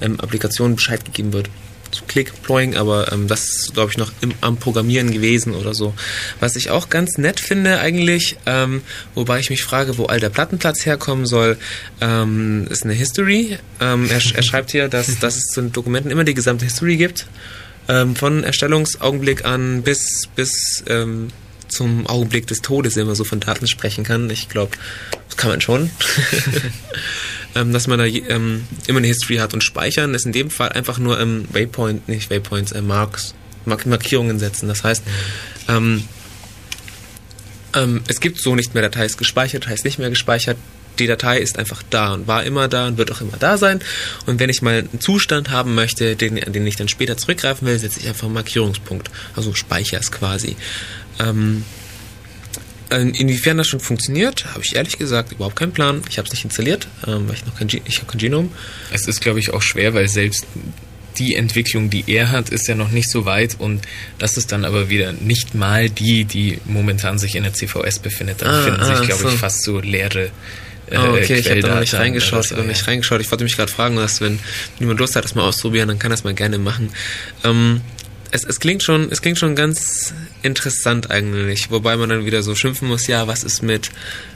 ähm, 0.01 0.19
Applikationen 0.19 0.75
Bescheid 0.75 1.03
gegeben 1.03 1.33
wird. 1.33 1.49
So 1.91 2.05
Click-Ploying, 2.07 2.75
aber 2.75 3.11
ähm, 3.11 3.27
das 3.27 3.43
ist, 3.45 3.73
glaube 3.73 3.91
ich, 3.91 3.97
noch 3.97 4.11
im, 4.21 4.33
am 4.41 4.57
Programmieren 4.57 5.11
gewesen 5.11 5.53
oder 5.55 5.73
so. 5.73 5.93
Was 6.39 6.55
ich 6.55 6.69
auch 6.69 6.89
ganz 6.89 7.17
nett 7.17 7.39
finde 7.39 7.79
eigentlich, 7.79 8.37
ähm, 8.45 8.81
wobei 9.15 9.39
ich 9.39 9.49
mich 9.49 9.63
frage, 9.63 9.97
wo 9.97 10.05
all 10.05 10.19
der 10.19 10.29
Plattenplatz 10.29 10.85
herkommen 10.85 11.25
soll, 11.25 11.57
ähm, 12.01 12.67
ist 12.69 12.83
eine 12.83 12.93
History. 12.93 13.57
Ähm, 13.79 14.07
er, 14.09 14.21
er 14.35 14.43
schreibt 14.43 14.71
hier, 14.71 14.87
dass, 14.87 15.19
dass 15.19 15.35
es 15.35 15.45
zu 15.47 15.61
den 15.61 15.71
Dokumenten 15.71 16.11
immer 16.11 16.23
die 16.23 16.33
gesamte 16.33 16.65
History 16.65 16.97
gibt. 16.97 17.27
Ähm, 17.87 18.15
von 18.15 18.43
Erstellungsaugenblick 18.43 19.45
an 19.45 19.81
bis, 19.81 20.27
bis 20.35 20.83
ähm, 20.87 21.29
zum 21.69 22.07
Augenblick 22.07 22.47
des 22.47 22.61
Todes, 22.61 22.95
wenn 22.95 23.07
man 23.07 23.15
so 23.15 23.23
von 23.23 23.39
Daten 23.39 23.67
sprechen 23.67 24.03
kann. 24.03 24.29
Ich 24.29 24.49
glaube, 24.49 24.71
das 25.27 25.37
kann 25.37 25.49
man 25.49 25.61
schon. 25.61 25.89
ähm, 27.55 27.73
dass 27.73 27.87
man 27.87 27.99
da 27.99 28.05
ähm, 28.05 28.67
immer 28.87 28.99
eine 28.99 29.07
History 29.07 29.37
hat 29.37 29.53
und 29.53 29.63
speichern 29.63 30.13
ist 30.13 30.25
in 30.25 30.31
dem 30.31 30.49
Fall 30.49 30.69
einfach 30.69 30.99
nur 30.99 31.19
ähm, 31.19 31.45
Waypoint, 31.51 32.07
nicht 32.07 32.29
Waypoints, 32.29 32.71
äh, 32.71 32.81
Marks, 32.81 33.33
Mark 33.65 33.85
Markierungen 33.85 34.39
setzen. 34.39 34.67
Das 34.67 34.83
heißt, 34.83 35.03
ähm, 35.67 36.03
ähm, 37.75 38.01
es 38.07 38.19
gibt 38.19 38.39
so 38.39 38.55
nicht 38.55 38.73
mehr 38.73 38.83
Dateis 38.83 39.17
gespeichert, 39.17 39.67
heißt 39.67 39.85
nicht 39.85 39.99
mehr 39.99 40.09
gespeichert. 40.09 40.57
Die 40.97 41.07
Datei 41.07 41.39
ist 41.39 41.57
einfach 41.57 41.81
da 41.89 42.13
und 42.13 42.27
war 42.27 42.43
immer 42.43 42.67
da 42.67 42.87
und 42.87 42.97
wird 42.97 43.11
auch 43.11 43.21
immer 43.21 43.37
da 43.39 43.57
sein. 43.57 43.79
Und 44.25 44.39
wenn 44.39 44.49
ich 44.49 44.61
mal 44.61 44.79
einen 44.79 44.99
Zustand 44.99 45.49
haben 45.49 45.73
möchte, 45.73 46.17
den, 46.17 46.43
an 46.43 46.51
den 46.51 46.67
ich 46.67 46.75
dann 46.75 46.89
später 46.89 47.15
zurückgreifen 47.15 47.65
will, 47.65 47.79
setze 47.79 48.01
ich 48.01 48.07
einfach 48.07 48.25
einen 48.25 48.33
Markierungspunkt. 48.33 49.09
Also 49.33 49.53
speichere 49.53 50.01
es 50.01 50.11
quasi. 50.11 50.57
In- 52.91 53.13
inwiefern 53.13 53.57
das 53.57 53.67
schon 53.67 53.79
funktioniert, 53.79 54.45
habe 54.53 54.61
ich 54.63 54.75
ehrlich 54.75 54.97
gesagt 54.97 55.31
überhaupt 55.31 55.55
keinen 55.55 55.71
Plan. 55.73 56.01
Ich 56.09 56.17
habe 56.17 56.27
es 56.27 56.33
nicht 56.33 56.43
installiert, 56.45 56.87
ähm, 57.07 57.27
weil 57.27 57.35
ich 57.35 57.45
noch 57.45 57.55
kein, 57.57 57.67
Ge- 57.67 57.81
ich 57.85 58.05
kein 58.07 58.17
Genom. 58.17 58.51
Es 58.91 59.07
ist, 59.07 59.21
glaube 59.21 59.39
ich, 59.39 59.51
auch 59.53 59.61
schwer, 59.61 59.93
weil 59.93 60.07
selbst 60.07 60.45
die 61.17 61.35
Entwicklung, 61.35 61.89
die 61.89 62.03
er 62.07 62.31
hat, 62.31 62.49
ist 62.49 62.67
ja 62.67 62.75
noch 62.75 62.91
nicht 62.91 63.09
so 63.11 63.25
weit 63.25 63.57
und 63.59 63.81
das 64.19 64.37
ist 64.37 64.51
dann 64.51 64.63
aber 64.65 64.89
wieder 64.89 65.11
nicht 65.13 65.53
mal 65.53 65.89
die, 65.89 66.23
die 66.25 66.59
momentan 66.65 67.19
sich 67.19 67.35
in 67.35 67.43
der 67.43 67.53
CVS 67.53 67.99
befindet. 67.99 68.41
Da 68.41 68.45
Ah, 68.47 68.57
befinden 68.59 68.81
ah, 68.81 68.95
sich, 68.97 69.07
glaube 69.07 69.21
so. 69.23 69.29
ich, 69.29 69.35
fast 69.35 69.63
so 69.63 69.79
leere 69.79 70.29
äh, 70.89 70.95
Ah, 70.95 71.09
okay, 71.13 71.35
ich 71.35 71.49
habe 71.49 71.59
da 71.59 71.75
noch 71.75 71.79
nicht 71.81 71.93
reingeschaut. 71.93 72.45
Ich 72.45 72.51
habe 72.53 72.63
nicht 72.63 72.87
reingeschaut. 72.87 73.21
Ich 73.21 73.29
wollte 73.29 73.43
mich 73.43 73.55
gerade 73.55 73.71
fragen, 73.71 73.97
dass 73.97 74.21
wenn 74.21 74.39
jemand 74.79 74.99
Lust 74.99 75.15
hat, 75.15 75.23
das 75.23 75.35
mal 75.35 75.43
auszuprobieren, 75.43 75.89
dann 75.89 75.99
kann 75.99 76.09
das 76.09 76.23
mal 76.23 76.33
gerne 76.33 76.57
machen. 76.57 76.89
Ähm, 77.43 77.81
es, 78.31 78.43
es 78.43 78.59
klingt 78.59 78.83
schon, 78.83 79.11
es 79.11 79.21
klingt 79.21 79.37
schon 79.37 79.55
ganz 79.55 80.13
interessant 80.41 81.11
eigentlich, 81.11 81.71
wobei 81.71 81.97
man 81.97 82.09
dann 82.09 82.25
wieder 82.25 82.43
so 82.43 82.55
schimpfen 82.55 82.87
muss, 82.87 83.07
ja, 83.07 83.27
was 83.27 83.43
ist 83.43 83.61
mit 83.61 83.89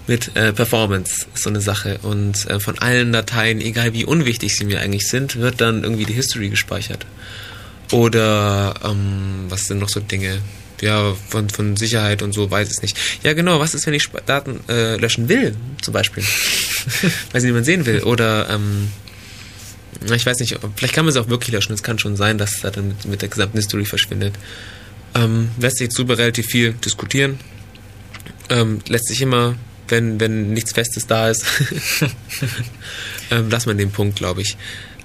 mit 0.08 0.36
äh, 0.36 0.52
Performance 0.52 1.28
ist 1.34 1.44
so 1.44 1.50
eine 1.50 1.62
Sache 1.62 2.00
und 2.02 2.50
äh, 2.50 2.60
von 2.60 2.78
allen 2.80 3.14
Dateien, 3.14 3.62
egal 3.62 3.94
wie 3.94 4.06
unwichtig 4.06 4.56
sie 4.56 4.66
mir 4.66 4.82
eigentlich 4.82 5.08
sind, 5.08 5.38
wird 5.38 5.62
dann 5.62 5.84
irgendwie 5.84 6.06
die 6.06 6.14
History 6.14 6.50
gespeichert. 6.50 7.06
Oder 7.92 8.74
ähm, 8.84 9.46
was 9.50 9.66
sind 9.66 9.80
noch 9.80 9.90
so 9.90 10.00
Dinge? 10.00 10.40
Ja, 10.82 11.16
von, 11.30 11.50
von 11.50 11.78
Sicherheit 11.78 12.22
und 12.22 12.34
so 12.34 12.50
weiß 12.50 12.70
ich 12.72 12.82
nicht. 12.82 12.98
Ja, 13.24 13.34
genau, 13.34 13.60
was 13.60 13.74
ist, 13.74 13.86
wenn 13.86 13.94
ich 13.94 14.10
Daten 14.26 14.60
äh, 14.68 14.98
löschen 14.98 15.30
will, 15.30 15.56
zum 15.82 15.94
Beispiel? 15.94 16.24
Weil 17.32 17.40
sie 17.40 17.48
niemand 17.48 17.66
sehen 17.66 17.86
will. 17.86 18.02
Oder 18.02 18.50
ähm, 18.50 18.90
ich 20.14 20.26
weiß 20.26 20.40
nicht, 20.40 20.58
vielleicht 20.76 20.94
kann 20.94 21.06
man 21.06 21.14
sie 21.14 21.22
auch 21.22 21.30
wirklich 21.30 21.52
löschen. 21.52 21.74
Es 21.74 21.84
kann 21.84 22.00
schon 22.00 22.16
sein, 22.16 22.38
dass 22.38 22.56
es 22.56 22.62
da 22.62 22.72
dann 22.72 22.90
mit, 22.90 23.06
mit 23.06 23.22
der 23.22 23.30
gesamten 23.30 23.58
History 23.58 23.86
verschwindet. 23.86 24.36
Ähm, 25.16 25.50
lässt 25.60 25.78
sich 25.78 25.90
darüber 25.90 26.18
relativ 26.18 26.48
viel 26.48 26.74
diskutieren. 26.74 27.40
Ähm, 28.50 28.80
lässt 28.88 29.08
sich 29.08 29.22
immer, 29.22 29.56
wenn, 29.88 30.20
wenn 30.20 30.54
nichts 30.54 30.74
Festes 30.74 31.08
da 31.08 31.30
ist, 31.30 31.46
ähm, 33.32 33.48
lass 33.50 33.66
man 33.66 33.78
den 33.78 33.92
Punkt, 33.92 34.18
glaube 34.18 34.42
ich. 34.42 34.58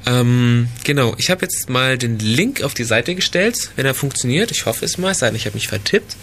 Ähm, 0.07 0.69
genau, 0.85 1.15
ich 1.19 1.31
habe 1.31 1.43
jetzt 1.43 1.69
mal 1.69 1.99
den 1.99 2.19
Link 2.19 2.63
auf 2.63 2.75
die 2.75 2.85
Seite 2.85 3.15
gestellt, 3.15 3.71
wenn 3.77 3.85
er 3.85 3.95
funktioniert. 3.95 4.51
Ich 4.51 4.65
hoffe 4.67 4.85
es 4.85 4.97
mal, 4.97 5.11
es 5.11 5.19
sei 5.19 5.27
denn, 5.27 5.37
ich 5.37 5.47
habe 5.47 5.55
mich 5.55 5.69
vertippt. 5.69 6.17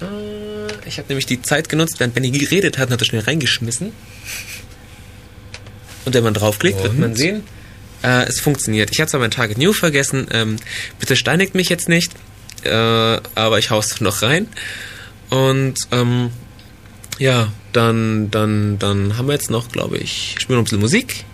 Äh, 0.00 0.88
ich 0.88 0.98
habe 0.98 1.08
nämlich 1.08 1.26
die 1.26 1.42
Zeit 1.42 1.68
genutzt, 1.68 1.96
während 1.98 2.14
Benny 2.14 2.30
geredet 2.30 2.78
hat, 2.78 2.88
und 2.88 2.94
hat 2.94 3.02
er 3.02 3.04
schnell 3.04 3.22
reingeschmissen. 3.22 3.92
Und 6.04 6.14
wenn 6.14 6.24
man 6.24 6.34
draufklickt, 6.34 6.82
wird 6.82 6.98
man 6.98 7.14
sehen, 7.14 7.42
äh, 8.02 8.24
es 8.26 8.40
funktioniert. 8.40 8.90
Ich 8.92 9.00
habe 9.00 9.10
zwar 9.10 9.20
mein 9.20 9.30
Target 9.30 9.58
New 9.58 9.72
vergessen, 9.72 10.26
ähm, 10.32 10.56
bitte 10.98 11.16
steinigt 11.16 11.54
mich 11.54 11.68
jetzt 11.68 11.88
nicht, 11.88 12.12
äh, 12.64 12.70
aber 12.70 13.58
ich 13.58 13.70
hau's 13.70 14.00
noch 14.00 14.22
rein. 14.22 14.48
Und 15.30 15.74
ähm, 15.92 16.30
ja, 17.18 17.52
dann, 17.72 18.30
dann, 18.30 18.78
dann 18.78 19.16
haben 19.16 19.28
wir 19.28 19.34
jetzt 19.34 19.50
noch, 19.50 19.70
glaube 19.70 19.98
ich, 19.98 20.34
spielen 20.38 20.50
wir 20.50 20.56
noch 20.56 20.62
ein 20.62 20.64
bisschen 20.64 20.80
Musik. 20.80 21.24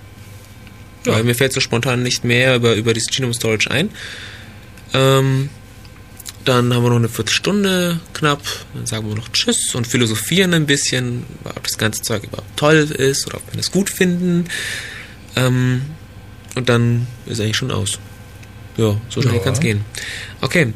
Weil 1.05 1.25
mir 1.25 1.35
fällt 1.35 1.53
so 1.53 1.61
spontan 1.61 2.03
nicht 2.03 2.25
mehr 2.25 2.57
über, 2.57 2.75
über 2.75 2.93
das 2.93 3.07
Genome 3.07 3.33
Storage 3.33 3.71
ein. 3.71 3.91
Ähm, 4.93 5.49
dann 6.49 6.73
haben 6.73 6.83
wir 6.83 6.89
noch 6.91 6.97
eine 6.97 7.09
Viertelstunde 7.11 8.01
knapp. 8.15 8.41
Dann 8.75 8.87
sagen 8.87 9.07
wir 9.09 9.15
noch 9.15 9.29
Tschüss 9.29 9.75
und 9.75 9.87
philosophieren 9.87 10.55
ein 10.55 10.65
bisschen, 10.67 11.25
ob 11.45 11.63
das 11.63 11.77
ganze 11.77 12.01
Zeug 12.03 12.25
überhaupt 12.25 12.57
toll 12.57 12.77
ist 12.77 13.27
oder 13.27 13.37
ob 13.37 13.53
wir 13.53 13.61
es 13.61 13.71
gut 13.71 13.91
finden. 13.91 14.47
Ähm, 15.37 15.83
und 16.55 16.69
dann 16.69 17.07
ist 17.27 17.41
eigentlich 17.41 17.57
schon 17.59 17.71
aus. 17.71 17.99
Ja, 18.79 18.97
so 19.11 19.21
schnell 19.21 19.37
Ja. 19.37 19.41
kann 19.43 19.53
es 19.53 19.61
gehen. 19.61 19.85
Okay. 20.41 20.73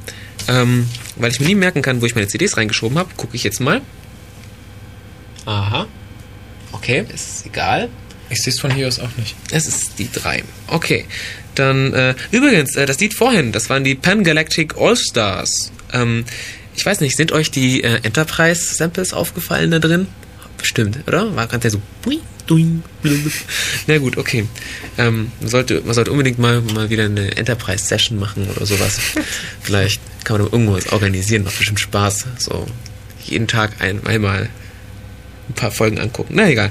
Ähm, 0.49 0.89
weil 1.17 1.31
ich 1.31 1.41
mir 1.41 1.47
nie 1.47 1.55
merken 1.55 1.83
kann, 1.83 2.03
wo 2.03 2.07
ich 2.07 2.15
meine 2.15 2.29
CDs 2.29 2.57
reingeschoben 2.57 2.99
habe, 2.99 3.11
gucke 3.17 3.35
ich 3.37 3.43
jetzt 3.45 3.61
mal. 3.61 3.81
Aha. 5.47 5.87
Okay, 6.73 7.05
ist 7.13 7.47
egal. 7.47 7.89
Ich 8.33 8.43
sehe 8.43 8.53
es 8.53 8.61
von 8.61 8.71
hier 8.71 8.89
aus 8.89 8.99
auch 8.99 9.15
nicht. 9.19 9.37
Es 9.51 9.67
ist 9.67 9.99
die 9.99 10.11
3. 10.11 10.43
Okay. 10.69 11.05
Dann, 11.55 11.93
äh, 11.93 12.15
übrigens, 12.31 12.77
äh, 12.77 12.87
das 12.87 12.99
Lied 12.99 13.13
vorhin, 13.13 13.53
das 13.53 13.69
waren 13.69 13.85
die 13.85 13.95
Pan 13.95 14.25
Galactic 14.25 14.75
All-Stars. 14.79 15.71
Ähm, 15.93 16.25
ich 16.75 16.85
weiß 16.85 17.01
nicht, 17.01 17.15
sind 17.17 17.31
euch 17.33 17.51
die 17.51 17.85
äh, 17.85 18.01
Enterprise-Samples 18.03 19.13
aufgefallen 19.13 19.71
da 19.71 19.79
drin? 19.79 20.07
Bestimmt, 20.57 20.99
oder? 21.07 21.37
War 21.37 21.47
ganz 21.47 21.65
ja 21.65 21.71
so. 21.71 21.83
Na 23.87 23.99
gut, 23.99 24.17
okay. 24.17 24.47
Ähm, 24.97 25.31
man, 25.41 25.51
sollte, 25.51 25.83
man 25.85 25.95
sollte 25.95 26.11
unbedingt 26.11 26.39
mal, 26.39 26.63
mal 26.63 26.89
wieder 26.89 27.05
eine 27.05 27.37
Enterprise-Session 27.37 28.19
machen 28.19 28.49
oder 28.57 28.65
sowas. 28.65 28.99
Vielleicht 29.61 30.01
kann 30.25 30.39
man 30.39 30.47
da 30.47 30.53
irgendwas 30.53 30.91
organisieren, 30.91 31.45
macht 31.45 31.59
bestimmt 31.59 31.81
Spaß. 31.81 32.27
So 32.39 32.67
jeden 33.27 33.47
Tag 33.47 33.81
ein, 33.81 34.07
einmal 34.07 34.49
ein 35.49 35.55
paar 35.55 35.71
Folgen 35.71 35.99
angucken. 35.99 36.35
Na 36.37 36.49
egal. 36.49 36.71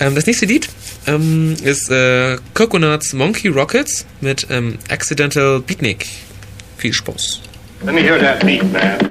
Ähm, 0.00 0.14
das 0.14 0.26
nächste 0.26 0.46
Lied 0.46 0.68
ähm, 1.06 1.56
ist 1.62 1.90
äh, 1.90 2.36
Coconuts 2.54 3.12
Monkey 3.12 3.48
Rockets 3.48 4.06
mit 4.20 4.46
ähm, 4.50 4.78
Accidental 4.88 5.60
Beatnik. 5.60 6.06
Viel 6.76 6.92
Spaß. 6.92 7.40
Let 7.84 7.94
me 7.94 8.00
hear 8.02 8.18
that 8.18 8.44
beat, 8.44 8.62
man. 8.72 9.10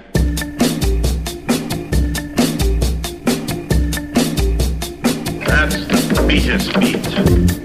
That's 5.46 5.76
the 5.76 6.24
beat. 6.28 7.61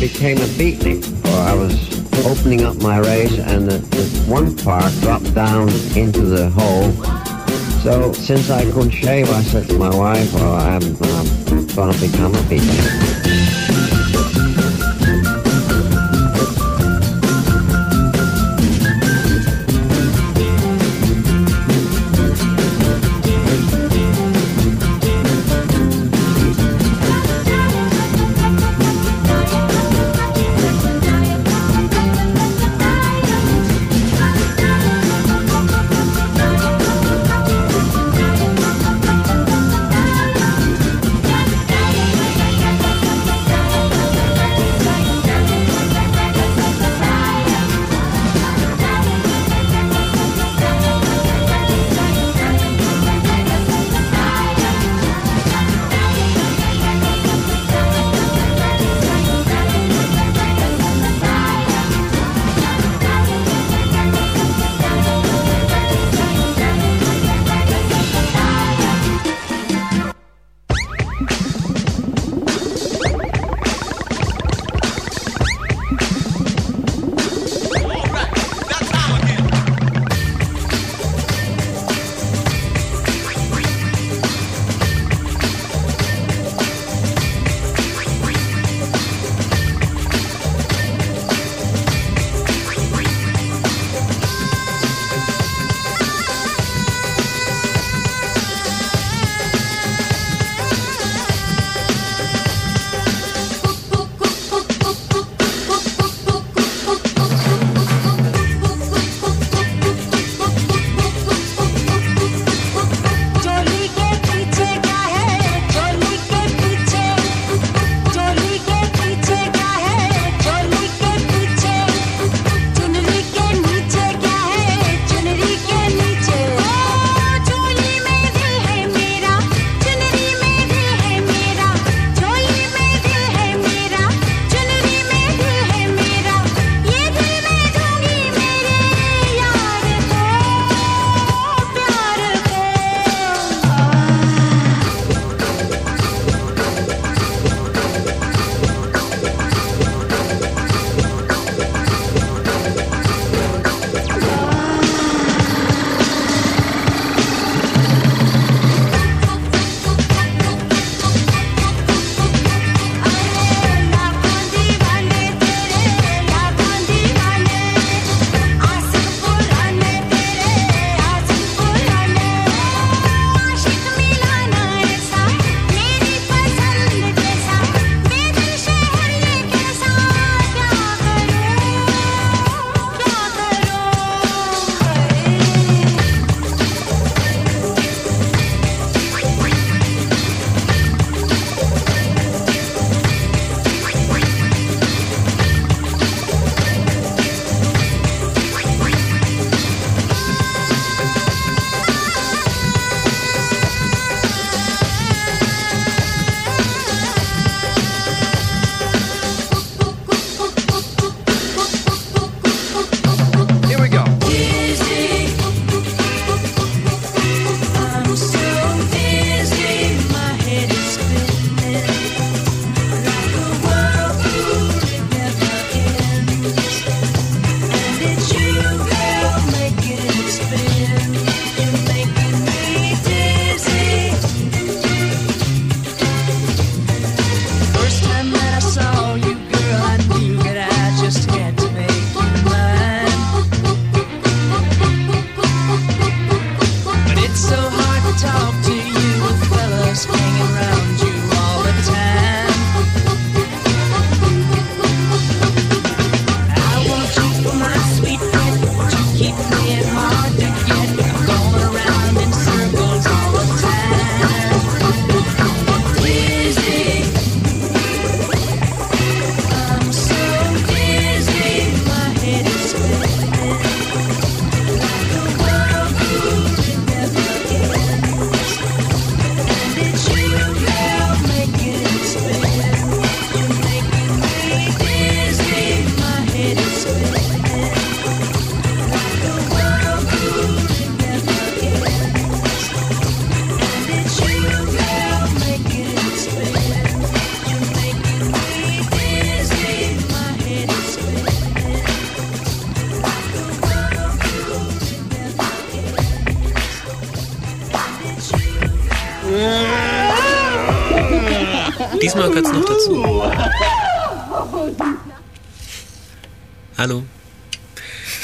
Became 0.00 0.38
a 0.38 0.48
beatnik. 0.58 1.04
Or 1.26 1.40
I 1.40 1.54
was 1.54 1.74
opening 2.24 2.64
up 2.64 2.76
my 2.76 2.98
race 2.98 3.38
and 3.38 3.68
the, 3.68 3.78
the 3.78 4.24
one 4.30 4.56
part 4.56 4.92
dropped 5.00 5.34
down 5.34 5.68
into 5.96 6.22
the 6.22 6.50
hole. 6.50 6.92
So 7.82 8.12
since 8.12 8.50
I 8.50 8.64
couldn't 8.64 8.90
shave, 8.90 9.30
I 9.30 9.42
said 9.42 9.68
to 9.68 9.78
my 9.78 9.94
wife, 9.94 10.32
well, 10.34 10.54
I'm, 10.54 10.82
I'm 10.82 11.66
going 11.74 11.92
to 11.92 12.00
become 12.00 12.34
a 12.34 12.42
beatnik. 12.48 13.67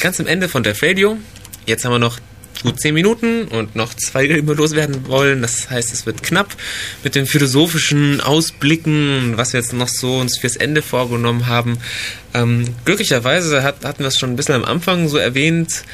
Ganz 0.05 0.21
am 0.21 0.27
Ende 0.27 0.51
von 0.51 0.63
Def 0.63 0.83
Radio. 0.83 1.17
Jetzt 1.65 1.87
haben 1.87 1.93
wir 1.93 1.99
noch 1.99 2.19
gut 2.63 2.79
zehn 2.79 2.93
Minuten 2.93 3.45
und 3.49 3.75
noch 3.75 3.95
zwei, 3.95 4.27
die 4.27 4.47
wir 4.47 4.55
loswerden 4.55 5.07
wollen. 5.09 5.41
Das 5.41 5.71
heißt, 5.71 5.95
es 5.95 6.05
wird 6.05 6.23
knapp 6.23 6.55
mit 7.03 7.15
den 7.15 7.25
philosophischen 7.25 8.21
Ausblicken, 8.21 9.33
was 9.39 9.55
wir 9.55 9.61
jetzt 9.61 9.73
noch 9.73 9.89
so 9.89 10.19
uns 10.19 10.37
fürs 10.37 10.57
Ende 10.57 10.83
vorgenommen 10.83 11.47
haben. 11.47 11.79
Ähm, 12.35 12.67
glücklicherweise 12.85 13.63
hat, 13.63 13.83
hatten 13.83 14.01
wir 14.01 14.09
es 14.09 14.19
schon 14.19 14.29
ein 14.31 14.37
bisschen 14.37 14.57
am 14.57 14.67
Anfang 14.67 15.09
so 15.09 15.17
erwähnt. 15.17 15.85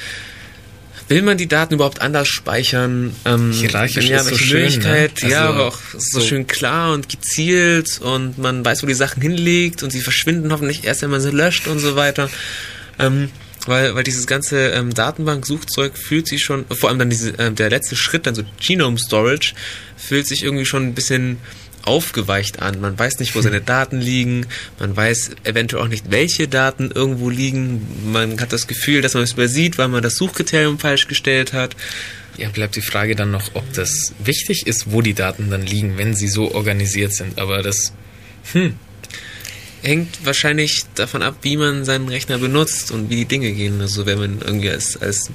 Will 1.07 1.23
man 1.23 1.39
die 1.39 1.47
Daten 1.47 1.75
überhaupt 1.75 2.01
anders 2.01 2.27
speichern? 2.27 3.15
Ähm, 3.25 3.53
Hierarchisch 3.53 4.09
ja, 4.09 4.17
ist 4.23 4.27
so 4.31 4.37
schön, 4.37 4.57
ne? 4.59 4.65
Möglichkeit? 4.65 5.23
ja, 5.23 5.43
Also, 5.47 5.53
aber 5.55 5.67
auch 5.69 5.79
so 5.93 6.19
so- 6.19 6.27
schön 6.27 6.49
klar 6.49 6.95
und 6.95 7.09
gezielt 7.09 8.01
und 8.01 8.39
man 8.39 8.65
weiß, 8.65 8.83
wo 8.83 8.89
die 8.89 8.95
Sachen 8.95 9.23
hinlegt 9.23 9.85
und 9.85 9.91
sie 9.93 10.01
verschwinden 10.01 10.51
hoffentlich 10.53 10.83
erst, 10.83 11.03
wenn 11.03 11.11
man 11.11 11.21
sie 11.21 11.31
löscht 11.31 11.69
und 11.69 11.79
so 11.79 11.95
weiter. 11.95 12.29
Ähm, 12.99 13.31
weil, 13.67 13.95
weil 13.95 14.05
dieses 14.05 14.27
ganze 14.27 14.71
ähm, 14.71 14.95
Datenbank-Suchzeug 14.95 15.97
fühlt 15.97 16.27
sich 16.27 16.43
schon, 16.43 16.65
vor 16.67 16.89
allem 16.89 16.99
dann 16.99 17.11
diese, 17.11 17.31
ähm, 17.39 17.55
der 17.55 17.71
letzte 17.71 17.97
Schritt, 17.97 18.27
dann 18.27 18.35
so 18.35 18.43
Genome 18.59 18.99
Storage, 18.99 19.55
fühlt 19.97 20.27
sich 20.27 20.43
irgendwie 20.43 20.65
schon 20.65 20.87
ein 20.87 20.95
bisschen 20.95 21.39
aufgeweicht 21.85 22.61
an. 22.61 22.81
Man 22.81 22.99
weiß 22.99 23.19
nicht, 23.19 23.35
wo 23.35 23.41
seine 23.43 23.61
Daten 23.61 24.01
liegen, 24.01 24.47
man 24.79 24.97
weiß 24.97 25.31
eventuell 25.45 25.83
auch 25.83 25.89
nicht, 25.89 26.11
welche 26.11 26.49
Daten 26.49 26.91
irgendwo 26.91 27.31
liegen. 27.31 27.87
Man 28.13 28.41
hat 28.41 28.53
das 28.53 28.67
Gefühl, 28.67 29.03
dass 29.03 29.15
man 29.15 29.23
es 29.23 29.33
übersieht, 29.33 29.79
weil 29.79 29.89
man 29.89 30.03
das 30.03 30.17
Suchkriterium 30.17 30.79
falsch 30.79 31.09
gestellt 31.09 31.53
hat. 31.53 31.77
Ja, 32.37 32.49
bleibt 32.49 32.77
die 32.77 32.81
Frage 32.81 33.17
dann 33.17 33.31
noch, 33.31 33.55
ob 33.55 33.71
das 33.75 34.15
wichtig 34.25 34.67
ist, 34.67 34.93
wo 34.93 35.03
die 35.03 35.15
Daten 35.15 35.51
dann 35.51 35.67
liegen, 35.67 35.99
wenn 35.99 36.15
sie 36.15 36.29
so 36.29 36.55
organisiert 36.55 37.13
sind. 37.13 37.39
Aber 37.39 37.63
das, 37.63 37.93
hm, 38.53 38.77
hängt 39.83 40.25
wahrscheinlich 40.25 40.85
davon 40.95 41.23
ab, 41.23 41.37
wie 41.43 41.57
man 41.57 41.85
seinen 41.85 42.09
Rechner 42.09 42.39
benutzt 42.39 42.91
und 42.91 43.11
wie 43.11 43.17
die 43.17 43.25
Dinge 43.25 43.53
gehen. 43.53 43.81
Also 43.81 44.07
wenn 44.07 44.19
man 44.19 44.41
irgendwie 44.41 44.71
als, 44.71 44.97
als 44.97 45.31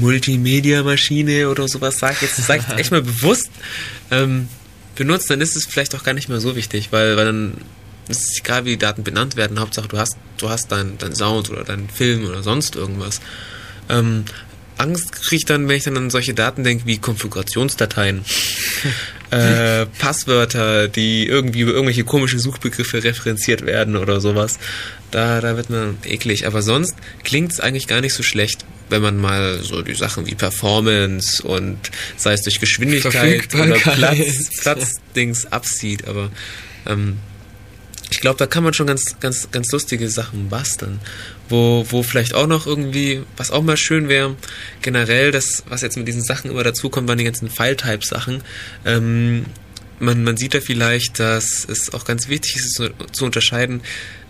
Multimedia-Maschine 0.00 1.48
oder 1.48 1.68
sowas 1.68 1.98
sagt, 1.98 2.22
jetzt 2.22 2.36
sag 2.46 2.60
ich 2.60 2.78
echt 2.78 2.90
mal 2.90 3.02
bewusst, 3.02 3.50
ähm, 4.10 4.48
benutzt, 4.94 5.30
dann 5.30 5.40
ist 5.40 5.56
es 5.56 5.66
vielleicht 5.66 5.94
auch 5.94 6.04
gar 6.04 6.14
nicht 6.14 6.28
mehr 6.28 6.40
so 6.40 6.56
wichtig, 6.56 6.88
weil, 6.92 7.16
weil 7.16 7.26
dann 7.26 7.54
ist 8.08 8.24
es 8.24 8.40
egal, 8.40 8.64
wie 8.64 8.70
die 8.70 8.78
Daten 8.78 9.04
benannt 9.04 9.36
werden. 9.36 9.60
Hauptsache, 9.60 9.88
du 9.88 9.98
hast, 9.98 10.16
du 10.38 10.48
hast 10.48 10.72
deinen 10.72 10.98
dein 10.98 11.14
Sound 11.14 11.50
oder 11.50 11.64
deinen 11.64 11.88
Film 11.88 12.26
oder 12.26 12.42
sonst 12.42 12.74
irgendwas. 12.76 13.20
Ähm, 13.88 14.24
Angst 14.80 15.12
kriege 15.12 15.36
ich 15.36 15.44
dann, 15.44 15.68
wenn 15.68 15.76
ich 15.76 15.84
dann 15.84 15.96
an 15.96 16.10
solche 16.10 16.34
Daten 16.34 16.64
denke 16.64 16.86
wie 16.86 16.98
Konfigurationsdateien, 16.98 18.24
äh, 19.30 19.86
Passwörter, 19.98 20.88
die 20.88 21.26
irgendwie 21.26 21.60
über 21.60 21.72
irgendwelche 21.72 22.04
komischen 22.04 22.38
Suchbegriffe 22.38 23.04
referenziert 23.04 23.66
werden 23.66 23.96
oder 23.96 24.20
sowas. 24.20 24.58
Da, 25.10 25.40
da 25.40 25.56
wird 25.56 25.70
man 25.70 25.98
eklig. 26.04 26.46
Aber 26.46 26.62
sonst 26.62 26.94
klingt 27.24 27.52
es 27.52 27.60
eigentlich 27.60 27.86
gar 27.86 28.00
nicht 28.00 28.14
so 28.14 28.22
schlecht, 28.22 28.64
wenn 28.88 29.02
man 29.02 29.18
mal 29.18 29.60
so 29.62 29.82
die 29.82 29.94
Sachen 29.94 30.26
wie 30.26 30.34
Performance 30.34 31.42
und 31.42 31.78
sei 32.16 32.32
es 32.32 32.42
durch 32.42 32.58
Geschwindigkeit 32.58 33.54
oder. 33.54 33.74
Platz, 33.78 34.48
Platzdings 34.60 35.46
absieht. 35.46 36.08
Aber 36.08 36.30
ähm, 36.86 37.18
ich 38.10 38.20
glaube, 38.20 38.38
da 38.38 38.46
kann 38.46 38.64
man 38.64 38.74
schon 38.74 38.86
ganz, 38.86 39.16
ganz, 39.20 39.50
ganz 39.50 39.70
lustige 39.70 40.08
Sachen 40.08 40.48
basteln. 40.48 41.00
Wo, 41.50 41.84
wo 41.90 42.02
vielleicht 42.02 42.34
auch 42.34 42.46
noch 42.46 42.66
irgendwie, 42.66 43.22
was 43.36 43.50
auch 43.50 43.62
mal 43.62 43.76
schön 43.76 44.08
wäre, 44.08 44.36
generell, 44.80 45.32
das, 45.32 45.64
was 45.68 45.82
jetzt 45.82 45.96
mit 45.96 46.08
diesen 46.08 46.22
Sachen 46.22 46.50
immer 46.50 46.64
dazukommt, 46.64 47.08
waren 47.08 47.18
die 47.18 47.24
ganzen 47.24 47.50
File-Type-Sachen. 47.50 48.42
Ähm, 48.86 49.44
man, 49.98 50.24
man 50.24 50.36
sieht 50.36 50.54
da 50.54 50.60
vielleicht, 50.60 51.18
dass 51.18 51.66
es 51.68 51.92
auch 51.92 52.04
ganz 52.04 52.28
wichtig 52.28 52.56
ist, 52.56 52.74
zu, 52.74 52.90
zu 53.12 53.24
unterscheiden, 53.26 53.82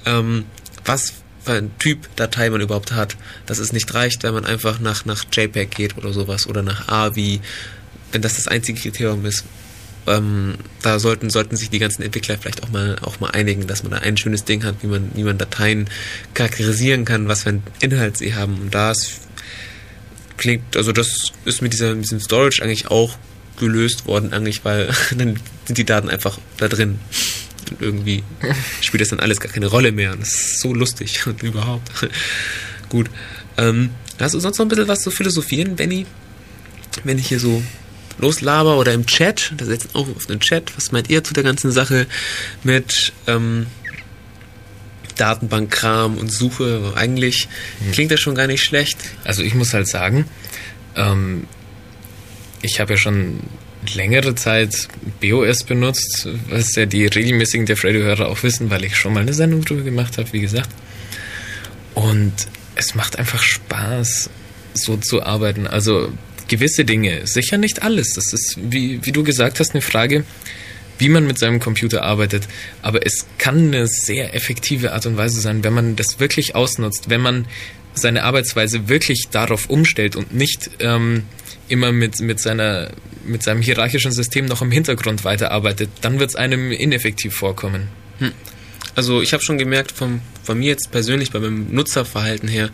ähm, 0.06 0.46
was 0.84 1.12
für 1.44 1.52
ein 1.52 1.70
Typ 1.78 2.08
Datei 2.16 2.50
man 2.50 2.60
überhaupt 2.60 2.92
hat. 2.92 3.16
Dass 3.46 3.58
es 3.58 3.72
nicht 3.72 3.94
reicht, 3.94 4.22
wenn 4.24 4.34
man 4.34 4.44
einfach 4.44 4.80
nach, 4.80 5.04
nach 5.04 5.24
JPEG 5.30 5.70
geht 5.70 5.96
oder 5.96 6.12
sowas 6.12 6.46
oder 6.46 6.62
nach 6.62 6.88
AVI, 6.88 7.40
wenn 8.12 8.22
das 8.22 8.36
das 8.36 8.48
einzige 8.48 8.80
Kriterium 8.80 9.24
ist 9.24 9.44
ähm, 10.06 10.54
da 10.82 10.98
sollten, 10.98 11.30
sollten 11.30 11.56
sich 11.56 11.70
die 11.70 11.78
ganzen 11.78 12.02
Entwickler 12.02 12.38
vielleicht 12.38 12.62
auch 12.62 12.70
mal, 12.70 12.96
auch 13.02 13.20
mal 13.20 13.30
einigen, 13.30 13.66
dass 13.66 13.82
man 13.82 13.92
da 13.92 13.98
ein 13.98 14.16
schönes 14.16 14.44
Ding 14.44 14.64
hat, 14.64 14.76
wie 14.82 14.86
man, 14.86 15.10
wie 15.14 15.24
man 15.24 15.38
Dateien 15.38 15.88
charakterisieren 16.34 17.04
kann, 17.04 17.28
was 17.28 17.42
für 17.42 17.50
einen 17.50 17.62
Inhalt 17.80 18.16
sie 18.16 18.34
haben. 18.34 18.60
Und 18.60 18.74
das 18.74 19.20
klingt, 20.36 20.76
also 20.76 20.92
das 20.92 21.32
ist 21.44 21.62
mit, 21.62 21.72
dieser, 21.72 21.94
mit 21.94 22.04
diesem 22.04 22.20
Storage 22.20 22.62
eigentlich 22.62 22.90
auch 22.90 23.16
gelöst 23.58 24.06
worden, 24.06 24.32
eigentlich, 24.32 24.64
weil 24.64 24.92
dann 25.16 25.38
sind 25.66 25.78
die 25.78 25.84
Daten 25.84 26.08
einfach 26.08 26.38
da 26.56 26.68
drin. 26.68 26.98
Und 27.70 27.82
irgendwie 27.82 28.24
spielt 28.80 29.02
das 29.02 29.08
dann 29.10 29.20
alles 29.20 29.38
gar 29.38 29.52
keine 29.52 29.66
Rolle 29.66 29.92
mehr. 29.92 30.12
Und 30.12 30.22
das 30.22 30.32
ist 30.32 30.60
so 30.60 30.74
lustig 30.74 31.26
und 31.26 31.42
überhaupt. 31.42 31.90
Gut. 32.88 33.08
Ähm, 33.56 33.90
hast 34.18 34.34
du 34.34 34.40
sonst 34.40 34.58
noch 34.58 34.66
ein 34.66 34.68
bisschen 34.68 34.88
was 34.88 35.00
zu 35.00 35.10
philosophieren, 35.10 35.76
Benny? 35.76 36.06
Wenn 37.04 37.18
ich 37.18 37.28
hier 37.28 37.38
so 37.38 37.62
loslaber 38.20 38.78
oder 38.78 38.92
im 38.92 39.06
Chat, 39.06 39.52
ist 39.58 39.68
jetzt 39.68 39.94
auch 39.94 40.08
auf 40.14 40.26
den 40.26 40.40
Chat, 40.40 40.76
was 40.76 40.92
meint 40.92 41.10
ihr 41.10 41.24
zu 41.24 41.34
der 41.34 41.42
ganzen 41.42 41.72
Sache 41.72 42.06
mit 42.62 43.12
ähm, 43.26 43.66
Datenbankkram 45.16 46.18
und 46.18 46.32
Suche? 46.32 46.92
Eigentlich 46.94 47.48
klingt 47.92 48.10
das 48.10 48.20
schon 48.20 48.34
gar 48.34 48.46
nicht 48.46 48.62
schlecht. 48.62 48.98
Also 49.24 49.42
ich 49.42 49.54
muss 49.54 49.74
halt 49.74 49.88
sagen, 49.88 50.26
ähm, 50.96 51.46
ich 52.62 52.80
habe 52.80 52.94
ja 52.94 52.96
schon 52.98 53.40
längere 53.94 54.34
Zeit 54.34 54.88
BOS 55.20 55.64
benutzt, 55.64 56.28
was 56.48 56.74
ja 56.76 56.86
die 56.86 57.06
regelmäßigen 57.06 57.66
der 57.66 57.82
Radio-Hörer 57.82 58.28
auch 58.28 58.42
wissen, 58.42 58.70
weil 58.70 58.84
ich 58.84 58.96
schon 58.96 59.14
mal 59.14 59.20
eine 59.20 59.32
Sendung 59.32 59.64
drüber 59.64 59.82
gemacht 59.82 60.18
habe, 60.18 60.32
wie 60.32 60.40
gesagt. 60.40 60.70
Und 61.94 62.32
es 62.74 62.94
macht 62.94 63.18
einfach 63.18 63.42
Spaß, 63.42 64.30
so 64.74 64.96
zu 64.96 65.22
arbeiten. 65.22 65.66
Also 65.66 66.12
gewisse 66.50 66.84
Dinge, 66.84 67.26
sicher 67.26 67.56
nicht 67.56 67.82
alles. 67.82 68.12
Das 68.14 68.32
ist, 68.34 68.58
wie, 68.60 69.00
wie 69.06 69.12
du 69.12 69.22
gesagt 69.24 69.60
hast, 69.60 69.70
eine 69.70 69.80
Frage, 69.80 70.24
wie 70.98 71.08
man 71.08 71.26
mit 71.26 71.38
seinem 71.38 71.60
Computer 71.60 72.02
arbeitet. 72.02 72.46
Aber 72.82 73.06
es 73.06 73.26
kann 73.38 73.68
eine 73.68 73.86
sehr 73.86 74.34
effektive 74.34 74.92
Art 74.92 75.06
und 75.06 75.16
Weise 75.16 75.40
sein, 75.40 75.64
wenn 75.64 75.72
man 75.72 75.96
das 75.96 76.20
wirklich 76.20 76.54
ausnutzt, 76.54 77.08
wenn 77.08 77.22
man 77.22 77.46
seine 77.94 78.24
Arbeitsweise 78.24 78.88
wirklich 78.88 79.28
darauf 79.30 79.70
umstellt 79.70 80.16
und 80.16 80.34
nicht 80.34 80.70
ähm, 80.80 81.24
immer 81.68 81.92
mit, 81.92 82.20
mit, 82.20 82.40
seiner, 82.40 82.90
mit 83.24 83.42
seinem 83.42 83.62
hierarchischen 83.62 84.12
System 84.12 84.44
noch 84.44 84.60
im 84.60 84.70
Hintergrund 84.70 85.24
weiterarbeitet, 85.24 85.88
dann 86.00 86.18
wird 86.18 86.30
es 86.30 86.36
einem 86.36 86.72
ineffektiv 86.72 87.34
vorkommen. 87.34 87.88
Hm. 88.18 88.32
Also 89.00 89.22
ich 89.22 89.32
habe 89.32 89.42
schon 89.42 89.56
gemerkt 89.56 89.92
vom, 89.92 90.20
von 90.42 90.58
mir 90.58 90.66
jetzt 90.66 90.90
persönlich 90.90 91.30
bei 91.30 91.40
meinem 91.40 91.72
Nutzerverhalten 91.72 92.50
her, 92.50 92.68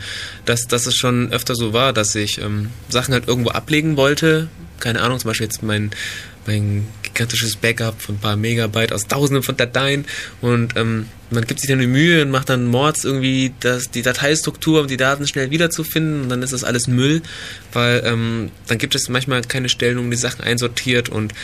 dass, 0.44 0.66
dass 0.66 0.86
es 0.86 0.97
schon 0.97 1.31
öfter 1.31 1.55
so 1.55 1.73
war, 1.73 1.93
dass 1.93 2.16
ich 2.16 2.43
ähm, 2.43 2.70
Sachen 2.89 3.15
halt 3.15 3.28
irgendwo 3.28 3.51
ablegen 3.51 3.97
wollte. 3.97 4.48
Keine 4.81 5.03
Ahnung, 5.03 5.20
zum 5.20 5.28
Beispiel 5.28 5.47
jetzt 5.47 5.62
mein, 5.62 5.93
mein 6.44 6.89
gigantisches 7.05 7.55
Backup 7.55 8.03
von 8.03 8.16
ein 8.16 8.19
paar 8.19 8.35
Megabyte 8.35 8.93
aus 8.93 9.07
tausenden 9.07 9.44
von 9.44 9.57
Dateien. 9.57 10.05
Und 10.40 10.77
ähm, 10.77 11.07
man 11.31 11.44
gibt 11.44 11.61
sich 11.61 11.70
dann 11.70 11.78
die 11.78 11.86
Mühe 11.86 12.23
und 12.23 12.32
macht 12.32 12.48
dann 12.48 12.66
Mords 12.66 13.05
irgendwie 13.05 13.55
das, 13.61 13.93
die 13.93 14.03
Dateistruktur, 14.03 14.81
um 14.81 14.89
die 14.89 14.97
Daten 14.97 15.28
schnell 15.28 15.53
wiederzufinden. 15.53 16.23
Und 16.23 16.28
dann 16.28 16.43
ist 16.43 16.53
das 16.53 16.65
alles 16.65 16.89
Müll, 16.89 17.23
weil 17.73 18.03
ähm, 18.05 18.51
dann 18.66 18.78
gibt 18.78 18.97
es 18.97 19.09
manchmal 19.09 19.43
keine 19.43 19.69
Stellen, 19.69 19.98
um 19.98 20.11
die 20.11 20.16
Sachen 20.16 20.43
einsortiert. 20.43 21.09
Und 21.09 21.35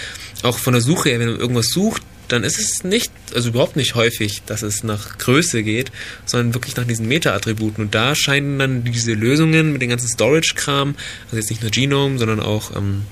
auch 0.42 0.58
von 0.58 0.72
der 0.72 0.82
Suche 0.82 1.10
her, 1.10 1.20
wenn 1.20 1.30
man 1.30 1.38
irgendwas 1.38 1.68
sucht, 1.68 2.02
dann 2.32 2.44
ist 2.44 2.58
es 2.58 2.82
nicht, 2.82 3.12
also 3.34 3.50
überhaupt 3.50 3.76
nicht 3.76 3.94
häufig, 3.94 4.42
dass 4.46 4.62
es 4.62 4.82
nach 4.82 5.18
Größe 5.18 5.62
geht, 5.62 5.92
sondern 6.24 6.54
wirklich 6.54 6.76
nach 6.76 6.86
diesen 6.86 7.06
Meta-Attributen. 7.06 7.82
Und 7.82 7.94
da 7.94 8.14
scheinen 8.14 8.58
dann 8.58 8.84
diese 8.84 9.12
Lösungen 9.12 9.72
mit 9.72 9.82
dem 9.82 9.90
ganzen 9.90 10.08
Storage-Kram, 10.08 10.94
also 11.26 11.36
jetzt 11.36 11.50
nicht 11.50 11.62
nur 11.62 11.70
Genome, 11.70 12.18
sondern 12.18 12.40
auch 12.40 12.74
ähm, 12.74 13.02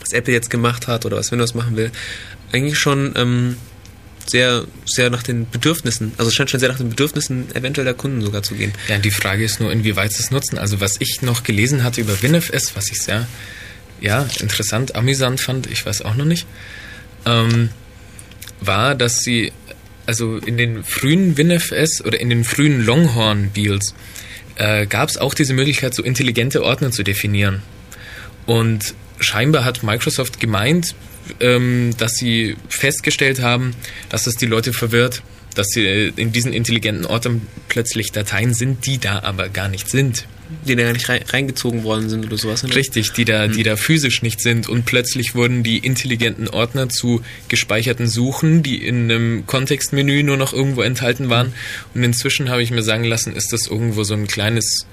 was 0.00 0.12
Apple 0.12 0.34
jetzt 0.34 0.50
gemacht 0.50 0.88
hat 0.88 1.06
oder 1.06 1.16
was 1.16 1.32
Windows 1.32 1.54
machen 1.54 1.76
will, 1.76 1.90
eigentlich 2.52 2.78
schon 2.78 3.12
ähm, 3.16 3.56
sehr, 4.26 4.66
sehr 4.84 5.08
nach 5.08 5.22
den 5.22 5.48
Bedürfnissen, 5.48 6.12
also 6.18 6.28
es 6.28 6.34
scheint 6.34 6.50
schon 6.50 6.60
sehr 6.60 6.68
nach 6.68 6.78
den 6.78 6.90
Bedürfnissen 6.90 7.54
eventuell 7.54 7.86
der 7.86 7.94
Kunden 7.94 8.20
sogar 8.20 8.42
zu 8.42 8.54
gehen. 8.54 8.72
Ja, 8.88 8.98
die 8.98 9.10
Frage 9.10 9.42
ist 9.42 9.60
nur, 9.60 9.72
inwieweit 9.72 10.12
sie 10.12 10.22
es 10.22 10.30
nutzen. 10.30 10.58
Also 10.58 10.80
was 10.80 10.96
ich 11.00 11.22
noch 11.22 11.42
gelesen 11.42 11.82
hatte 11.82 12.00
über 12.00 12.20
WinFS, 12.22 12.76
was 12.76 12.90
ich 12.90 13.00
sehr, 13.00 13.26
ja, 14.00 14.28
interessant, 14.40 14.94
amüsant 14.94 15.40
fand, 15.40 15.66
ich 15.66 15.84
weiß 15.84 16.02
auch 16.02 16.14
noch 16.14 16.26
nicht, 16.26 16.46
ähm, 17.26 17.70
war, 18.60 18.94
dass 18.94 19.20
sie, 19.20 19.52
also 20.06 20.36
in 20.38 20.56
den 20.56 20.84
frühen 20.84 21.36
WinFS 21.36 22.02
oder 22.04 22.20
in 22.20 22.30
den 22.30 22.44
frühen 22.44 22.84
Longhorn-Builds 22.84 23.94
äh, 24.56 24.86
gab 24.86 25.08
es 25.08 25.18
auch 25.18 25.34
diese 25.34 25.54
Möglichkeit, 25.54 25.94
so 25.94 26.02
intelligente 26.02 26.62
Ordner 26.62 26.90
zu 26.90 27.02
definieren. 27.02 27.62
Und 28.46 28.94
scheinbar 29.18 29.64
hat 29.64 29.82
Microsoft 29.82 30.40
gemeint, 30.40 30.94
ähm, 31.40 31.94
dass 31.96 32.14
sie 32.14 32.56
festgestellt 32.68 33.40
haben, 33.40 33.74
dass 34.08 34.26
es 34.26 34.36
die 34.36 34.46
Leute 34.46 34.72
verwirrt, 34.72 35.22
dass 35.54 35.68
sie 35.68 36.12
in 36.16 36.32
diesen 36.32 36.52
intelligenten 36.52 37.06
Ordnern 37.06 37.42
plötzlich 37.68 38.12
Dateien 38.12 38.54
sind, 38.54 38.86
die 38.86 38.98
da 38.98 39.20
aber 39.20 39.48
gar 39.48 39.68
nicht 39.68 39.88
sind. 39.88 40.26
Die 40.66 40.76
da 40.76 40.84
gar 40.84 40.92
nicht 40.92 41.08
rein, 41.08 41.22
reingezogen 41.28 41.84
worden 41.84 42.08
sind 42.08 42.26
oder 42.26 42.36
sowas. 42.36 42.62
Ne? 42.62 42.74
Richtig, 42.74 43.12
die 43.12 43.24
da, 43.24 43.48
die 43.48 43.62
da 43.62 43.76
physisch 43.76 44.22
nicht 44.22 44.40
sind 44.40 44.68
und 44.68 44.84
plötzlich 44.84 45.34
wurden 45.34 45.62
die 45.62 45.78
intelligenten 45.78 46.48
Ordner 46.48 46.88
zu 46.88 47.22
gespeicherten 47.48 48.06
Suchen, 48.06 48.62
die 48.62 48.84
in 48.84 49.10
einem 49.10 49.46
Kontextmenü 49.46 50.22
nur 50.22 50.36
noch 50.36 50.52
irgendwo 50.52 50.82
enthalten 50.82 51.30
waren. 51.30 51.54
Und 51.94 52.02
inzwischen 52.02 52.50
habe 52.50 52.62
ich 52.62 52.70
mir 52.70 52.82
sagen 52.82 53.04
lassen, 53.04 53.34
ist 53.34 53.52
das 53.52 53.66
irgendwo 53.66 54.04
so 54.04 54.14
ein 54.14 54.26
kleines, 54.26 54.86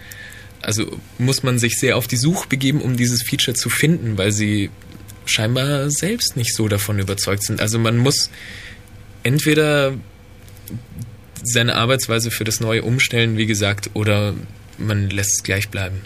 also 0.61 0.99
muss 1.17 1.43
man 1.43 1.59
sich 1.59 1.75
sehr 1.75 1.97
auf 1.97 2.07
die 2.07 2.17
Suche 2.17 2.47
begeben, 2.47 2.81
um 2.81 2.97
dieses 2.97 3.23
Feature 3.23 3.55
zu 3.55 3.69
finden, 3.69 4.17
weil 4.17 4.31
sie 4.31 4.69
scheinbar 5.25 5.89
selbst 5.91 6.37
nicht 6.37 6.55
so 6.55 6.67
davon 6.67 6.99
überzeugt 6.99 7.43
sind. 7.43 7.59
Also 7.59 7.79
man 7.79 7.97
muss 7.97 8.29
entweder 9.23 9.93
seine 11.43 11.75
Arbeitsweise 11.75 12.31
für 12.31 12.43
das 12.43 12.59
Neue 12.59 12.83
umstellen, 12.83 13.37
wie 13.37 13.45
gesagt, 13.45 13.89
oder 13.93 14.33
man 14.77 15.09
lässt 15.09 15.37
es 15.37 15.43
gleich 15.43 15.69
bleiben. 15.69 16.01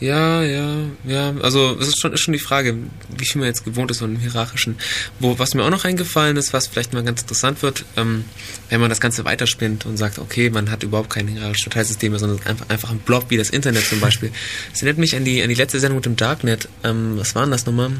Ja, 0.00 0.42
ja, 0.42 0.80
ja. 1.04 1.34
Also 1.40 1.78
es 1.80 1.88
ist 1.88 2.00
schon, 2.00 2.12
ist 2.12 2.20
schon 2.20 2.32
die 2.32 2.40
Frage, 2.40 2.76
wie 3.16 3.24
viel 3.24 3.38
man 3.40 3.48
jetzt 3.48 3.64
gewohnt 3.64 3.90
ist 3.90 4.00
von 4.00 4.12
dem 4.12 4.20
Hierarchischen. 4.20 4.76
Wo, 5.20 5.38
was 5.38 5.54
mir 5.54 5.62
auch 5.64 5.70
noch 5.70 5.84
eingefallen 5.84 6.36
ist, 6.36 6.52
was 6.52 6.66
vielleicht 6.66 6.92
mal 6.92 7.04
ganz 7.04 7.22
interessant 7.22 7.62
wird, 7.62 7.84
ähm, 7.96 8.24
wenn 8.68 8.80
man 8.80 8.90
das 8.90 9.00
Ganze 9.00 9.24
weiterspinnt 9.24 9.86
und 9.86 9.96
sagt, 9.96 10.18
okay, 10.18 10.50
man 10.50 10.70
hat 10.70 10.82
überhaupt 10.82 11.10
kein 11.10 11.28
hierarchisches 11.28 11.72
Dateisystem 11.72 12.10
mehr, 12.10 12.18
sondern 12.18 12.44
einfach, 12.44 12.68
einfach 12.68 12.90
ein 12.90 12.98
Blob 12.98 13.26
wie 13.30 13.36
das 13.36 13.50
Internet 13.50 13.84
zum 13.86 14.00
Beispiel. 14.00 14.30
Das 14.72 14.82
erinnert 14.82 14.98
mich 14.98 15.14
an 15.14 15.24
die, 15.24 15.42
an 15.42 15.48
die 15.48 15.54
letzte 15.54 15.78
Sendung 15.78 15.98
mit 15.98 16.06
dem 16.06 16.16
Darknet. 16.16 16.68
Ähm, 16.82 17.16
was 17.16 17.34
waren 17.34 17.50
das 17.50 17.64
nochmal? 17.64 17.92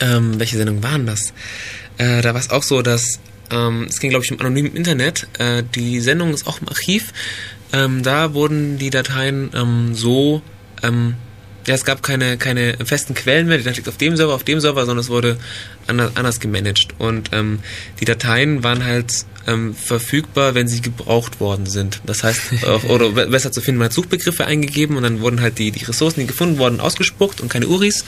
Ähm, 0.00 0.40
welche 0.40 0.56
Sendung 0.56 0.82
waren 0.82 1.06
das? 1.06 1.34
Äh, 1.98 2.22
da 2.22 2.32
war 2.32 2.40
es 2.40 2.50
auch 2.50 2.62
so, 2.62 2.82
dass 2.82 3.20
ähm, 3.50 3.86
es 3.88 4.00
ging, 4.00 4.10
glaube 4.10 4.24
ich, 4.24 4.32
um 4.32 4.40
anonymen 4.40 4.74
Internet. 4.74 5.28
Äh, 5.38 5.62
die 5.74 6.00
Sendung 6.00 6.32
ist 6.32 6.46
auch 6.46 6.60
im 6.60 6.68
Archiv. 6.68 7.12
Ähm, 7.74 8.02
da 8.04 8.34
wurden 8.34 8.78
die 8.78 8.90
Dateien 8.90 9.50
ähm, 9.52 9.94
so, 9.94 10.42
ähm, 10.84 11.14
ja, 11.66 11.74
es 11.74 11.84
gab 11.84 12.02
keine, 12.02 12.36
keine 12.36 12.76
festen 12.84 13.14
Quellen 13.14 13.46
mehr, 13.48 13.58
die 13.58 13.68
liegt 13.68 13.88
auf 13.88 13.96
dem 13.96 14.16
Server, 14.16 14.34
auf 14.34 14.44
dem 14.44 14.60
Server, 14.60 14.84
sondern 14.86 14.98
es 15.02 15.08
wurde 15.08 15.38
anders, 15.88 16.12
anders 16.14 16.38
gemanagt. 16.38 16.88
Und 16.98 17.30
ähm, 17.32 17.58
die 18.00 18.04
Dateien 18.04 18.62
waren 18.62 18.84
halt 18.84 19.12
ähm, 19.46 19.74
verfügbar, 19.74 20.54
wenn 20.54 20.68
sie 20.68 20.82
gebraucht 20.82 21.40
worden 21.40 21.66
sind. 21.66 22.00
Das 22.06 22.22
heißt, 22.22 22.64
auch, 22.66 22.84
oder 22.90 23.10
be- 23.10 23.26
besser 23.26 23.50
zu 23.50 23.60
finden, 23.60 23.78
man 23.78 23.86
hat 23.86 23.92
Suchbegriffe 23.94 24.44
eingegeben 24.44 24.96
und 24.96 25.02
dann 25.02 25.20
wurden 25.20 25.40
halt 25.40 25.58
die, 25.58 25.70
die 25.72 25.84
Ressourcen, 25.84 26.20
die 26.20 26.26
gefunden 26.26 26.58
wurden, 26.58 26.80
ausgespuckt 26.80 27.40
und 27.40 27.48
keine 27.48 27.66
URIs. 27.66 28.04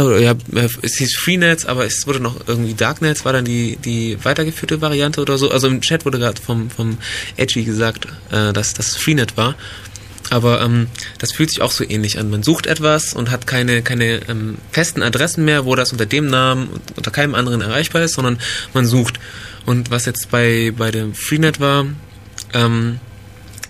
Oh, 0.00 0.12
ja, 0.12 0.32
äh, 0.54 0.68
es 0.82 0.96
hieß 0.98 1.16
Freenet, 1.16 1.66
aber 1.66 1.84
es 1.84 2.06
wurde 2.06 2.20
noch 2.20 2.46
irgendwie 2.46 2.74
Darknet, 2.74 3.24
war 3.24 3.32
dann 3.32 3.44
die, 3.44 3.76
die 3.76 4.16
weitergeführte 4.22 4.80
Variante 4.80 5.20
oder 5.20 5.38
so. 5.38 5.50
Also 5.50 5.66
im 5.66 5.80
Chat 5.80 6.04
wurde 6.04 6.18
gerade 6.18 6.40
vom, 6.40 6.70
vom 6.70 6.98
Edgy 7.36 7.64
gesagt, 7.64 8.06
äh, 8.30 8.52
dass 8.52 8.74
das 8.74 8.96
Freenet 8.96 9.36
war. 9.36 9.56
Aber 10.30 10.60
ähm, 10.60 10.86
das 11.18 11.32
fühlt 11.32 11.50
sich 11.50 11.62
auch 11.62 11.72
so 11.72 11.84
ähnlich 11.88 12.18
an. 12.18 12.30
Man 12.30 12.44
sucht 12.44 12.66
etwas 12.66 13.12
und 13.14 13.30
hat 13.30 13.46
keine, 13.46 13.82
keine 13.82 14.20
ähm, 14.28 14.58
festen 14.70 15.02
Adressen 15.02 15.44
mehr, 15.44 15.64
wo 15.64 15.74
das 15.74 15.90
unter 15.90 16.06
dem 16.06 16.28
Namen 16.28 16.68
und 16.68 16.82
unter 16.96 17.10
keinem 17.10 17.34
anderen 17.34 17.60
erreichbar 17.60 18.02
ist, 18.02 18.14
sondern 18.14 18.38
man 18.74 18.86
sucht. 18.86 19.18
Und 19.66 19.90
was 19.90 20.04
jetzt 20.04 20.30
bei, 20.30 20.72
bei 20.76 20.92
dem 20.92 21.14
Freenet 21.14 21.58
war, 21.58 21.86
ähm, 22.52 23.00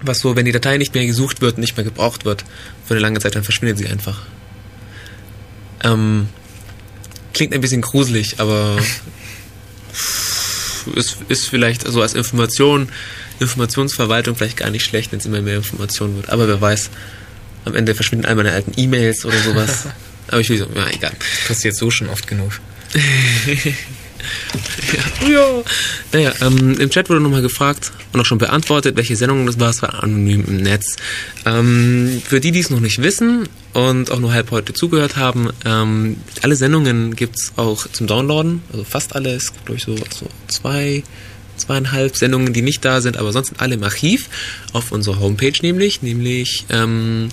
was 0.03 0.19
so, 0.19 0.37
wenn 0.37 0.45
die 0.45 0.53
Datei 0.53 0.77
nicht 0.77 0.95
mehr 0.95 1.07
gesucht 1.07 1.41
wird, 1.41 1.57
nicht 1.57 1.77
mehr 1.77 1.85
gebraucht 1.85 2.25
wird, 2.25 2.45
für 2.85 2.95
eine 2.95 3.01
lange 3.01 3.21
Zeit, 3.21 3.35
dann 3.35 3.45
verschwindet 3.45 3.79
sie 3.79 3.89
einfach. 3.89 4.27
Ähm, 5.85 6.29
klingt 7.33 7.55
ein 7.55 7.61
bisschen 7.61 7.83
gruselig, 7.83 8.41
aber 8.41 8.79
ist, 10.95 11.19
ist 11.29 11.49
vielleicht 11.49 11.87
so 11.87 12.03
als 12.03 12.15
Information, 12.15 12.89
Informationsverwaltung 13.41 14.37
vielleicht 14.37 14.57
gar 14.57 14.71
nicht 14.71 14.85
schlecht, 14.85 15.13
wenn 15.13 15.21
es 15.21 15.27
immer 15.27 15.41
mehr 15.41 15.57
Information 15.57 16.17
wird. 16.17 16.31
Aber 16.31 16.49
wer 16.49 16.61
weiß, 16.61 16.91
am 17.65 17.75
Ende 17.75 17.95
verschwinden 17.95 18.27
all 18.27 18.35
meine 18.35 18.53
alten 18.53 18.73
E-Mails 18.77 19.25
oder 19.25 19.39
sowas. 19.39 19.87
aber 20.29 20.41
ich 20.41 20.49
will 20.49 20.59
so, 20.59 20.67
ja, 20.75 20.89
egal. 20.89 21.13
Passiert 21.47 21.77
so 21.77 21.91
schon 21.91 22.09
oft 22.09 22.27
genug. 22.27 22.53
ja, 25.23 25.29
ja. 25.29 25.63
Naja, 26.13 26.33
ähm, 26.43 26.79
im 26.79 26.91
Chat 26.91 27.09
wurde 27.09 27.21
nochmal 27.21 27.43
gefragt 27.43 27.93
und 28.13 28.21
auch 28.21 28.27
schon 28.27 28.39
beantwortet, 28.39 28.97
welche 28.97 29.17
Sendung 29.17 29.47
das 29.47 29.59
war. 29.59 29.71
Es 29.71 29.83
war 29.83 30.03
anonym 30.03 30.45
im 30.47 30.57
Netz. 30.59 30.97
Ähm, 31.45 32.23
für 32.25 32.41
die, 32.41 32.53
die 32.53 32.61
es 32.61 32.71
noch 32.71 32.81
nicht 32.81 33.03
wissen 33.03 33.49
und 33.73 34.11
auch 34.11 34.19
nur 34.19 34.33
halb 34.33 34.51
heute 34.51 34.73
zugehört 34.73 35.17
haben, 35.17 35.51
ähm, 35.65 36.17
alle 36.43 36.57
Sendungen 36.57 37.17
gibt's 37.17 37.53
auch 37.57 37.87
zum 37.89 38.07
Downloaden. 38.07 38.63
Also 38.73 38.85
fast 38.85 39.15
alle. 39.15 39.35
Es 39.35 39.53
gibt, 39.53 39.67
glaube 39.67 39.79
ich, 39.79 39.85
so, 39.85 39.97
so 39.97 40.29
zwei, 40.49 41.03
zweieinhalb 41.57 42.17
Sendungen, 42.17 42.53
die 42.53 42.63
nicht 42.63 42.85
da 42.85 43.01
sind, 43.01 43.17
aber 43.17 43.33
sonst 43.33 43.49
sind 43.49 43.61
alle 43.61 43.75
im 43.75 43.83
Archiv 43.83 44.29
auf 44.73 44.93
unserer 44.93 45.21
Homepage 45.21 45.53
nämlich, 45.63 46.03
nämlich 46.03 46.65
ähm, 46.71 47.29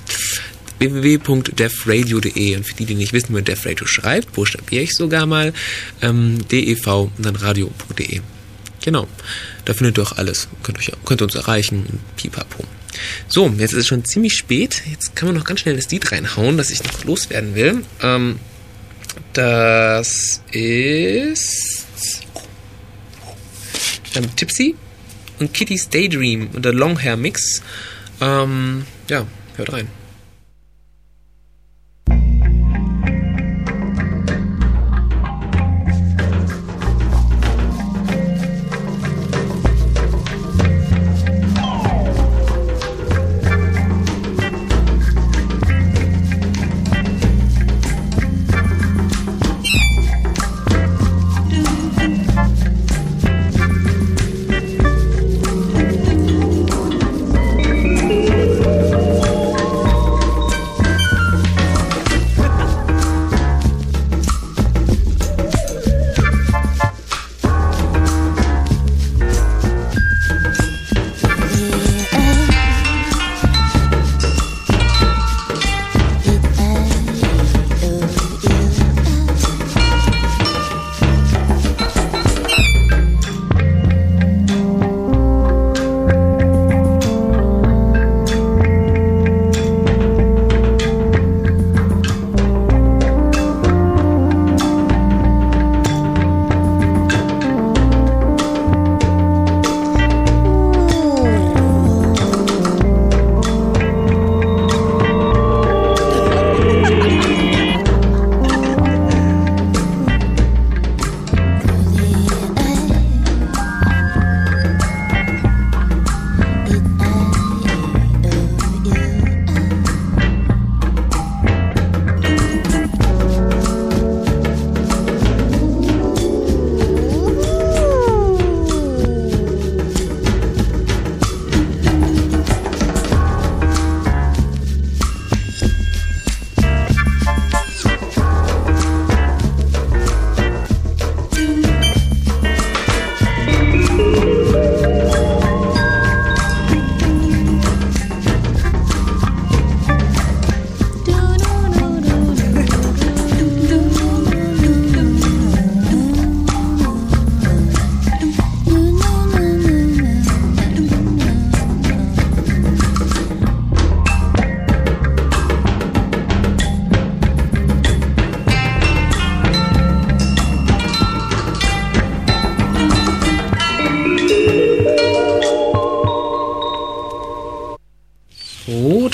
www.defradio.de 0.79 2.55
und 2.55 2.63
für 2.65 2.75
die, 2.75 2.85
die 2.85 2.95
nicht 2.95 3.13
wissen, 3.13 3.29
wie 3.29 3.33
man 3.33 3.43
Def 3.43 3.65
Radio 3.65 3.85
schreibt, 3.85 4.33
buchstabiere 4.33 4.83
ich 4.83 4.93
sogar 4.93 5.25
mal, 5.25 5.53
ähm, 6.01 6.47
dev 6.47 6.87
und 6.87 7.25
dann 7.25 7.35
radio.de. 7.35 8.21
Genau, 8.83 9.07
da 9.65 9.73
findet 9.73 9.97
ihr 9.97 10.03
auch 10.03 10.17
alles. 10.17 10.47
Könnt, 10.61 10.77
euch, 10.77 10.91
könnt 11.05 11.21
ihr 11.21 11.25
uns 11.25 11.35
erreichen 11.35 11.99
pipapo. 12.17 12.63
So, 13.27 13.47
jetzt 13.57 13.73
ist 13.73 13.79
es 13.79 13.87
schon 13.87 14.05
ziemlich 14.05 14.33
spät. 14.33 14.83
Jetzt 14.89 15.15
kann 15.15 15.27
man 15.27 15.35
noch 15.35 15.43
ganz 15.43 15.61
schnell 15.61 15.75
das 15.75 15.89
Lied 15.89 16.11
reinhauen, 16.11 16.57
das 16.57 16.69
ich 16.69 16.83
noch 16.83 17.03
loswerden 17.03 17.55
will. 17.55 17.83
Ähm, 18.01 18.39
das 19.33 20.41
ist 20.51 21.87
ähm, 24.15 24.35
Tipsy 24.35 24.75
und 25.39 25.53
Kitty's 25.53 25.89
Daydream 25.89 26.49
und 26.53 26.63
der 26.63 26.73
Longhair 26.73 27.17
Mix. 27.17 27.61
Ähm, 28.21 28.85
ja, 29.09 29.25
hört 29.57 29.73
rein. 29.73 29.87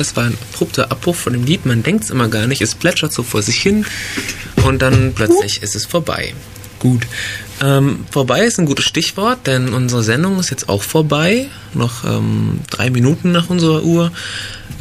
Das 0.01 0.15
war 0.15 0.25
ein 0.25 0.37
abrupter 0.51 0.91
Abbruch 0.91 1.15
von 1.15 1.33
dem 1.33 1.45
Lied. 1.45 1.65
Man 1.65 1.83
denkt 1.83 2.05
es 2.05 2.09
immer 2.09 2.27
gar 2.27 2.47
nicht. 2.47 2.61
Es 2.61 2.75
plätschert 2.75 3.13
so 3.13 3.23
vor 3.23 3.41
sich 3.41 3.61
hin 3.61 3.85
und 4.65 4.81
dann 4.81 5.13
plötzlich 5.13 5.61
ist 5.61 5.75
es 5.75 5.85
vorbei. 5.85 6.33
Gut. 6.79 7.05
Ähm, 7.61 8.05
vorbei 8.09 8.43
ist 8.45 8.59
ein 8.59 8.65
gutes 8.65 8.85
Stichwort, 8.85 9.45
denn 9.45 9.73
unsere 9.73 10.01
Sendung 10.01 10.39
ist 10.39 10.49
jetzt 10.49 10.67
auch 10.67 10.81
vorbei. 10.81 11.47
Noch 11.75 12.03
ähm, 12.03 12.61
drei 12.71 12.89
Minuten 12.89 13.31
nach 13.31 13.51
unserer 13.51 13.83
Uhr. 13.83 14.11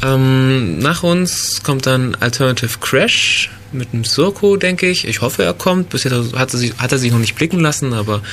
Ähm, 0.01 0.79
nach 0.79 1.03
uns 1.03 1.61
kommt 1.61 1.85
dann 1.85 2.15
Alternative 2.15 2.79
Crash 2.79 3.51
mit 3.71 3.93
dem 3.93 4.03
Circo, 4.03 4.57
denke 4.57 4.89
ich. 4.89 5.07
Ich 5.07 5.21
hoffe, 5.21 5.43
er 5.43 5.53
kommt. 5.53 5.89
Bisher 5.89 6.11
hat 6.35 6.53
er 6.53 6.57
sich, 6.57 6.73
hat 6.79 6.91
er 6.91 6.97
sich 6.97 7.11
noch 7.11 7.19
nicht 7.19 7.35
blicken 7.35 7.59
lassen, 7.59 7.93
aber 7.93 8.23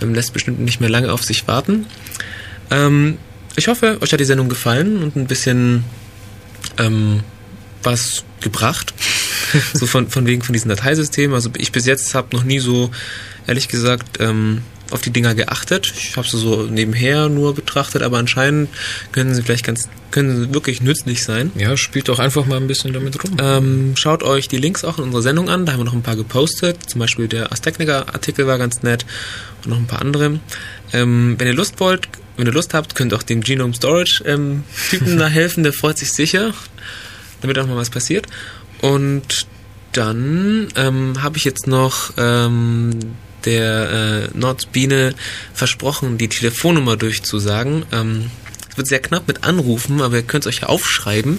ähm, 0.00 0.14
lässt 0.14 0.32
bestimmt 0.32 0.60
nicht 0.60 0.80
mehr 0.80 0.88
lange 0.88 1.12
auf 1.12 1.24
sich 1.24 1.48
warten. 1.48 1.86
Ähm, 2.70 3.18
ich 3.56 3.66
hoffe, 3.66 3.98
euch 4.00 4.12
hat 4.12 4.20
die 4.20 4.24
Sendung 4.24 4.48
gefallen 4.48 5.02
und 5.02 5.16
ein 5.16 5.26
bisschen 5.26 5.82
ähm, 6.78 7.22
was 7.82 8.24
gebracht. 8.40 8.94
so 9.72 9.86
von, 9.86 10.08
von 10.08 10.26
wegen 10.26 10.42
von 10.42 10.52
diesem 10.52 10.68
Dateisystem. 10.68 11.34
Also 11.34 11.50
ich 11.56 11.72
bis 11.72 11.86
jetzt 11.86 12.14
habe 12.14 12.36
noch 12.36 12.44
nie 12.44 12.58
so, 12.58 12.90
ehrlich 13.46 13.68
gesagt, 13.68 14.18
ähm, 14.20 14.62
auf 14.90 15.00
die 15.00 15.10
Dinger 15.10 15.34
geachtet. 15.34 15.92
Ich 15.96 16.16
habe 16.16 16.26
sie 16.26 16.38
so 16.38 16.62
nebenher 16.62 17.28
nur 17.28 17.54
betrachtet, 17.54 18.02
aber 18.02 18.18
anscheinend 18.18 18.70
können 19.12 19.34
sie 19.34 19.42
vielleicht 19.42 19.64
ganz, 19.64 19.88
können 20.10 20.44
sie 20.44 20.54
wirklich 20.54 20.80
nützlich 20.80 21.24
sein. 21.24 21.52
Ja, 21.56 21.76
spielt 21.76 22.08
doch 22.08 22.18
einfach 22.18 22.46
mal 22.46 22.56
ein 22.56 22.66
bisschen 22.66 22.92
damit 22.92 23.22
rum. 23.22 23.36
Ähm, 23.40 23.94
schaut 23.96 24.22
euch 24.22 24.48
die 24.48 24.56
Links 24.56 24.84
auch 24.84 24.98
in 24.98 25.04
unserer 25.04 25.22
Sendung 25.22 25.48
an. 25.48 25.66
Da 25.66 25.72
haben 25.72 25.80
wir 25.80 25.84
noch 25.84 25.94
ein 25.94 26.02
paar 26.02 26.16
gepostet. 26.16 26.88
Zum 26.88 27.00
Beispiel 27.00 27.28
der 27.28 27.52
Astechniker-Artikel 27.52 28.46
war 28.46 28.58
ganz 28.58 28.82
nett 28.82 29.04
und 29.64 29.70
noch 29.70 29.78
ein 29.78 29.86
paar 29.86 30.00
andere. 30.00 30.40
Ähm, 30.92 31.36
wenn 31.38 31.46
ihr 31.46 31.54
Lust 31.54 31.80
wollt, 31.80 32.08
wenn 32.36 32.46
ihr 32.46 32.52
Lust 32.52 32.72
habt, 32.72 32.94
könnt 32.94 33.12
auch 33.12 33.22
dem 33.22 33.42
Genome 33.42 33.74
Storage 33.74 34.22
ähm, 34.24 34.64
Typen 34.88 35.18
da 35.18 35.26
helfen. 35.28 35.64
Der 35.64 35.72
freut 35.72 35.98
sich 35.98 36.12
sicher, 36.12 36.54
damit 37.40 37.58
auch 37.58 37.66
mal 37.66 37.76
was 37.76 37.90
passiert. 37.90 38.26
Und 38.80 39.46
dann 39.92 40.68
ähm, 40.76 41.22
habe 41.22 41.36
ich 41.36 41.44
jetzt 41.44 41.66
noch 41.66 42.12
ähm, 42.16 42.90
der 43.44 44.30
äh, 44.34 44.38
Nordbiene 44.38 45.14
versprochen, 45.54 46.18
die 46.18 46.28
Telefonnummer 46.28 46.96
durchzusagen. 46.96 47.84
Ähm, 47.92 48.30
es 48.70 48.76
wird 48.76 48.88
sehr 48.88 49.00
knapp 49.00 49.26
mit 49.26 49.44
Anrufen, 49.44 50.00
aber 50.00 50.16
ihr 50.16 50.22
könnt 50.22 50.46
es 50.46 50.48
euch 50.48 50.62
ja 50.62 50.68
aufschreiben 50.68 51.38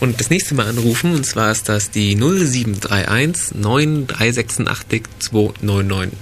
und 0.00 0.20
das 0.20 0.30
nächste 0.30 0.54
Mal 0.54 0.66
anrufen. 0.66 1.14
Und 1.14 1.24
zwar 1.24 1.50
ist 1.50 1.68
das 1.68 1.90
die 1.90 2.14
0731 2.16 3.54
9386 3.54 5.02
299. 5.18 6.18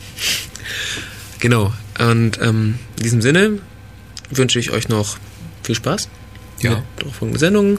Genau. 1.41 1.73
Und 1.99 2.41
ähm, 2.41 2.79
in 2.97 3.03
diesem 3.03 3.23
Sinne 3.23 3.59
wünsche 4.31 4.59
ich 4.59 4.71
euch 4.71 4.89
noch 4.89 5.19
viel 5.63 5.75
Spaß. 5.75 6.09
Ja. 6.61 6.83
Mit 6.99 7.13
folgenden. 7.13 7.79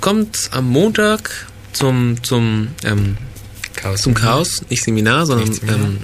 Kommt 0.00 0.50
am 0.52 0.68
Montag 0.68 1.46
zum, 1.72 2.22
zum, 2.22 2.68
ähm, 2.84 3.16
Chaos. 3.76 4.02
zum 4.02 4.14
Chaos, 4.14 4.62
nicht 4.68 4.82
Seminar, 4.82 5.26
sondern 5.26 5.48
Nicht 5.48 5.60
Seminar. 5.60 5.86
Ähm, 5.86 5.98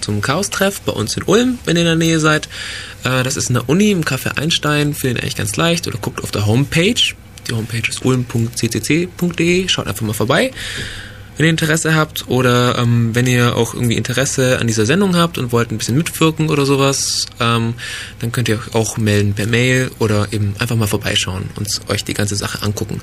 zum 0.00 0.20
Chaos-Treff 0.20 0.80
bei 0.82 0.92
uns 0.92 1.16
in 1.16 1.22
Ulm, 1.24 1.58
wenn 1.64 1.76
ihr 1.76 1.82
in 1.82 1.86
der 1.86 1.96
Nähe 1.96 2.20
seid. 2.20 2.48
Äh, 3.04 3.22
das 3.22 3.36
ist 3.36 3.48
in 3.48 3.54
der 3.54 3.68
Uni 3.68 3.90
im 3.90 4.04
Café 4.04 4.38
Einstein, 4.38 4.94
findet 4.94 5.18
ihr 5.18 5.22
eigentlich 5.22 5.36
ganz 5.36 5.56
leicht 5.56 5.86
oder 5.86 5.98
guckt 5.98 6.22
auf 6.22 6.30
der 6.30 6.46
Homepage. 6.46 7.14
Die 7.48 7.54
Homepage 7.54 7.88
ist 7.88 8.04
ulm.ccc.de, 8.04 9.68
schaut 9.68 9.86
einfach 9.86 10.04
mal 10.04 10.12
vorbei, 10.12 10.50
wenn 11.38 11.46
ihr 11.46 11.50
Interesse 11.50 11.94
habt 11.94 12.28
oder 12.28 12.76
ähm, 12.78 13.14
wenn 13.14 13.26
ihr 13.26 13.56
auch 13.56 13.72
irgendwie 13.72 13.96
Interesse 13.96 14.58
an 14.58 14.66
dieser 14.66 14.86
Sendung 14.86 15.16
habt 15.16 15.38
und 15.38 15.52
wollt 15.52 15.70
ein 15.70 15.78
bisschen 15.78 15.96
mitwirken 15.96 16.50
oder 16.50 16.66
sowas, 16.66 17.26
ähm, 17.40 17.74
dann 18.18 18.32
könnt 18.32 18.48
ihr 18.48 18.58
euch 18.58 18.74
auch 18.74 18.98
melden 18.98 19.34
per 19.34 19.46
Mail 19.46 19.90
oder 19.98 20.28
eben 20.32 20.54
einfach 20.58 20.76
mal 20.76 20.88
vorbeischauen 20.88 21.48
und 21.54 21.68
euch 21.88 22.04
die 22.04 22.14
ganze 22.14 22.36
Sache 22.36 22.62
angucken. 22.62 23.00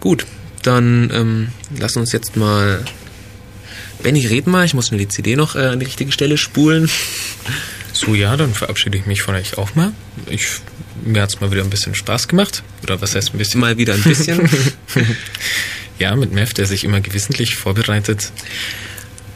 Gut, 0.00 0.26
dann 0.62 1.10
ähm, 1.14 1.48
lasst 1.78 1.96
uns 1.96 2.12
jetzt 2.12 2.36
mal 2.36 2.84
Benny, 4.04 4.24
red 4.26 4.46
mal, 4.46 4.64
ich 4.64 4.74
muss 4.74 4.92
mir 4.92 4.98
die 4.98 5.08
CD 5.08 5.34
noch 5.34 5.56
äh, 5.56 5.66
an 5.66 5.80
die 5.80 5.86
richtige 5.86 6.12
Stelle 6.12 6.38
spulen. 6.38 6.88
So, 7.92 8.14
ja, 8.14 8.36
dann 8.36 8.54
verabschiede 8.54 8.98
ich 8.98 9.06
mich 9.06 9.22
von 9.22 9.34
euch 9.34 9.56
auch 9.58 9.74
mal. 9.74 9.92
Ich, 10.28 10.46
mir 11.04 11.22
hat's 11.22 11.40
mal 11.40 11.50
wieder 11.50 11.62
ein 11.62 11.70
bisschen 11.70 11.94
Spaß 11.94 12.28
gemacht. 12.28 12.62
Oder 12.82 13.00
was 13.00 13.14
heißt 13.14 13.34
ein 13.34 13.38
bisschen? 13.38 13.60
Mal 13.60 13.78
wieder 13.78 13.94
ein 13.94 14.02
bisschen. 14.02 14.48
ja, 15.98 16.14
mit 16.16 16.32
Mev, 16.32 16.52
der 16.52 16.66
sich 16.66 16.84
immer 16.84 17.00
gewissentlich 17.00 17.56
vorbereitet, 17.56 18.30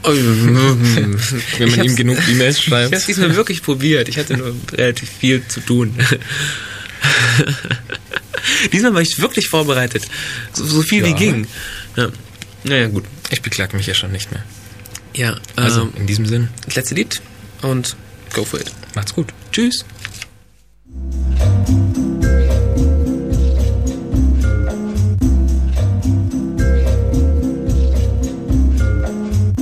Oh, 0.01 0.11
wenn 0.13 1.19
Ich 1.59 1.75
man 1.75 1.85
ihm 1.85 1.95
genug 1.97 2.17
E-Mails 2.29 2.57
Ich 2.59 2.63
schreibt. 2.65 2.85
habe 2.85 2.95
es 2.95 3.05
diesmal 3.07 3.35
wirklich 3.35 3.61
probiert. 3.61 4.07
Ich 4.07 4.17
hatte 4.17 4.37
nur 4.37 4.55
relativ 4.71 5.09
viel 5.09 5.45
zu 5.45 5.59
tun. 5.59 5.93
diesmal 8.71 8.93
war 8.93 9.01
ich 9.01 9.19
wirklich 9.19 9.49
vorbereitet. 9.49 10.03
So, 10.53 10.65
so 10.65 10.81
viel 10.83 11.03
wie 11.03 11.09
Ja. 11.09 11.15
ging. 11.17 11.47
Ja. 11.97 12.09
Naja, 12.63 12.87
gut. 12.87 13.03
Ich 13.29 13.41
beklag 13.41 13.73
mich 13.73 13.87
ja 13.87 13.93
schon 13.93 14.13
nicht 14.13 14.31
mehr. 14.31 14.41
Ja, 15.15 15.35
Also, 15.55 15.81
also 15.81 15.97
in 15.97 16.07
diesem 16.07 16.25
Sinn, 16.25 16.49
das 16.65 16.75
letzte 16.75 16.95
Lied 16.95 17.21
und 17.61 17.95
go 18.33 18.43
for 18.45 18.59
it. 18.59 18.71
macht's 18.95 19.13
gut. 19.13 19.27
Tschüss. 19.51 19.83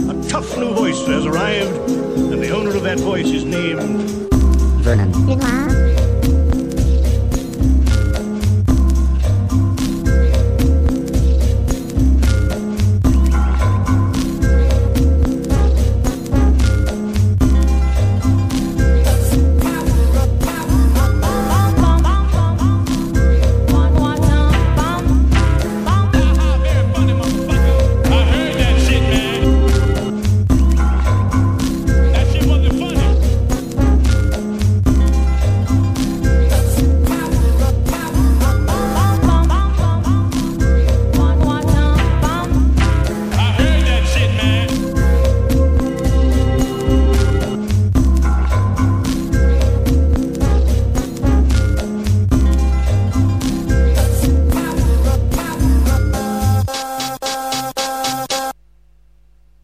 A 0.10 0.14
tough 0.30 0.58
new 0.58 0.74
voice 0.74 1.06
has 1.08 1.26
arrived, 1.26 1.72
and 2.32 2.42
the 2.42 2.50
owner 2.52 2.76
of 2.76 2.84
that 2.84 3.00
voice 3.00 3.28
is 3.28 3.44
named 3.44 3.80
Lenoir. 4.86 5.67